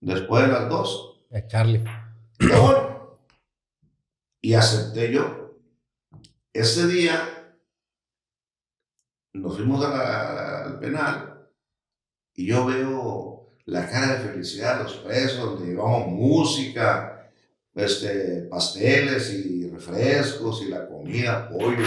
después 0.00 0.46
de 0.46 0.52
las 0.52 0.68
2. 0.68 1.26
A 1.32 1.46
Charlie. 1.46 1.84
Y 4.42 4.54
acepté 4.54 5.12
yo. 5.12 5.45
Ese 6.56 6.86
día 6.86 7.54
nos 9.34 9.56
fuimos 9.56 9.84
al 9.84 10.78
penal 10.80 11.50
y 12.32 12.46
yo 12.46 12.64
veo 12.64 13.50
la 13.66 13.86
cara 13.86 14.16
de 14.16 14.30
felicidad 14.30 14.78
de 14.78 14.84
los 14.84 14.94
presos, 14.94 15.38
donde 15.38 15.66
llevamos 15.66 16.08
música, 16.08 17.30
este, 17.74 18.46
pasteles 18.48 19.34
y 19.34 19.68
refrescos 19.68 20.62
y 20.62 20.70
la 20.70 20.88
comida, 20.88 21.46
pollo, 21.46 21.84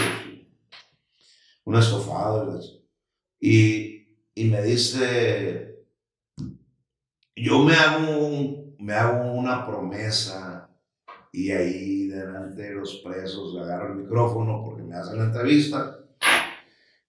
un 1.64 1.76
estofado. 1.76 2.60
Y, 3.40 4.06
y 4.36 4.44
me 4.44 4.62
dice, 4.62 5.84
yo 7.34 7.64
me 7.64 7.74
hago, 7.74 8.76
me 8.78 8.92
hago 8.92 9.32
una 9.32 9.66
promesa 9.66 10.59
y 11.32 11.50
ahí 11.50 12.08
delante 12.08 12.62
de 12.62 12.74
los 12.74 12.96
presos 12.96 13.54
le 13.54 13.60
agarro 13.60 13.92
el 13.92 14.00
micrófono 14.00 14.62
porque 14.64 14.82
me 14.82 14.96
hacen 14.96 15.18
la 15.18 15.24
entrevista. 15.26 15.98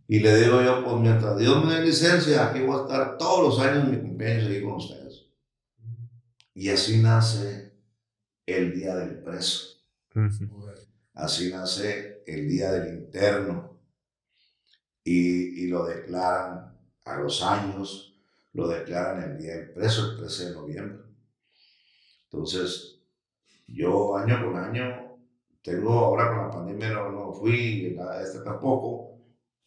Y 0.08 0.20
le 0.20 0.36
digo 0.36 0.62
yo, 0.62 0.84
pues 0.84 0.98
mientras 0.98 1.38
Dios 1.38 1.66
me 1.66 1.76
dé 1.76 1.86
licencia, 1.86 2.50
aquí 2.50 2.60
voy 2.62 2.78
a 2.78 2.82
estar 2.82 3.18
todos 3.18 3.44
los 3.44 3.66
años 3.66 3.86
en 3.86 3.92
mi 3.92 3.98
cumpleaños 3.98 4.48
aquí 4.48 4.62
con 4.62 4.74
ustedes. 4.74 5.26
Y 6.54 6.70
así 6.70 7.02
nace 7.02 7.74
el 8.46 8.74
Día 8.74 8.96
del 8.96 9.24
Preso. 9.24 9.80
Así 11.14 11.50
nace 11.50 12.24
el 12.28 12.48
Día 12.48 12.72
del 12.74 12.94
Interno. 12.94 13.80
Y, 15.04 15.64
y 15.64 15.68
lo 15.68 15.86
declaran 15.86 16.78
a 17.06 17.18
los 17.18 17.42
años, 17.42 18.14
lo 18.54 18.68
declaran 18.68 19.24
el 19.24 19.38
Día 19.40 19.56
del 19.56 19.72
Preso, 19.72 20.12
el 20.12 20.18
13 20.18 20.46
de 20.46 20.52
noviembre. 20.52 21.06
Entonces, 22.26 22.91
yo 23.68 24.18
año 24.18 24.46
con 24.46 24.56
año, 24.58 25.12
tengo 25.62 25.94
ahora 25.94 26.30
con 26.30 26.38
la 26.40 26.52
pandemia 26.52 26.90
no, 26.92 27.10
no 27.10 27.34
fui, 27.34 27.96
a 28.00 28.22
este 28.22 28.40
tampoco, 28.40 29.16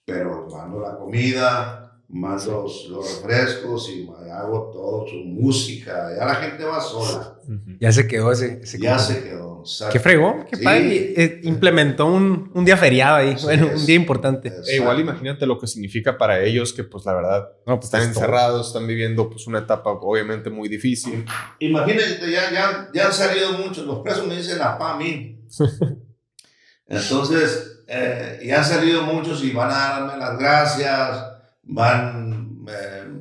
pero 0.04 0.48
mando 0.50 0.80
la 0.80 0.96
comida, 0.96 1.83
mando 2.08 2.62
los, 2.62 2.86
los 2.90 3.22
refrescos 3.22 3.88
y 3.90 4.08
hago 4.30 4.70
todo, 4.72 5.06
su 5.08 5.16
música. 5.24 6.10
Ya 6.16 6.24
la 6.26 6.34
gente 6.36 6.62
va 6.64 6.80
sola. 6.80 7.38
Ya 7.80 7.90
se 7.92 8.06
quedó 8.06 8.30
ese. 8.32 8.60
ese 8.62 8.78
ya 8.78 8.98
se 8.98 9.22
quedó. 9.22 9.60
exacto. 9.64 9.92
Qué 9.92 9.98
fregón, 10.00 10.44
qué 10.48 10.56
Sí. 10.56 10.64
padre. 10.64 11.14
Eh, 11.16 11.40
implementó 11.44 12.06
un, 12.06 12.50
un 12.54 12.64
día 12.64 12.76
feriado 12.76 13.16
ahí. 13.16 13.36
Sí, 13.36 13.44
bueno, 13.44 13.66
es- 13.68 13.80
un 13.80 13.86
día 13.86 13.96
importante. 13.96 14.52
E 14.68 14.76
igual 14.76 15.00
imagínate 15.00 15.44
lo 15.46 15.58
que 15.58 15.66
significa 15.66 16.16
para 16.18 16.40
ellos 16.42 16.72
que 16.72 16.84
pues 16.84 17.04
la 17.06 17.14
verdad 17.14 17.48
No, 17.66 17.76
pues 17.76 17.86
están 17.86 18.02
es 18.02 18.12
todo. 18.12 18.20
encerrados, 18.24 18.66
están 18.68 18.86
viviendo 18.86 19.28
pues 19.30 19.46
una 19.46 19.60
etapa 19.60 19.90
obviamente 19.90 20.50
muy 20.50 20.68
difícil. 20.68 21.24
Imagínate, 21.58 22.30
ya, 22.30 22.50
ya, 22.52 22.90
ya 22.94 23.06
han 23.06 23.12
salido 23.12 23.52
muchos, 23.54 23.86
los 23.86 24.00
presos 24.00 24.26
me 24.26 24.36
dicen 24.36 24.58
la 24.58 24.78
pa 24.78 24.92
a 24.94 24.96
mí. 24.98 25.40
Entonces, 26.86 27.82
eh, 27.88 28.40
ya 28.44 28.58
han 28.58 28.64
salido 28.64 29.02
muchos 29.02 29.42
y 29.42 29.50
van 29.50 29.70
a 29.70 29.74
darme 29.74 30.16
las 30.18 30.38
gracias, 30.38 31.24
van, 31.66 32.64
eh, 32.68 33.20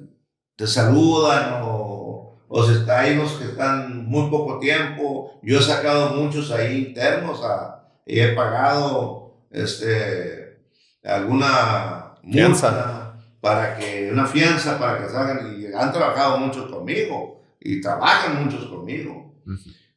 te 0.55 0.67
saludan 0.67 1.61
o, 1.63 2.37
o 2.47 2.63
si 2.65 2.73
está 2.73 3.01
ahí 3.01 3.15
los 3.15 3.33
que 3.33 3.45
están 3.45 4.05
muy 4.05 4.29
poco 4.29 4.59
tiempo. 4.59 5.39
Yo 5.41 5.59
he 5.59 5.61
sacado 5.61 6.13
muchos 6.15 6.51
ahí 6.51 6.87
internos 6.89 7.41
a- 7.43 7.87
y 8.05 8.19
he 8.19 8.29
pagado 8.33 9.35
este, 9.51 10.59
alguna 11.03 12.15
Fianza. 12.31 13.13
para 13.41 13.77
que, 13.77 14.09
una 14.11 14.25
fianza 14.25 14.79
para 14.79 14.99
que 15.03 15.09
salgan 15.09 15.59
y 15.59 15.65
han 15.73 15.91
trabajado 15.91 16.37
muchos 16.37 16.71
conmigo 16.71 17.41
y 17.59 17.81
trabajan 17.81 18.43
muchos 18.43 18.65
conmigo. 18.67 19.35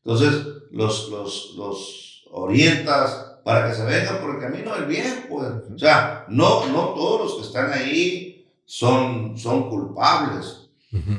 Entonces, 0.04 0.46
los, 0.72 1.08
los, 1.10 1.54
los 1.56 2.24
orientas 2.32 3.38
para 3.44 3.68
que 3.68 3.74
se 3.74 3.84
vengan 3.84 4.18
por 4.18 4.34
el 4.34 4.40
camino 4.40 4.74
del 4.74 4.86
bien, 4.86 5.26
pues. 5.28 5.46
O 5.74 5.78
sea, 5.78 6.24
no, 6.28 6.66
no 6.68 6.88
todos 6.94 7.20
los 7.22 7.34
que 7.36 7.46
están 7.46 7.72
ahí 7.72 8.25
son, 8.66 9.38
son 9.38 9.70
culpables. 9.70 10.68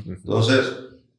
Entonces, 0.08 0.64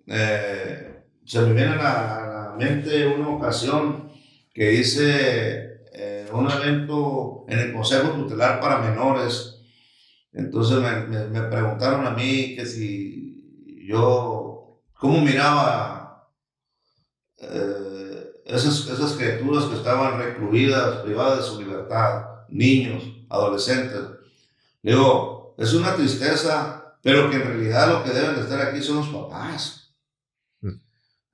eh, 0.07 1.03
se 1.25 1.41
me 1.43 1.53
viene 1.55 1.73
a 1.73 1.77
la, 1.77 2.55
mente 2.59 3.07
una 3.07 3.29
ocasión 3.29 4.11
que 4.53 4.73
hice 4.75 5.81
eh, 5.93 6.27
un 6.33 6.51
evento 6.51 7.45
en 7.49 7.59
el 7.61 7.73
Consejo 7.73 8.09
Tutelar 8.11 8.61
para 8.61 8.79
Menores. 8.79 9.61
Entonces 10.33 10.79
me, 10.79 11.07
me- 11.07 11.29
me 11.29 11.43
preguntaron 11.43 12.05
a 12.07 12.11
mí 12.11 12.57
que 12.57 12.67
si 12.67 13.85
yo, 13.87 14.81
¿cómo 14.95 15.21
miraba 15.21 16.29
eh, 17.39 18.33
esas, 18.45 18.89
esas 18.89 19.13
criaturas 19.13 19.65
que 19.67 19.77
estaban 19.77 20.19
recluidas, 20.19 20.97
privadas 20.99 21.39
de 21.39 21.45
su 21.45 21.61
libertad, 21.63 22.25
niños, 22.49 23.05
adolescentes? 23.29 24.01
Le 24.83 24.93
digo, 24.93 25.38
es 25.59 25.75
una 25.75 25.95
tristeza, 25.97 26.95
pero 27.03 27.29
que 27.29 27.37
en 27.37 27.43
realidad 27.43 27.89
lo 27.89 28.05
que 28.05 28.11
deben 28.11 28.37
de 28.37 28.43
estar 28.43 28.61
aquí 28.63 28.81
son 28.81 28.99
los 28.99 29.09
papás. 29.09 29.93
Mm. 30.61 30.81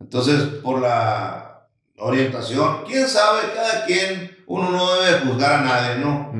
Entonces, 0.00 0.42
por 0.62 0.80
la 0.80 1.68
orientación, 1.98 2.84
quién 2.86 3.06
sabe, 3.06 3.52
cada 3.54 3.84
quien, 3.84 4.38
uno 4.46 4.70
no 4.70 5.00
debe 5.02 5.26
juzgar 5.26 5.60
a 5.60 5.64
nadie, 5.64 6.04
¿no? 6.04 6.32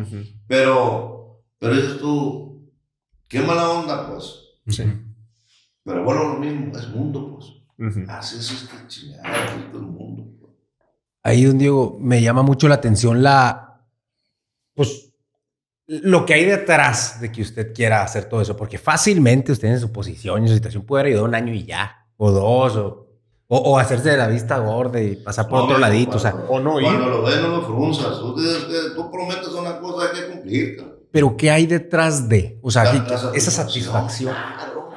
Pero, 0.49 1.43
pero 1.59 1.77
dices 1.77 1.99
tú, 1.99 2.73
qué 3.29 3.41
mala 3.41 3.69
onda, 3.69 4.11
pues. 4.11 4.41
Sí. 4.69 4.85
Pero 5.85 6.05
bueno, 6.05 6.25
lo 6.25 6.39
mismo, 6.39 6.77
es 6.77 6.89
mundo, 6.89 7.37
pues. 7.37 8.09
Así 8.09 8.39
es 8.39 8.51
esta 8.51 8.89
chingada, 8.89 9.45
es 9.45 9.53
el 9.75 9.81
mundo. 9.81 10.25
pues. 10.41 10.53
Ahí, 11.23 11.45
don 11.45 11.59
Diego, 11.59 11.99
me 12.01 12.23
llama 12.23 12.43
mucho 12.43 12.67
la 12.67 12.77
atención 12.77 13.23
la. 13.23 13.83
Pues. 14.75 15.14
Lo 15.87 16.25
que 16.25 16.33
hay 16.35 16.45
detrás 16.47 17.21
de 17.21 17.31
que 17.31 17.43
usted 17.43 17.75
quiera 17.75 18.03
hacer 18.03 18.25
todo 18.25 18.41
eso, 18.41 18.57
porque 18.57 18.79
fácilmente 18.79 19.53
usted 19.53 19.69
en 19.69 19.81
su 19.81 19.93
posición 19.93 20.45
y 20.45 20.49
su 20.49 20.55
situación 20.55 20.85
puede 20.85 21.03
haber 21.03 21.11
ayudado 21.13 21.29
un 21.29 21.35
año 21.35 21.53
y 21.53 21.65
ya, 21.67 22.07
o 22.17 22.31
dos, 22.31 22.77
o, 22.77 23.07
o, 23.49 23.59
o 23.59 23.79
hacerse 23.79 24.09
de 24.11 24.17
la 24.17 24.27
vista 24.29 24.57
gorda 24.59 24.99
y 25.01 25.17
pasar 25.17 25.47
por 25.47 25.59
No, 25.59 25.65
otro 25.65 25.79
ladito, 25.79 26.17
o 26.17 26.21
sea, 26.21 26.35
o 26.49 26.59
no 26.59 26.81
ir. 26.81 26.87
Cuando 26.87 27.09
lo 27.09 27.23
ves, 27.23 27.41
no 27.43 27.49
lo 27.49 27.63
frunzas. 27.63 28.19
Tú, 28.19 28.35
tú 28.97 29.11
prometes 29.11 29.49
una 29.49 29.79
cosa, 29.79 30.09
hay 30.11 30.21
que 30.21 30.27
cumplir. 30.33 30.77
cabrón. 30.77 30.95
pero 31.13 31.37
¿qué 31.37 31.51
hay 31.51 31.67
detrás 31.67 32.29
de? 32.31 32.59
O 32.63 32.71
sea, 32.71 32.85
La- 32.85 32.93
la 32.95 33.31
esa 33.35 33.51
satisfacción. 33.51 34.35
Claro, 34.35 34.91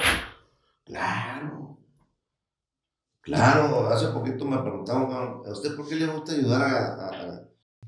claro. 0.85 1.77
Claro, 3.21 3.89
hace 3.89 4.07
poquito 4.07 4.45
me 4.45 4.57
preguntaban, 4.59 5.11
¿a 5.45 5.51
usted 5.51 5.75
por 5.75 5.85
qué 5.87 5.95
le 5.95 6.05
gusta 6.07 6.31
ayudar 6.31 6.61
a, 6.61 6.67
a- 6.95 7.07
a- 7.09 7.41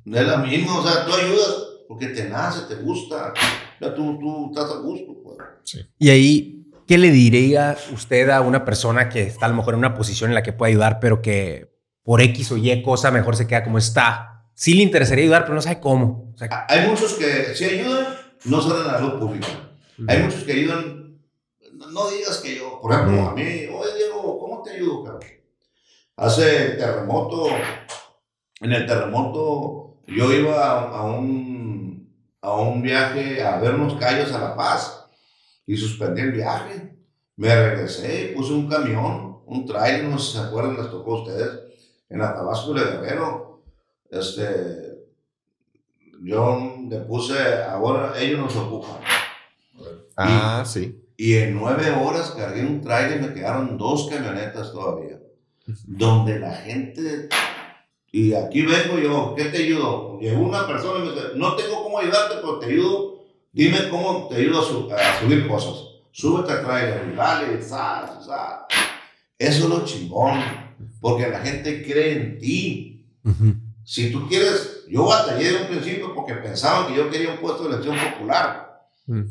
No 0.03 0.17
es 0.17 0.27
la 0.27 0.37
misma, 0.37 0.79
o 0.79 0.83
sea, 0.83 1.05
tú 1.05 1.13
ayudas 1.13 1.65
porque 1.89 2.09
te 2.09 2.29
nace, 2.29 2.67
te 2.67 2.75
gusta. 2.83 3.33
Sea, 3.79 3.95
tú, 3.95 4.19
tú 4.19 4.51
estás 4.51 4.71
a 4.71 4.77
gusto, 4.77 5.23
pues. 5.23 5.87
Y 5.97 6.09
ahí, 6.11 6.71
¿qué 6.85 6.99
le 6.99 7.09
diría 7.09 7.75
usted 7.91 8.29
a 8.29 8.41
una 8.41 8.63
persona 8.63 9.09
que 9.09 9.23
está 9.23 9.47
a 9.47 9.49
lo 9.49 9.55
mejor 9.55 9.73
en 9.73 9.79
una 9.79 9.95
posición 9.95 10.29
en 10.29 10.35
la 10.35 10.43
que 10.43 10.53
puede 10.53 10.73
ayudar, 10.73 10.99
pero 10.99 11.19
que 11.19 11.73
por 12.03 12.21
X 12.21 12.51
o 12.51 12.57
Y 12.57 12.83
cosa 12.83 13.09
mejor 13.09 13.35
se 13.35 13.47
queda 13.47 13.63
como 13.63 13.79
está? 13.79 14.45
Sí 14.53 14.75
le 14.75 14.83
interesaría 14.83 15.23
ayudar, 15.23 15.45
pero 15.45 15.55
no 15.55 15.63
sabe 15.63 15.79
cómo. 15.79 16.31
O 16.35 16.37
sea, 16.37 16.67
Hay 16.69 16.87
muchos 16.87 17.13
que 17.13 17.55
si 17.55 17.65
ayudan, 17.65 18.05
no 18.45 18.61
salen 18.61 18.87
a 18.87 18.91
la 18.93 18.99
luz 18.99 19.13
pública. 19.13 19.47
Hay 20.07 20.21
muchos 20.21 20.43
que 20.43 20.51
ayudan, 20.51 21.19
no, 21.73 22.09
digas 22.11 22.37
que 22.37 22.55
yo, 22.55 22.79
por 22.79 22.93
ejemplo, 22.93 23.29
a 23.29 23.33
mí, 23.33 23.41
oye 23.41 23.95
Diego, 23.97 24.37
¿cómo 24.37 24.61
te 24.61 24.75
ayudo, 24.75 25.05
cabrón? 25.05 25.23
Hace 26.17 26.69
terremoto, 26.71 27.47
en 28.61 28.73
el 28.73 28.85
terremoto, 28.85 30.01
yo 30.05 30.33
iba 30.33 30.55
a, 30.55 30.99
a 30.99 31.03
un, 31.03 31.68
a 32.41 32.55
un 32.55 32.81
viaje 32.81 33.43
a 33.43 33.57
ver 33.59 33.75
unos 33.75 33.95
callos 33.95 34.31
a 34.31 34.39
La 34.39 34.55
Paz 34.55 35.05
y 35.65 35.77
suspendí 35.77 36.21
el 36.21 36.31
viaje. 36.31 36.95
Me 37.35 37.55
regresé, 37.55 38.33
puse 38.35 38.53
un 38.53 38.67
camión, 38.67 39.39
un 39.45 39.65
trailer, 39.65 40.05
no 40.05 40.19
sé 40.19 40.31
si 40.31 40.37
se 40.37 40.43
acuerdan, 40.43 40.77
les 40.77 40.89
tocó 40.89 41.15
a 41.15 41.21
ustedes, 41.21 41.59
en 42.09 42.21
Atabasco 42.21 42.73
de 42.73 42.83
Guerrero. 42.83 43.61
Este, 44.09 44.99
yo 46.21 46.75
le 46.89 46.99
puse, 47.01 47.63
ahora 47.63 48.13
ellos 48.19 48.39
nos 48.39 48.55
ocupan. 48.55 48.97
Ah, 50.17 50.63
sí. 50.65 51.01
Y 51.15 51.35
en 51.35 51.55
nueve 51.55 51.91
horas 51.91 52.31
cargué 52.31 52.61
un 52.61 52.81
trailer 52.81 53.17
y 53.17 53.27
me 53.27 53.33
quedaron 53.33 53.77
dos 53.77 54.09
camionetas 54.09 54.71
todavía. 54.71 55.19
Donde 55.85 56.39
la 56.39 56.53
gente. 56.55 57.29
Y 58.11 58.33
aquí 58.33 58.63
vengo 58.63 58.97
yo, 58.99 59.33
¿qué 59.37 59.45
te 59.45 59.57
ayudo? 59.63 60.17
Llegó 60.19 60.41
una 60.41 60.65
persona 60.65 60.99
y 61.03 61.07
me 61.07 61.13
dice: 61.13 61.27
No 61.35 61.55
tengo 61.55 61.83
cómo 61.83 61.99
ayudarte, 61.99 62.35
pero 62.41 62.59
te 62.59 62.65
ayudo. 62.67 63.19
Dime 63.51 63.89
cómo 63.89 64.27
te 64.27 64.35
ayudo 64.37 64.61
a, 64.61 64.63
su- 64.65 64.89
a 64.93 65.19
subir 65.19 65.47
cosas. 65.47 65.73
Súbete 66.11 66.51
al 66.51 66.65
trailer 66.65 67.09
y 67.11 67.15
dale, 67.15 67.61
sal, 67.61 68.19
sal. 68.25 68.59
Eso 69.37 69.63
es 69.63 69.69
lo 69.69 69.85
chingón. 69.85 70.39
Porque 71.01 71.27
la 71.27 71.39
gente 71.39 71.83
cree 71.83 72.13
en 72.13 72.39
ti. 72.39 73.05
Si 73.83 74.11
tú 74.11 74.27
quieres, 74.27 74.85
yo 74.89 75.05
batallé 75.05 75.51
de 75.51 75.61
un 75.63 75.67
principio 75.67 76.13
porque 76.15 76.33
pensaban 76.35 76.87
que 76.87 76.95
yo 76.97 77.09
quería 77.09 77.31
un 77.31 77.37
puesto 77.37 77.63
de 77.63 77.69
elección 77.73 77.95
popular. 78.11 78.85
Mm. 79.07 79.21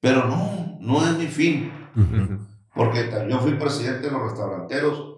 Pero 0.00 0.24
no, 0.26 0.78
no 0.80 1.04
es 1.04 1.16
mi 1.16 1.26
fin. 1.26 1.72
Ujú. 1.96 2.16
Ujú. 2.16 2.38
Porque 2.74 3.10
yo 3.28 3.38
fui 3.40 3.52
presidente 3.54 4.06
de 4.06 4.12
los 4.12 4.22
restauranteros 4.22 5.17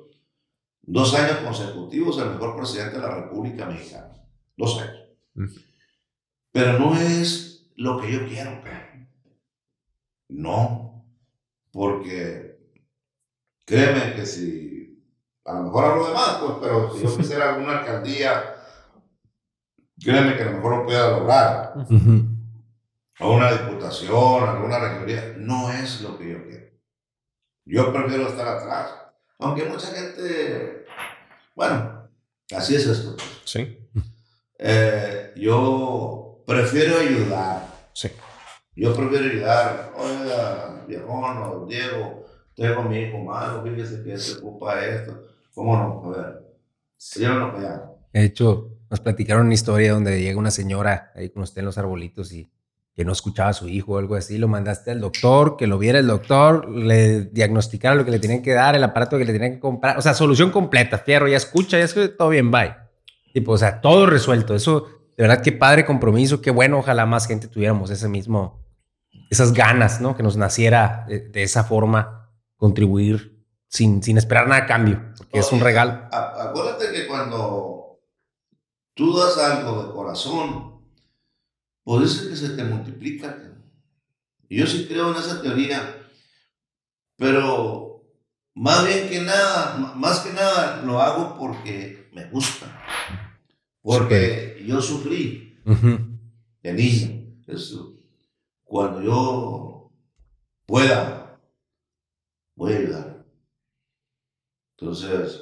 dos 0.90 1.14
años 1.14 1.38
consecutivos, 1.38 2.18
el 2.18 2.30
mejor 2.30 2.56
presidente 2.56 2.96
de 2.96 3.06
la 3.06 3.14
República 3.14 3.66
Mexicana. 3.66 4.10
Dos 4.56 4.80
años. 4.80 5.08
Ujú. 5.36 5.60
Pero 6.52 6.78
no 6.78 6.94
es 6.96 7.70
lo 7.76 8.00
que 8.00 8.12
yo 8.12 8.26
quiero, 8.26 8.60
cabrón. 8.62 9.08
No. 10.28 11.06
Porque 11.72 12.58
créeme 13.64 14.14
que 14.14 14.26
si 14.26 15.04
a 15.44 15.54
lo 15.54 15.62
mejor 15.64 15.84
hablo 15.84 16.08
de 16.08 16.14
más, 16.14 16.38
pues, 16.38 16.52
pero 16.60 16.92
si 16.92 17.04
yo 17.04 17.16
quisiera 17.16 17.50
alguna 17.54 17.78
alcaldía, 17.78 18.56
créeme 20.02 20.36
que 20.36 20.42
a 20.42 20.46
lo 20.46 20.56
mejor 20.56 20.76
lo 20.76 20.84
pueda 20.84 21.18
lograr. 21.18 21.74
O 23.20 23.32
una 23.36 23.52
diputación, 23.52 24.48
alguna 24.48 24.78
regiduría, 24.80 25.34
no 25.38 25.70
es 25.70 26.00
lo 26.00 26.18
que 26.18 26.30
yo 26.30 26.44
quiero. 26.44 26.70
Yo 27.64 27.92
prefiero 27.92 28.26
estar 28.26 28.48
atrás. 28.48 29.00
Aunque 29.38 29.64
mucha 29.64 29.86
gente, 29.88 30.79
bueno, 31.54 32.08
así 32.54 32.76
es 32.76 32.86
esto. 32.86 33.16
Sí. 33.44 33.78
Eh, 34.58 35.32
yo 35.36 36.42
prefiero 36.46 36.98
ayudar. 36.98 37.66
Sí. 37.92 38.10
Yo 38.76 38.94
prefiero 38.94 39.26
ayudar. 39.26 39.92
Oiga, 39.96 40.84
viejón 40.86 41.38
o 41.38 41.66
Diego, 41.66 42.24
tengo 42.54 42.80
a 42.80 42.84
mi 42.84 42.98
hijo 42.98 43.18
malo, 43.18 43.62
fíjese 43.62 44.02
que 44.02 44.18
se 44.18 44.38
ocupa 44.38 44.84
esto. 44.84 45.24
¿Cómo 45.54 45.76
no? 45.76 46.14
A 46.14 46.16
ver, 46.16 46.42
llévenlo 47.16 47.52
para 47.52 47.68
allá. 47.68 47.90
De 48.12 48.24
hecho, 48.24 48.76
nos 48.90 49.00
platicaron 49.00 49.46
una 49.46 49.54
historia 49.54 49.92
donde 49.92 50.20
llega 50.20 50.38
una 50.38 50.50
señora 50.50 51.12
ahí 51.14 51.30
con 51.30 51.42
usted 51.42 51.60
en 51.60 51.66
los 51.66 51.78
arbolitos 51.78 52.32
y 52.32 52.50
que 53.00 53.04
no 53.06 53.12
escuchaba 53.12 53.48
a 53.48 53.54
su 53.54 53.66
hijo 53.66 53.94
o 53.94 53.98
algo 53.98 54.14
así. 54.14 54.36
Lo 54.36 54.46
mandaste 54.46 54.90
al 54.90 55.00
doctor, 55.00 55.56
que 55.56 55.66
lo 55.66 55.78
viera 55.78 55.98
el 55.98 56.06
doctor, 56.06 56.68
le 56.68 57.22
diagnosticara 57.22 57.94
lo 57.94 58.04
que 58.04 58.10
le 58.10 58.18
tenían 58.18 58.42
que 58.42 58.52
dar, 58.52 58.76
el 58.76 58.84
aparato 58.84 59.16
que 59.16 59.24
le 59.24 59.32
tenían 59.32 59.54
que 59.54 59.58
comprar. 59.58 59.96
O 59.96 60.02
sea, 60.02 60.12
solución 60.12 60.50
completa. 60.50 60.98
Fierro, 60.98 61.26
ya 61.26 61.38
escucha, 61.38 61.78
ya 61.78 61.84
escucha, 61.84 62.14
todo 62.14 62.28
bien, 62.28 62.50
bye. 62.50 62.76
Tipo, 63.32 63.52
o 63.52 63.56
sea, 63.56 63.80
todo 63.80 64.04
resuelto. 64.04 64.54
Eso, 64.54 64.86
de 65.16 65.22
verdad, 65.22 65.40
qué 65.40 65.50
padre 65.50 65.86
compromiso, 65.86 66.42
qué 66.42 66.50
bueno. 66.50 66.76
Ojalá 66.76 67.06
más 67.06 67.26
gente 67.26 67.48
tuviéramos 67.48 67.88
ese 67.88 68.06
mismo, 68.06 68.66
esas 69.30 69.54
ganas, 69.54 70.02
¿no? 70.02 70.14
Que 70.14 70.22
nos 70.22 70.36
naciera 70.36 71.06
de, 71.08 71.20
de 71.20 71.42
esa 71.42 71.64
forma 71.64 72.30
contribuir 72.56 73.42
sin, 73.66 74.02
sin 74.02 74.18
esperar 74.18 74.46
nada 74.46 74.64
a 74.64 74.66
cambio, 74.66 75.00
porque 75.16 75.38
es 75.38 75.50
un 75.52 75.60
regalo. 75.60 76.06
acuérdate 76.12 76.92
que 76.92 77.06
cuando 77.06 77.98
tú 78.92 79.16
das 79.16 79.38
algo 79.38 79.84
de 79.84 79.92
corazón, 79.94 80.79
pues 81.90 82.08
dice 82.20 82.28
que 82.28 82.36
se 82.36 82.50
te 82.50 82.62
multiplica. 82.62 83.36
Y 84.48 84.58
yo 84.58 84.66
sí 84.68 84.86
creo 84.86 85.10
en 85.10 85.16
esa 85.16 85.42
teoría, 85.42 86.06
pero 87.16 88.04
más 88.54 88.86
bien 88.86 89.08
que 89.08 89.20
nada, 89.20 89.74
más 89.96 90.20
que 90.20 90.32
nada 90.32 90.82
lo 90.82 91.00
hago 91.00 91.36
porque 91.36 92.08
me 92.12 92.26
gusta. 92.26 92.80
Porque 93.82 94.62
yo 94.64 94.80
sufrí 94.80 95.60
Ujú. 95.66 96.16
de 96.62 96.72
niño. 96.72 97.26
Eso. 97.48 97.96
Cuando 98.62 99.02
yo 99.02 99.90
pueda, 100.66 101.40
voy 102.54 102.72
a 102.72 102.76
ayudar. 102.76 103.26
Entonces, 104.78 105.40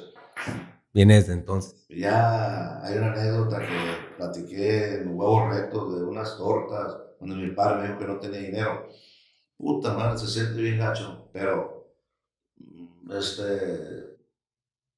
Viene 0.93 1.15
desde 1.15 1.33
entonces. 1.33 1.85
ya 1.89 2.83
hay 2.83 2.97
una 2.97 3.13
anécdota 3.13 3.59
que 3.59 4.15
platiqué 4.17 4.95
en 4.95 5.15
Huevos 5.15 5.53
Rectos 5.53 5.95
de 5.95 6.03
unas 6.03 6.35
tortas, 6.37 6.97
donde 7.19 7.35
mi 7.35 7.51
padre 7.51 7.81
me 7.81 7.87
dijo 7.87 7.99
que 7.99 8.07
no 8.07 8.19
tenía 8.19 8.39
dinero. 8.39 8.89
Puta 9.57 9.93
madre, 9.93 10.17
se 10.17 10.27
siente 10.27 10.61
bien 10.61 10.79
gacho, 10.79 11.29
pero 11.31 11.93
mm, 12.57 13.11
este, 13.11 14.17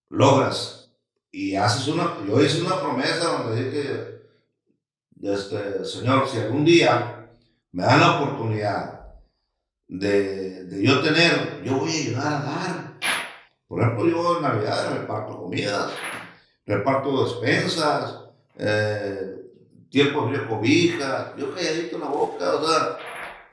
logras 0.09 0.93
y 1.31 1.55
haces 1.55 1.87
una, 1.87 2.17
yo 2.27 2.41
hice 2.41 2.61
una 2.61 2.79
promesa 2.79 3.43
donde 3.43 3.63
dije, 3.63 4.21
este, 5.21 5.85
Señor, 5.85 6.27
si 6.27 6.39
algún 6.39 6.65
día 6.65 7.29
me 7.71 7.83
dan 7.83 7.99
la 7.99 8.21
oportunidad 8.21 9.15
de, 9.87 10.65
de 10.65 10.83
yo 10.83 11.01
tener, 11.01 11.61
yo 11.63 11.79
voy 11.79 11.89
a 11.89 11.93
ayudar 11.93 12.33
a 12.33 12.45
dar. 12.45 12.90
Por 13.71 13.81
ejemplo, 13.81 14.05
yo 14.05 14.35
en 14.35 14.43
Navidad 14.43 14.93
reparto 14.99 15.37
comidas, 15.43 15.91
reparto 16.65 17.23
despensas, 17.23 18.25
eh, 18.57 19.37
tiempo 19.89 20.27
frío 20.27 20.45
cobija, 20.49 21.33
yo 21.37 21.55
calladito 21.55 21.97
la 21.97 22.07
boca, 22.07 22.53
o 22.55 22.67
sea, 22.67 22.97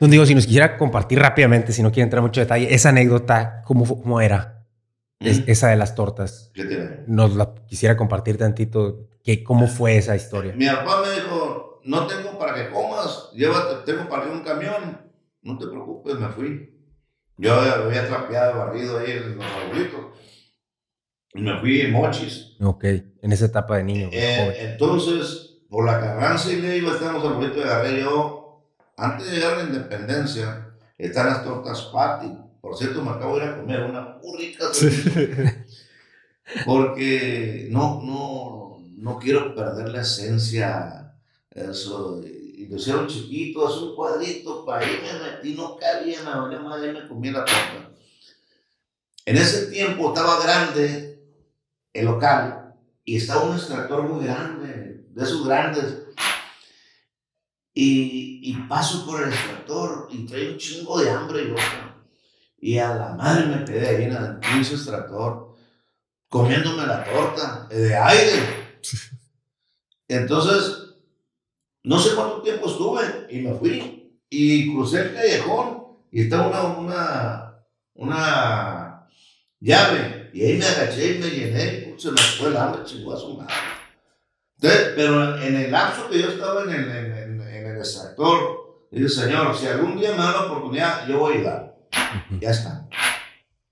Don 0.01 0.11
Diego, 0.11 0.27
si 0.27 0.35
nos 0.35 0.45
quisiera 0.45 0.77
compartir 0.77 1.21
rápidamente, 1.21 1.71
si 1.71 1.85
no 1.85 1.93
quiere 1.93 2.03
entrar 2.03 2.21
mucho 2.21 2.41
detalle, 2.41 2.75
esa 2.75 2.89
anécdota, 2.89 3.63
¿cómo, 3.65 3.85
cómo 3.87 4.21
era? 4.21 4.65
Es- 5.21 5.39
¿Mm? 5.47 5.51
esa 5.51 5.69
de 5.69 5.77
las 5.77 5.95
tortas. 5.95 6.51
¿qué 6.53 6.65
tiene? 6.65 7.05
Nos 7.07 7.37
la 7.37 7.55
quisiera 7.69 7.97
compartir 7.97 8.39
tantito. 8.39 9.07
Que, 9.23 9.45
¿Cómo 9.45 9.69
fue 9.69 9.99
esa 9.99 10.17
historia? 10.17 10.53
Mi 10.57 10.67
papá 10.67 11.01
me 11.03 11.13
dijo, 11.15 11.81
no 11.85 12.09
tengo 12.09 12.37
para 12.37 12.55
que 12.57 12.71
comas, 12.71 13.31
llévate, 13.35 13.85
tengo 13.93 14.09
para 14.09 14.27
ir 14.27 14.33
un 14.33 14.43
camión, 14.43 15.01
no 15.43 15.59
te 15.59 15.67
preocupes, 15.69 16.17
me 16.19 16.29
fui. 16.29 16.78
Yo 17.39 17.55
había 17.55 18.09
trapeado, 18.09 18.59
barrido 18.59 18.99
ahí 18.99 19.13
en 19.13 19.37
los 19.37 19.47
arbolitos, 19.47 20.01
y 21.35 21.41
me 21.41 21.59
fui 21.61 21.81
en 21.83 21.93
mochis. 21.93 22.57
Ok, 22.61 22.85
en 22.85 23.33
esa 23.33 23.47
etapa 23.47 23.77
de 23.77 23.85
niño. 23.85 24.09
Eh, 24.13 24.37
joven. 24.39 24.71
entonces, 24.73 25.59
por 25.71 25.87
la 25.87 26.01
Carranza 26.01 26.53
y 26.53 26.57
medio 26.57 26.93
estábamos 26.93 27.25
al 27.25 27.35
bolito 27.35 27.61
de 27.61 27.65
agarré 27.65 28.01
yo, 28.01 28.67
antes 28.97 29.31
de 29.31 29.37
llegar 29.37 29.55
a 29.55 29.57
la 29.59 29.65
independencia, 29.65 30.75
están 30.97 31.27
las 31.27 31.45
tortas 31.45 31.83
Patty. 31.93 32.37
Por 32.61 32.77
cierto, 32.77 33.03
me 33.03 33.11
acabo 33.11 33.39
de 33.39 33.45
ir 33.45 33.51
a 33.51 33.57
comer 33.57 33.83
una 33.83 34.19
muy 34.21 34.37
rica. 34.37 34.67
Porque 36.67 37.69
no, 37.71 38.03
no, 38.03 38.79
no 38.97 39.19
quiero 39.19 39.55
perder 39.55 39.91
la 39.91 40.01
esencia. 40.01 41.15
Eso, 41.51 42.21
y 42.59 42.67
lo 42.67 42.77
hicieron 42.77 43.07
chiquito, 43.07 43.69
es 43.69 43.77
un 43.77 43.95
cuadrito, 43.95 44.65
para 44.65 44.85
ahí 44.85 45.01
me 45.01 45.31
metí, 45.31 45.55
no 45.55 45.77
cabía, 45.77 46.25
me 46.25 46.31
dolía 46.33 46.59
madre 46.59 46.91
y 46.91 46.93
me 46.93 47.07
comí 47.07 47.31
la 47.31 47.45
torta. 47.45 47.93
En 49.25 49.37
ese 49.37 49.67
tiempo 49.67 50.09
estaba 50.09 50.43
grande 50.43 51.23
el 51.93 52.07
local 52.07 52.75
y 53.05 53.17
estaba 53.17 53.45
un 53.45 53.55
extractor 53.55 54.03
muy 54.03 54.25
grande, 54.25 55.05
de 55.09 55.23
esos 55.23 55.47
grandes. 55.47 56.03
Y, 57.73 58.41
y 58.43 58.55
paso 58.69 59.07
por 59.07 59.23
el 59.23 59.29
extractor 59.29 60.09
y 60.11 60.27
trae 60.27 60.51
un 60.51 60.59
chingo 60.59 60.99
de 61.01 61.11
hambre 61.11 61.49
yo. 61.49 61.55
Y 62.61 62.79
a 62.79 62.93
la 62.93 63.15
madre 63.15 63.47
me 63.47 63.65
quedé 63.65 63.87
ahí 63.87 64.05
en 64.07 64.17
el 64.17 64.41
pinche 64.41 64.75
extractor, 64.75 65.55
comiéndome 66.29 66.85
la 66.85 67.05
torta 67.05 67.69
de 67.71 67.95
aire. 67.95 68.81
Entonces, 70.09 70.88
no 71.85 71.99
sé 71.99 72.15
cuánto 72.15 72.43
tiempo 72.43 72.67
estuve 72.69 73.27
y 73.31 73.41
me 73.41 73.55
fui. 73.55 74.19
Y 74.31 74.73
crucé 74.75 75.01
el 75.03 75.15
callejón 75.15 75.85
y 76.13 76.23
estaba 76.23 76.49
una, 76.49 76.79
una, 76.79 77.55
una 77.95 79.07
llave. 79.61 80.31
Y 80.35 80.45
ahí 80.45 80.59
me 80.59 80.67
agaché 80.67 81.17
y 81.17 81.19
me 81.19 81.31
llené 81.31 81.95
y 81.97 82.01
se 82.01 82.11
me 82.13 82.19
fue 82.21 82.49
el 82.49 82.57
hambre, 82.57 82.85
chingó 82.85 83.15
a 83.15 83.17
su 83.17 83.37
madre. 83.37 83.55
Entonces, 84.61 84.93
pero 84.97 85.39
en 85.41 85.57
el 85.57 85.71
lapso 85.71 86.09
que 86.11 86.21
yo 86.21 86.29
estaba 86.29 86.65
en 86.65 86.71
el, 86.71 86.91
en, 86.91 87.13
en- 87.17 87.41
en 87.41 87.67
el 87.67 87.79
extractor, 87.79 88.87
dije, 88.91 89.09
Señor, 89.09 89.57
si 89.57 89.67
algún 89.67 89.97
día 89.99 90.11
me 90.13 90.19
da 90.19 90.33
la 90.33 90.41
oportunidad, 90.47 91.07
yo 91.09 91.19
voy 91.21 91.33
a 91.33 91.37
ayudar. 91.37 91.77
Ya 92.41 92.51
está. 92.51 92.87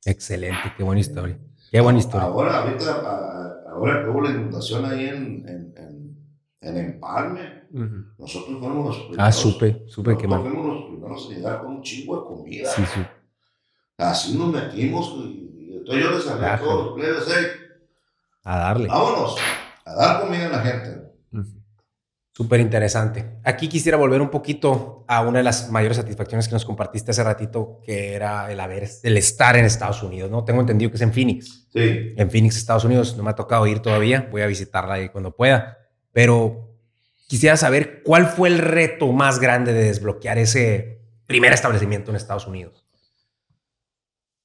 Excelente, 0.05 0.73
qué 0.77 0.83
buena 0.83 1.01
historia. 1.01 1.37
Qué 1.71 1.81
buena 1.81 1.99
historia. 1.99 2.27
Ahora, 2.29 2.63
ahorita, 2.63 3.63
ahora 3.69 4.03
que 4.05 4.09
hubo 4.11 4.23
la 4.23 4.31
inundación 4.31 4.85
ahí 4.87 5.07
en, 5.07 5.45
en, 5.49 5.75
en, 6.67 6.77
Empalme, 6.79 7.65
Ujú. 7.73 8.05
nosotros 8.19 8.59
fuimos 8.59 8.87
los 8.87 8.97
primeros. 9.07 9.19
Ah, 9.27 9.33
supe, 9.33 9.85
supe 9.87 10.17
que 10.17 10.27
fuimos 10.29 10.67
los 10.67 10.85
primeros 10.87 11.29
en 11.31 11.37
llegar 11.37 11.61
con 11.61 11.77
un 11.77 11.83
chingo 11.83 12.21
de 12.21 12.27
comida. 12.27 12.71
Sí, 12.71 12.83
sí. 12.95 13.01
Así 13.99 14.37
nos 14.37 14.53
metimos 14.53 15.15
y, 15.17 15.69
y 15.71 15.77
entonces 15.79 16.05
yo 16.05 16.11
les 16.11 16.29
hablé 16.29 16.47
a 16.47 16.59
todos 16.59 16.85
los 16.87 16.95
plebes, 16.95 17.25
"Hey, 17.29 17.47
A 18.45 18.59
darle. 18.59 18.89
vámonos 18.89 19.37
a 19.85 19.95
dar 19.95 20.21
comida 20.21 20.47
a 20.47 20.51
la 20.51 20.59
gente. 20.61 21.07
Súper 22.33 22.61
interesante. 22.61 23.39
Aquí 23.45 23.67
quisiera 23.67 23.97
volver 23.97 24.21
un 24.21 24.29
poquito 24.29 25.07
a 25.09 25.23
una 25.23 25.39
de 25.39 25.45
las 25.45 25.71
mayores 25.71 25.97
satisfacciones 25.97 26.47
que 26.47 26.53
nos 26.53 26.67
compartiste 26.67 27.11
hace 27.13 27.25
ratito, 27.25 27.81
que 27.83 28.13
era 28.13 28.53
el 28.53 28.61
haber, 28.61 28.87
el 29.05 29.17
estar 29.17 29.57
en 29.57 29.65
Estados 29.65 30.03
Unidos, 30.03 30.31
¿no? 30.31 30.45
Tengo 30.45 30.61
entendido 30.61 30.91
que 30.91 30.97
es 30.97 31.01
en 31.03 31.15
Phoenix. 31.15 31.67
Sí. 31.73 32.13
En 32.15 32.31
Phoenix, 32.31 32.59
Estados 32.59 32.85
Unidos. 32.85 33.17
No 33.17 33.23
me 33.23 33.31
ha 33.31 33.35
tocado 33.35 33.67
ir 33.67 33.81
todavía. 33.81 34.29
Voy 34.31 34.43
a 34.43 34.47
visitarla 34.47 34.95
ahí 34.95 35.09
cuando 35.09 35.35
pueda. 35.35 35.79
Pero 36.17 36.75
quisiera 37.29 37.59
saber 37.59 38.03
cuál 38.03 38.25
fue 38.25 38.49
el 38.49 38.57
reto 38.57 39.13
más 39.13 39.39
grande 39.39 39.75
de 39.75 39.85
desbloquear 39.85 40.39
ese 40.39 41.03
primer 41.27 41.53
establecimiento 41.53 42.11
en 42.11 42.17
Estados 42.17 42.47
Unidos. 42.47 42.87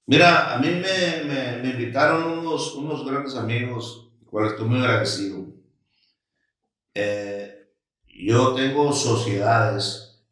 Mira, 0.06 0.54
a 0.54 0.60
mí 0.60 0.68
me, 0.68 1.24
me, 1.24 1.64
me 1.64 1.70
invitaron 1.70 2.40
unos, 2.40 2.76
unos 2.76 3.10
grandes 3.10 3.38
amigos, 3.38 4.12
cuales 4.26 4.52
estoy 4.52 4.68
muy 4.68 4.80
agradecido. 4.80 5.48
Eh, 6.94 7.70
yo 8.06 8.54
tengo 8.54 8.92
sociedades 8.92 10.26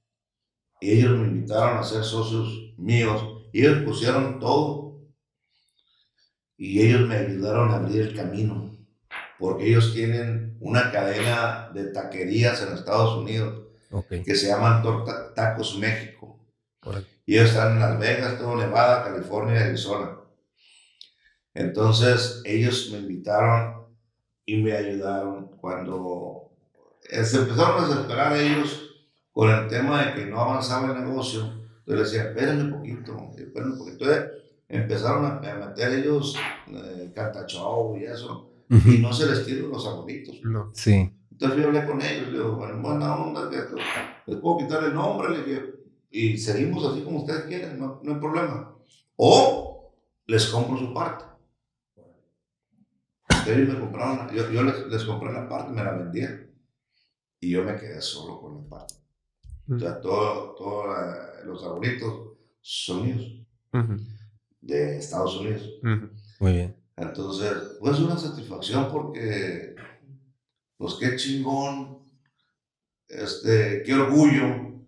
y 0.81 0.91
ellos 0.91 1.17
me 1.19 1.27
invitaron 1.29 1.77
a 1.77 1.83
ser 1.83 2.03
socios 2.03 2.73
míos 2.77 3.45
y 3.53 3.61
ellos 3.61 3.83
pusieron 3.85 4.41
todo 4.41 5.07
y 6.57 6.81
ellos 6.85 7.07
me 7.07 7.15
ayudaron 7.15 7.71
a 7.71 7.77
abrir 7.77 8.01
el 8.01 8.13
camino 8.13 8.77
porque 9.37 9.69
ellos 9.69 9.93
tienen 9.93 10.48
una 10.59 10.91
cadena 10.91 11.69
de 11.73 11.85
taquerías 11.85 12.61
en 12.61 12.73
Estados 12.73 13.17
Unidos 13.17 13.67
que 14.23 14.35
se 14.35 14.47
llaman 14.47 14.83
Torta- 14.83 15.33
Tacos 15.33 15.77
México. 15.77 16.39
Y 17.25 17.35
ellos 17.37 17.49
están 17.49 17.73
en 17.73 17.79
Las 17.79 17.99
Vegas, 17.99 18.37
todo 18.37 18.55
Nevada, 18.55 19.03
California, 19.03 19.61
Arizona. 19.63 20.17
Entonces 21.53 22.41
ellos 22.45 22.89
me 22.91 22.99
invitaron 22.99 23.85
y 24.45 24.61
me 24.61 24.73
ayudaron 24.73 25.47
cuando 25.57 26.51
eh, 27.09 27.23
se 27.23 27.37
empezaron 27.37 27.83
a 27.83 27.87
desesperar 27.87 28.37
ellos 28.37 28.85
con 29.31 29.49
el 29.51 29.67
tema 29.67 30.03
de 30.03 30.13
que 30.13 30.25
no 30.25 30.39
avanzaba 30.41 30.93
el 30.95 31.05
negocio. 31.05 31.41
Entonces 31.41 31.85
les 31.85 32.11
decía, 32.11 32.29
espérenme 32.29 32.63
un 32.63 32.71
poquito, 32.71 33.31
espérenme 33.37 33.73
un 33.73 33.79
poquito. 33.79 34.05
Entonces 34.05 34.31
empezaron 34.67 35.25
a, 35.25 35.39
meter 35.39 35.93
ellos 35.93 36.35
eh, 36.67 37.11
y 37.99 38.03
eso, 38.05 38.48
y 38.69 38.99
no 38.99 39.11
se 39.11 39.25
les 39.25 39.45
tiró 39.45 39.67
los 39.67 39.85
abuelitos. 39.85 40.39
No. 40.43 40.71
Sí. 40.73 41.11
Entonces 41.31 41.59
yo 41.59 41.67
hablé 41.67 41.85
con 41.85 42.01
ellos, 42.01 42.27
le 42.27 42.37
digo, 42.37 42.55
bueno, 42.55 42.81
buena 42.81 43.15
onda, 43.15 43.49
les 44.25 44.37
puedo 44.37 44.57
quitar 44.57 44.83
el 44.83 44.93
nombre, 44.93 45.29
le 45.29 45.43
dije, 45.43 45.73
y 46.11 46.37
seguimos 46.37 46.85
así 46.85 47.01
como 47.01 47.19
ustedes 47.19 47.45
quieren, 47.45 47.79
no, 47.79 47.99
no 48.03 48.13
hay 48.13 48.19
problema. 48.19 48.75
O 49.15 49.93
les 50.27 50.47
compro 50.47 50.77
su 50.77 50.93
parte. 50.93 51.25
Ellos 53.47 53.69
me 53.69 53.79
compraron, 53.79 54.29
yo, 54.35 54.51
yo 54.51 54.63
les, 54.63 54.87
les 54.87 55.03
compré 55.03 55.31
la 55.31 55.47
parte, 55.47 55.71
me 55.71 55.83
la 55.83 55.93
vendían. 55.93 56.51
Y 57.39 57.51
yo 57.51 57.63
me 57.63 57.75
quedé 57.77 58.01
solo 58.01 58.39
con 58.41 58.55
la 58.55 58.69
parte. 58.69 58.95
O 59.71 59.79
sea, 59.79 60.01
todos 60.01 60.55
todo, 60.57 60.91
eh, 60.91 61.45
los 61.45 61.63
arbolitos 61.63 62.37
son 62.61 63.05
míos, 63.05 63.45
Ujú, 63.71 63.97
de 64.61 64.97
Estados 64.97 65.37
Unidos. 65.37 65.79
Muy 66.39 66.51
bien. 66.53 66.78
Entonces, 66.99 67.77
pues 67.79 67.99
una 67.99 68.17
satisfacción 68.17 68.91
porque, 68.91 69.75
pues 70.77 70.95
qué 70.99 71.15
chingón, 71.15 71.99
este, 73.07 73.83
qué 73.83 73.93
orgullo 73.93 74.83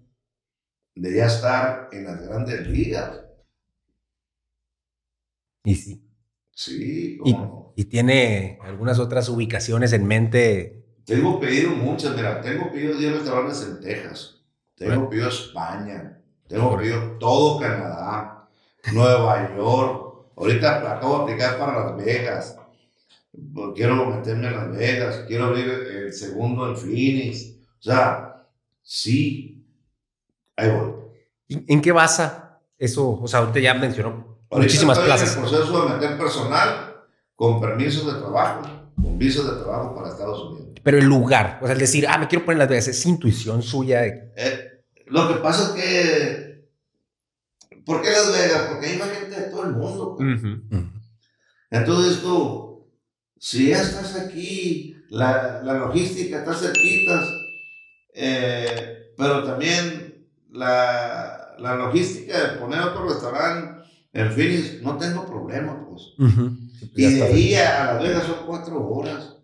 de 0.96 1.16
ya 1.16 1.28
estar 1.28 1.90
en 1.92 2.04
las 2.04 2.22
grandes 2.22 2.68
ligas. 2.68 3.22
Y 5.64 5.76
sí. 5.76 6.08
Sí, 6.54 7.18
Y, 7.24 7.34
como 7.34 7.74
y 7.78 7.86
tiene 7.86 8.60
algunas 8.62 9.00
otras 9.00 9.30
ubicaciones 9.30 9.94
en 9.94 10.06
mente. 10.06 10.86
Tengo 11.06 11.40
pedido 11.40 11.72
muchas, 11.72 12.16
mira, 12.16 12.42
tengo 12.42 12.72
pedido 12.72 12.96
10 12.96 13.14
restaurantes 13.14 13.64
en 13.64 13.80
Texas, 13.80 14.44
tengo 14.76 15.10
pedido 15.10 15.30
España, 15.30 16.22
tengo 16.48 16.78
pedido 16.78 17.18
todo 17.18 17.60
Canadá, 17.60 18.50
Nueva 18.94 19.56
York, 19.56 20.11
ahorita 20.36 20.92
acabo 20.98 21.18
de 21.18 21.24
aplicar 21.24 21.58
para 21.58 21.80
Las 21.80 21.98
Vegas, 21.98 22.58
quiero 23.76 24.06
meterme 24.06 24.48
en 24.48 24.54
Las 24.54 24.72
Vegas, 24.72 25.24
quiero 25.28 25.46
abrir 25.46 25.68
el 25.70 26.14
segundo 26.14 26.68
en 26.70 26.78
Phoenix, 26.78 27.56
o 27.80 27.84
sea, 27.84 28.48
sí, 28.82 29.66
ahí 30.56 30.70
voy. 30.70 30.94
¿Y 31.48 31.74
¿En 31.74 31.82
qué 31.82 31.92
basa 31.92 32.60
eso? 32.78 33.20
O 33.22 33.28
sea, 33.28 33.42
ahorita 33.42 33.60
ya 33.60 33.74
mencionó 33.74 34.32
Ahorita 34.52 34.68
muchísimas 34.68 34.98
estoy 34.98 35.08
plazas. 35.08 35.38
En 35.38 35.44
el 35.44 35.50
proceso 35.50 35.86
de 35.86 35.94
meter 35.94 36.18
personal 36.18 36.96
con 37.36 37.62
permisos 37.62 38.14
de 38.14 38.20
trabajo, 38.20 38.62
con 38.96 39.18
visas 39.18 39.46
de 39.46 39.64
trabajo 39.64 39.96
para 39.96 40.10
Estados 40.10 40.44
Unidos. 40.44 40.80
Pero 40.84 40.98
el 40.98 41.06
lugar, 41.06 41.60
o 41.62 41.66
sea, 41.66 41.74
el 41.74 41.80
decir, 41.80 42.06
ah, 42.08 42.18
me 42.18 42.28
quiero 42.28 42.44
poner 42.44 42.56
en 42.56 42.60
Las 42.60 42.70
Vegas, 42.70 42.88
es 42.88 43.06
intuición 43.06 43.62
suya. 43.62 44.06
Eh, 44.06 44.84
lo 45.08 45.28
que 45.28 45.36
pasa 45.36 45.70
es 45.70 45.82
que. 45.82 46.68
¿Por 47.86 48.02
qué 48.02 48.12
Las 48.12 48.32
Vegas? 48.32 48.68
Porque 48.70 48.88
hay 48.88 48.98
más 48.98 49.10
gente 49.10 49.31
todo 49.62 49.70
el 49.70 49.76
mundo. 49.76 50.18
Ujú. 50.20 50.90
Entonces 51.70 52.22
tú, 52.22 52.88
si 53.38 53.70
ya 53.70 53.82
estás 53.82 54.16
aquí, 54.20 54.96
la, 55.10 55.62
la 55.64 55.74
logística 55.74 56.40
está 56.40 56.54
cerquitas, 56.54 57.30
eh, 58.14 59.14
pero 59.18 59.44
también 59.44 60.28
la, 60.52 61.56
la 61.60 61.76
logística 61.76 62.38
de 62.40 62.58
poner 62.60 62.82
otro 62.82 63.08
restaurante 63.08 63.84
en 64.14 64.32
Phoenix, 64.32 64.82
no 64.82 64.98
tengo 64.98 65.26
problema, 65.26 65.88
pues. 65.90 66.02
Y 66.96 67.14
de 67.16 67.24
ahí 67.24 67.56
a 67.56 67.90
a 67.90 67.94
Las 67.94 68.04
Vegas 68.04 68.24
son 68.26 68.46
cuatro 68.46 68.86
horas. 68.86 69.38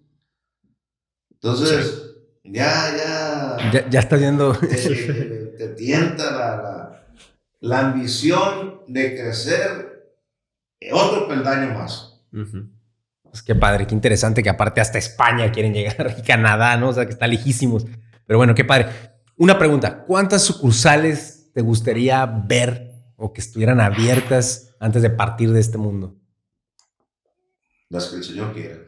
Entonces, 1.31 2.03
ya, 2.43 2.93
ya 2.97 3.71
Ya, 3.71 3.89
ya 3.89 3.99
está 3.99 4.15
viendo. 4.17 4.51
te, 4.53 4.67
te- 4.67 5.53
te 5.57 5.67
tienta 5.69 6.31
la, 6.31 6.57
la, 6.57 7.07
la 7.61 7.79
ambición 7.79 8.81
de 8.87 9.15
crecer 9.15 9.96
otro 10.91 11.27
peldaño 11.27 11.73
más. 11.73 12.21
Ujú. 12.31 12.69
Pues 13.23 13.43
qué 13.43 13.55
padre, 13.55 13.87
qué 13.87 13.93
interesante 13.93 14.41
que 14.41 14.49
aparte 14.49 14.81
hasta 14.81 14.97
España 14.97 15.51
quieren 15.51 15.73
llegar 15.73 16.15
y 16.17 16.21
Canadá, 16.21 16.77
¿no? 16.77 16.89
O 16.89 16.93
sea, 16.93 17.05
que 17.05 17.11
está 17.11 17.27
lejísimos. 17.27 17.85
Pero 18.25 18.37
bueno, 18.37 18.55
qué 18.55 18.65
padre. 18.65 18.87
Una 19.35 19.57
pregunta, 19.57 20.03
¿cuántas 20.05 20.43
sucursales 20.43 21.51
te 21.53 21.61
gustaría 21.61 22.25
ver 22.25 22.93
o 23.15 23.33
que 23.33 23.41
estuvieran 23.41 23.79
abiertas 23.79 24.75
antes 24.79 25.01
de 25.01 25.09
partir 25.09 25.51
de 25.51 25.59
este 25.59 25.77
mundo? 25.77 26.15
Las 27.89 28.07
que 28.07 28.17
el 28.17 28.23
Señor 28.23 28.53
quiera. 28.53 28.79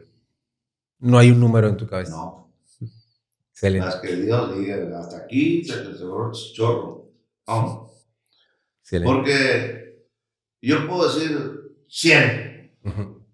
No 0.98 1.18
hay 1.18 1.30
un 1.30 1.40
número 1.40 1.68
en 1.68 1.76
tu 1.76 1.86
cabeza. 1.86 2.12
No. 2.12 2.52
Excelente. 3.50 3.86
Las 3.86 3.96
que 3.96 4.16
Dios 4.16 4.58
diga, 4.58 4.98
hasta 4.98 5.18
aquí 5.18 5.62
el 5.70 5.98
chorro. 6.54 7.10
Vamos. 7.46 8.06
excelente. 8.82 9.12
Porque 9.12 10.06
yo 10.60 10.86
puedo 10.86 11.12
decir 11.12 11.59
100, 11.90 12.78
Ujú. 12.84 13.26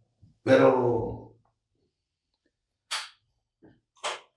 pero. 0.43 1.37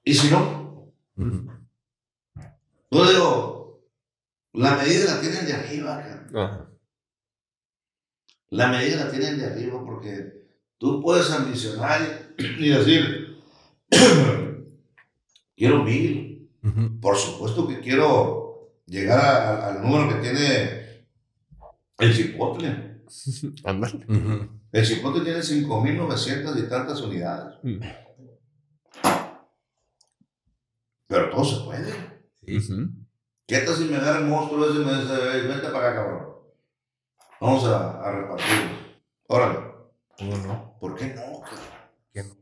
¿Y 0.03 0.13
si 0.13 0.29
no? 0.31 0.91
Ujú. 1.17 1.51
Yo 2.91 3.09
digo, 3.09 3.81
la 4.53 4.75
medida 4.75 5.15
la 5.15 5.21
tienen 5.21 5.45
de 5.45 5.53
arriba. 5.53 5.97
Ajá. 6.33 6.69
La 8.49 8.67
medida 8.69 9.05
la 9.05 9.11
tienen 9.11 9.37
de 9.37 9.45
arriba 9.45 9.83
porque 9.85 10.47
tú 10.79 11.01
puedes 11.01 11.29
ambicionar 11.31 12.33
y 12.37 12.69
decir, 12.69 13.37
quiero 15.55 15.83
mil. 15.83 16.49
Por 17.01 17.15
supuesto 17.15 17.67
que 17.67 17.79
quiero 17.79 18.73
llegar 18.85 19.19
a- 19.19 19.49
a- 19.49 19.67
al 19.69 19.81
número 19.81 20.09
que 20.09 20.21
tiene 20.21 21.05
el 21.99 22.13
Chipotle. 22.15 22.88
Ándale. 23.65 24.05
Ujú. 24.07 24.49
El 24.71 24.85
Chipotle 24.85 25.23
tiene 25.23 25.39
5.900 25.39 26.57
y 26.65 26.69
tantas 26.69 27.01
unidades. 27.01 27.55
Mm. 27.63 27.79
Pero 31.07 31.29
todo 31.29 31.43
se 31.43 31.63
puede. 31.65 31.91
Sí. 32.45 32.57
Ujú. 32.57 32.89
¿Qué 33.47 33.57
tal 33.59 33.75
si 33.75 33.85
me 33.85 33.97
agarra 33.97 34.19
el 34.19 34.25
monstruo 34.25 34.69
ese 34.69 34.81
y 34.81 34.85
me 34.85 35.01
dice, 35.01 35.13
"Ey, 35.33 35.47
vente 35.47 35.69
para 35.69 35.89
acá, 35.89 35.95
cabrón? 35.95 36.29
Vamos 37.41 37.63
a, 37.65 38.01
a 38.01 38.11
repartirlo. 38.11 38.69
Órale. 39.27 39.59
¿Cómo 40.17 40.37
no? 40.37 40.77
¿Por 40.79 40.95
qué 40.95 41.07
no? 41.07 41.41
cabrón? 41.41 41.45
¿Por 42.03 42.11
qué 42.13 42.23
no? 42.23 42.35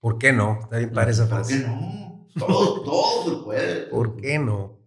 ¿Por 0.00 0.18
qué 0.18 0.32
no? 0.32 0.58
Está 0.62 0.78
bien 0.78 0.92
padre 0.92 1.10
esa 1.12 1.28
¿Por 1.28 1.38
qué 1.38 1.54
frase. 1.54 1.66
no? 1.66 2.28
Todo, 2.38 2.82
todo 2.82 3.24
se 3.38 3.44
puede. 3.44 3.86
¿Por 3.86 4.16
qué 4.16 4.38
no? 4.38 4.78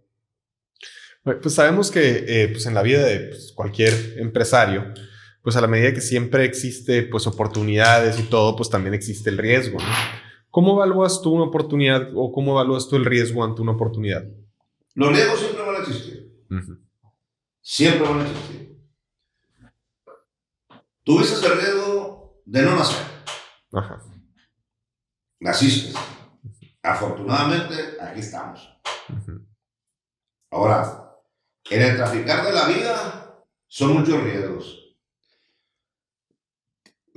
Pues 1.24 1.54
sabemos 1.54 1.92
que 1.92 2.24
eh, 2.28 2.48
pues 2.50 2.66
en 2.66 2.74
la 2.74 2.82
vida 2.82 3.04
de 3.06 3.20
pues, 3.30 3.52
cualquier 3.54 3.94
empresario, 4.20 4.94
pues 5.42 5.56
a 5.56 5.62
la 5.62 5.68
medida 5.68 5.94
que 5.94 6.02
siempre 6.02 6.46
existe 6.46 7.04
pues 7.04 7.28
oportunidades 7.28 8.20
y 8.20 8.24
todo, 8.24 8.56
pues 8.56 8.70
también 8.70 8.94
existe 8.94 9.30
el 9.30 9.38
riesgo. 9.38 9.80
¿no? 9.80 9.86
¿Cómo 10.50 10.74
evalúas 10.74 11.22
tú 11.22 11.32
una 11.32 11.46
oportunidad 11.46 12.10
o 12.16 12.32
cómo 12.32 12.54
evalúas 12.54 12.88
tú 12.88 12.96
el 12.96 13.06
riesgo 13.06 13.44
ante 13.44 13.62
una 13.62 13.74
oportunidad? 13.74 14.24
Los 14.96 15.10
riesgos 15.10 15.40
siempre 15.40 15.66
van 15.66 15.76
a 15.76 15.80
existir. 15.80 16.34
Siempre 17.62 18.08
van 18.08 18.20
a 18.20 18.30
existir. 18.30 18.80
Tuviste 21.04 21.46
el 21.46 21.58
riesgo 21.60 22.42
de 22.46 22.62
no 22.64 22.76
nacer. 22.76 23.06
Ajá. 23.72 24.02
Naciste. 25.40 25.98
Afortunadamente, 26.84 27.76
aquí 28.02 28.20
estamos. 28.20 28.68
Ahora, 30.52 31.16
en 31.70 31.82
el 31.82 31.96
traficar 31.96 32.44
de 32.46 32.52
la 32.52 32.68
vida 32.68 33.46
son 33.68 33.94
muchos 33.94 34.24
riesgos. 34.24 34.79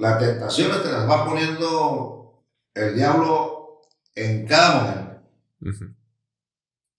Las 0.02 0.18
tentaciones 0.18 0.82
te 0.82 0.90
las 0.90 1.08
va 1.08 1.24
poniendo 1.24 2.44
el 2.74 2.96
diablo 2.96 3.82
en 4.16 4.48
cada 4.48 4.82
momento. 4.82 5.96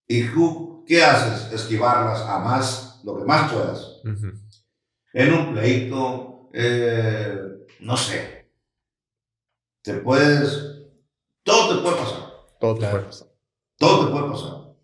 ¿Y 0.07 0.29
tú 0.29 0.85
qué 0.87 1.03
haces? 1.03 1.51
Esquivarlas 1.51 2.21
a 2.21 2.39
más, 2.39 3.01
lo 3.03 3.17
que 3.17 3.25
más 3.25 3.51
puedas. 3.51 3.99
En 5.11 5.33
un 5.33 5.53
pleito, 5.53 6.49
eh, 6.53 7.65
no 7.81 7.97
sé. 7.97 8.49
Te 9.81 9.95
puedes, 9.95 10.87
todo 11.43 11.75
te 11.75 11.81
puede 11.81 11.97
pasar. 11.97 12.29
Todo 12.57 12.79
te 12.79 12.87
puede 12.87 13.03
pasar. 13.03 13.27
Todo 13.79 14.05
te 14.05 14.11
puede 14.13 14.31
pasar. 14.31 14.75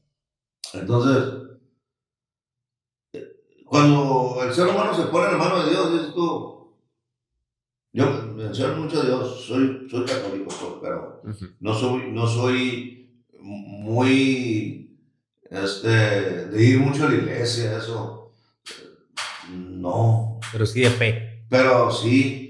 Entonces, 0.74 1.58
cuando 3.66 4.40
el 4.44 4.54
ser 4.54 4.68
humano 4.68 4.94
se 4.94 5.04
pone 5.04 5.28
en 5.28 5.32
la 5.32 5.38
mano 5.38 5.64
de 5.64 5.70
Dios, 5.70 5.94
dices 5.94 6.14
tú, 6.14 6.59
yo 7.94 8.06
menciono 8.36 8.76
mucho 8.84 9.02
a 9.02 9.06
Dios, 9.06 9.46
soy, 9.46 9.88
soy 9.90 10.06
católico, 10.06 10.48
pues, 10.48 10.74
pero 10.82 11.22
Ujú. 11.26 11.46
no 11.60 11.74
soy, 11.74 12.12
no 12.12 12.28
soy 12.28 13.24
muy, 13.40 14.98
este, 15.50 15.88
de 16.48 16.64
ir 16.64 16.80
mucho 16.80 17.06
a 17.06 17.10
la 17.10 17.16
iglesia, 17.16 17.78
eso. 17.78 18.34
No, 19.50 20.40
Pero 20.52 20.66
sí 20.66 20.82
de 20.82 20.90
fe. 20.90 21.46
pero 21.50 21.92
sí, 21.92 22.46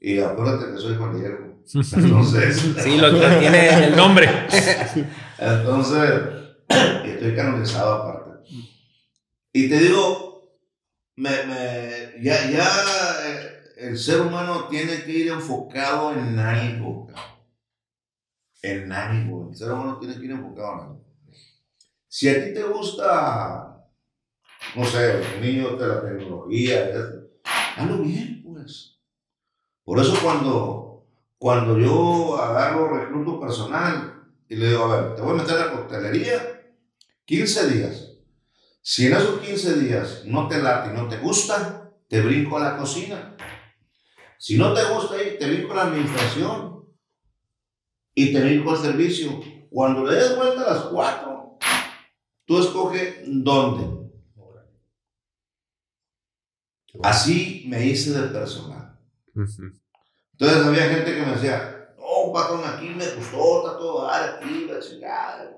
Y 0.00 0.18
acuérdate 0.18 0.72
que 0.74 0.78
soy 0.80 0.96
Juan 0.96 1.18
Diego. 1.18 1.62
Entonces, 1.94 2.56
Sí, 2.84 2.96
lo 2.98 3.10
que 3.10 3.26
tiene 3.40 3.84
el 3.86 3.96
nombre. 3.96 4.28
entonces, 5.38 6.12
estoy 7.04 7.34
canonizado 7.34 7.94
aparte. 7.94 8.30
Y 9.52 9.68
te 9.68 9.78
digo, 9.80 10.58
me, 11.16 11.30
me- 11.46 12.22
ya, 12.22 12.50
ya 12.50 12.64
eh, 13.26 13.53
el 13.76 13.98
ser 13.98 14.20
humano 14.20 14.68
tiene 14.68 15.02
que 15.04 15.10
ir 15.10 15.28
enfocado 15.28 16.12
en 16.12 16.38
algo. 16.38 17.08
En 18.62 18.92
algo. 18.92 19.50
El 19.50 19.56
ser 19.56 19.72
humano 19.72 19.98
tiene 19.98 20.14
que 20.16 20.24
ir 20.24 20.30
enfocado 20.30 20.72
en 20.72 20.80
algo. 20.80 21.04
Si 22.08 22.28
a 22.28 22.44
ti 22.44 22.54
te 22.54 22.62
gusta, 22.62 23.84
no 24.76 24.84
sé, 24.84 25.18
los 25.18 25.40
niños 25.40 25.78
de 25.78 25.88
la 25.88 26.00
tecnología, 26.00 26.92
hazlo 27.76 27.98
bien, 27.98 28.42
pues. 28.44 29.00
Por 29.84 29.98
eso 29.98 30.16
cuando, 30.22 31.06
cuando 31.38 31.78
yo 31.78 32.40
agarro 32.40 32.96
recluto 32.96 33.40
personal 33.40 34.22
y 34.48 34.56
le 34.56 34.68
digo, 34.68 34.84
a 34.84 35.00
ver, 35.00 35.14
te 35.16 35.22
voy 35.22 35.32
a 35.32 35.42
meter 35.42 35.56
a 35.56 35.66
la 35.66 35.72
coctelería 35.72 36.72
15 37.24 37.68
días. 37.68 38.12
Si 38.80 39.06
en 39.06 39.14
esos 39.14 39.40
15 39.40 39.80
días 39.80 40.22
no 40.26 40.46
te 40.46 40.62
late 40.62 40.90
y 40.90 40.96
no 40.96 41.08
te 41.08 41.18
gusta, 41.18 41.90
te 42.08 42.20
brinco 42.20 42.58
a 42.58 42.60
la 42.60 42.76
cocina. 42.76 43.36
Si 44.38 44.56
no 44.56 44.72
te 44.74 44.84
gusta 44.84 45.14
ahí, 45.14 45.36
te 45.38 45.46
brinco 45.46 45.72
a 45.72 45.76
la 45.76 45.82
administración 45.84 46.86
y 48.14 48.32
te 48.32 48.40
brinco 48.40 48.70
al 48.70 48.78
servicio. 48.78 49.40
Cuando 49.70 50.04
le 50.04 50.14
des 50.16 50.36
vuelta 50.36 50.62
a 50.62 50.74
las 50.74 50.84
4, 50.84 51.58
tú 52.44 52.60
escoge 52.60 53.24
dónde. 53.26 54.10
Así 57.02 57.64
me 57.66 57.84
hice 57.84 58.12
del 58.12 58.30
personal. 58.30 58.98
Entonces 59.34 60.64
había 60.64 60.88
gente 60.88 61.14
que 61.14 61.22
me 61.22 61.32
decía, 61.32 61.94
no, 61.98 62.32
patrón, 62.32 62.62
aquí 62.64 62.88
me 62.90 63.06
gustó, 63.14 63.66
está 63.66 63.78
todo 63.78 64.08
aquí, 64.08 64.66
la 64.68 64.78
chingada. 64.80 65.56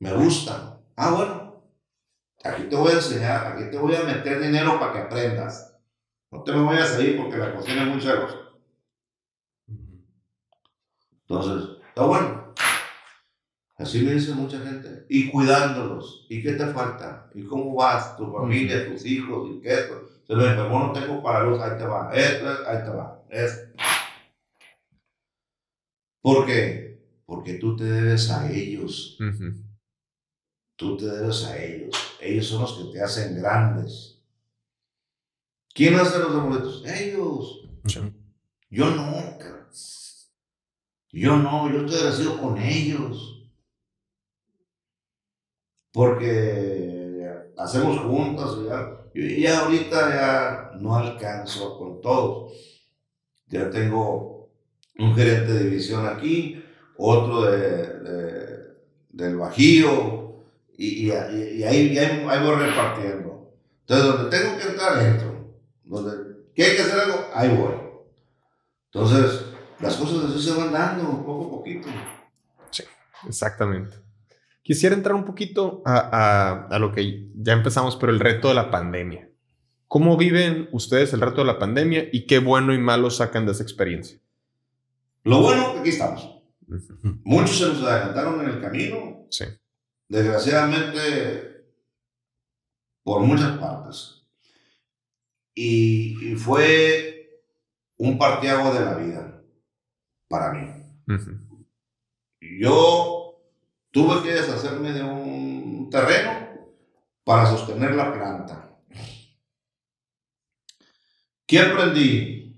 Me 0.00 0.12
gusta. 0.14 0.80
Ah, 0.96 1.10
bueno. 1.12 1.52
Aquí 2.44 2.64
te 2.64 2.76
voy 2.76 2.90
a 2.90 2.96
enseñar, 2.96 3.46
aquí 3.46 3.70
te 3.70 3.78
voy 3.78 3.94
a 3.94 4.02
meter 4.02 4.40
dinero 4.40 4.78
para 4.78 4.92
que 4.92 4.98
aprendas. 4.98 5.71
No 6.32 6.42
te 6.42 6.52
me 6.52 6.62
vayas 6.62 6.96
a 6.96 7.02
ir 7.02 7.18
porque 7.18 7.36
la 7.36 7.54
cocina 7.54 7.82
es 7.82 7.88
muy 7.88 8.00
celosa. 8.00 8.38
Entonces, 11.20 11.76
está 11.88 12.06
bueno. 12.06 12.54
Así 13.76 14.02
me 14.02 14.14
dice 14.14 14.32
mucha 14.32 14.58
gente. 14.60 15.04
Y 15.10 15.30
cuidándolos. 15.30 16.26
¿Y 16.30 16.42
qué 16.42 16.52
te 16.52 16.66
falta? 16.68 17.30
¿Y 17.34 17.44
cómo 17.44 17.74
vas? 17.74 18.16
Tu 18.16 18.32
familia, 18.32 18.88
tus 18.88 19.04
hijos, 19.04 19.50
y 19.50 19.60
qué 19.60 19.74
esto. 19.74 20.08
Se 20.26 20.34
me 20.34 20.46
enfermó, 20.46 20.86
no 20.86 20.92
tengo 20.92 21.22
para 21.22 21.44
luz, 21.44 21.60
ahí 21.60 21.76
te 21.76 21.84
va. 21.84 22.10
Esto, 22.14 22.46
ahí 22.66 22.82
te 22.82 22.90
va. 22.90 23.22
Esto. 23.28 23.82
¿Por 26.22 26.46
qué? 26.46 26.98
Porque 27.26 27.54
tú 27.54 27.76
te 27.76 27.84
debes 27.84 28.30
a 28.30 28.50
ellos. 28.50 29.18
Tú 30.76 30.96
te 30.96 31.04
debes 31.04 31.44
a 31.44 31.62
ellos. 31.62 32.16
Ellos 32.20 32.46
son 32.46 32.62
los 32.62 32.78
que 32.78 32.92
te 32.92 33.02
hacen 33.02 33.36
grandes. 33.36 34.11
¿Quién 35.74 35.94
hace 35.94 36.18
los 36.18 36.30
amuletos? 36.34 36.84
Ellos. 36.86 37.68
Yo 38.70 38.90
no. 38.90 39.38
Yo 41.10 41.36
no, 41.36 41.70
yo 41.70 41.80
estoy 41.80 41.96
agradecido 41.96 42.40
con 42.40 42.58
ellos. 42.58 43.50
Porque 45.92 47.50
hacemos 47.58 47.98
juntas 48.00 48.50
y 48.60 48.66
ya. 48.66 48.98
Yo 49.14 49.22
ya 49.42 49.60
ahorita 49.64 50.08
ya 50.10 50.70
no 50.80 50.96
alcanzo 50.96 51.76
con 51.78 52.00
todos. 52.00 52.52
Ya 53.48 53.68
tengo 53.70 54.50
un 54.98 55.14
gerente 55.14 55.52
de 55.52 55.64
división 55.64 56.06
aquí, 56.06 56.64
otro 56.96 57.42
de, 57.42 57.58
de- 58.00 58.72
del 59.10 59.36
Bajío, 59.36 60.44
y, 60.78 60.86
y- 60.86 61.10
y- 61.10 61.58
y 61.58 61.64
ahí, 61.64 61.88
y 61.92 61.98
ahí, 61.98 62.26
ahí 62.28 62.42
voy 62.46 62.54
repartiendo. 62.56 63.52
Entonces, 63.80 64.06
donde 64.06 64.38
tengo 64.38 64.56
que 64.58 64.68
entrar, 64.68 65.02
entro. 65.06 65.31
Donde 65.92 66.42
que 66.54 66.64
hay 66.64 66.76
que 66.76 66.82
hacer 66.82 67.00
algo, 67.00 67.26
ahí 67.34 67.48
voy. 67.56 67.74
Entonces, 68.92 69.44
las 69.80 69.96
cosas 69.96 70.30
así 70.30 70.42
se 70.42 70.56
van 70.58 70.72
dando, 70.72 71.24
poco 71.24 71.46
a 71.46 71.50
poquito. 71.58 71.88
Exactamente. 73.26 73.96
Quisiera 74.62 74.94
entrar 74.94 75.14
un 75.14 75.24
poquito 75.24 75.82
a, 75.84 75.98
a- 75.98 76.66
a 76.68 76.78
lo 76.78 76.92
que 76.92 77.28
ya 77.34 77.52
empezamos, 77.52 77.96
pero 77.96 78.12
el 78.12 78.20
reto 78.20 78.48
de 78.48 78.54
la 78.54 78.70
pandemia. 78.70 79.28
¿Cómo 79.88 80.16
viven 80.16 80.68
ustedes 80.72 81.12
el 81.12 81.20
reto 81.20 81.42
de 81.42 81.46
la 81.46 81.58
pandemia 81.58 82.08
y 82.12 82.26
qué 82.26 82.38
bueno 82.38 82.72
y 82.72 82.78
malo 82.78 83.10
sacan 83.10 83.44
de 83.46 83.52
esa 83.52 83.62
experiencia? 83.62 84.18
Lo 85.24 85.40
bueno, 85.42 85.74
aquí 85.78 85.90
estamos. 85.90 86.42
Muchos 87.24 87.58
se 87.58 87.66
nos 87.68 87.82
adelantaron 87.82 88.40
en 88.40 88.48
el 88.48 88.60
camino, 88.60 89.26
Sí. 89.30 89.44
desgraciadamente, 90.08 91.66
por 93.02 93.20
muchas 93.20 93.58
partes. 93.58 94.21
Y, 95.54 96.32
y 96.32 96.36
fue 96.36 97.42
un 97.98 98.18
partiago 98.18 98.72
de 98.72 98.80
la 98.84 98.94
vida 98.94 99.42
para 100.28 100.52
mí. 100.52 100.68
Yo 102.40 103.38
tuve 103.90 104.22
que 104.22 104.32
deshacerme 104.34 104.92
de 104.92 105.02
un 105.02 105.88
terreno 105.90 106.48
para 107.24 107.46
sostener 107.46 107.94
la 107.94 108.12
planta. 108.12 108.78
¿Qué 111.46 111.58
aprendí? 111.58 112.56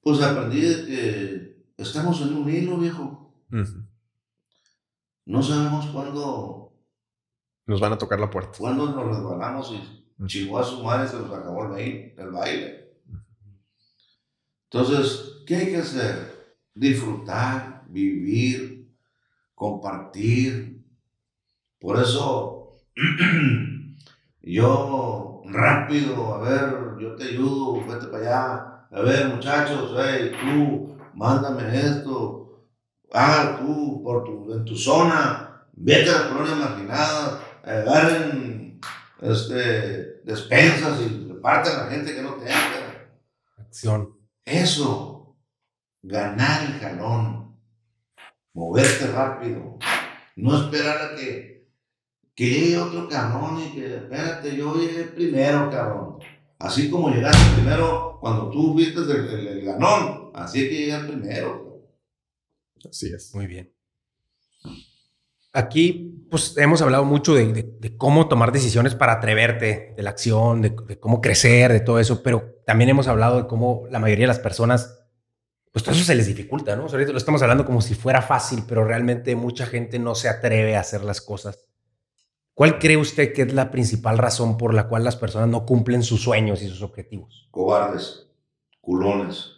Pues 0.00 0.22
aprendí 0.22 0.60
de 0.62 0.86
que 0.86 1.82
estamos 1.82 2.20
en 2.22 2.34
un 2.34 2.48
hilo, 2.48 2.78
viejo. 2.78 3.34
No 5.26 5.42
sabemos 5.42 5.86
cuándo, 5.88 6.72
Nos 7.66 7.80
van 7.80 7.92
a 7.92 7.98
tocar 7.98 8.18
la 8.18 8.30
puerta. 8.30 8.56
cuándo 8.58 8.86
nos 8.90 9.06
resbalamos 9.06 9.70
y 9.72 10.07
chingó 10.26 10.58
a 10.58 10.64
su 10.64 10.82
madre 10.82 11.08
se 11.08 11.16
nos 11.16 11.32
acabó 11.32 11.64
el 11.64 11.70
baile. 11.70 12.14
El 12.18 12.30
baile. 12.30 12.78
Entonces, 14.70 15.42
¿qué 15.46 15.56
hay 15.56 15.66
que 15.66 15.76
hacer? 15.78 16.56
Disfrutar, 16.74 17.84
vivir, 17.88 18.92
compartir. 19.54 20.84
Por 21.80 22.00
eso, 22.00 22.76
yo 24.42 25.42
rápido, 25.46 26.34
a 26.34 26.38
ver, 26.40 26.96
yo 27.00 27.14
te 27.16 27.24
ayudo, 27.24 27.86
vete 27.86 28.06
para 28.08 28.18
allá. 28.18 28.88
A 28.90 29.00
ver, 29.02 29.28
muchachos, 29.28 29.94
hey, 29.96 30.32
tú, 30.40 30.98
mándame 31.14 31.78
esto. 31.78 32.66
Haga 33.12 33.58
tú 33.58 34.02
por 34.02 34.24
tu, 34.24 34.52
en 34.52 34.64
tu 34.64 34.76
zona, 34.76 35.66
vete 35.72 36.10
a 36.10 36.12
las 36.12 36.22
colonias 36.22 36.58
marginadas, 36.58 37.38
agarren 37.62 38.57
este, 39.20 40.20
despensas 40.24 41.00
y 41.00 41.28
reparten 41.28 41.74
a 41.74 41.84
la 41.84 41.90
gente 41.90 42.14
que 42.14 42.22
no 42.22 42.34
tenga. 42.34 43.18
Acción. 43.56 44.16
Eso, 44.44 45.36
ganar 46.02 46.64
el 46.64 46.80
jalón, 46.80 47.60
moverte 48.54 49.06
rápido, 49.08 49.78
no 50.36 50.64
esperar 50.64 51.12
a 51.12 51.16
que, 51.16 51.68
que 52.34 52.46
llegue 52.46 52.78
otro 52.78 53.08
cabrón 53.08 53.60
y 53.60 53.74
que, 53.74 53.96
espérate, 53.96 54.56
yo 54.56 54.74
llegué 54.74 55.04
primero, 55.04 55.70
cabrón. 55.70 56.18
Así 56.58 56.90
como 56.90 57.10
llegaste 57.10 57.54
primero 57.54 58.18
cuando 58.20 58.50
tú 58.50 58.74
viste 58.74 59.00
el, 59.00 59.10
el, 59.10 59.46
el 59.46 59.64
ganón, 59.64 60.32
así 60.34 60.60
hay 60.60 60.68
que 60.68 60.76
llegar 60.76 61.06
primero. 61.06 61.84
Así 62.88 63.12
es. 63.12 63.34
Muy 63.34 63.46
bien. 63.46 63.72
Aquí, 65.58 66.24
pues 66.30 66.56
hemos 66.58 66.80
hablado 66.82 67.04
mucho 67.04 67.34
de, 67.34 67.52
de- 67.52 67.62
de 67.80 67.96
cómo 67.96 68.28
tomar 68.28 68.52
decisiones 68.52 68.94
para 68.94 69.14
atreverte, 69.14 69.94
de 69.96 70.02
la 70.02 70.10
acción, 70.10 70.62
de, 70.62 70.70
de 70.86 70.98
cómo 70.98 71.20
crecer, 71.20 71.72
de 71.72 71.80
todo 71.80 71.98
eso, 71.98 72.22
pero 72.22 72.60
también 72.66 72.90
hemos 72.90 73.08
hablado 73.08 73.42
de 73.42 73.46
cómo 73.48 73.84
la 73.90 73.98
mayoría 73.98 74.24
de 74.24 74.28
las 74.28 74.38
personas, 74.38 75.00
pues 75.72 75.82
todo 75.84 75.94
eso 75.94 76.04
se 76.04 76.14
les 76.14 76.26
dificulta, 76.26 76.76
¿no? 76.76 76.84
O 76.84 76.88
sea, 76.88 76.96
ahorita 76.96 77.12
lo 77.12 77.18
estamos 77.18 77.42
hablando 77.42 77.64
como 77.64 77.80
si 77.80 77.94
fuera 77.94 78.22
fácil, 78.22 78.62
pero 78.68 78.84
realmente 78.84 79.34
mucha 79.36 79.66
gente 79.66 79.98
no 79.98 80.14
se 80.14 80.28
atreve 80.28 80.76
a 80.76 80.80
hacer 80.80 81.02
las 81.02 81.20
cosas. 81.20 81.64
¿Cuál 82.54 82.78
cree 82.78 82.96
usted 82.96 83.32
que 83.32 83.42
es 83.42 83.52
la 83.52 83.70
principal 83.70 84.18
razón 84.18 84.56
por 84.58 84.74
la 84.74 84.88
cual 84.88 85.04
las 85.04 85.16
personas 85.16 85.48
no 85.48 85.64
cumplen 85.64 86.02
sus 86.02 86.22
sueños 86.22 86.60
y 86.62 86.68
sus 86.68 86.82
objetivos? 86.82 87.48
Cobardes, 87.52 88.26
culones, 88.80 89.52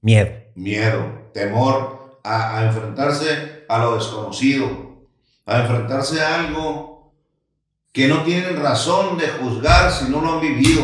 Miedo. 0.00 0.30
miedo, 0.54 1.04
temor 1.32 2.20
a, 2.22 2.58
a 2.58 2.66
enfrentarse 2.66 3.64
a 3.68 3.78
lo 3.78 3.96
desconocido, 3.96 4.83
a 5.46 5.60
enfrentarse 5.60 6.20
a 6.20 6.40
algo 6.40 7.14
que 7.92 8.08
no 8.08 8.24
tienen 8.24 8.56
razón 8.56 9.16
de 9.18 9.28
juzgar 9.28 9.92
si 9.92 10.10
no 10.10 10.20
lo 10.20 10.34
han 10.34 10.40
vivido. 10.40 10.82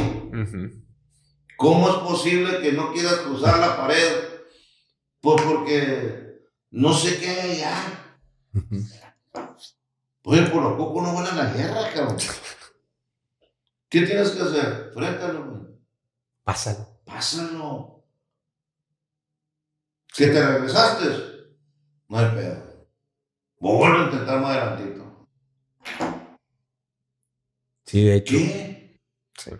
¿Cómo 1.56 1.88
es 1.88 1.96
posible 1.96 2.60
que 2.60 2.72
no 2.72 2.92
quieras 2.92 3.16
cruzar 3.16 3.58
la 3.58 3.76
pared? 3.76 4.28
Pues 5.20 5.42
porque 5.42 6.46
no 6.70 6.94
sé 6.94 7.18
qué 7.18 7.28
hay 7.28 7.50
allá. 7.62 8.16
Oye, 10.24 10.42
por 10.42 10.62
lo 10.62 10.76
poco 10.76 11.02
no 11.02 11.14
van 11.14 11.26
a 11.26 11.34
la 11.34 11.52
guerra, 11.52 11.92
cabrón. 11.92 12.16
¿Qué 13.88 14.02
tienes 14.02 14.30
que 14.30 14.42
hacer? 14.42 14.92
Fréntalo. 14.94 15.80
Pásalo. 16.44 17.02
pásalo. 17.04 18.04
¿Que 20.14 20.28
te 20.28 20.46
regresaste? 20.46 21.06
No 22.08 22.18
hay 22.18 22.26
pedo. 22.30 22.69
Vuelvo 23.60 23.84
a 24.00 24.04
intentar 24.04 24.40
más 24.40 24.56
adelantito. 24.56 25.28
Sí, 27.84 28.04
de 28.04 28.14
hecho. 28.16 28.36
¿Qué? 28.36 29.00
Sí. 29.38 29.50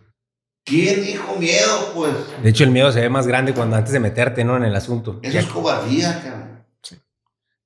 ¿Quién 0.65 1.03
dijo 1.05 1.37
miedo, 1.37 1.93
pues? 1.95 2.13
De 2.43 2.49
hecho, 2.51 2.65
el 2.65 2.71
miedo 2.71 2.91
se 2.93 3.01
ve 3.01 3.09
más 3.11 3.27
grande 3.27 3.53
cuando 3.53 3.77
antes 3.77 3.93
de 3.93 4.01
meterte, 4.01 4.45
¿no? 4.45 4.57
En 4.57 4.65
el 4.65 4.75
asunto. 4.75 5.19
Eso 5.23 5.35
Ya- 5.35 5.41
es 5.41 5.47
cobardía, 5.47 6.23
cabrón. 6.23 6.65
Sí. 6.83 6.97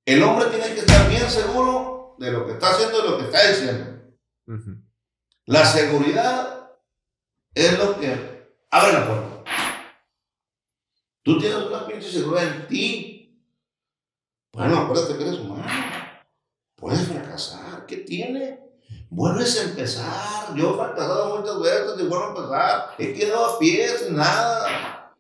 El 0.07 0.23
hombre 0.23 0.47
tiene 0.49 0.75
que 0.75 0.81
estar 0.81 1.09
bien 1.09 1.29
seguro 1.31 2.17
de 2.19 2.31
lo 2.33 2.47
que 2.47 2.53
está 2.53 2.71
haciendo 2.71 2.99
y 3.05 3.11
lo 3.11 3.19
que 3.19 3.25
está 3.25 3.49
diciendo. 3.51 3.91
La 5.47 5.65
seguridad 5.67 6.71
es 7.55 7.79
lo 7.79 7.99
que 8.01 8.49
abre 8.71 8.93
la 8.93 9.07
puerta. 9.07 9.45
Tú 11.23 11.39
tienes 11.39 11.59
una 11.59 11.87
pinche 11.87 12.11
seguridad 12.11 12.47
en 12.57 12.67
ti. 12.69 13.43
Bueno, 14.53 14.79
acuérdate 14.79 15.17
que 15.19 15.25
eres 15.29 15.41
humano. 15.41 15.65
Puedes 16.85 17.09
fracasar. 17.09 17.87
¿Qué 17.87 17.97
tiene? 17.97 18.61
Vuelves 19.09 19.59
a 19.59 19.63
empezar. 19.71 20.55
Yo 20.55 20.75
he 20.75 20.77
fracasado 20.77 21.39
muchas 21.39 21.59
veces 21.63 21.95
y 21.99 22.03
vuelvo 22.03 22.27
a 22.27 22.29
empezar. 22.29 22.95
He 22.99 23.15
quedado 23.15 23.47
a 23.47 23.59
pie 23.59 23.89
sin 23.89 24.17
nada. 24.17 25.15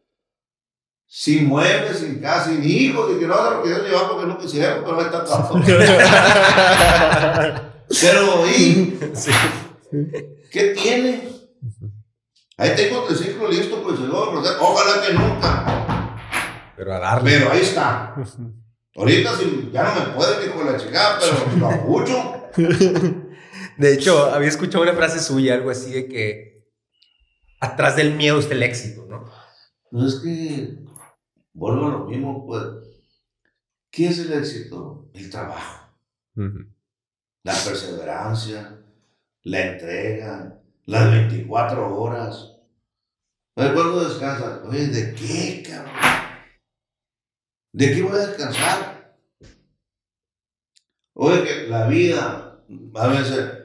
Sin 1.06 1.46
muebles, 1.46 2.00
sin 2.00 2.20
casa, 2.20 2.50
sin 2.50 2.62
hijos, 2.62 3.10
y 3.10 3.18
que 3.18 3.26
no 3.26 3.34
se 3.34 3.50
lo 3.50 3.62
quisieron 3.62 3.86
llevar 3.86 4.10
porque 4.10 4.26
no 4.26 4.36
quisieron, 4.36 4.84
pero 4.84 4.98
ahí 4.98 5.06
está 5.06 5.24
todo. 5.24 5.54
Pero, 8.00 8.46
¿y? 8.46 8.98
Sí. 9.14 9.30
¿Qué 10.52 10.74
tiene? 10.74 11.30
Ahí 12.58 12.74
tengo 12.76 13.08
el 13.08 13.16
ciclo 13.16 13.48
listo 13.48 13.82
el 13.88 13.96
Señor. 13.96 14.34
Ojalá 14.60 15.06
que 15.06 15.14
nunca. 15.14 15.64
Pero 16.76 16.94
a 16.94 16.98
darle. 16.98 17.38
Pero 17.38 17.52
ahí 17.52 17.62
está. 17.62 18.14
Ahorita 18.96 19.36
si 19.36 19.70
ya 19.72 19.82
no 19.82 20.06
me 20.06 20.14
puede, 20.14 20.46
hijo 20.46 20.64
de 20.64 20.72
la 20.72 20.78
chica, 20.78 21.18
pero 21.20 21.56
lo 21.58 21.70
escucho. 21.70 22.50
De 23.76 23.92
hecho, 23.92 24.32
había 24.32 24.48
escuchado 24.48 24.84
una 24.84 24.94
frase 24.94 25.18
suya, 25.18 25.54
algo 25.54 25.70
así 25.70 25.90
de 25.90 26.08
que 26.08 26.68
atrás 27.60 27.96
del 27.96 28.14
miedo 28.14 28.38
está 28.38 28.54
el 28.54 28.62
éxito, 28.62 29.06
¿no? 29.08 29.24
No 29.90 30.06
es 30.06 30.16
que 30.16 30.78
vuelvo 31.52 31.86
a 31.86 31.90
lo 31.90 32.04
mismo, 32.04 32.46
pues. 32.46 32.62
¿Qué 33.90 34.08
es 34.08 34.18
el 34.18 34.32
éxito? 34.32 35.08
El 35.14 35.30
trabajo, 35.30 35.88
la 37.44 37.54
perseverancia, 37.54 38.80
la 39.42 39.66
entrega, 39.66 40.60
las 40.86 41.10
24 41.12 41.96
horas. 41.96 42.56
Oye, 43.54 43.72
¿cuándo 43.72 44.08
descansas? 44.08 44.62
Oye, 44.64 44.88
¿de 44.88 45.14
qué, 45.14 45.62
cabrón? 45.68 45.92
¿De 47.74 47.92
qué 47.92 48.02
voy 48.02 48.12
a 48.12 48.26
descansar? 48.26 49.18
Oye, 51.14 51.42
que 51.42 51.66
la 51.66 51.88
vida, 51.88 52.64
a 52.94 53.06
veces, 53.08 53.62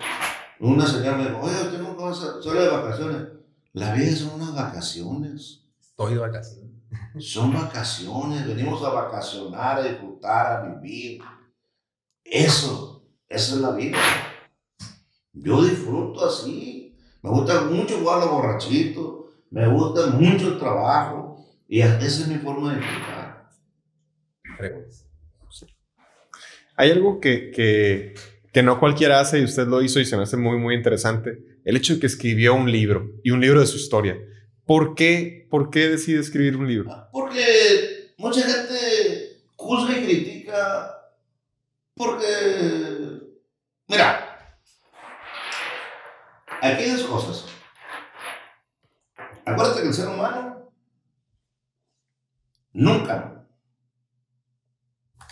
una 0.60 0.88
señora 0.88 1.15
me 1.15 1.26
dijo, 1.26 1.41
oye, 1.41 1.53
usted 1.53 1.80
nunca 1.80 2.06
va 2.06 2.10
a 2.10 2.15
solo 2.15 2.60
de 2.60 2.69
vacaciones. 2.69 3.27
La 3.73 3.94
vida 3.94 4.15
son 4.15 4.41
unas 4.41 4.56
vacaciones. 4.56 5.64
Estoy 5.80 6.15
de 6.15 6.22
vacaciones. 6.22 6.72
Son 7.19 7.53
vacaciones, 7.53 8.48
venimos 8.48 8.84
a 8.84 8.90
vacacionar, 8.90 9.77
a 9.77 9.84
disfrutar, 9.84 10.53
a 10.53 10.61
vivir. 10.64 11.22
Eso, 12.23 13.06
esa 13.27 13.53
es 13.53 13.61
la 13.61 13.72
vida. 13.73 13.99
Yo 15.34 15.61
disfruto 15.61 16.26
así. 16.26 16.98
Me 17.22 17.30
gusta 17.30 17.61
mucho 17.61 17.99
jugar 17.99 18.18
a 18.18 18.26
los 18.26 18.31
borrachitos, 18.31 19.26
me 19.52 19.68
gusta 19.68 20.07
mucho 20.07 20.48
el 20.48 20.57
trabajo 20.57 21.45
y 21.68 21.81
esa 21.81 22.06
es 22.06 22.27
mi 22.27 22.40
forma 22.40 22.73
de 22.73 22.80
disfrutar. 22.80 23.39
Hay 26.76 26.91
algo 26.91 27.19
que, 27.19 27.52
que, 27.52 28.64
no 28.64 28.80
cualquiera 28.80 29.19
hace 29.19 29.40
y 29.40 29.44
usted 29.44 29.68
lo 29.68 29.81
hizo 29.81 29.99
y 29.99 30.06
se 30.06 30.18
me 30.18 30.23
hace 30.23 30.38
muy, 30.38 30.57
muy 30.57 30.76
interesante. 30.76 31.40
El 31.64 31.77
hecho 31.77 31.94
de 31.94 31.99
que 31.99 32.07
escribió 32.07 32.53
un 32.53 32.72
libro 32.72 33.11
y 33.23 33.31
un 33.31 33.40
libro 33.40 33.61
de 33.61 33.68
su 33.68 33.77
historia. 33.77 34.18
¿Por 34.65 34.95
qué, 34.95 35.48
por 35.49 35.69
qué 35.69 35.90
decide 35.90 36.19
escribir 36.19 36.57
un 36.57 36.68
libro? 36.68 37.07
Porque 37.11 38.14
mucha 38.18 38.41
gente 38.41 39.41
juzga 39.56 39.98
y 39.98 40.03
critica 40.03 40.95
porque, 41.95 42.27
mira, 43.88 44.57
hay 46.61 46.91
dos 46.91 47.03
cosas. 47.03 47.45
Acuérdate 49.45 49.81
que 49.81 49.88
el 49.88 49.94
ser 49.94 50.07
humano 50.07 50.72
nunca 52.72 53.39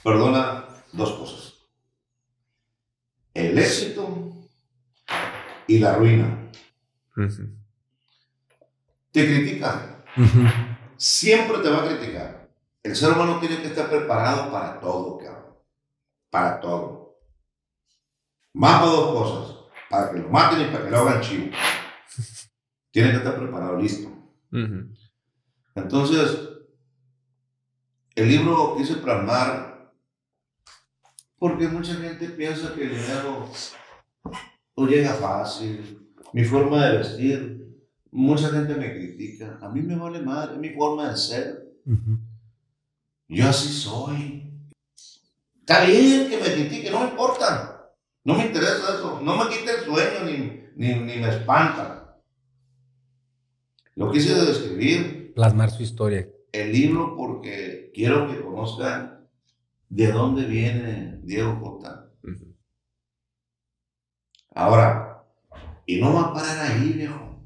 perdona 0.04 0.66
dos 0.94 1.12
cosas. 1.14 1.54
El 3.34 3.58
éxito 3.58 4.34
y 5.68 5.80
la 5.80 5.96
ruina. 5.96 6.50
Te 9.12 9.26
critican. 9.26 10.04
siempre 10.98 11.60
te 11.60 11.70
va 11.70 11.84
a 11.84 11.88
criticar. 11.88 12.50
El 12.84 12.96
ser 12.96 13.12
humano 13.12 13.40
tiene 13.40 13.62
que 13.62 13.68
estar 13.68 13.90
preparado 13.90 14.52
para 14.52 14.80
todo, 14.80 15.18
cabrón. 15.18 15.58
Para 16.30 16.60
todo. 16.60 17.20
Más 18.54 18.80
para 18.80 18.92
dos 18.92 19.12
cosas. 19.12 19.58
Para 19.90 20.12
que 20.12 20.20
lo 20.20 20.30
maten 20.30 20.62
y 20.62 20.66
para 20.66 20.86
que 20.86 20.92
lo 20.92 20.98
hagan 21.00 21.22
chivo. 21.22 21.52
Tiene 22.92 23.12
que 23.12 23.18
estar 23.18 23.38
preparado, 23.38 23.78
listo. 23.78 24.10
Entonces, 25.76 26.50
el 28.16 28.28
libro 28.28 28.76
quise 28.76 28.96
plasmar 28.96 29.67
porque 31.40 31.68
mucha 31.68 31.94
gente 31.96 32.30
piensa 32.30 32.74
que 32.74 32.84
el 32.84 32.90
dinero 32.90 33.50
no 34.76 34.88
llega 34.88 35.14
fácil. 35.14 36.10
Mi 36.34 36.44
forma 36.44 36.86
de 36.86 36.98
vestir, 36.98 37.68
mucha 38.12 38.50
gente 38.50 38.76
me 38.76 38.94
critica. 38.94 39.58
A 39.62 39.70
mí 39.70 39.82
me 39.82 39.96
vale 39.96 40.22
madre, 40.22 40.54
es 40.56 40.60
mi 40.60 40.70
forma 40.70 41.10
de 41.10 41.18
ser. 41.18 41.68
Yo 43.28 43.48
así 43.48 43.70
soy. 43.70 44.44
Está 45.60 45.86
bien 45.86 46.30
que 46.30 46.38
me 46.38 46.54
critique, 46.54 46.92
no 46.92 47.02
me 47.02 47.10
importa. 47.10 47.92
No 48.24 48.36
me 48.36 48.46
interesa 48.48 48.96
eso. 48.96 49.22
No 49.22 49.38
me 49.38 49.50
quita 49.50 49.72
el 49.72 49.86
sueño 49.86 50.26
ni, 50.26 50.64
ni, 50.76 51.00
ni 51.00 51.16
me 51.22 51.30
espanta. 51.30 52.20
Lo 53.96 54.12
quise 54.12 54.34
describir 54.36 55.34
Plasmar 55.34 55.72
su 55.72 55.82
historia. 55.84 56.28
el 56.52 56.72
libro 56.72 57.16
porque 57.16 57.92
quiero 57.94 58.28
que 58.28 58.42
conozcan 58.42 59.17
de 59.90 60.12
dónde 60.12 60.46
viene 60.46 61.20
Diego. 61.24 61.80
Ujú. 62.24 62.56
Ahora, 64.56 65.24
y 65.86 66.00
no 66.02 66.14
va 66.14 66.22
a 66.24 66.34
parar 66.34 66.60
ahí, 66.72 66.94
viejo. 66.94 67.46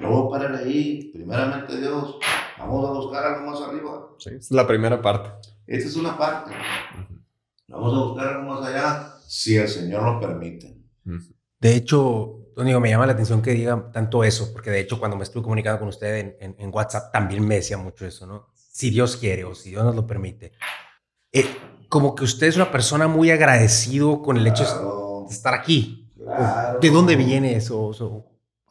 No 0.00 0.10
va 0.28 0.36
a 0.36 0.40
parar 0.40 0.54
ahí. 0.62 1.10
Primeramente, 1.12 1.78
Dios, 1.78 2.16
vamos 2.58 2.88
a 2.88 2.92
buscar 2.92 3.24
algo 3.24 3.50
más 3.50 3.60
arriba. 3.60 4.08
Sí, 4.18 4.30
es 4.30 4.50
la 4.50 4.66
primera 4.66 5.00
parte. 5.02 5.30
Esta 5.66 5.88
es 5.88 5.96
una 5.96 6.16
parte. 6.16 6.52
Vamos 7.68 7.94
a 7.94 8.04
buscar 8.08 8.28
algo 8.28 8.42
más 8.54 8.66
allá 8.66 9.14
si 9.26 9.56
el 9.56 9.68
Señor 9.68 10.02
lo 10.02 10.20
permite. 10.20 10.76
De 11.60 11.74
hecho, 11.76 12.34
Tónigo, 12.54 12.80
me 12.80 12.90
llama 12.90 13.06
la 13.06 13.12
atención 13.12 13.42
que 13.42 13.52
diga 13.52 13.90
tanto 13.92 14.24
eso, 14.24 14.52
porque 14.52 14.70
de 14.70 14.80
hecho 14.80 14.98
cuando 14.98 15.16
me 15.16 15.22
estuve 15.24 15.42
comunicando 15.44 15.78
con 15.78 15.88
usted 15.88 16.16
en, 16.16 16.36
en- 16.40 16.56
en 16.58 16.74
WhatsApp 16.74 17.12
también 17.12 17.46
me 17.46 17.56
decía 17.56 17.78
mucho 17.78 18.04
eso, 18.06 18.26
¿no? 18.26 18.48
Si 18.78 18.90
Dios 18.90 19.16
quiere 19.16 19.42
o 19.44 19.56
si 19.56 19.70
Dios 19.70 19.82
nos 19.84 19.96
lo 19.96 20.06
permite. 20.06 20.52
Eh, 21.32 21.44
como 21.88 22.14
que 22.14 22.22
usted 22.22 22.46
es 22.46 22.54
una 22.54 22.70
persona 22.70 23.08
muy 23.08 23.28
agradecido 23.32 24.22
con 24.22 24.36
el 24.36 24.46
hecho 24.46 24.62
de 25.26 25.34
estar 25.34 25.52
aquí. 25.52 26.12
claro. 26.16 26.78
¿De 26.78 26.88
dónde 26.88 27.16
viene 27.16 27.56
eso? 27.56 27.90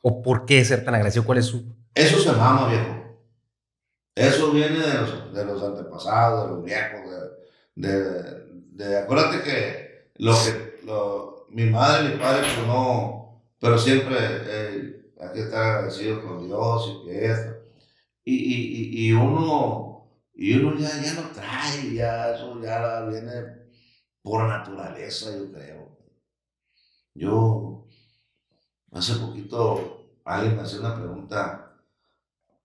¿O 0.01 0.21
por 0.21 0.45
qué 0.45 0.63
ser 0.63 0.85
tan 0.85 0.95
agradecido? 0.95 1.25
¿Cuál 1.25 1.39
es 1.39 1.47
su...? 1.47 1.75
Eso 1.93 2.19
se 2.19 2.31
mama, 2.31 2.69
viejo. 2.69 3.19
Eso 4.15 4.51
viene 4.51 4.77
de 4.79 4.93
los, 4.93 5.33
de 5.33 5.43
los 5.45 5.61
antepasados, 5.61 6.43
de 6.45 6.55
los 6.55 6.63
viejos. 6.63 7.01
De, 7.75 7.87
de, 7.89 8.45
de- 8.71 8.97
acuérdate 8.99 9.41
que 9.43 10.11
lo 10.19 10.31
que 10.31 10.85
lo- 10.85 11.47
mi 11.49 11.65
madre 11.65 12.05
y 12.05 12.13
mi 12.13 12.17
padre, 12.17 12.43
pues 12.55 12.65
no, 12.65 13.43
pero 13.59 13.77
siempre 13.77 14.15
eh, 14.19 15.11
hay 15.19 15.33
que 15.33 15.41
estar 15.41 15.61
agradecido 15.63 16.23
con 16.25 16.45
Dios 16.47 17.01
y 17.03 17.07
que 17.09 17.25
esto. 17.25 17.51
Y, 18.23 18.35
y, 18.35 19.07
y 19.07 19.13
uno, 19.13 19.86
y 20.39 20.53
uno 20.55 20.77
ya, 20.77 20.89
ya 21.01 21.13
lo 21.15 21.29
trae, 21.29 21.93
ya 21.93 22.35
eso 22.35 22.61
ya 22.61 23.01
viene 23.05 23.31
por 24.21 24.47
naturaleza, 24.47 25.31
yo 25.35 25.51
creo. 25.51 25.97
Yo, 27.15 27.87
hace 28.91 29.15
poquito, 29.15 30.11
alguien 30.23 30.55
me 30.55 30.61
hacía 30.61 30.79
una 30.81 30.95
pregunta. 30.95 31.75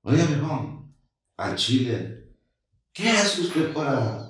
Oiga, 0.03 0.25
viejo, 0.27 0.93
al 1.39 1.57
Chile, 1.57 2.29
¿qué 2.93 3.09
hace 3.09 3.41
usted 3.43 3.73
para 3.73 4.29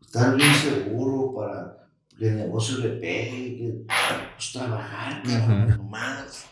estar 0.00 0.36
bien 0.36 0.54
seguro, 0.54 1.34
para 1.34 1.90
que 2.16 2.28
el 2.28 2.36
negocio 2.36 2.78
le 2.78 2.90
pegue? 3.00 3.56
que- 3.58 3.84
Pues 4.36 4.52
trabajar, 4.52 5.22
nomás. 5.76 6.46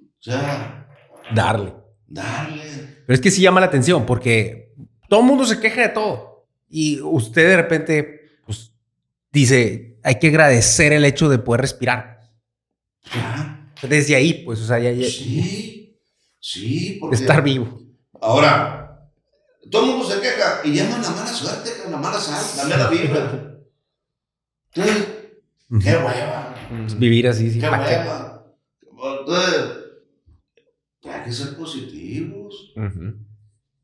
O 0.00 0.22
sea, 0.22 0.86
Darle. 1.34 1.74
Dale. 2.06 3.02
Pero 3.06 3.14
es 3.14 3.20
que 3.20 3.30
sí 3.30 3.40
llama 3.42 3.60
la 3.60 3.66
atención 3.66 4.04
porque 4.06 4.69
todo 5.10 5.20
el 5.20 5.26
mundo 5.26 5.44
se 5.44 5.60
queja 5.60 5.82
de 5.82 5.88
todo. 5.90 6.46
Y 6.70 7.00
usted 7.02 7.48
de 7.48 7.56
repente, 7.56 8.20
pues, 8.46 8.72
dice, 9.32 9.98
hay 10.04 10.18
que 10.18 10.28
agradecer 10.28 10.92
el 10.94 11.04
hecho 11.04 11.28
de 11.28 11.38
poder 11.38 11.60
respirar. 11.62 12.30
Ya. 13.14 13.72
Desde 13.82 14.14
ahí, 14.14 14.44
pues, 14.44 14.60
o 14.60 14.66
sea, 14.66 14.78
ya, 14.78 14.92
ya- 14.92 15.06
Sí. 15.08 15.98
Sí, 16.38 16.96
porque. 17.00 17.16
estar 17.16 17.42
vivo. 17.42 17.82
Ahora, 18.20 19.10
todo 19.70 19.84
el 19.84 19.90
mundo 19.90 20.06
se 20.10 20.20
queja 20.20 20.60
y 20.64 20.72
llaman 20.74 21.02
la 21.02 21.10
mala 21.10 21.26
suerte, 21.26 21.70
la 21.90 21.96
mala 21.98 22.18
sal, 22.18 22.42
la 22.56 22.76
mala 22.76 22.88
vibra. 22.90 23.58
Entonces, 24.72 25.06
qué 25.82 25.90
hueva. 25.96 26.54
Pues, 26.70 26.98
vivir 26.98 27.28
así, 27.28 27.50
sí. 27.50 27.58
Qué 27.60 27.68
hueva. 27.68 28.46
Entonces, 29.18 29.70
hay 31.04 31.22
que 31.24 31.32
ser 31.32 31.56
positivos. 31.56 32.72
Ujú. 32.76 33.16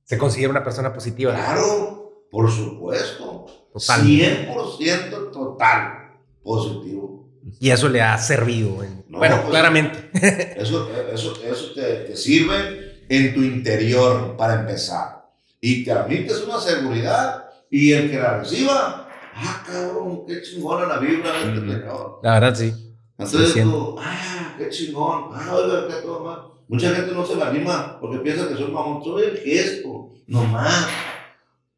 Se 0.06 0.16
considera 0.16 0.50
una 0.50 0.64
persona 0.64 0.92
positiva. 0.94 1.34
Claro, 1.34 2.24
por 2.30 2.50
supuesto. 2.50 3.46
Total. 3.72 4.00
100% 4.02 5.30
total 5.32 6.12
positivo. 6.42 7.28
Y 7.60 7.70
eso 7.70 7.88
le 7.88 8.00
ha 8.00 8.16
servido. 8.16 8.82
en- 8.82 9.04
No, 9.08 9.18
bueno, 9.18 9.36
pues- 9.38 9.50
claramente. 9.50 10.10
Eso, 10.60 10.88
eso, 11.12 11.34
eso 11.44 11.72
te, 11.74 11.82
te 12.06 12.16
sirve 12.16 13.02
en 13.08 13.34
tu 13.34 13.42
interior 13.42 14.36
para 14.36 14.60
empezar. 14.60 15.28
Y 15.60 15.84
te 15.84 15.92
admites 15.92 16.42
una 16.42 16.58
seguridad 16.60 17.44
y 17.70 17.92
el 17.92 18.10
que 18.10 18.18
la 18.18 18.38
reciba, 18.38 19.08
ah, 19.34 19.62
cabrón, 19.66 20.24
qué 20.26 20.40
chingona 20.42 20.86
la 20.86 20.98
de 20.98 21.14
este 21.14 21.58
Ujú. 21.60 21.72
señor. 21.72 22.20
La 22.22 22.34
verdad, 22.40 22.54
sí. 22.54 22.96
Entonces 23.18 23.62
tú, 23.62 23.96
ah, 24.00 24.54
qué 24.58 24.68
chingón, 24.70 25.30
ah, 25.34 25.54
oiga, 25.54 25.86
qué 25.88 25.94
todo 26.02 26.24
mal. 26.24 26.40
Mucha 26.68 26.90
gente 26.94 27.12
no 27.12 27.24
se 27.24 27.36
me 27.36 27.42
anima 27.44 27.98
porque 28.00 28.18
piensa 28.18 28.48
que 28.48 28.54
soy 28.56 28.70
mamón, 28.70 29.02
soy 29.04 29.22
el 29.24 29.38
gesto, 29.38 30.10
nomás. 30.26 30.86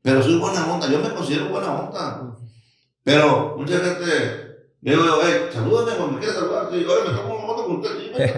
Pero 0.03 0.23
soy 0.23 0.39
buena 0.39 0.67
onda, 0.73 0.91
yo 0.91 0.99
me 1.01 1.11
considero 1.11 1.49
buena 1.51 1.73
onda. 1.73 2.37
Pero 3.05 3.55
mucha 3.59 3.75
gente, 3.79 4.05
le 4.81 4.91
digo, 4.91 5.05
yo, 5.05 5.21
hey, 5.23 5.49
salúdame 5.53 5.93
cuando 5.97 6.13
me 6.15 6.19
quieras 6.21 6.37
saludar. 6.39 6.69
Y 6.73 6.79
digo, 6.79 6.95
me 7.07 7.15
tomo 7.15 7.35
una 7.37 7.47
foto 7.47 7.67
con 7.67 7.77
usted. 7.77 7.91
Me. 8.17 8.35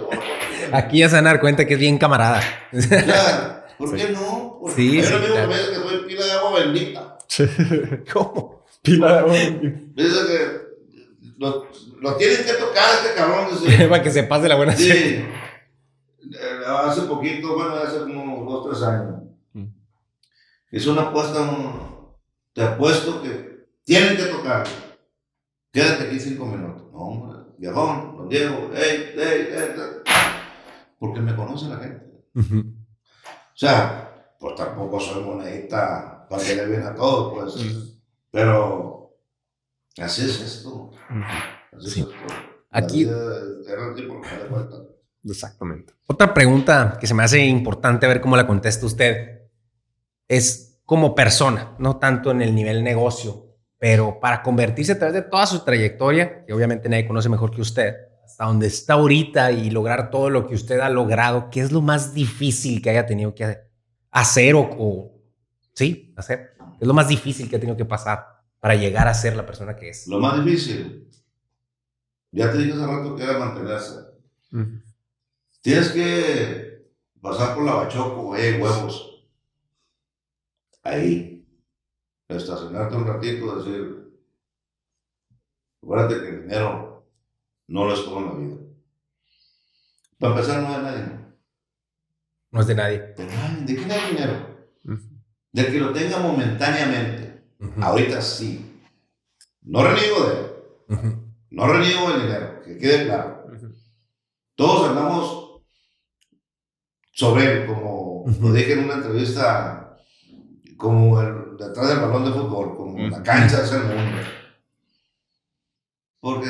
Aquí 0.77 0.99
ya 0.99 1.09
se 1.09 1.17
van 1.17 1.27
a 1.27 1.31
dar 1.31 1.41
cuenta 1.41 1.67
que 1.67 1.75
es 1.75 1.81
bien 1.81 1.99
camarada. 1.99 2.41
Ya, 2.73 3.67
¿Por 3.79 3.95
qué 3.97 4.09
no? 4.11 4.59
Porque 4.61 4.77
Sí, 4.77 5.01
hay 5.01 5.07
un 5.07 5.13
amigo 5.15 5.35
claro. 5.35 5.49
que 5.49 5.55
me 5.55 5.59
dice 5.61 5.71
que 5.71 5.89
soy 5.89 5.99
pila 6.07 6.25
de 6.27 6.33
agua 6.33 6.61
bendita. 6.61 7.19
¿Cómo? 8.13 8.65
Pila 8.83 9.13
de 9.13 9.19
agua. 9.19 9.33
Me 9.33 10.03
dice 10.03 10.27
que 10.27 10.61
lo, 11.39 11.67
lo 12.01 12.17
tienen 12.17 12.45
que 12.45 12.53
tocar 12.55 12.85
este 13.03 13.15
cabrón. 13.15 13.49
Para 13.89 14.03
que 14.03 14.11
se 14.11 14.23
pase 14.25 14.49
la 14.49 14.57
buena. 14.57 14.77
Sí. 14.77 15.25
Eh, 16.23 16.61
Hace 16.67 17.03
poquito, 17.03 17.55
bueno, 17.55 17.75
hace 17.77 18.01
como 18.01 18.45
dos, 18.51 18.69
tres 18.69 18.83
años. 18.83 19.23
Mm. 19.53 19.67
Hizo 20.73 20.93
una 20.93 21.03
apuesta, 21.03 21.41
un- 21.43 22.15
te 22.53 22.63
apuesto 22.63 23.23
que 23.23 23.67
tienen 23.85 24.17
que 24.17 24.25
tocar. 24.25 24.67
Quédate 25.73 26.05
aquí 26.05 26.19
cinco 26.21 26.47
minutos. 26.47 26.91
No, 26.93 26.99
hombre, 26.99 27.39
viejón, 27.59 28.17
don 28.17 28.29
Diego, 28.29 28.71
hey, 28.75 29.13
hey, 29.17 29.49
hey. 29.53 29.71
Porque 30.99 31.21
me 31.21 31.35
conoce 31.35 31.69
la 31.69 31.77
gente. 31.79 32.07
O 32.35 33.57
sea, 33.57 34.35
pues 34.39 34.55
tampoco 34.57 34.99
soy 35.01 35.23
monedita 35.25 36.27
para 36.29 36.43
que 36.43 36.55
le 36.57 36.67
bien 36.67 36.83
a 36.83 36.95
todos, 36.95 37.33
pues. 37.53 37.97
Pero 38.31 39.17
así 39.99 40.25
es 40.25 40.41
esto. 40.41 40.91
Así 41.77 41.91
Sí. 41.91 42.01
es 42.01 42.07
esto. 42.07 42.35
Aquí- 42.71 43.03
es- 43.05 43.11
es 43.11 43.69
el 43.69 43.95
tiempo 43.95 44.21
que. 44.21 44.90
Exactamente. 45.25 45.93
Otra 46.07 46.33
pregunta 46.33 46.97
que 47.01 47.07
se 47.07 47.15
me 47.15 47.23
hace 47.23 47.45
importante 47.45 48.07
ver 48.07 48.21
cómo 48.21 48.37
la 48.37 48.47
contesta 48.47 48.87
usted 48.87 49.43
es 50.29 50.81
como 50.85 51.15
persona, 51.15 51.75
no 51.79 51.99
tanto 51.99 52.31
en 52.31 52.43
el 52.43 52.55
nivel 52.55 52.83
negocio, 52.83 53.47
pero 53.79 54.19
para 54.21 54.43
convertirse 54.43 54.93
a 54.93 54.99
través 54.99 55.15
de 55.15 55.23
toda 55.23 55.47
su 55.47 55.65
trayectoria, 55.65 56.45
que 56.45 56.53
obviamente 56.53 56.89
nadie 56.89 57.07
conoce 57.07 57.29
mejor 57.29 57.51
que 57.51 57.61
usted, 57.61 57.95
hasta 58.25 58.45
donde 58.45 58.67
está 58.67 58.95
ahorita 58.95 59.53
y 59.53 59.71
lograr 59.71 60.11
todo 60.11 60.31
lo 60.31 60.47
que 60.47 60.55
usted 60.55 60.81
ha 60.81 60.89
logrado, 60.89 61.51
¿qué 61.51 61.61
es 61.61 61.71
lo 61.73 61.81
más 61.81 62.15
difícil 62.15 62.81
que 62.83 62.91
haya 62.91 63.07
tenido 63.07 63.35
que 63.35 63.59
hacer 64.11 64.55
o, 64.55 64.61
o- 64.79 65.13
sí, 65.75 66.13
hacer? 66.17 66.55
¿Qué 66.59 66.85
es 66.85 66.89
lo 66.89 66.95
más 66.95 67.09
difícil 67.09 67.49
que 67.49 67.57
ha 67.57 67.61
tenido 67.61 67.77
que 67.77 67.85
pasar 67.85 68.27
para 68.59 68.75
llegar 68.75 69.07
a 69.09 69.15
ser 69.15 69.37
la 69.37 69.47
persona 69.47 69.77
que 69.77 69.91
es? 69.91 70.07
Lo 70.09 70.19
más 70.19 70.45
difícil, 70.45 71.09
ya 72.33 72.51
te 72.51 72.59
dije 72.59 72.73
hace 72.73 72.87
rato 72.87 73.17
que 73.17 73.23
era 73.23 73.39
mantenerse. 73.39 73.95
Ujú. 74.53 74.80
Tienes 75.63 75.91
que 75.91 76.91
pasar 77.21 77.55
por 77.55 77.65
la 77.65 77.75
bachoco, 77.75 78.23
güey, 78.23 78.61
huevos. 78.61 79.29
Ahí. 80.83 81.47
Estacionarte 82.29 82.97
un 82.97 83.07
ratito, 83.07 83.57
decir. 83.57 84.11
Acuérdate 85.83 86.21
que 86.21 86.29
el 86.29 86.43
dinero 86.43 87.07
no 87.67 87.85
lo 87.85 87.95
es 87.95 88.05
todo 88.05 88.19
en 88.19 88.27
la 88.27 88.33
vida. 88.35 88.57
Para 90.19 90.35
empezar, 90.35 90.63
no 90.63 90.71
es 90.71 90.77
de 90.77 90.83
nadie. 90.83 91.21
No 92.51 92.61
es 92.61 92.67
de 92.67 92.75
nadie. 92.75 92.99
¿De 93.17 93.27
nadie? 93.27 93.65
¿De 93.65 93.77
quién 93.77 93.91
hay 93.91 94.11
dinero? 94.11 94.67
Ujú. 94.85 95.03
Del 95.53 95.67
que 95.67 95.81
lo 95.81 95.93
tenga 95.93 96.19
momentáneamente. 96.19 97.43
Ahorita 97.81 98.21
sí. 98.23 98.81
No 99.63 99.83
reniego 99.83 100.27
de 100.27 100.41
él. 100.41 101.17
No 101.51 101.67
reniego 101.67 102.11
del 102.11 102.23
dinero, 102.23 102.63
que 102.63 102.79
quede 102.79 103.07
claro. 103.07 103.47
Todos 104.55 104.91
andamos 104.91 105.40
sobre 107.21 107.45
él, 107.53 107.67
como 107.67 108.25
lo 108.41 108.53
dije 108.53 108.73
en 108.73 108.85
una 108.85 108.95
entrevista, 108.95 109.95
como 110.79 111.21
el, 111.21 111.55
detrás 111.59 111.89
del 111.89 111.99
balón 112.01 112.25
de 112.25 112.31
fútbol, 112.33 112.75
como 112.75 112.99
la 113.09 113.17
Ujú. 113.17 113.23
cancha 113.25 113.63
es 113.63 113.73
el 113.73 113.83
mundo. 113.83 114.19
Porque 116.21 116.49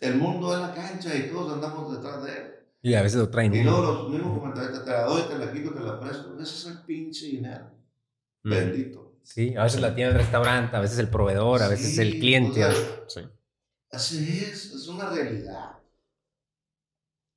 el 0.00 0.16
mundo 0.16 0.54
es 0.54 0.60
la 0.60 0.72
cancha 0.72 1.12
y 1.16 1.28
todos 1.28 1.52
andamos 1.54 1.96
detrás 1.96 2.22
de 2.24 2.32
él. 2.32 2.54
Y 2.82 2.94
a 2.94 3.02
veces 3.02 3.18
lo 3.18 3.28
traen 3.28 3.52
Y 3.52 3.62
luego 3.64 3.82
los 3.82 4.08
mismos 4.10 4.38
comentarios, 4.38 4.84
te 4.84 4.90
la 4.92 5.02
doy, 5.02 5.22
te 5.22 5.36
la 5.38 5.52
quito, 5.52 5.72
te 5.74 5.80
la 5.80 5.98
presto. 5.98 6.34
Ese 6.40 6.42
es 6.54 6.66
el 6.76 6.84
pinche 6.84 7.26
dinero. 7.26 7.70
Bendito. 8.44 9.16
Sí, 9.24 9.56
a 9.56 9.64
veces 9.64 9.80
la 9.80 9.96
tiene 9.96 10.10
el 10.12 10.16
restaurante, 10.18 10.76
a 10.76 10.80
veces 10.80 10.98
el 10.98 11.08
proveedor, 11.08 11.60
a 11.62 11.68
veces 11.68 11.96
Sí, 11.96 12.00
el 12.00 12.20
cliente. 12.20 12.64
o 12.64 12.68
a- 12.68 12.72
sea, 12.72 13.04
Sí. 13.08 13.20
Así 13.90 14.44
es, 14.44 14.72
es 14.74 14.86
una 14.86 15.10
realidad. 15.10 15.78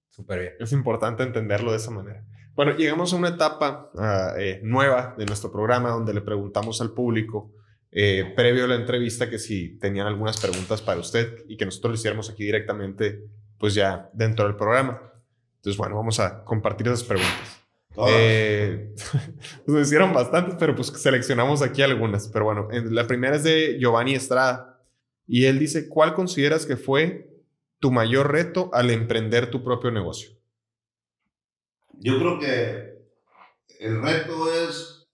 Súper 0.09 0.39
bien. 0.41 0.53
Es 0.59 0.71
importante 0.73 1.23
entenderlo 1.23 1.71
de 1.71 1.77
esa 1.77 1.91
manera. 1.91 2.23
Bueno, 2.57 2.75
llegamos 2.75 3.13
a 3.13 3.15
una 3.17 3.29
etapa 3.29 3.91
ah, 3.97 4.33
eh, 4.39 4.59
nueva 4.63 5.13
de 5.15 5.25
nuestro 5.27 5.51
programa 5.51 5.91
donde 5.91 6.11
le 6.11 6.21
preguntamos 6.21 6.81
al 6.81 6.91
público, 6.91 7.51
eh, 7.91 8.33
previo 8.35 8.65
a 8.65 8.67
la 8.67 8.73
entrevista, 8.75 9.29
que 9.29 9.37
si 9.37 9.77
tenían 9.77 10.07
algunas 10.07 10.41
preguntas 10.41 10.81
para 10.81 10.99
usted 10.99 11.45
y 11.47 11.55
que 11.55 11.65
nosotros 11.65 11.91
le 11.93 11.97
hiciéramos 11.99 12.31
aquí 12.31 12.43
directamente, 12.43 13.23
pues 13.59 13.75
ya 13.75 14.09
dentro 14.11 14.45
del 14.47 14.55
programa. 14.55 14.99
Entonces, 15.57 15.77
bueno, 15.77 15.95
vamos 15.95 16.19
a 16.19 16.43
compartir 16.43 16.87
esas 16.87 17.03
preguntas. 17.03 17.61
Eh, 18.09 18.93
nos 19.67 19.87
hicieron 19.87 20.11
bastantes, 20.11 20.55
pero 20.59 20.75
pues 20.75 20.87
seleccionamos 20.87 21.61
aquí 21.61 21.83
algunas. 21.83 22.27
Pero 22.29 22.45
bueno, 22.45 22.69
en- 22.71 22.93
la 22.95 23.05
primera 23.05 23.35
es 23.35 23.43
de 23.43 23.77
Giovanni 23.79 24.15
Estrada. 24.15 24.81
Y 25.27 25.45
él 25.45 25.59
dice, 25.59 25.89
¿cuál 25.89 26.15
consideras 26.15 26.65
que 26.65 26.75
fue 26.77 27.29
tu 27.79 27.91
mayor 27.91 28.31
reto 28.31 28.71
al 28.73 28.89
emprender 28.89 29.51
tu 29.51 29.63
propio 29.63 29.91
negocio? 29.91 30.36
Yo 31.93 32.17
creo 32.19 32.39
que 32.39 33.07
el 33.79 34.01
reto 34.01 34.51
es 34.53 35.07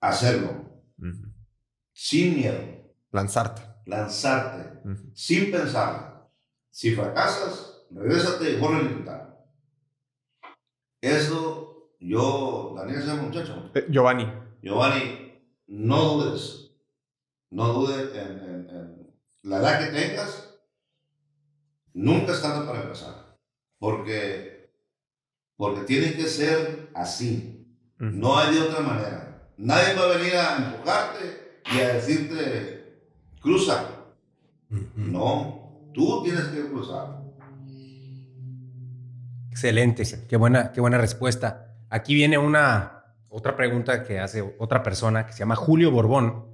hacerlo 0.00 0.64
sin 1.92 2.36
miedo, 2.36 2.92
Lanzarte. 3.10 3.62
lanzarte, 3.86 4.80
sin 5.14 5.50
pensar. 5.50 6.28
Si 6.70 6.94
fracasas, 6.94 7.86
regrésate 7.90 8.52
y 8.52 8.56
vuelve 8.60 8.78
a 8.78 8.82
intentar. 8.82 9.46
Eso, 11.00 11.90
yo, 12.00 12.74
Daniel 12.76 13.00
se 13.00 13.06
llama 13.06 13.22
muchacho. 13.22 13.70
Eh, 13.74 13.86
Giovanni. 13.90 14.26
Giovanni, 14.60 15.40
no 15.68 16.04
dudes, 16.16 16.70
no 17.50 17.72
dudes 17.72 18.14
en, 18.14 18.38
en- 18.38 18.70
en 18.70 19.20
la 19.44 19.58
edad 19.58 19.78
que 19.86 19.98
tengas, 19.98 20.58
nunca 21.94 22.32
es 22.32 22.42
tarde 22.42 22.66
para 22.66 22.82
empezar, 22.82 23.25
porque, 23.78 24.70
porque 25.56 25.82
tiene 25.82 26.14
que 26.14 26.24
ser 26.24 26.90
así, 26.94 27.66
no 27.98 28.38
hay 28.38 28.54
de 28.54 28.60
otra 28.62 28.80
manera. 28.80 29.50
Nadie 29.56 29.94
va 29.94 30.02
a 30.04 30.16
venir 30.16 30.34
a 30.34 30.56
empujarte 30.56 31.60
y 31.74 31.80
a 31.80 31.94
decirte, 31.94 33.00
cruza. 33.40 33.90
No, 34.68 35.90
tú 35.94 36.22
tienes 36.22 36.44
que 36.46 36.66
cruzar. 36.66 37.22
Excelente, 39.50 40.04
qué 40.28 40.36
buena, 40.36 40.72
qué 40.72 40.80
buena 40.80 40.98
respuesta. 40.98 41.74
Aquí 41.88 42.14
viene 42.14 42.36
una 42.36 43.14
otra 43.28 43.56
pregunta 43.56 44.02
que 44.02 44.18
hace 44.18 44.42
otra 44.58 44.82
persona 44.82 45.26
que 45.26 45.32
se 45.32 45.38
llama 45.38 45.56
Julio 45.56 45.90
Borbón, 45.90 46.44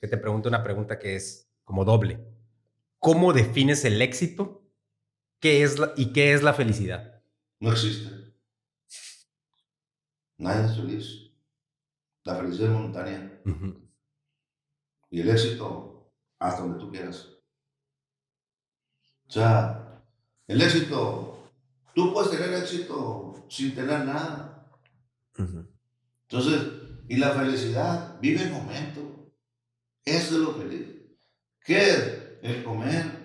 que 0.00 0.08
te 0.08 0.18
pregunta 0.18 0.48
una 0.48 0.62
pregunta 0.62 0.98
que 0.98 1.16
es 1.16 1.48
como 1.64 1.84
doble. 1.84 2.20
¿Cómo 2.98 3.32
defines 3.32 3.84
el 3.84 4.02
éxito? 4.02 4.65
¿Qué 5.40 5.62
es 5.62 5.78
la- 5.78 5.92
y 5.96 6.12
qué 6.12 6.32
es 6.32 6.42
la 6.42 6.54
felicidad? 6.54 7.22
No 7.60 7.70
existe. 7.72 8.10
nadie 10.38 10.66
es 10.66 10.76
feliz. 10.76 11.30
La 12.24 12.36
felicidad 12.36 12.68
es 12.68 12.74
momentánea. 12.74 13.42
Y 15.10 15.20
el 15.20 15.30
éxito, 15.30 16.12
hasta 16.38 16.62
donde 16.62 16.78
tú 16.78 16.90
quieras. 16.90 17.28
O 19.28 19.30
sea, 19.30 20.02
el 20.46 20.60
éxito, 20.60 21.50
tú 21.94 22.12
puedes 22.12 22.30
tener 22.30 22.52
éxito 22.54 23.46
sin 23.48 23.74
tener 23.74 24.04
nada. 24.04 24.70
Entonces, 26.28 26.62
y 27.08 27.16
la 27.16 27.30
felicidad, 27.30 28.18
vive 28.20 28.42
el 28.42 28.50
momento. 28.52 29.32
Eso 30.04 30.34
es 30.34 30.40
lo 30.40 30.52
feliz. 30.54 30.86
¿Qué 31.64 31.78
es? 31.90 32.22
El 32.42 32.62
comer. 32.64 33.15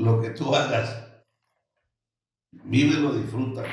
Lo 0.00 0.20
que 0.20 0.30
tú 0.30 0.54
hagas. 0.54 1.06
Vívelo, 2.52 3.12
disfruta. 3.14 3.64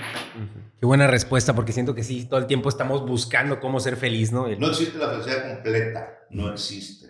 Qué 0.79 0.85
buena 0.85 1.07
respuesta, 1.07 1.55
porque 1.55 1.71
siento 1.73 1.95
que 1.95 2.03
sí, 2.03 2.25
todo 2.25 2.39
el 2.39 2.45
tiempo 2.47 2.69
estamos 2.69 3.05
buscando 3.07 3.59
cómo 3.59 3.79
ser 3.79 3.97
feliz, 3.97 4.31
¿no? 4.31 4.47
El- 4.47 4.59
No 4.59 4.67
existe 4.67 4.97
la 4.99 5.09
felicidad 5.09 5.53
completa. 5.53 6.19
No 6.29 6.51
existe. 6.51 7.07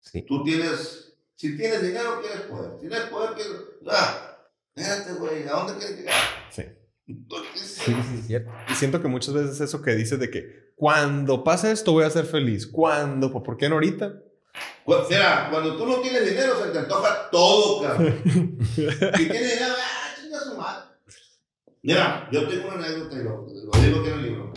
Sí. 0.00 0.22
Tú 0.26 0.42
tienes, 0.42 1.16
si 1.36 1.56
tienes 1.56 1.82
dinero, 1.82 2.20
quieres 2.20 2.40
poder. 2.42 2.78
Tienes 2.80 3.00
poder, 3.02 3.34
quieres. 3.34 3.52
Ah, 3.88 4.38
espérate, 4.74 5.12
güey, 5.20 5.46
¿a 5.46 5.52
dónde 5.52 5.74
quieres 5.78 5.98
llegar? 5.98 6.14
Sí. 6.50 6.62
Sí, 7.54 7.94
sí, 7.94 8.18
es 8.18 8.26
cierto. 8.26 8.50
Y 8.70 8.74
siento 8.74 9.00
que 9.00 9.08
muchas 9.08 9.32
veces 9.32 9.58
eso 9.62 9.80
que 9.80 9.92
dices 9.94 10.18
de 10.18 10.30
que 10.30 10.72
cuando 10.76 11.42
pase 11.42 11.70
esto 11.72 11.92
voy 11.92 12.04
a 12.04 12.10
ser 12.10 12.26
feliz. 12.26 12.66
¿Cuándo? 12.66 13.32
¿Por 13.42 13.56
qué 13.56 13.68
no 13.68 13.76
ahorita? 13.76 14.12
Cuando 15.50 15.76
tú 15.76 15.86
no 15.86 16.00
tienes 16.00 16.24
dinero, 16.24 16.62
se 16.62 16.70
te 16.70 16.78
antoja 16.78 17.30
todo, 17.30 17.82
cabrón. 17.82 18.58
Si 18.74 18.86
tienes 18.86 19.54
dinero, 19.54 19.74
ah, 19.78 20.14
chinga 20.20 20.40
su 20.40 20.56
madre. 20.56 20.84
Mira, 21.82 22.28
yo 22.32 22.48
tengo 22.48 22.68
una 22.68 22.86
anécdota 22.86 23.16
y 23.16 23.24
lo, 23.24 23.46
digo 23.46 24.00
aquí 24.00 24.08
en 24.08 24.14
el 24.14 24.22
libro. 24.22 24.52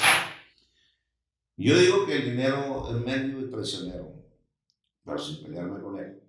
Yo 1.58 1.78
digo 1.78 2.06
que 2.06 2.16
el 2.16 2.26
dinero 2.26 2.88
es 2.90 3.06
medio 3.06 3.42
y 3.42 3.50
traicionero, 3.50 4.14
pero 5.04 5.18
sin 5.18 5.44
pelearme 5.44 5.82
con 5.82 6.00
él. 6.00 6.22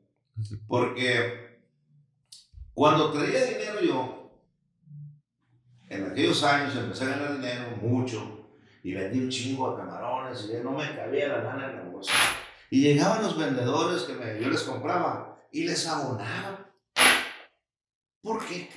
Porque 0.66 1.60
cuando 2.74 3.12
traía 3.12 3.44
dinero 3.44 3.80
yo, 3.80 4.40
en 5.88 6.10
aquellos 6.10 6.42
años 6.42 6.74
empecé 6.76 7.04
a 7.04 7.08
ganar 7.08 7.36
dinero 7.36 7.76
mucho 7.80 8.48
y 8.82 8.94
vendí 8.94 9.20
un 9.20 9.30
chingo 9.30 9.70
de 9.70 9.76
camarones 9.78 10.50
y 10.50 10.62
no 10.62 10.72
me 10.72 10.96
cabía 10.96 11.28
la 11.28 11.44
lana 11.44 11.70
en 11.70 11.76
la 11.76 11.82
bolsa. 11.84 12.12
Y 12.72 12.80
llegaban 12.80 13.22
los 13.22 13.36
vendedores 13.36 14.04
que 14.04 14.14
me, 14.14 14.40
yo 14.40 14.48
les 14.48 14.62
compraba 14.62 15.46
y 15.52 15.64
les 15.64 15.86
abonaba. 15.86 16.74
¿Por 18.22 18.46
qué? 18.46 18.70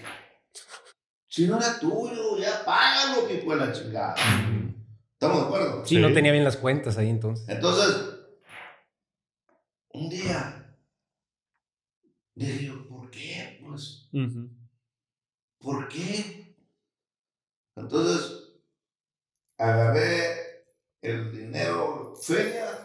Si 1.30 1.48
no 1.48 1.56
era 1.58 1.80
tuyo, 1.80 2.38
ya 2.38 2.66
págalo, 2.66 3.26
que 3.26 3.40
fue 3.40 3.56
la 3.56 3.72
chingada. 3.72 4.14
¿Estamos 5.14 5.38
de 5.40 5.46
acuerdo? 5.46 5.86
Sí, 5.86 5.96
Sí. 5.96 6.02
no 6.02 6.12
tenía 6.12 6.34
bien 6.34 6.44
las 6.44 6.58
cuentas 6.58 6.98
ahí 6.98 7.10
entonces. 7.10 7.48
Entonces, 7.48 8.18
un 9.94 10.10
día, 10.10 10.76
dije 12.34 12.66
yo, 12.66 12.90
¿por 12.90 13.10
qué? 13.10 13.62
Pues. 13.66 14.10
¿por 15.60 15.88
qué? 15.88 16.54
Entonces, 17.78 18.56
agarré 19.58 20.66
el 21.02 21.32
dinero, 21.32 22.14
feria, 22.22 22.85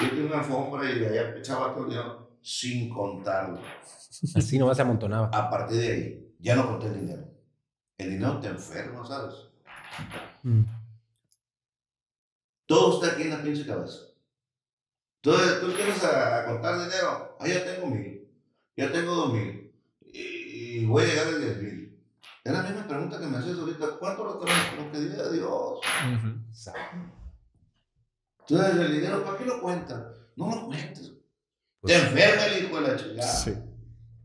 yo 0.00 0.10
tenía 0.10 0.26
una 0.26 0.38
alfombra 0.38 0.90
y 0.90 0.98
de 0.98 1.06
allá 1.08 1.36
echaba 1.38 1.72
todo 1.74 1.84
el 1.84 1.90
dinero 1.90 2.38
sin 2.42 2.88
contarlo. 2.88 3.60
Así 4.34 4.58
nomás 4.58 4.76
se 4.76 4.82
amontonaba. 4.82 5.28
A 5.32 5.50
partir 5.50 5.78
de 5.78 5.92
ahí, 5.92 6.34
ya 6.38 6.56
no 6.56 6.66
conté 6.66 6.86
el 6.86 7.00
dinero. 7.00 7.28
El 7.98 8.10
dinero 8.10 8.40
te 8.40 8.48
enferma, 8.48 9.06
¿sabes? 9.06 9.34
Mm. 10.42 10.62
Todo 12.66 12.94
está 13.02 13.14
aquí 13.14 13.22
en 13.24 13.30
la 13.30 13.42
pinche 13.42 13.66
cabeza. 13.66 13.98
Entonces, 15.22 15.60
tú 15.60 15.72
quieres 15.74 16.02
a, 16.04 16.40
a 16.40 16.46
contar 16.46 16.78
dinero. 16.78 17.36
Ah, 17.40 17.48
ya 17.48 17.64
tengo 17.64 17.86
mil. 17.88 18.28
Ya 18.76 18.92
tengo 18.92 19.14
dos 19.14 19.32
mil. 19.32 19.72
Y, 20.00 20.18
y 20.78 20.86
voy 20.86 21.02
a 21.02 21.06
llegar 21.06 21.26
a 21.28 21.38
diez 21.38 21.62
mil. 21.62 21.98
Es 22.44 22.52
la 22.52 22.62
misma 22.62 22.86
pregunta 22.86 23.18
que 23.18 23.26
me 23.26 23.38
haces 23.38 23.58
ahorita. 23.58 23.98
¿Cuánto 23.98 24.24
lo 24.24 24.38
tenemos? 24.38 24.76
Lo 24.78 24.92
que 24.92 25.00
diga 25.00 25.30
Dios. 25.30 25.80
Entonces, 28.48 28.76
el 28.80 28.92
dinero, 28.92 29.24
¿para 29.24 29.38
qué 29.38 29.44
lo 29.44 29.60
cuentan? 29.60 30.06
No 30.36 30.54
lo 30.54 30.66
cuentes. 30.66 31.12
Pues- 31.80 31.94
te 31.94 32.00
enferma 32.00 32.46
el 32.46 32.64
hijo 32.64 32.80
de 32.80 32.88
la 32.88 32.96
chingada. 32.96 33.28
Sí. 33.28 33.54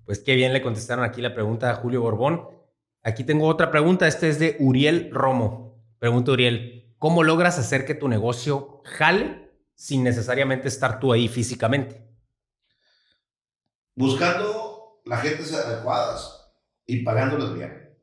Pues 0.05 0.19
qué 0.19 0.35
bien 0.35 0.53
le 0.53 0.61
contestaron 0.61 1.05
aquí 1.05 1.21
la 1.21 1.33
pregunta 1.33 1.71
a 1.71 1.75
Julio 1.75 2.01
Borbón. 2.01 2.47
Aquí 3.03 3.23
tengo 3.23 3.47
otra 3.47 3.71
pregunta. 3.71 4.07
Este 4.07 4.29
es 4.29 4.39
de 4.39 4.57
Uriel 4.59 5.09
Romo. 5.11 5.83
Pregunta 5.99 6.31
Uriel, 6.31 6.93
¿cómo 6.97 7.23
logras 7.23 7.57
hacer 7.59 7.85
que 7.85 7.95
tu 7.95 8.07
negocio 8.07 8.81
jale 8.83 9.51
sin 9.75 10.03
necesariamente 10.03 10.67
estar 10.67 10.99
tú 10.99 11.13
ahí 11.13 11.27
físicamente? 11.27 12.11
buscando 13.95 15.01
las 15.05 15.21
gentes 15.21 15.53
adecuadas 15.53 16.53
y 16.85 17.03
pagándoles 17.03 17.53
bien. 17.53 17.97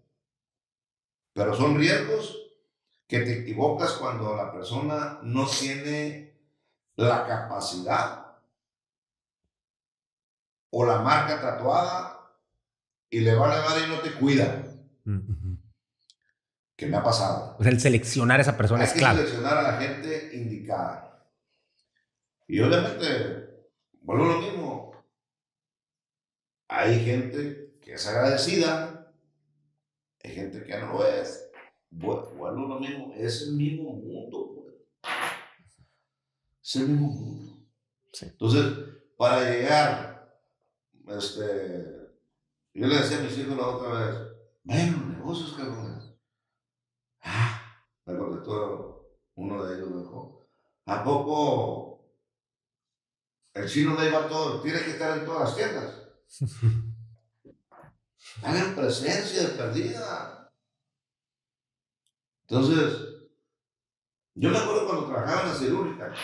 Pero 1.32 1.54
son 1.54 1.76
riesgos 1.76 2.36
que 3.08 3.20
te 3.20 3.40
equivocas 3.40 3.92
cuando 3.92 4.36
la 4.36 4.52
persona 4.52 5.18
no 5.22 5.46
tiene 5.46 6.38
la 6.96 7.26
capacidad 7.26 8.36
o 10.70 10.84
la 10.84 11.00
marca 11.00 11.40
tatuada 11.40 12.20
y 13.10 13.20
le 13.20 13.34
va 13.34 13.50
a 13.50 13.56
nevar 13.56 13.88
y 13.88 13.90
no 13.90 14.00
te 14.00 14.12
cuida, 14.12 14.62
Ujú. 15.06 15.56
que 16.76 16.86
me 16.86 16.98
ha 16.98 17.02
pasado. 17.02 17.56
O 17.58 17.62
sea, 17.62 17.72
el 17.72 17.80
seleccionar 17.80 18.38
a 18.38 18.42
esa 18.42 18.56
persona 18.58 18.82
Hay 18.82 18.86
es 18.88 18.92
que 18.92 18.98
clave. 18.98 19.16
seleccionar 19.20 19.56
a 19.56 19.62
la 19.62 19.78
gente 19.80 20.30
indicada. 20.36 21.26
Y 22.46 22.60
obviamente, 22.60 23.68
vuelvo 24.02 24.24
a 24.24 24.28
lo 24.34 24.38
mismo. 24.42 24.92
Hay 26.68 27.02
gente 27.02 27.78
que 27.80 27.94
es 27.94 28.06
agradecida, 28.06 29.10
hay 30.22 30.30
gente 30.34 30.62
que 30.64 30.78
no 30.78 30.92
lo 30.92 31.06
es. 31.06 31.47
Vu- 31.90 32.34
Vuelvo 32.36 32.66
lo 32.68 32.80
mismo, 32.80 33.12
es 33.14 33.42
el 33.42 33.52
mismo 33.54 33.92
mundo. 33.92 34.52
pues. 34.54 34.74
Es 36.62 36.76
el 36.76 36.88
mismo 36.88 37.08
mundo. 37.08 37.66
Sí. 38.12 38.26
Entonces, 38.26 38.64
para 39.16 39.42
llegar, 39.50 40.40
este, 41.06 42.10
yo 42.74 42.86
le 42.86 42.96
decía 42.96 43.18
a 43.18 43.22
mis 43.22 43.38
hijos 43.38 43.56
la 43.56 43.66
otra 43.68 43.88
vez, 44.06 44.18
ven 44.64 44.92
los 44.92 45.06
negocios, 45.06 45.54
cabrones. 45.56 46.14
Ah, 47.22 47.82
me 48.06 48.16
contestó 48.18 49.10
uno 49.34 49.64
de 49.64 49.76
ellos, 49.76 49.90
me 49.90 49.98
dijo, 50.02 50.48
¿a 50.86 51.02
poco 51.04 52.12
el 53.54 53.68
chino 53.68 53.98
le 53.98 54.08
iba 54.08 54.24
a 54.24 54.28
todo? 54.28 54.60
Tiene 54.62 54.80
que 54.80 54.90
estar 54.92 55.18
en 55.18 55.24
todas 55.24 55.48
las 55.48 55.56
tiendas. 55.56 56.08
Hagan 58.42 58.74
presencia 58.76 59.42
de 59.42 59.48
perdida. 59.54 60.37
Entonces, 62.48 63.08
yo 64.34 64.50
me 64.50 64.56
acuerdo 64.56 64.86
cuando 64.86 65.06
trabajaba 65.06 65.42
en 65.42 65.48
la 65.48 65.54
cirúrgica. 65.54 66.14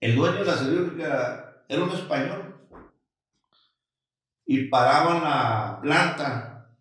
El 0.00 0.16
dueño 0.16 0.38
de 0.40 0.44
la 0.44 0.56
cirúrgica 0.56 1.64
era 1.68 1.84
un 1.84 1.90
español. 1.90 2.68
Y 4.46 4.64
paraban 4.64 5.22
la 5.22 5.78
planta 5.80 6.76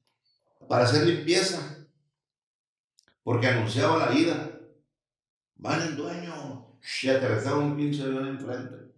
para 0.67 0.85
hacer 0.85 1.05
limpieza. 1.05 1.85
Porque 3.23 3.47
anunciaba 3.47 4.07
la 4.07 4.13
ida. 4.13 4.59
Van 5.55 5.81
el 5.81 5.95
dueño. 5.95 6.79
Y 7.03 7.09
aterrizaba 7.09 7.59
un 7.59 7.77
pinche 7.77 8.01
avión 8.01 8.27
enfrente. 8.27 8.91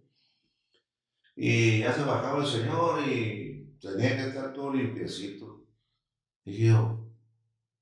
Y 1.36 1.80
ya 1.80 1.92
se 1.92 2.02
bajaba 2.02 2.42
el 2.42 2.46
señor 2.46 3.06
y 3.06 3.76
tenía 3.78 4.16
que 4.16 4.28
estar 4.28 4.54
todo 4.54 4.72
limpiecito. 4.72 5.66
Dije 6.44 6.68
yo, 6.68 6.95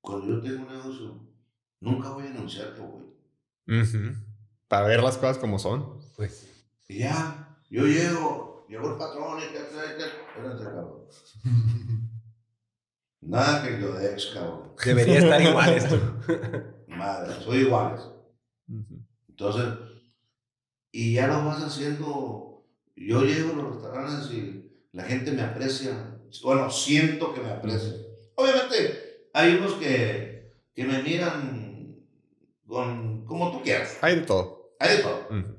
cuando 0.04 0.26
yo 0.28 0.40
tengo 0.42 0.62
un 0.66 0.68
negocio, 0.72 1.20
nunca 1.80 2.10
voy 2.10 2.26
a 2.26 2.30
anunciar 2.30 2.74
que 2.74 2.80
voy. 2.82 3.04
Ujú. 3.66 4.14
Para 4.68 4.86
ver 4.86 5.02
las 5.02 5.16
cosas 5.16 5.38
como 5.38 5.58
son. 5.58 5.98
Pues, 6.16 6.50
Y 6.88 6.98
ya, 6.98 7.58
yo 7.70 7.86
llego, 7.86 8.66
llegó 8.68 8.92
el 8.92 8.98
patrón 8.98 9.38
y 9.38 9.46
que 9.52 9.58
que- 9.58 9.96
que- 9.96 10.04
espérate, 10.36 10.64
cabrón. 10.64 11.04
Nada 13.22 13.62
que 13.66 13.80
yo 13.80 13.94
de 13.94 14.12
ex, 14.12 14.26
cabrón. 14.34 14.72
debería 14.84 15.18
estar 15.18 15.40
igual 15.40 15.70
esto. 15.72 15.98
Madre, 16.88 17.34
soy 17.42 17.58
iguales. 17.58 18.02
Ujú. 18.68 19.00
Entonces, 19.28 19.66
y 20.92 21.14
ya 21.14 21.26
lo 21.26 21.44
vas 21.46 21.62
haciendo. 21.62 22.66
Yo 22.96 23.22
llego 23.24 23.52
a 23.52 23.56
los 23.56 23.74
restaurantes 23.74 24.30
y 24.30 24.70
la 24.92 25.04
gente 25.04 25.32
me 25.32 25.42
aprecia. 25.42 26.18
Bueno, 26.42 26.70
siento 26.70 27.32
que 27.34 27.40
me 27.40 27.50
aprecia. 27.50 27.94
Obviamente, 28.36 29.03
hay 29.34 29.56
unos 29.56 29.74
que, 29.74 30.54
que 30.72 30.84
me 30.84 31.02
miran 31.02 31.96
con, 32.66 33.26
como 33.26 33.50
tú 33.50 33.62
quieras. 33.62 33.98
Hay 34.00 34.16
de 34.16 34.22
todo. 34.22 34.76
Hay 34.78 34.96
de 34.96 35.02
todo. 35.02 35.26
Ujú. 35.28 35.56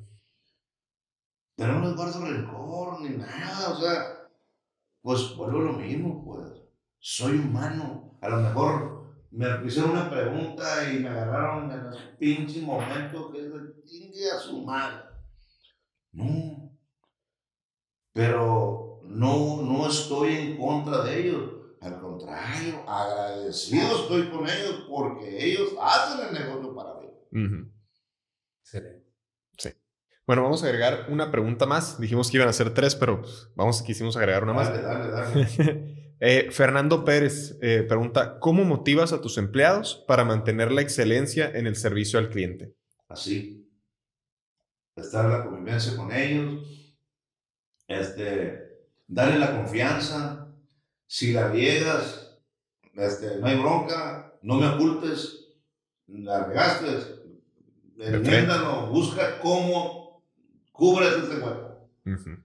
Pero 1.58 1.74
no 1.74 1.86
les 1.86 1.96
guardo 1.96 2.26
rencor 2.26 3.02
ni 3.02 3.10
nada. 3.18 3.70
O 3.72 3.80
sea, 3.80 4.30
pues 5.02 5.36
vuelvo 5.36 5.60
a 5.60 5.64
lo 5.64 5.74
mismo, 5.74 6.24
pues. 6.24 6.52
Soy 7.00 7.38
humano. 7.38 8.18
A 8.22 8.30
lo 8.30 8.38
mejor 8.38 9.14
me 9.30 9.46
hicieron 9.66 9.92
una 9.92 10.10
pregunta 10.10 10.90
y 10.90 11.00
me 11.00 11.10
agarraron 11.10 11.70
en 11.70 11.94
ese 11.94 12.00
pinche 12.18 12.62
momento 12.62 13.30
que 13.32 13.40
es 13.40 13.54
de 13.54 13.84
chingue 13.84 14.32
a 14.32 14.40
su 14.40 14.64
madre. 14.64 15.04
No. 16.14 16.72
Pero 18.14 19.02
no, 19.04 19.62
no 19.62 19.88
estoy 19.88 20.34
en 20.34 20.58
contra 20.58 21.04
de 21.04 21.20
ellos. 21.20 21.65
Al 21.86 22.02
contrario, 22.02 22.84
agradecido 22.90 24.02
estoy 24.02 24.30
con 24.30 24.50
ellos 24.50 24.86
porque 24.90 25.46
ellos 25.46 25.74
hacen 25.80 26.28
el 26.28 26.34
negocio 26.34 26.74
para 26.74 26.96
mí. 26.96 27.08
Ujú. 27.32 27.72
Excelente. 28.64 29.06
Bueno, 30.28 30.42
vamos 30.42 30.64
a 30.64 30.66
agregar 30.66 31.06
una 31.10 31.30
pregunta 31.30 31.68
más. 31.68 32.00
Dijimos 32.00 32.32
que 32.32 32.38
iban 32.38 32.50
a 32.50 32.54
ser 32.54 32.74
tres, 32.74 32.96
pero 32.96 33.22
vamos, 33.56 33.84
quisimos 33.84 34.18
agregar 34.18 34.42
una 34.44 34.54
más. 34.54 34.70
Dale, 34.70 34.82
dale, 34.82 35.12
dale. 35.12 35.96
Eh, 36.22 36.50
Fernando 36.50 37.04
Pérez 37.04 37.58
eh, 37.62 37.84
pregunta, 37.84 38.40
¿cómo 38.40 38.64
motivas 38.64 39.12
a 39.12 39.20
tus 39.20 39.38
empleados 39.38 40.06
para 40.08 40.24
mantener 40.24 40.72
la 40.72 40.80
excelencia 40.80 41.52
en 41.54 41.68
el 41.68 41.76
servicio 41.76 42.18
al 42.18 42.30
cliente? 42.30 42.74
así. 43.10 43.70
Estar 44.96 45.26
en 45.26 45.32
la 45.32 45.44
convivencia 45.44 45.98
con 45.98 46.14
ellos, 46.14 46.64
este, 47.86 48.88
darle 49.08 49.40
la 49.40 49.58
confianza. 49.58 50.45
Si 51.08 51.34
la 51.34 51.50
riegas, 51.50 52.40
este, 52.96 53.38
no 53.38 53.48
hay 53.48 53.60
bronca, 53.60 54.34
no 54.42 54.56
me 54.56 54.68
ocultes, 54.68 55.48
la 56.08 56.46
regaste, 56.46 56.88
enmiéndalo, 58.00 58.88
busca 58.88 59.40
cómo 59.40 60.24
cubres 60.72 61.14
este 61.14 61.38
hueco. 61.38 61.90
Ujú. 62.06 62.38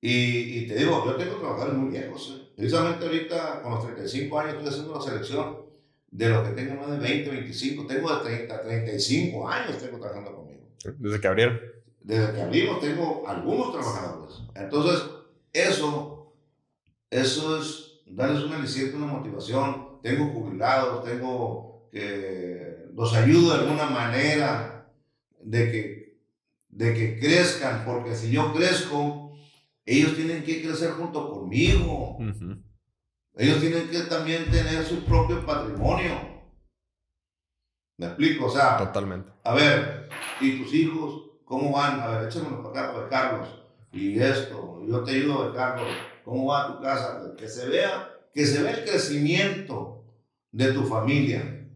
Y, 0.00 0.58
y 0.58 0.68
te 0.68 0.76
digo, 0.76 1.04
yo 1.04 1.16
tengo 1.16 1.36
trabajadores 1.36 1.74
muy 1.74 1.90
viejos. 1.90 2.36
¿eh? 2.36 2.52
Precisamente 2.56 3.04
ahorita, 3.04 3.62
con 3.62 3.72
los 3.72 3.84
35 3.84 4.38
años, 4.38 4.54
estoy 4.54 4.68
haciendo 4.68 4.94
la 4.94 5.00
selección 5.00 5.66
de 6.10 6.28
los 6.28 6.48
que 6.48 6.54
tengan 6.54 6.78
más 6.78 6.90
de 6.90 6.98
20, 6.98 7.30
25. 7.30 7.86
Tengo 7.86 8.16
de 8.16 8.24
30, 8.24 8.62
35 8.62 9.48
años 9.48 9.78
tengo 9.78 9.98
trabajando 9.98 10.34
conmigo. 10.34 10.68
Desde 10.98 11.20
que 11.20 11.28
abrieron. 11.28 11.60
Desde 12.00 12.32
que 12.32 12.42
abrimos 12.42 12.80
tengo 12.80 13.24
algunos 13.26 13.72
trabajadores. 13.72 14.36
Entonces, 14.54 15.02
eso, 15.52 16.15
eso 17.20 17.60
es 17.60 18.00
darles 18.06 18.44
un 18.44 18.52
aliciente, 18.52 18.96
una 18.96 19.06
motivación. 19.06 20.00
Tengo 20.02 20.26
jubilados, 20.32 21.04
tengo 21.04 21.88
que 21.90 22.86
los 22.94 23.14
ayudo 23.14 23.54
de 23.54 23.60
alguna 23.62 23.86
manera 23.86 24.90
de 25.40 25.70
que, 25.70 26.20
de 26.68 26.94
que 26.94 27.18
crezcan, 27.18 27.84
porque 27.84 28.14
si 28.14 28.30
yo 28.30 28.52
crezco, 28.52 29.36
ellos 29.84 30.14
tienen 30.16 30.42
que 30.42 30.62
crecer 30.62 30.92
junto 30.92 31.30
conmigo. 31.30 32.18
Ellos 33.34 33.60
tienen 33.60 33.88
que 33.88 34.00
también 34.00 34.50
tener 34.50 34.84
su 34.84 35.04
propio 35.04 35.44
patrimonio. 35.44 36.36
¿Me 37.98 38.06
explico? 38.06 38.46
O 38.46 38.50
sea, 38.50 38.76
Totalmente. 38.78 39.30
a 39.44 39.54
ver, 39.54 40.08
¿y 40.40 40.58
tus 40.62 40.72
hijos 40.74 41.30
cómo 41.44 41.72
van? 41.72 42.00
A 42.00 42.08
ver, 42.08 42.28
échamelo 42.28 42.62
para 42.62 42.88
acá, 42.88 42.94
para 42.94 43.08
Carlos. 43.08 43.62
Y 43.96 44.20
esto, 44.20 44.82
yo 44.86 45.02
te 45.04 45.12
ayudo, 45.12 45.54
Carlos. 45.54 45.88
¿Cómo 46.22 46.52
va 46.52 46.66
tu 46.76 46.82
casa? 46.82 47.32
Que 47.38 47.48
se 47.48 47.66
vea, 47.68 48.10
que 48.34 48.44
se 48.44 48.62
vea 48.62 48.72
el 48.72 48.84
crecimiento 48.84 50.04
de 50.52 50.72
tu 50.72 50.84
familia. 50.84 51.66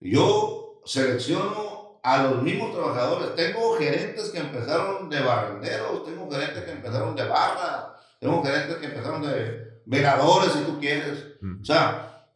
Yo 0.00 0.80
selecciono 0.84 2.00
a 2.02 2.24
los 2.24 2.42
mismos 2.42 2.72
trabajadores. 2.72 3.36
Tengo 3.36 3.76
gerentes 3.76 4.30
que 4.30 4.38
empezaron 4.38 5.08
de 5.08 5.20
barrenderos, 5.20 6.04
tengo 6.04 6.28
gerentes 6.28 6.64
que 6.64 6.72
empezaron 6.72 7.14
de 7.14 7.24
barra, 7.24 7.94
tengo 8.18 8.42
gerentes 8.42 8.76
que 8.78 8.86
empezaron 8.86 9.22
de 9.22 9.80
veladores, 9.86 10.52
si 10.52 10.64
tú 10.64 10.80
quieres. 10.80 11.36
O 11.40 11.46
Ujú. 11.46 11.64
sea, 11.64 12.26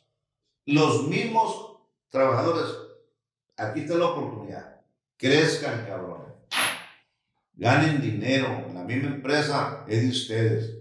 los 0.66 1.08
mismos 1.08 1.78
trabajadores, 2.08 2.70
aquí 3.56 3.80
está 3.80 3.96
la 3.96 4.06
oportunidad. 4.06 4.80
Crezcan, 5.16 5.84
cabrones. 5.86 6.26
Ganen 7.54 8.00
dinero. 8.00 8.66
Misma 8.86 9.08
empresa 9.08 9.84
es 9.88 10.02
de 10.02 10.08
ustedes. 10.08 10.78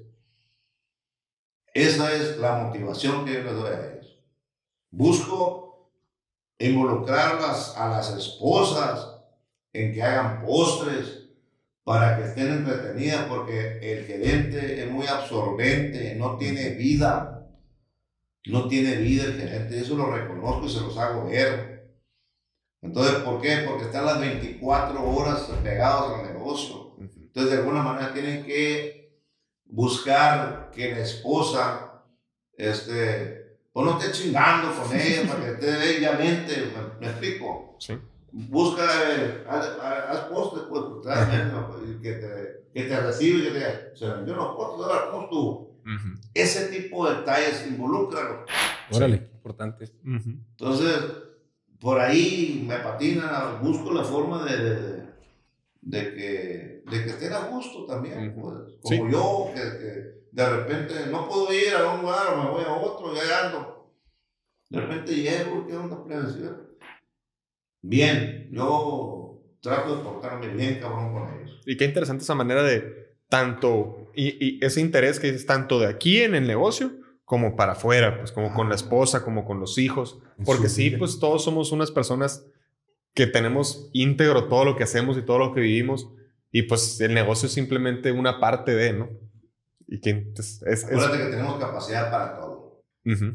Esa 1.73 2.13
es 2.13 2.37
la 2.37 2.63
motivación 2.63 3.25
que 3.25 3.33
yo 3.33 3.43
les 3.43 3.53
doy 3.53 3.73
a 3.73 3.91
ellos. 3.91 4.19
Busco 4.91 5.91
involucrarlas 6.59 7.75
a 7.75 7.89
las 7.89 8.15
esposas 8.15 9.15
en 9.73 9.93
que 9.93 10.01
hagan 10.01 10.45
postres 10.45 11.25
para 11.83 12.17
que 12.17 12.25
estén 12.25 12.51
entretenidas 12.51 13.25
porque 13.27 13.79
el 13.81 14.05
gerente 14.05 14.83
es 14.83 14.89
muy 14.89 15.05
absorbente, 15.07 16.15
no 16.15 16.37
tiene 16.37 16.69
vida. 16.71 17.31
No 18.47 18.67
tiene 18.67 18.97
vida 18.97 19.23
el 19.25 19.37
gerente, 19.37 19.79
eso 19.79 19.95
lo 19.97 20.11
reconozco 20.11 20.67
y 20.67 20.69
se 20.69 20.81
los 20.81 20.95
hago 20.97 21.25
ver. 21.25 21.75
Entonces, 22.83 23.15
¿por 23.15 23.41
qué? 23.41 23.65
Porque 23.67 23.85
están 23.85 24.05
las 24.05 24.19
24 24.19 25.03
horas 25.03 25.49
pegados 25.63 26.19
al 26.19 26.31
negocio. 26.31 26.84
Entonces, 27.35 27.51
de 27.51 27.59
alguna 27.59 27.83
manera 27.83 28.13
tienen 28.13 28.45
que 28.45 29.19
buscar 29.65 30.71
que 30.73 30.91
la 30.91 30.99
esposa, 31.01 32.01
este, 32.57 33.57
pues 33.73 33.85
no 33.85 33.99
esté 33.99 34.13
chingando 34.13 34.73
con 34.73 34.89
ella, 34.97 35.27
para 35.27 35.43
que 35.43 35.51
esté 35.51 35.77
bellamente, 35.77 36.71
¿me, 36.73 37.05
me 37.05 37.11
explico? 37.11 37.75
Sí. 37.77 37.97
Busca, 38.31 38.83
eh, 38.85 39.43
haz, 39.49 39.65
haz 39.81 40.19
postres, 40.29 40.63
pues, 40.69 40.83
que 42.01 42.13
te, 42.13 42.69
que 42.73 42.83
te 42.87 43.01
recibe, 43.01 43.43
que 43.43 43.59
te, 43.59 43.97
se 43.97 44.07
vendió 44.07 44.33
los 44.35 44.55
postres, 44.55 44.87
ahora, 44.87 45.11
¿cómo 45.11 45.23
estuvo? 45.23 45.75
Ujú. 45.85 46.19
Ese 46.33 46.67
tipo 46.67 47.09
de 47.09 47.17
detalles, 47.17 47.65
involúcralo. 47.67 48.45
Órale, 48.91 49.19
qué 49.19 49.35
importante. 49.35 49.91
Ujú. 50.05 50.37
Entonces, 50.51 50.99
por 51.81 51.99
ahí 51.99 52.63
me 52.65 52.77
patina, 52.77 53.59
busco 53.61 53.91
la 53.91 54.05
forma 54.05 54.45
de, 54.45 54.57
de, 54.57 55.03
de 55.81 56.13
que, 56.15 56.64
de 56.91 57.03
que 57.03 57.09
estén 57.09 57.33
a 57.33 57.47
gusto 57.47 57.85
también. 57.85 58.35
Pues, 58.39 58.55
Sí. 58.83 58.97
como 58.99 59.11
yo, 59.11 59.49
que, 59.53 59.61
que 59.61 60.15
de 60.31 60.49
repente 60.49 60.93
no 61.11 61.27
puedo 61.27 61.51
ir 61.53 61.73
a 61.75 61.93
un 61.93 62.01
lugar 62.01 62.33
o 62.33 62.43
me 62.43 62.49
voy 62.49 62.63
a 62.63 62.73
otro, 62.73 63.13
ya 63.15 63.45
ando. 63.47 63.91
De 64.69 64.81
repente 64.81 65.15
llego, 65.15 65.65
¿qué 65.67 65.75
onda, 65.75 66.03
prevención? 66.03 66.67
Bien, 67.81 68.49
yo 68.51 69.41
trato 69.61 69.97
de 69.97 70.03
portarme 70.03 70.47
bien, 70.49 70.79
cabrón, 70.79 71.13
con 71.13 71.23
ellos. 71.39 71.61
Y 71.65 71.77
qué 71.77 71.85
interesante 71.85 72.23
esa 72.23 72.35
manera 72.35 72.63
de 72.63 73.15
tanto, 73.29 74.11
y, 74.15 74.43
y 74.45 74.65
ese 74.65 74.81
interés 74.81 75.19
que 75.19 75.29
es 75.29 75.45
tanto 75.45 75.79
de 75.79 75.87
aquí 75.87 76.21
en 76.21 76.35
el 76.35 76.47
negocio 76.47 76.91
como 77.25 77.55
para 77.55 77.71
afuera, 77.73 78.17
pues 78.19 78.31
como 78.31 78.53
con 78.53 78.69
la 78.69 78.75
esposa, 78.75 79.23
como 79.23 79.45
con 79.45 79.59
los 79.59 79.77
hijos. 79.77 80.19
Porque 80.45 80.69
sí, 80.69 80.89
vida. 80.89 80.99
pues 80.99 81.19
todos 81.19 81.43
somos 81.43 81.71
unas 81.71 81.91
personas 81.91 82.45
que 83.13 83.25
tenemos 83.27 83.89
íntegro 83.93 84.47
todo 84.47 84.65
lo 84.65 84.75
que 84.75 84.83
hacemos 84.83 85.17
y 85.17 85.21
todo 85.23 85.39
lo 85.39 85.53
que 85.53 85.61
vivimos. 85.61 86.09
Y 86.57 86.61
pues 86.63 87.01
el 87.01 87.13
negocio 87.13 87.47
es 87.47 87.51
simplemente 87.53 88.13
una 88.13 88.39
parte 88.39 88.73
de, 88.73 88.93
¿no? 88.93 89.09
Y 89.87 89.99
que 89.99 90.31
es, 90.37 90.61
es- 90.63 90.83
es- 90.83 90.83
Acuérdate 90.85 91.17
que 91.17 91.25
tenemos 91.25 91.59
capacidad 91.59 92.09
para 92.09 92.37
todo. 92.37 92.81
Ujú, 93.05 93.25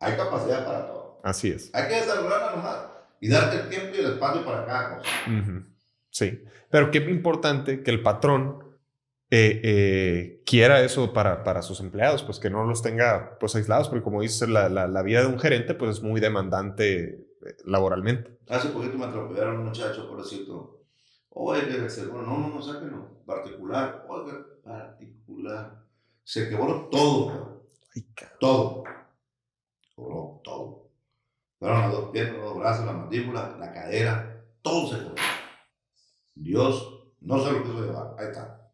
Hay 0.00 0.16
capacidad 0.16 0.66
para 0.66 0.86
todo. 0.88 1.20
así 1.22 1.48
es. 1.52 1.70
Hay 1.72 1.86
que 1.86 1.94
desarrollarla 1.94 2.56
nomás 2.56 2.78
y 3.20 3.28
darte 3.28 3.60
el 3.60 3.68
tiempo 3.68 3.94
y 3.94 4.00
el 4.00 4.12
espacio 4.14 4.44
para 4.44 4.66
cada 4.66 4.98
cosa. 4.98 5.10
Ujú, 5.28 5.64
Sí, 6.10 6.42
pero 6.68 6.90
qué 6.90 6.98
importante 6.98 7.84
que 7.84 7.90
el 7.92 8.02
patrón 8.02 8.64
eh, 9.30 9.60
eh, 9.62 10.42
quiera 10.44 10.80
eso 10.80 11.12
para, 11.12 11.44
para 11.44 11.62
sus 11.62 11.78
empleados, 11.78 12.24
pues 12.24 12.40
que 12.40 12.50
no 12.50 12.64
los 12.64 12.82
tenga 12.82 13.38
pues 13.38 13.54
aislados, 13.54 13.88
porque 13.88 14.02
como 14.02 14.22
dices, 14.22 14.48
la, 14.48 14.68
la, 14.68 14.88
la 14.88 15.02
vida 15.02 15.20
de 15.20 15.28
un 15.28 15.38
gerente 15.38 15.74
pues 15.74 15.98
es 15.98 16.02
muy 16.02 16.20
demandante 16.20 17.04
eh, 17.04 17.56
laboralmente. 17.64 18.38
Hace 18.48 18.70
poquito 18.70 18.98
me 18.98 19.04
atropellaron 19.04 19.58
un 19.58 19.66
muchacho, 19.66 20.08
pobrecito. 20.08 20.72
Oye, 20.72 20.85
que 21.36 21.76
el 21.76 21.90
seguro, 21.90 22.22
no, 22.22 22.38
no, 22.38 22.48
no, 22.48 22.62
sáquenlo. 22.62 23.24
Particular, 23.26 24.06
oiga, 24.08 24.46
particular. 24.64 25.84
Se 26.24 26.48
quebró 26.48 26.88
todo, 26.88 27.28
cabrón. 27.28 27.62
todo. 28.40 28.84
Quebró 29.94 30.40
todo. 30.42 30.90
Fueron 31.58 31.80
las 31.80 31.92
dos 31.92 32.10
piernas, 32.10 32.36
los 32.36 32.44
dos 32.44 32.58
brazos, 32.58 32.86
la 32.86 32.92
mandíbula, 32.92 33.56
la 33.58 33.72
cadera, 33.72 34.44
todo 34.62 34.88
se 34.88 34.98
quebró. 34.98 35.14
Dios 36.34 37.04
no 37.20 37.38
se 37.42 37.52
lo 37.52 37.62
quiso 37.62 37.80
llevar, 37.80 38.14
ahí 38.18 38.26
está. 38.26 38.72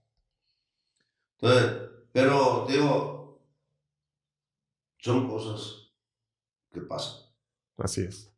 Entonces, 1.39 1.91
pero 2.13 2.67
digo, 2.69 3.41
son 4.99 5.29
cosas 5.29 5.93
que 6.73 6.81
pasan. 6.81 7.23
Así 7.77 8.03
es. 8.03 8.32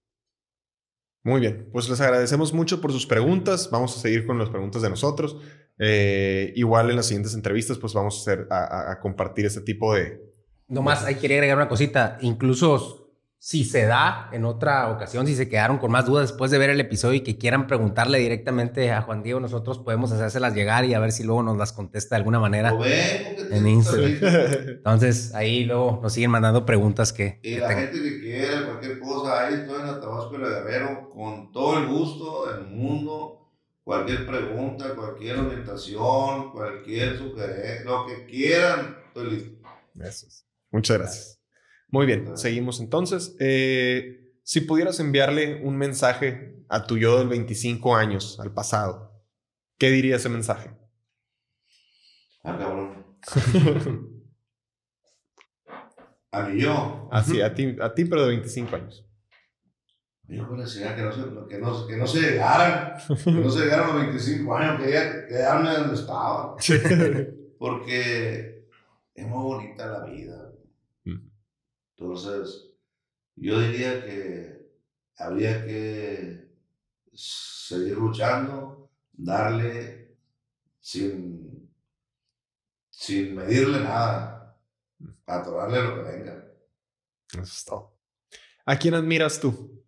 Muy 1.24 1.40
bien, 1.40 1.68
pues 1.72 1.88
les 1.88 2.00
agradecemos 2.00 2.52
mucho 2.52 2.80
por 2.80 2.92
sus 2.92 3.06
preguntas. 3.06 3.68
Vamos 3.72 3.96
a 3.96 4.00
seguir 4.00 4.26
con 4.26 4.38
las 4.38 4.50
preguntas 4.50 4.82
de 4.82 4.90
nosotros. 4.90 5.36
Eh, 5.78 6.52
igual 6.54 6.90
en 6.90 6.96
las 6.96 7.06
siguientes 7.06 7.34
entrevistas, 7.34 7.78
pues 7.78 7.94
vamos 7.94 8.18
a, 8.18 8.20
hacer, 8.20 8.46
a, 8.50 8.58
a- 8.64 8.92
a 8.92 9.00
compartir 9.00 9.46
este 9.46 9.62
tipo 9.62 9.94
de... 9.94 10.20
Nomás 10.68 11.02
ahí 11.04 11.16
quería 11.16 11.38
agregar 11.38 11.56
una 11.56 11.68
cosita. 11.68 12.18
Incluso 12.20 13.03
si 13.44 13.66
se 13.66 13.84
da 13.84 14.30
en 14.32 14.46
otra 14.46 14.88
ocasión, 14.88 15.26
si 15.26 15.36
se 15.36 15.50
quedaron 15.50 15.76
con 15.76 15.90
más 15.90 16.06
dudas 16.06 16.30
después 16.30 16.50
de 16.50 16.56
ver 16.56 16.70
el 16.70 16.80
episodio 16.80 17.18
y 17.18 17.20
que 17.20 17.36
quieran 17.36 17.66
preguntarle 17.66 18.18
directamente 18.18 18.90
a 18.90 19.02
Juan 19.02 19.22
Diego, 19.22 19.38
nosotros 19.38 19.78
podemos 19.80 20.10
hacérselas 20.12 20.54
llegar 20.54 20.86
y 20.86 20.94
a 20.94 20.98
ver 20.98 21.12
si 21.12 21.24
luego 21.24 21.42
nos 21.42 21.58
las 21.58 21.74
contesta 21.74 22.14
de 22.14 22.20
alguna 22.20 22.40
manera. 22.40 22.70
Lo 22.70 22.78
ven, 22.78 23.36
porque 23.36 23.54
En 23.54 23.68
Instagram. 23.68 24.16
Entonces 24.68 25.34
ahí 25.34 25.64
luego 25.64 26.00
nos 26.02 26.14
siguen 26.14 26.30
mandando 26.30 26.64
preguntas 26.64 27.12
que, 27.12 27.38
Y 27.42 27.56
que 27.56 27.60
la 27.60 27.68
tengan. 27.68 27.88
gente 27.88 28.02
que 28.02 28.20
quiera 28.20 28.64
cualquier 28.64 28.98
cosa. 28.98 29.46
ahí 29.46 29.54
estoy 29.56 29.78
en 29.78 29.86
la 29.88 30.00
Tabasco 30.00 30.38
de 30.38 30.48
Guerrero 30.48 31.10
con 31.10 31.52
todo 31.52 31.80
el 31.80 31.86
gusto 31.88 32.46
del 32.50 32.64
mundo. 32.68 33.52
Cualquier 33.82 34.24
pregunta, 34.26 34.94
cualquier 34.94 35.36
orientación, 35.40 36.50
cualquier 36.50 37.18
sugerencia, 37.18 37.84
lo 37.84 38.06
que 38.06 38.24
quieran, 38.24 38.96
estoy 39.08 39.32
listo. 39.32 39.68
Gracias. 39.92 40.46
Muchas 40.70 40.96
gracias. 40.96 41.43
Muy 41.94 42.06
bien, 42.06 42.36
seguimos 42.36 42.80
entonces. 42.80 43.36
Eh, 43.38 44.34
si 44.42 44.62
pudieras 44.62 44.98
enviarle 44.98 45.62
un 45.62 45.76
mensaje 45.76 46.56
a 46.68 46.86
tu 46.86 46.98
yo 46.98 47.20
del 47.20 47.28
25 47.28 47.94
años, 47.94 48.40
al 48.40 48.52
pasado, 48.52 49.12
¿qué 49.78 49.92
diría 49.92 50.16
ese 50.16 50.28
mensaje? 50.28 50.72
Ah, 52.42 52.58
cabrón. 52.58 53.06
a 56.32 56.42
mí 56.48 56.62
yo. 56.62 57.08
Así, 57.12 57.40
a 57.40 57.54
ti, 57.54 57.76
a 57.80 57.94
ti, 57.94 58.06
pero 58.06 58.22
de 58.22 58.28
25 58.30 58.74
años. 58.74 59.08
Yo 60.26 60.50
le 60.56 60.64
decía 60.64 60.96
que 60.96 61.02
no, 61.02 61.12
se, 61.12 61.22
que, 61.48 61.58
no, 61.60 61.86
que 61.86 61.96
no 61.96 62.06
se 62.08 62.20
llegaran, 62.22 62.96
que 63.24 63.30
no 63.30 63.48
se 63.48 63.60
llegaran 63.60 63.90
a 63.90 63.92
los 63.92 64.02
25 64.02 64.56
años, 64.56 64.82
que 64.82 64.90
ya 64.90 65.28
quedarme 65.28 65.70
donde 65.70 65.94
estaba. 65.94 66.56
Porque 67.56 68.66
es 69.14 69.26
muy 69.28 69.42
bonita 69.44 69.86
la 69.86 70.06
vida. 70.06 70.53
Entonces, 71.96 72.74
yo 73.36 73.60
diría 73.60 74.04
que 74.04 74.70
habría 75.16 75.64
que 75.64 76.48
seguir 77.12 77.96
luchando, 77.96 78.90
darle 79.12 80.16
sin, 80.80 81.72
sin 82.90 83.36
medirle 83.36 83.80
nada, 83.80 84.58
atorarle 85.26 85.82
lo 85.82 85.94
que 85.94 86.10
venga. 86.10 86.44
Eso 87.32 87.42
es 87.42 87.64
todo. 87.64 87.98
¿A 88.66 88.76
quién 88.76 88.94
admiras 88.94 89.38
tú? 89.38 89.84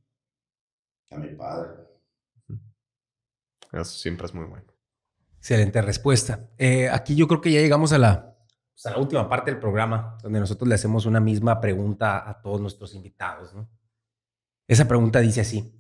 A 1.10 1.16
mi 1.16 1.34
padre. 1.34 1.86
Eso 3.72 3.84
siempre 3.84 4.26
es 4.26 4.34
muy 4.34 4.44
bueno. 4.46 4.72
Excelente 5.38 5.80
respuesta. 5.82 6.50
Eh, 6.58 6.88
aquí 6.88 7.14
yo 7.14 7.28
creo 7.28 7.40
que 7.40 7.52
ya 7.52 7.60
llegamos 7.60 7.92
a 7.92 7.98
la, 7.98 8.35
pues, 8.76 8.84
a 8.86 8.90
la 8.90 8.98
última 8.98 9.26
parte 9.26 9.50
del 9.50 9.58
programa, 9.58 10.18
donde 10.22 10.38
nosotros 10.38 10.68
le 10.68 10.74
hacemos 10.74 11.06
una 11.06 11.18
misma 11.18 11.62
pregunta 11.62 12.28
a 12.28 12.42
todos 12.42 12.60
nuestros 12.60 12.94
invitados. 12.94 13.54
¿no? 13.54 13.66
Esa 14.68 14.86
pregunta 14.86 15.20
dice 15.20 15.40
así. 15.40 15.72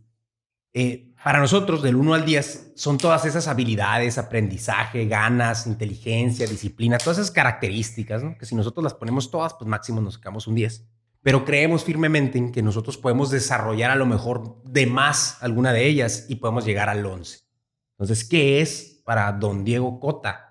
Eh, 0.72 1.14
para 1.22 1.38
nosotros, 1.38 1.82
del 1.82 1.94
1 1.94 2.14
al 2.14 2.24
10, 2.24 2.72
son 2.74 2.96
todas 2.96 3.26
esas 3.26 3.48
habilidades, 3.48 4.16
aprendizaje, 4.16 5.06
ganas, 5.06 5.66
inteligencia, 5.66 6.46
disciplina, 6.46 6.96
todas 6.96 7.18
esas 7.18 7.30
características, 7.30 8.22
¿no? 8.22 8.38
que 8.38 8.46
si 8.46 8.54
nosotros 8.54 8.82
las 8.82 8.94
ponemos 8.94 9.30
todas, 9.30 9.52
pues 9.52 9.68
máximo 9.68 10.00
nos 10.00 10.14
sacamos 10.14 10.46
un 10.46 10.54
10. 10.54 10.86
Pero 11.20 11.44
creemos 11.44 11.84
firmemente 11.84 12.38
en 12.38 12.50
que 12.50 12.62
nosotros 12.62 12.96
podemos 12.96 13.30
desarrollar 13.30 13.90
a 13.90 13.96
lo 13.96 14.06
mejor 14.06 14.62
de 14.64 14.86
más 14.86 15.42
alguna 15.42 15.74
de 15.74 15.86
ellas 15.86 16.26
y 16.30 16.36
podemos 16.36 16.64
llegar 16.64 16.88
al 16.88 17.04
11. 17.04 17.40
Entonces, 17.98 18.24
¿qué 18.26 18.62
es 18.62 19.02
para 19.04 19.30
don 19.32 19.64
Diego 19.64 20.00
Cota 20.00 20.45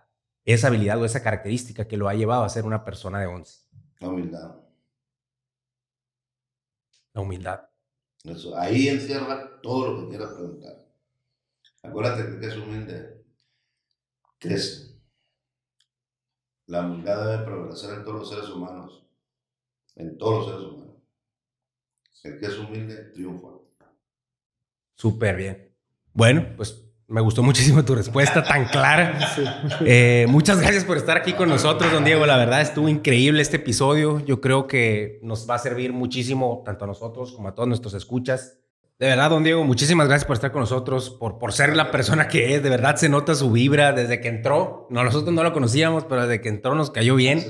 esa 0.45 0.67
habilidad 0.67 1.01
o 1.01 1.05
esa 1.05 1.23
característica 1.23 1.87
que 1.87 1.97
lo 1.97 2.07
ha 2.07 2.13
llevado 2.13 2.43
a 2.43 2.49
ser 2.49 2.65
una 2.65 2.85
persona 2.85 3.19
de 3.19 3.25
11? 3.25 3.65
La 3.99 4.09
humildad. 4.09 4.55
La 7.13 7.21
humildad. 7.21 7.69
Eso, 8.23 8.57
ahí 8.57 8.87
encierra 8.87 9.61
todo 9.61 9.91
lo 9.91 10.01
que 10.01 10.09
quieras 10.09 10.33
preguntar. 10.33 10.85
Acuérdate 11.83 12.39
que 12.39 12.45
es 12.45 12.57
humilde. 12.57 13.23
Crece. 14.39 14.99
La 16.67 16.81
humildad 16.81 17.31
debe 17.31 17.45
prevalecer 17.45 17.93
en 17.93 18.03
todos 18.03 18.19
los 18.19 18.29
seres 18.29 18.49
humanos. 18.49 19.07
En 19.95 20.17
todos 20.17 20.33
los 20.33 20.45
seres 20.47 20.73
humanos. 20.73 20.95
El 22.23 22.39
que 22.39 22.45
es 22.47 22.57
humilde 22.57 22.95
triunfa. 23.13 23.49
Súper 24.95 25.35
bien. 25.35 25.75
Bueno, 26.13 26.55
pues 26.55 26.84
me 27.07 27.21
gustó 27.21 27.43
muchísimo 27.43 27.85
tu 27.85 27.93
respuesta 27.93 28.43
tan 28.43 28.65
clara. 28.65 29.19
Eh, 29.85 30.25
muchas 30.27 30.59
gracias 30.59 30.83
por 30.83 30.97
estar 30.97 31.17
aquí 31.17 31.33
con 31.33 31.49
nosotros, 31.49 31.91
don 31.91 32.03
Diego. 32.03 32.25
La 32.25 32.37
verdad 32.37 32.61
estuvo 32.61 32.89
increíble 32.89 33.41
este 33.41 33.57
episodio. 33.57 34.23
Yo 34.25 34.41
creo 34.41 34.67
que 34.67 35.19
nos 35.21 35.49
va 35.49 35.55
a 35.55 35.59
servir 35.59 35.93
muchísimo 35.93 36.63
tanto 36.65 36.85
a 36.85 36.87
nosotros 36.87 37.33
como 37.33 37.49
a 37.49 37.55
todos 37.55 37.67
nuestros 37.67 37.93
escuchas. 37.93 38.57
De 38.97 39.07
verdad, 39.07 39.29
don 39.29 39.43
Diego, 39.43 39.63
muchísimas 39.65 40.07
gracias 40.07 40.25
por 40.25 40.35
estar 40.35 40.51
con 40.51 40.61
nosotros, 40.61 41.09
por, 41.09 41.37
por 41.37 41.53
ser 41.53 41.75
la 41.75 41.91
persona 41.91 42.27
que 42.27 42.55
es. 42.55 42.63
De 42.63 42.69
verdad 42.69 42.95
se 42.95 43.09
nota 43.09 43.35
su 43.35 43.51
vibra 43.51 43.91
desde 43.91 44.21
que 44.21 44.29
entró. 44.29 44.87
No, 44.89 45.03
nosotros 45.03 45.33
no 45.33 45.43
lo 45.43 45.53
conocíamos, 45.53 46.05
pero 46.05 46.25
desde 46.25 46.41
que 46.41 46.49
entró 46.49 46.75
nos 46.75 46.91
cayó 46.91 47.15
bien. 47.15 47.43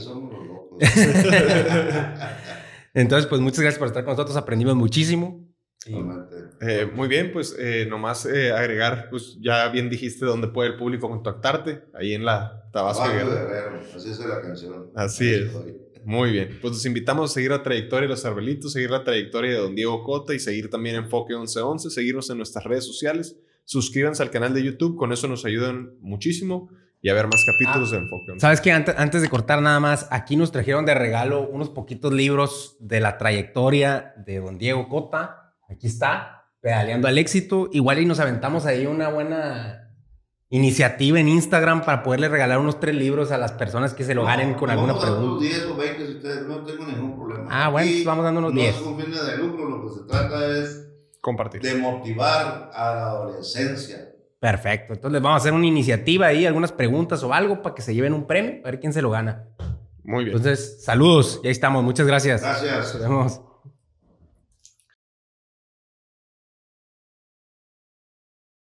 Entonces, 2.93 3.27
pues 3.27 3.41
muchas 3.41 3.59
gracias 3.59 3.77
por 3.77 3.87
estar 3.87 4.03
con 4.03 4.13
nosotros. 4.13 4.35
Aprendimos 4.37 4.75
muchísimo. 4.75 5.44
Totalmente. 5.85 6.35
Eh, 6.61 6.85
muy 6.91 7.07
bien, 7.07 7.31
pues 7.31 7.55
eh, 7.59 7.85
nomás 7.87 8.25
eh, 8.25 8.51
agregar, 8.51 9.07
pues 9.09 9.37
ya 9.39 9.67
bien 9.69 9.89
dijiste 9.89 10.25
dónde 10.25 10.47
puede 10.47 10.69
el 10.69 10.77
público 10.77 11.07
contactarte, 11.07 11.83
ahí 11.93 12.13
en 12.13 12.25
la 12.25 12.69
Tabasco 12.71 13.07
Guerrero. 13.07 13.79
Así 13.95 14.09
es 14.09 14.19
la 14.19 14.41
canción. 14.41 14.91
Así 14.95 15.33
es. 15.33 15.41
estoy. 15.43 15.85
Muy 16.05 16.31
bien, 16.31 16.59
pues 16.61 16.73
los 16.73 16.85
invitamos 16.85 17.31
a 17.31 17.33
seguir 17.33 17.49
la 17.49 17.63
trayectoria 17.63 18.07
de 18.07 18.09
los 18.09 18.25
Arbelitos, 18.25 18.73
seguir 18.73 18.91
la 18.91 19.03
trayectoria 19.03 19.51
de 19.51 19.57
Don 19.57 19.73
Diego 19.73 20.03
Cota 20.03 20.35
y 20.35 20.39
seguir 20.39 20.69
también 20.69 20.95
Enfoque 20.95 21.33
1111, 21.33 21.89
seguirnos 21.89 22.29
en 22.29 22.37
nuestras 22.37 22.63
redes 22.63 22.85
sociales, 22.85 23.37
suscríbanse 23.63 24.21
al 24.21 24.29
canal 24.29 24.53
de 24.53 24.63
YouTube, 24.63 24.95
con 24.97 25.11
eso 25.11 25.27
nos 25.27 25.45
ayudan 25.45 25.95
muchísimo 26.01 26.69
y 27.01 27.09
a 27.09 27.15
ver 27.15 27.25
más 27.25 27.43
capítulos 27.43 27.89
de 27.89 27.97
Enfoque 27.97 28.31
11. 28.33 28.39
Sabes 28.39 28.61
que 28.61 28.71
antes, 28.71 28.95
antes 28.97 29.23
de 29.23 29.29
cortar 29.29 29.63
nada 29.63 29.79
más, 29.79 30.07
aquí 30.11 30.35
nos 30.35 30.51
trajeron 30.51 30.85
de 30.85 30.93
regalo 30.93 31.47
unos 31.47 31.69
poquitos 31.69 32.13
libros 32.13 32.77
de 32.79 32.99
la 32.99 33.17
trayectoria 33.17 34.13
de 34.25 34.39
don 34.39 34.59
Diego 34.59 34.87
Cota. 34.87 35.44
Aquí 35.69 35.87
está, 35.87 36.45
pedaleando 36.61 37.07
al 37.07 37.17
éxito. 37.17 37.69
Igual 37.71 37.99
y 37.99 38.05
nos 38.05 38.19
aventamos 38.19 38.65
ahí 38.65 38.85
una 38.85 39.09
buena 39.09 39.81
iniciativa 40.49 41.19
en 41.19 41.27
Instagram 41.27 41.81
para 41.83 42.03
poderle 42.03 42.29
regalar 42.29 42.59
unos 42.59 42.79
tres 42.79 42.95
libros 42.95 43.31
a 43.31 43.37
las 43.37 43.51
personas 43.53 43.93
que 43.93 44.03
se 44.03 44.13
lo 44.15 44.23
ganen 44.25 44.51
No, 44.51 44.57
con 44.57 44.67
vamos 44.69 44.87
alguna 44.89 44.93
unos 44.93 45.39
pregunta. 45.39 45.43
10 45.45 45.65
o 45.65 45.75
20 45.75 46.05
si 46.07 46.11
ustedes 46.17 46.47
no 46.47 46.63
tengo 46.63 46.85
ningún 46.85 47.15
problema. 47.17 47.47
Ah, 47.49 47.69
bueno, 47.69 47.89
pues 47.91 48.05
vamos 48.05 48.23
dando 48.23 48.39
unos 48.39 48.53
no 48.53 48.59
10. 48.61 48.75
es 48.75 48.81
un 48.81 48.99
fin 49.01 49.11
de 49.11 49.37
lucro, 49.37 49.69
lo 49.69 49.83
que 49.87 49.93
se 49.99 50.05
trata 50.07 50.47
es 50.57 50.87
Compartir. 51.19 51.61
de 51.61 51.75
motivar 51.75 52.69
a 52.73 52.95
la 52.95 53.05
adolescencia. 53.07 54.11
Perfecto. 54.39 54.93
Entonces 54.93 55.19
vamos 55.21 55.39
a 55.39 55.41
hacer 55.41 55.53
una 55.53 55.65
iniciativa 55.65 56.27
ahí, 56.27 56.45
algunas 56.45 56.71
preguntas 56.71 57.23
o 57.23 57.33
algo 57.33 57.63
para 57.63 57.73
que 57.73 57.81
se 57.81 57.95
lleven 57.95 58.13
un 58.13 58.27
premio, 58.27 58.61
a 58.63 58.65
ver 58.69 58.79
quién 58.79 58.93
se 58.93 59.01
lo 59.01 59.09
gana. 59.09 59.47
Muy 60.03 60.25
bien. 60.25 60.37
Entonces, 60.37 60.83
saludos. 60.83 61.41
Ya 61.43 61.49
estamos. 61.49 61.83
Muchas 61.83 62.05
gracias. 62.05 62.41
Gracias. 62.43 62.93
Nos 62.93 63.01
vemos. 63.01 63.41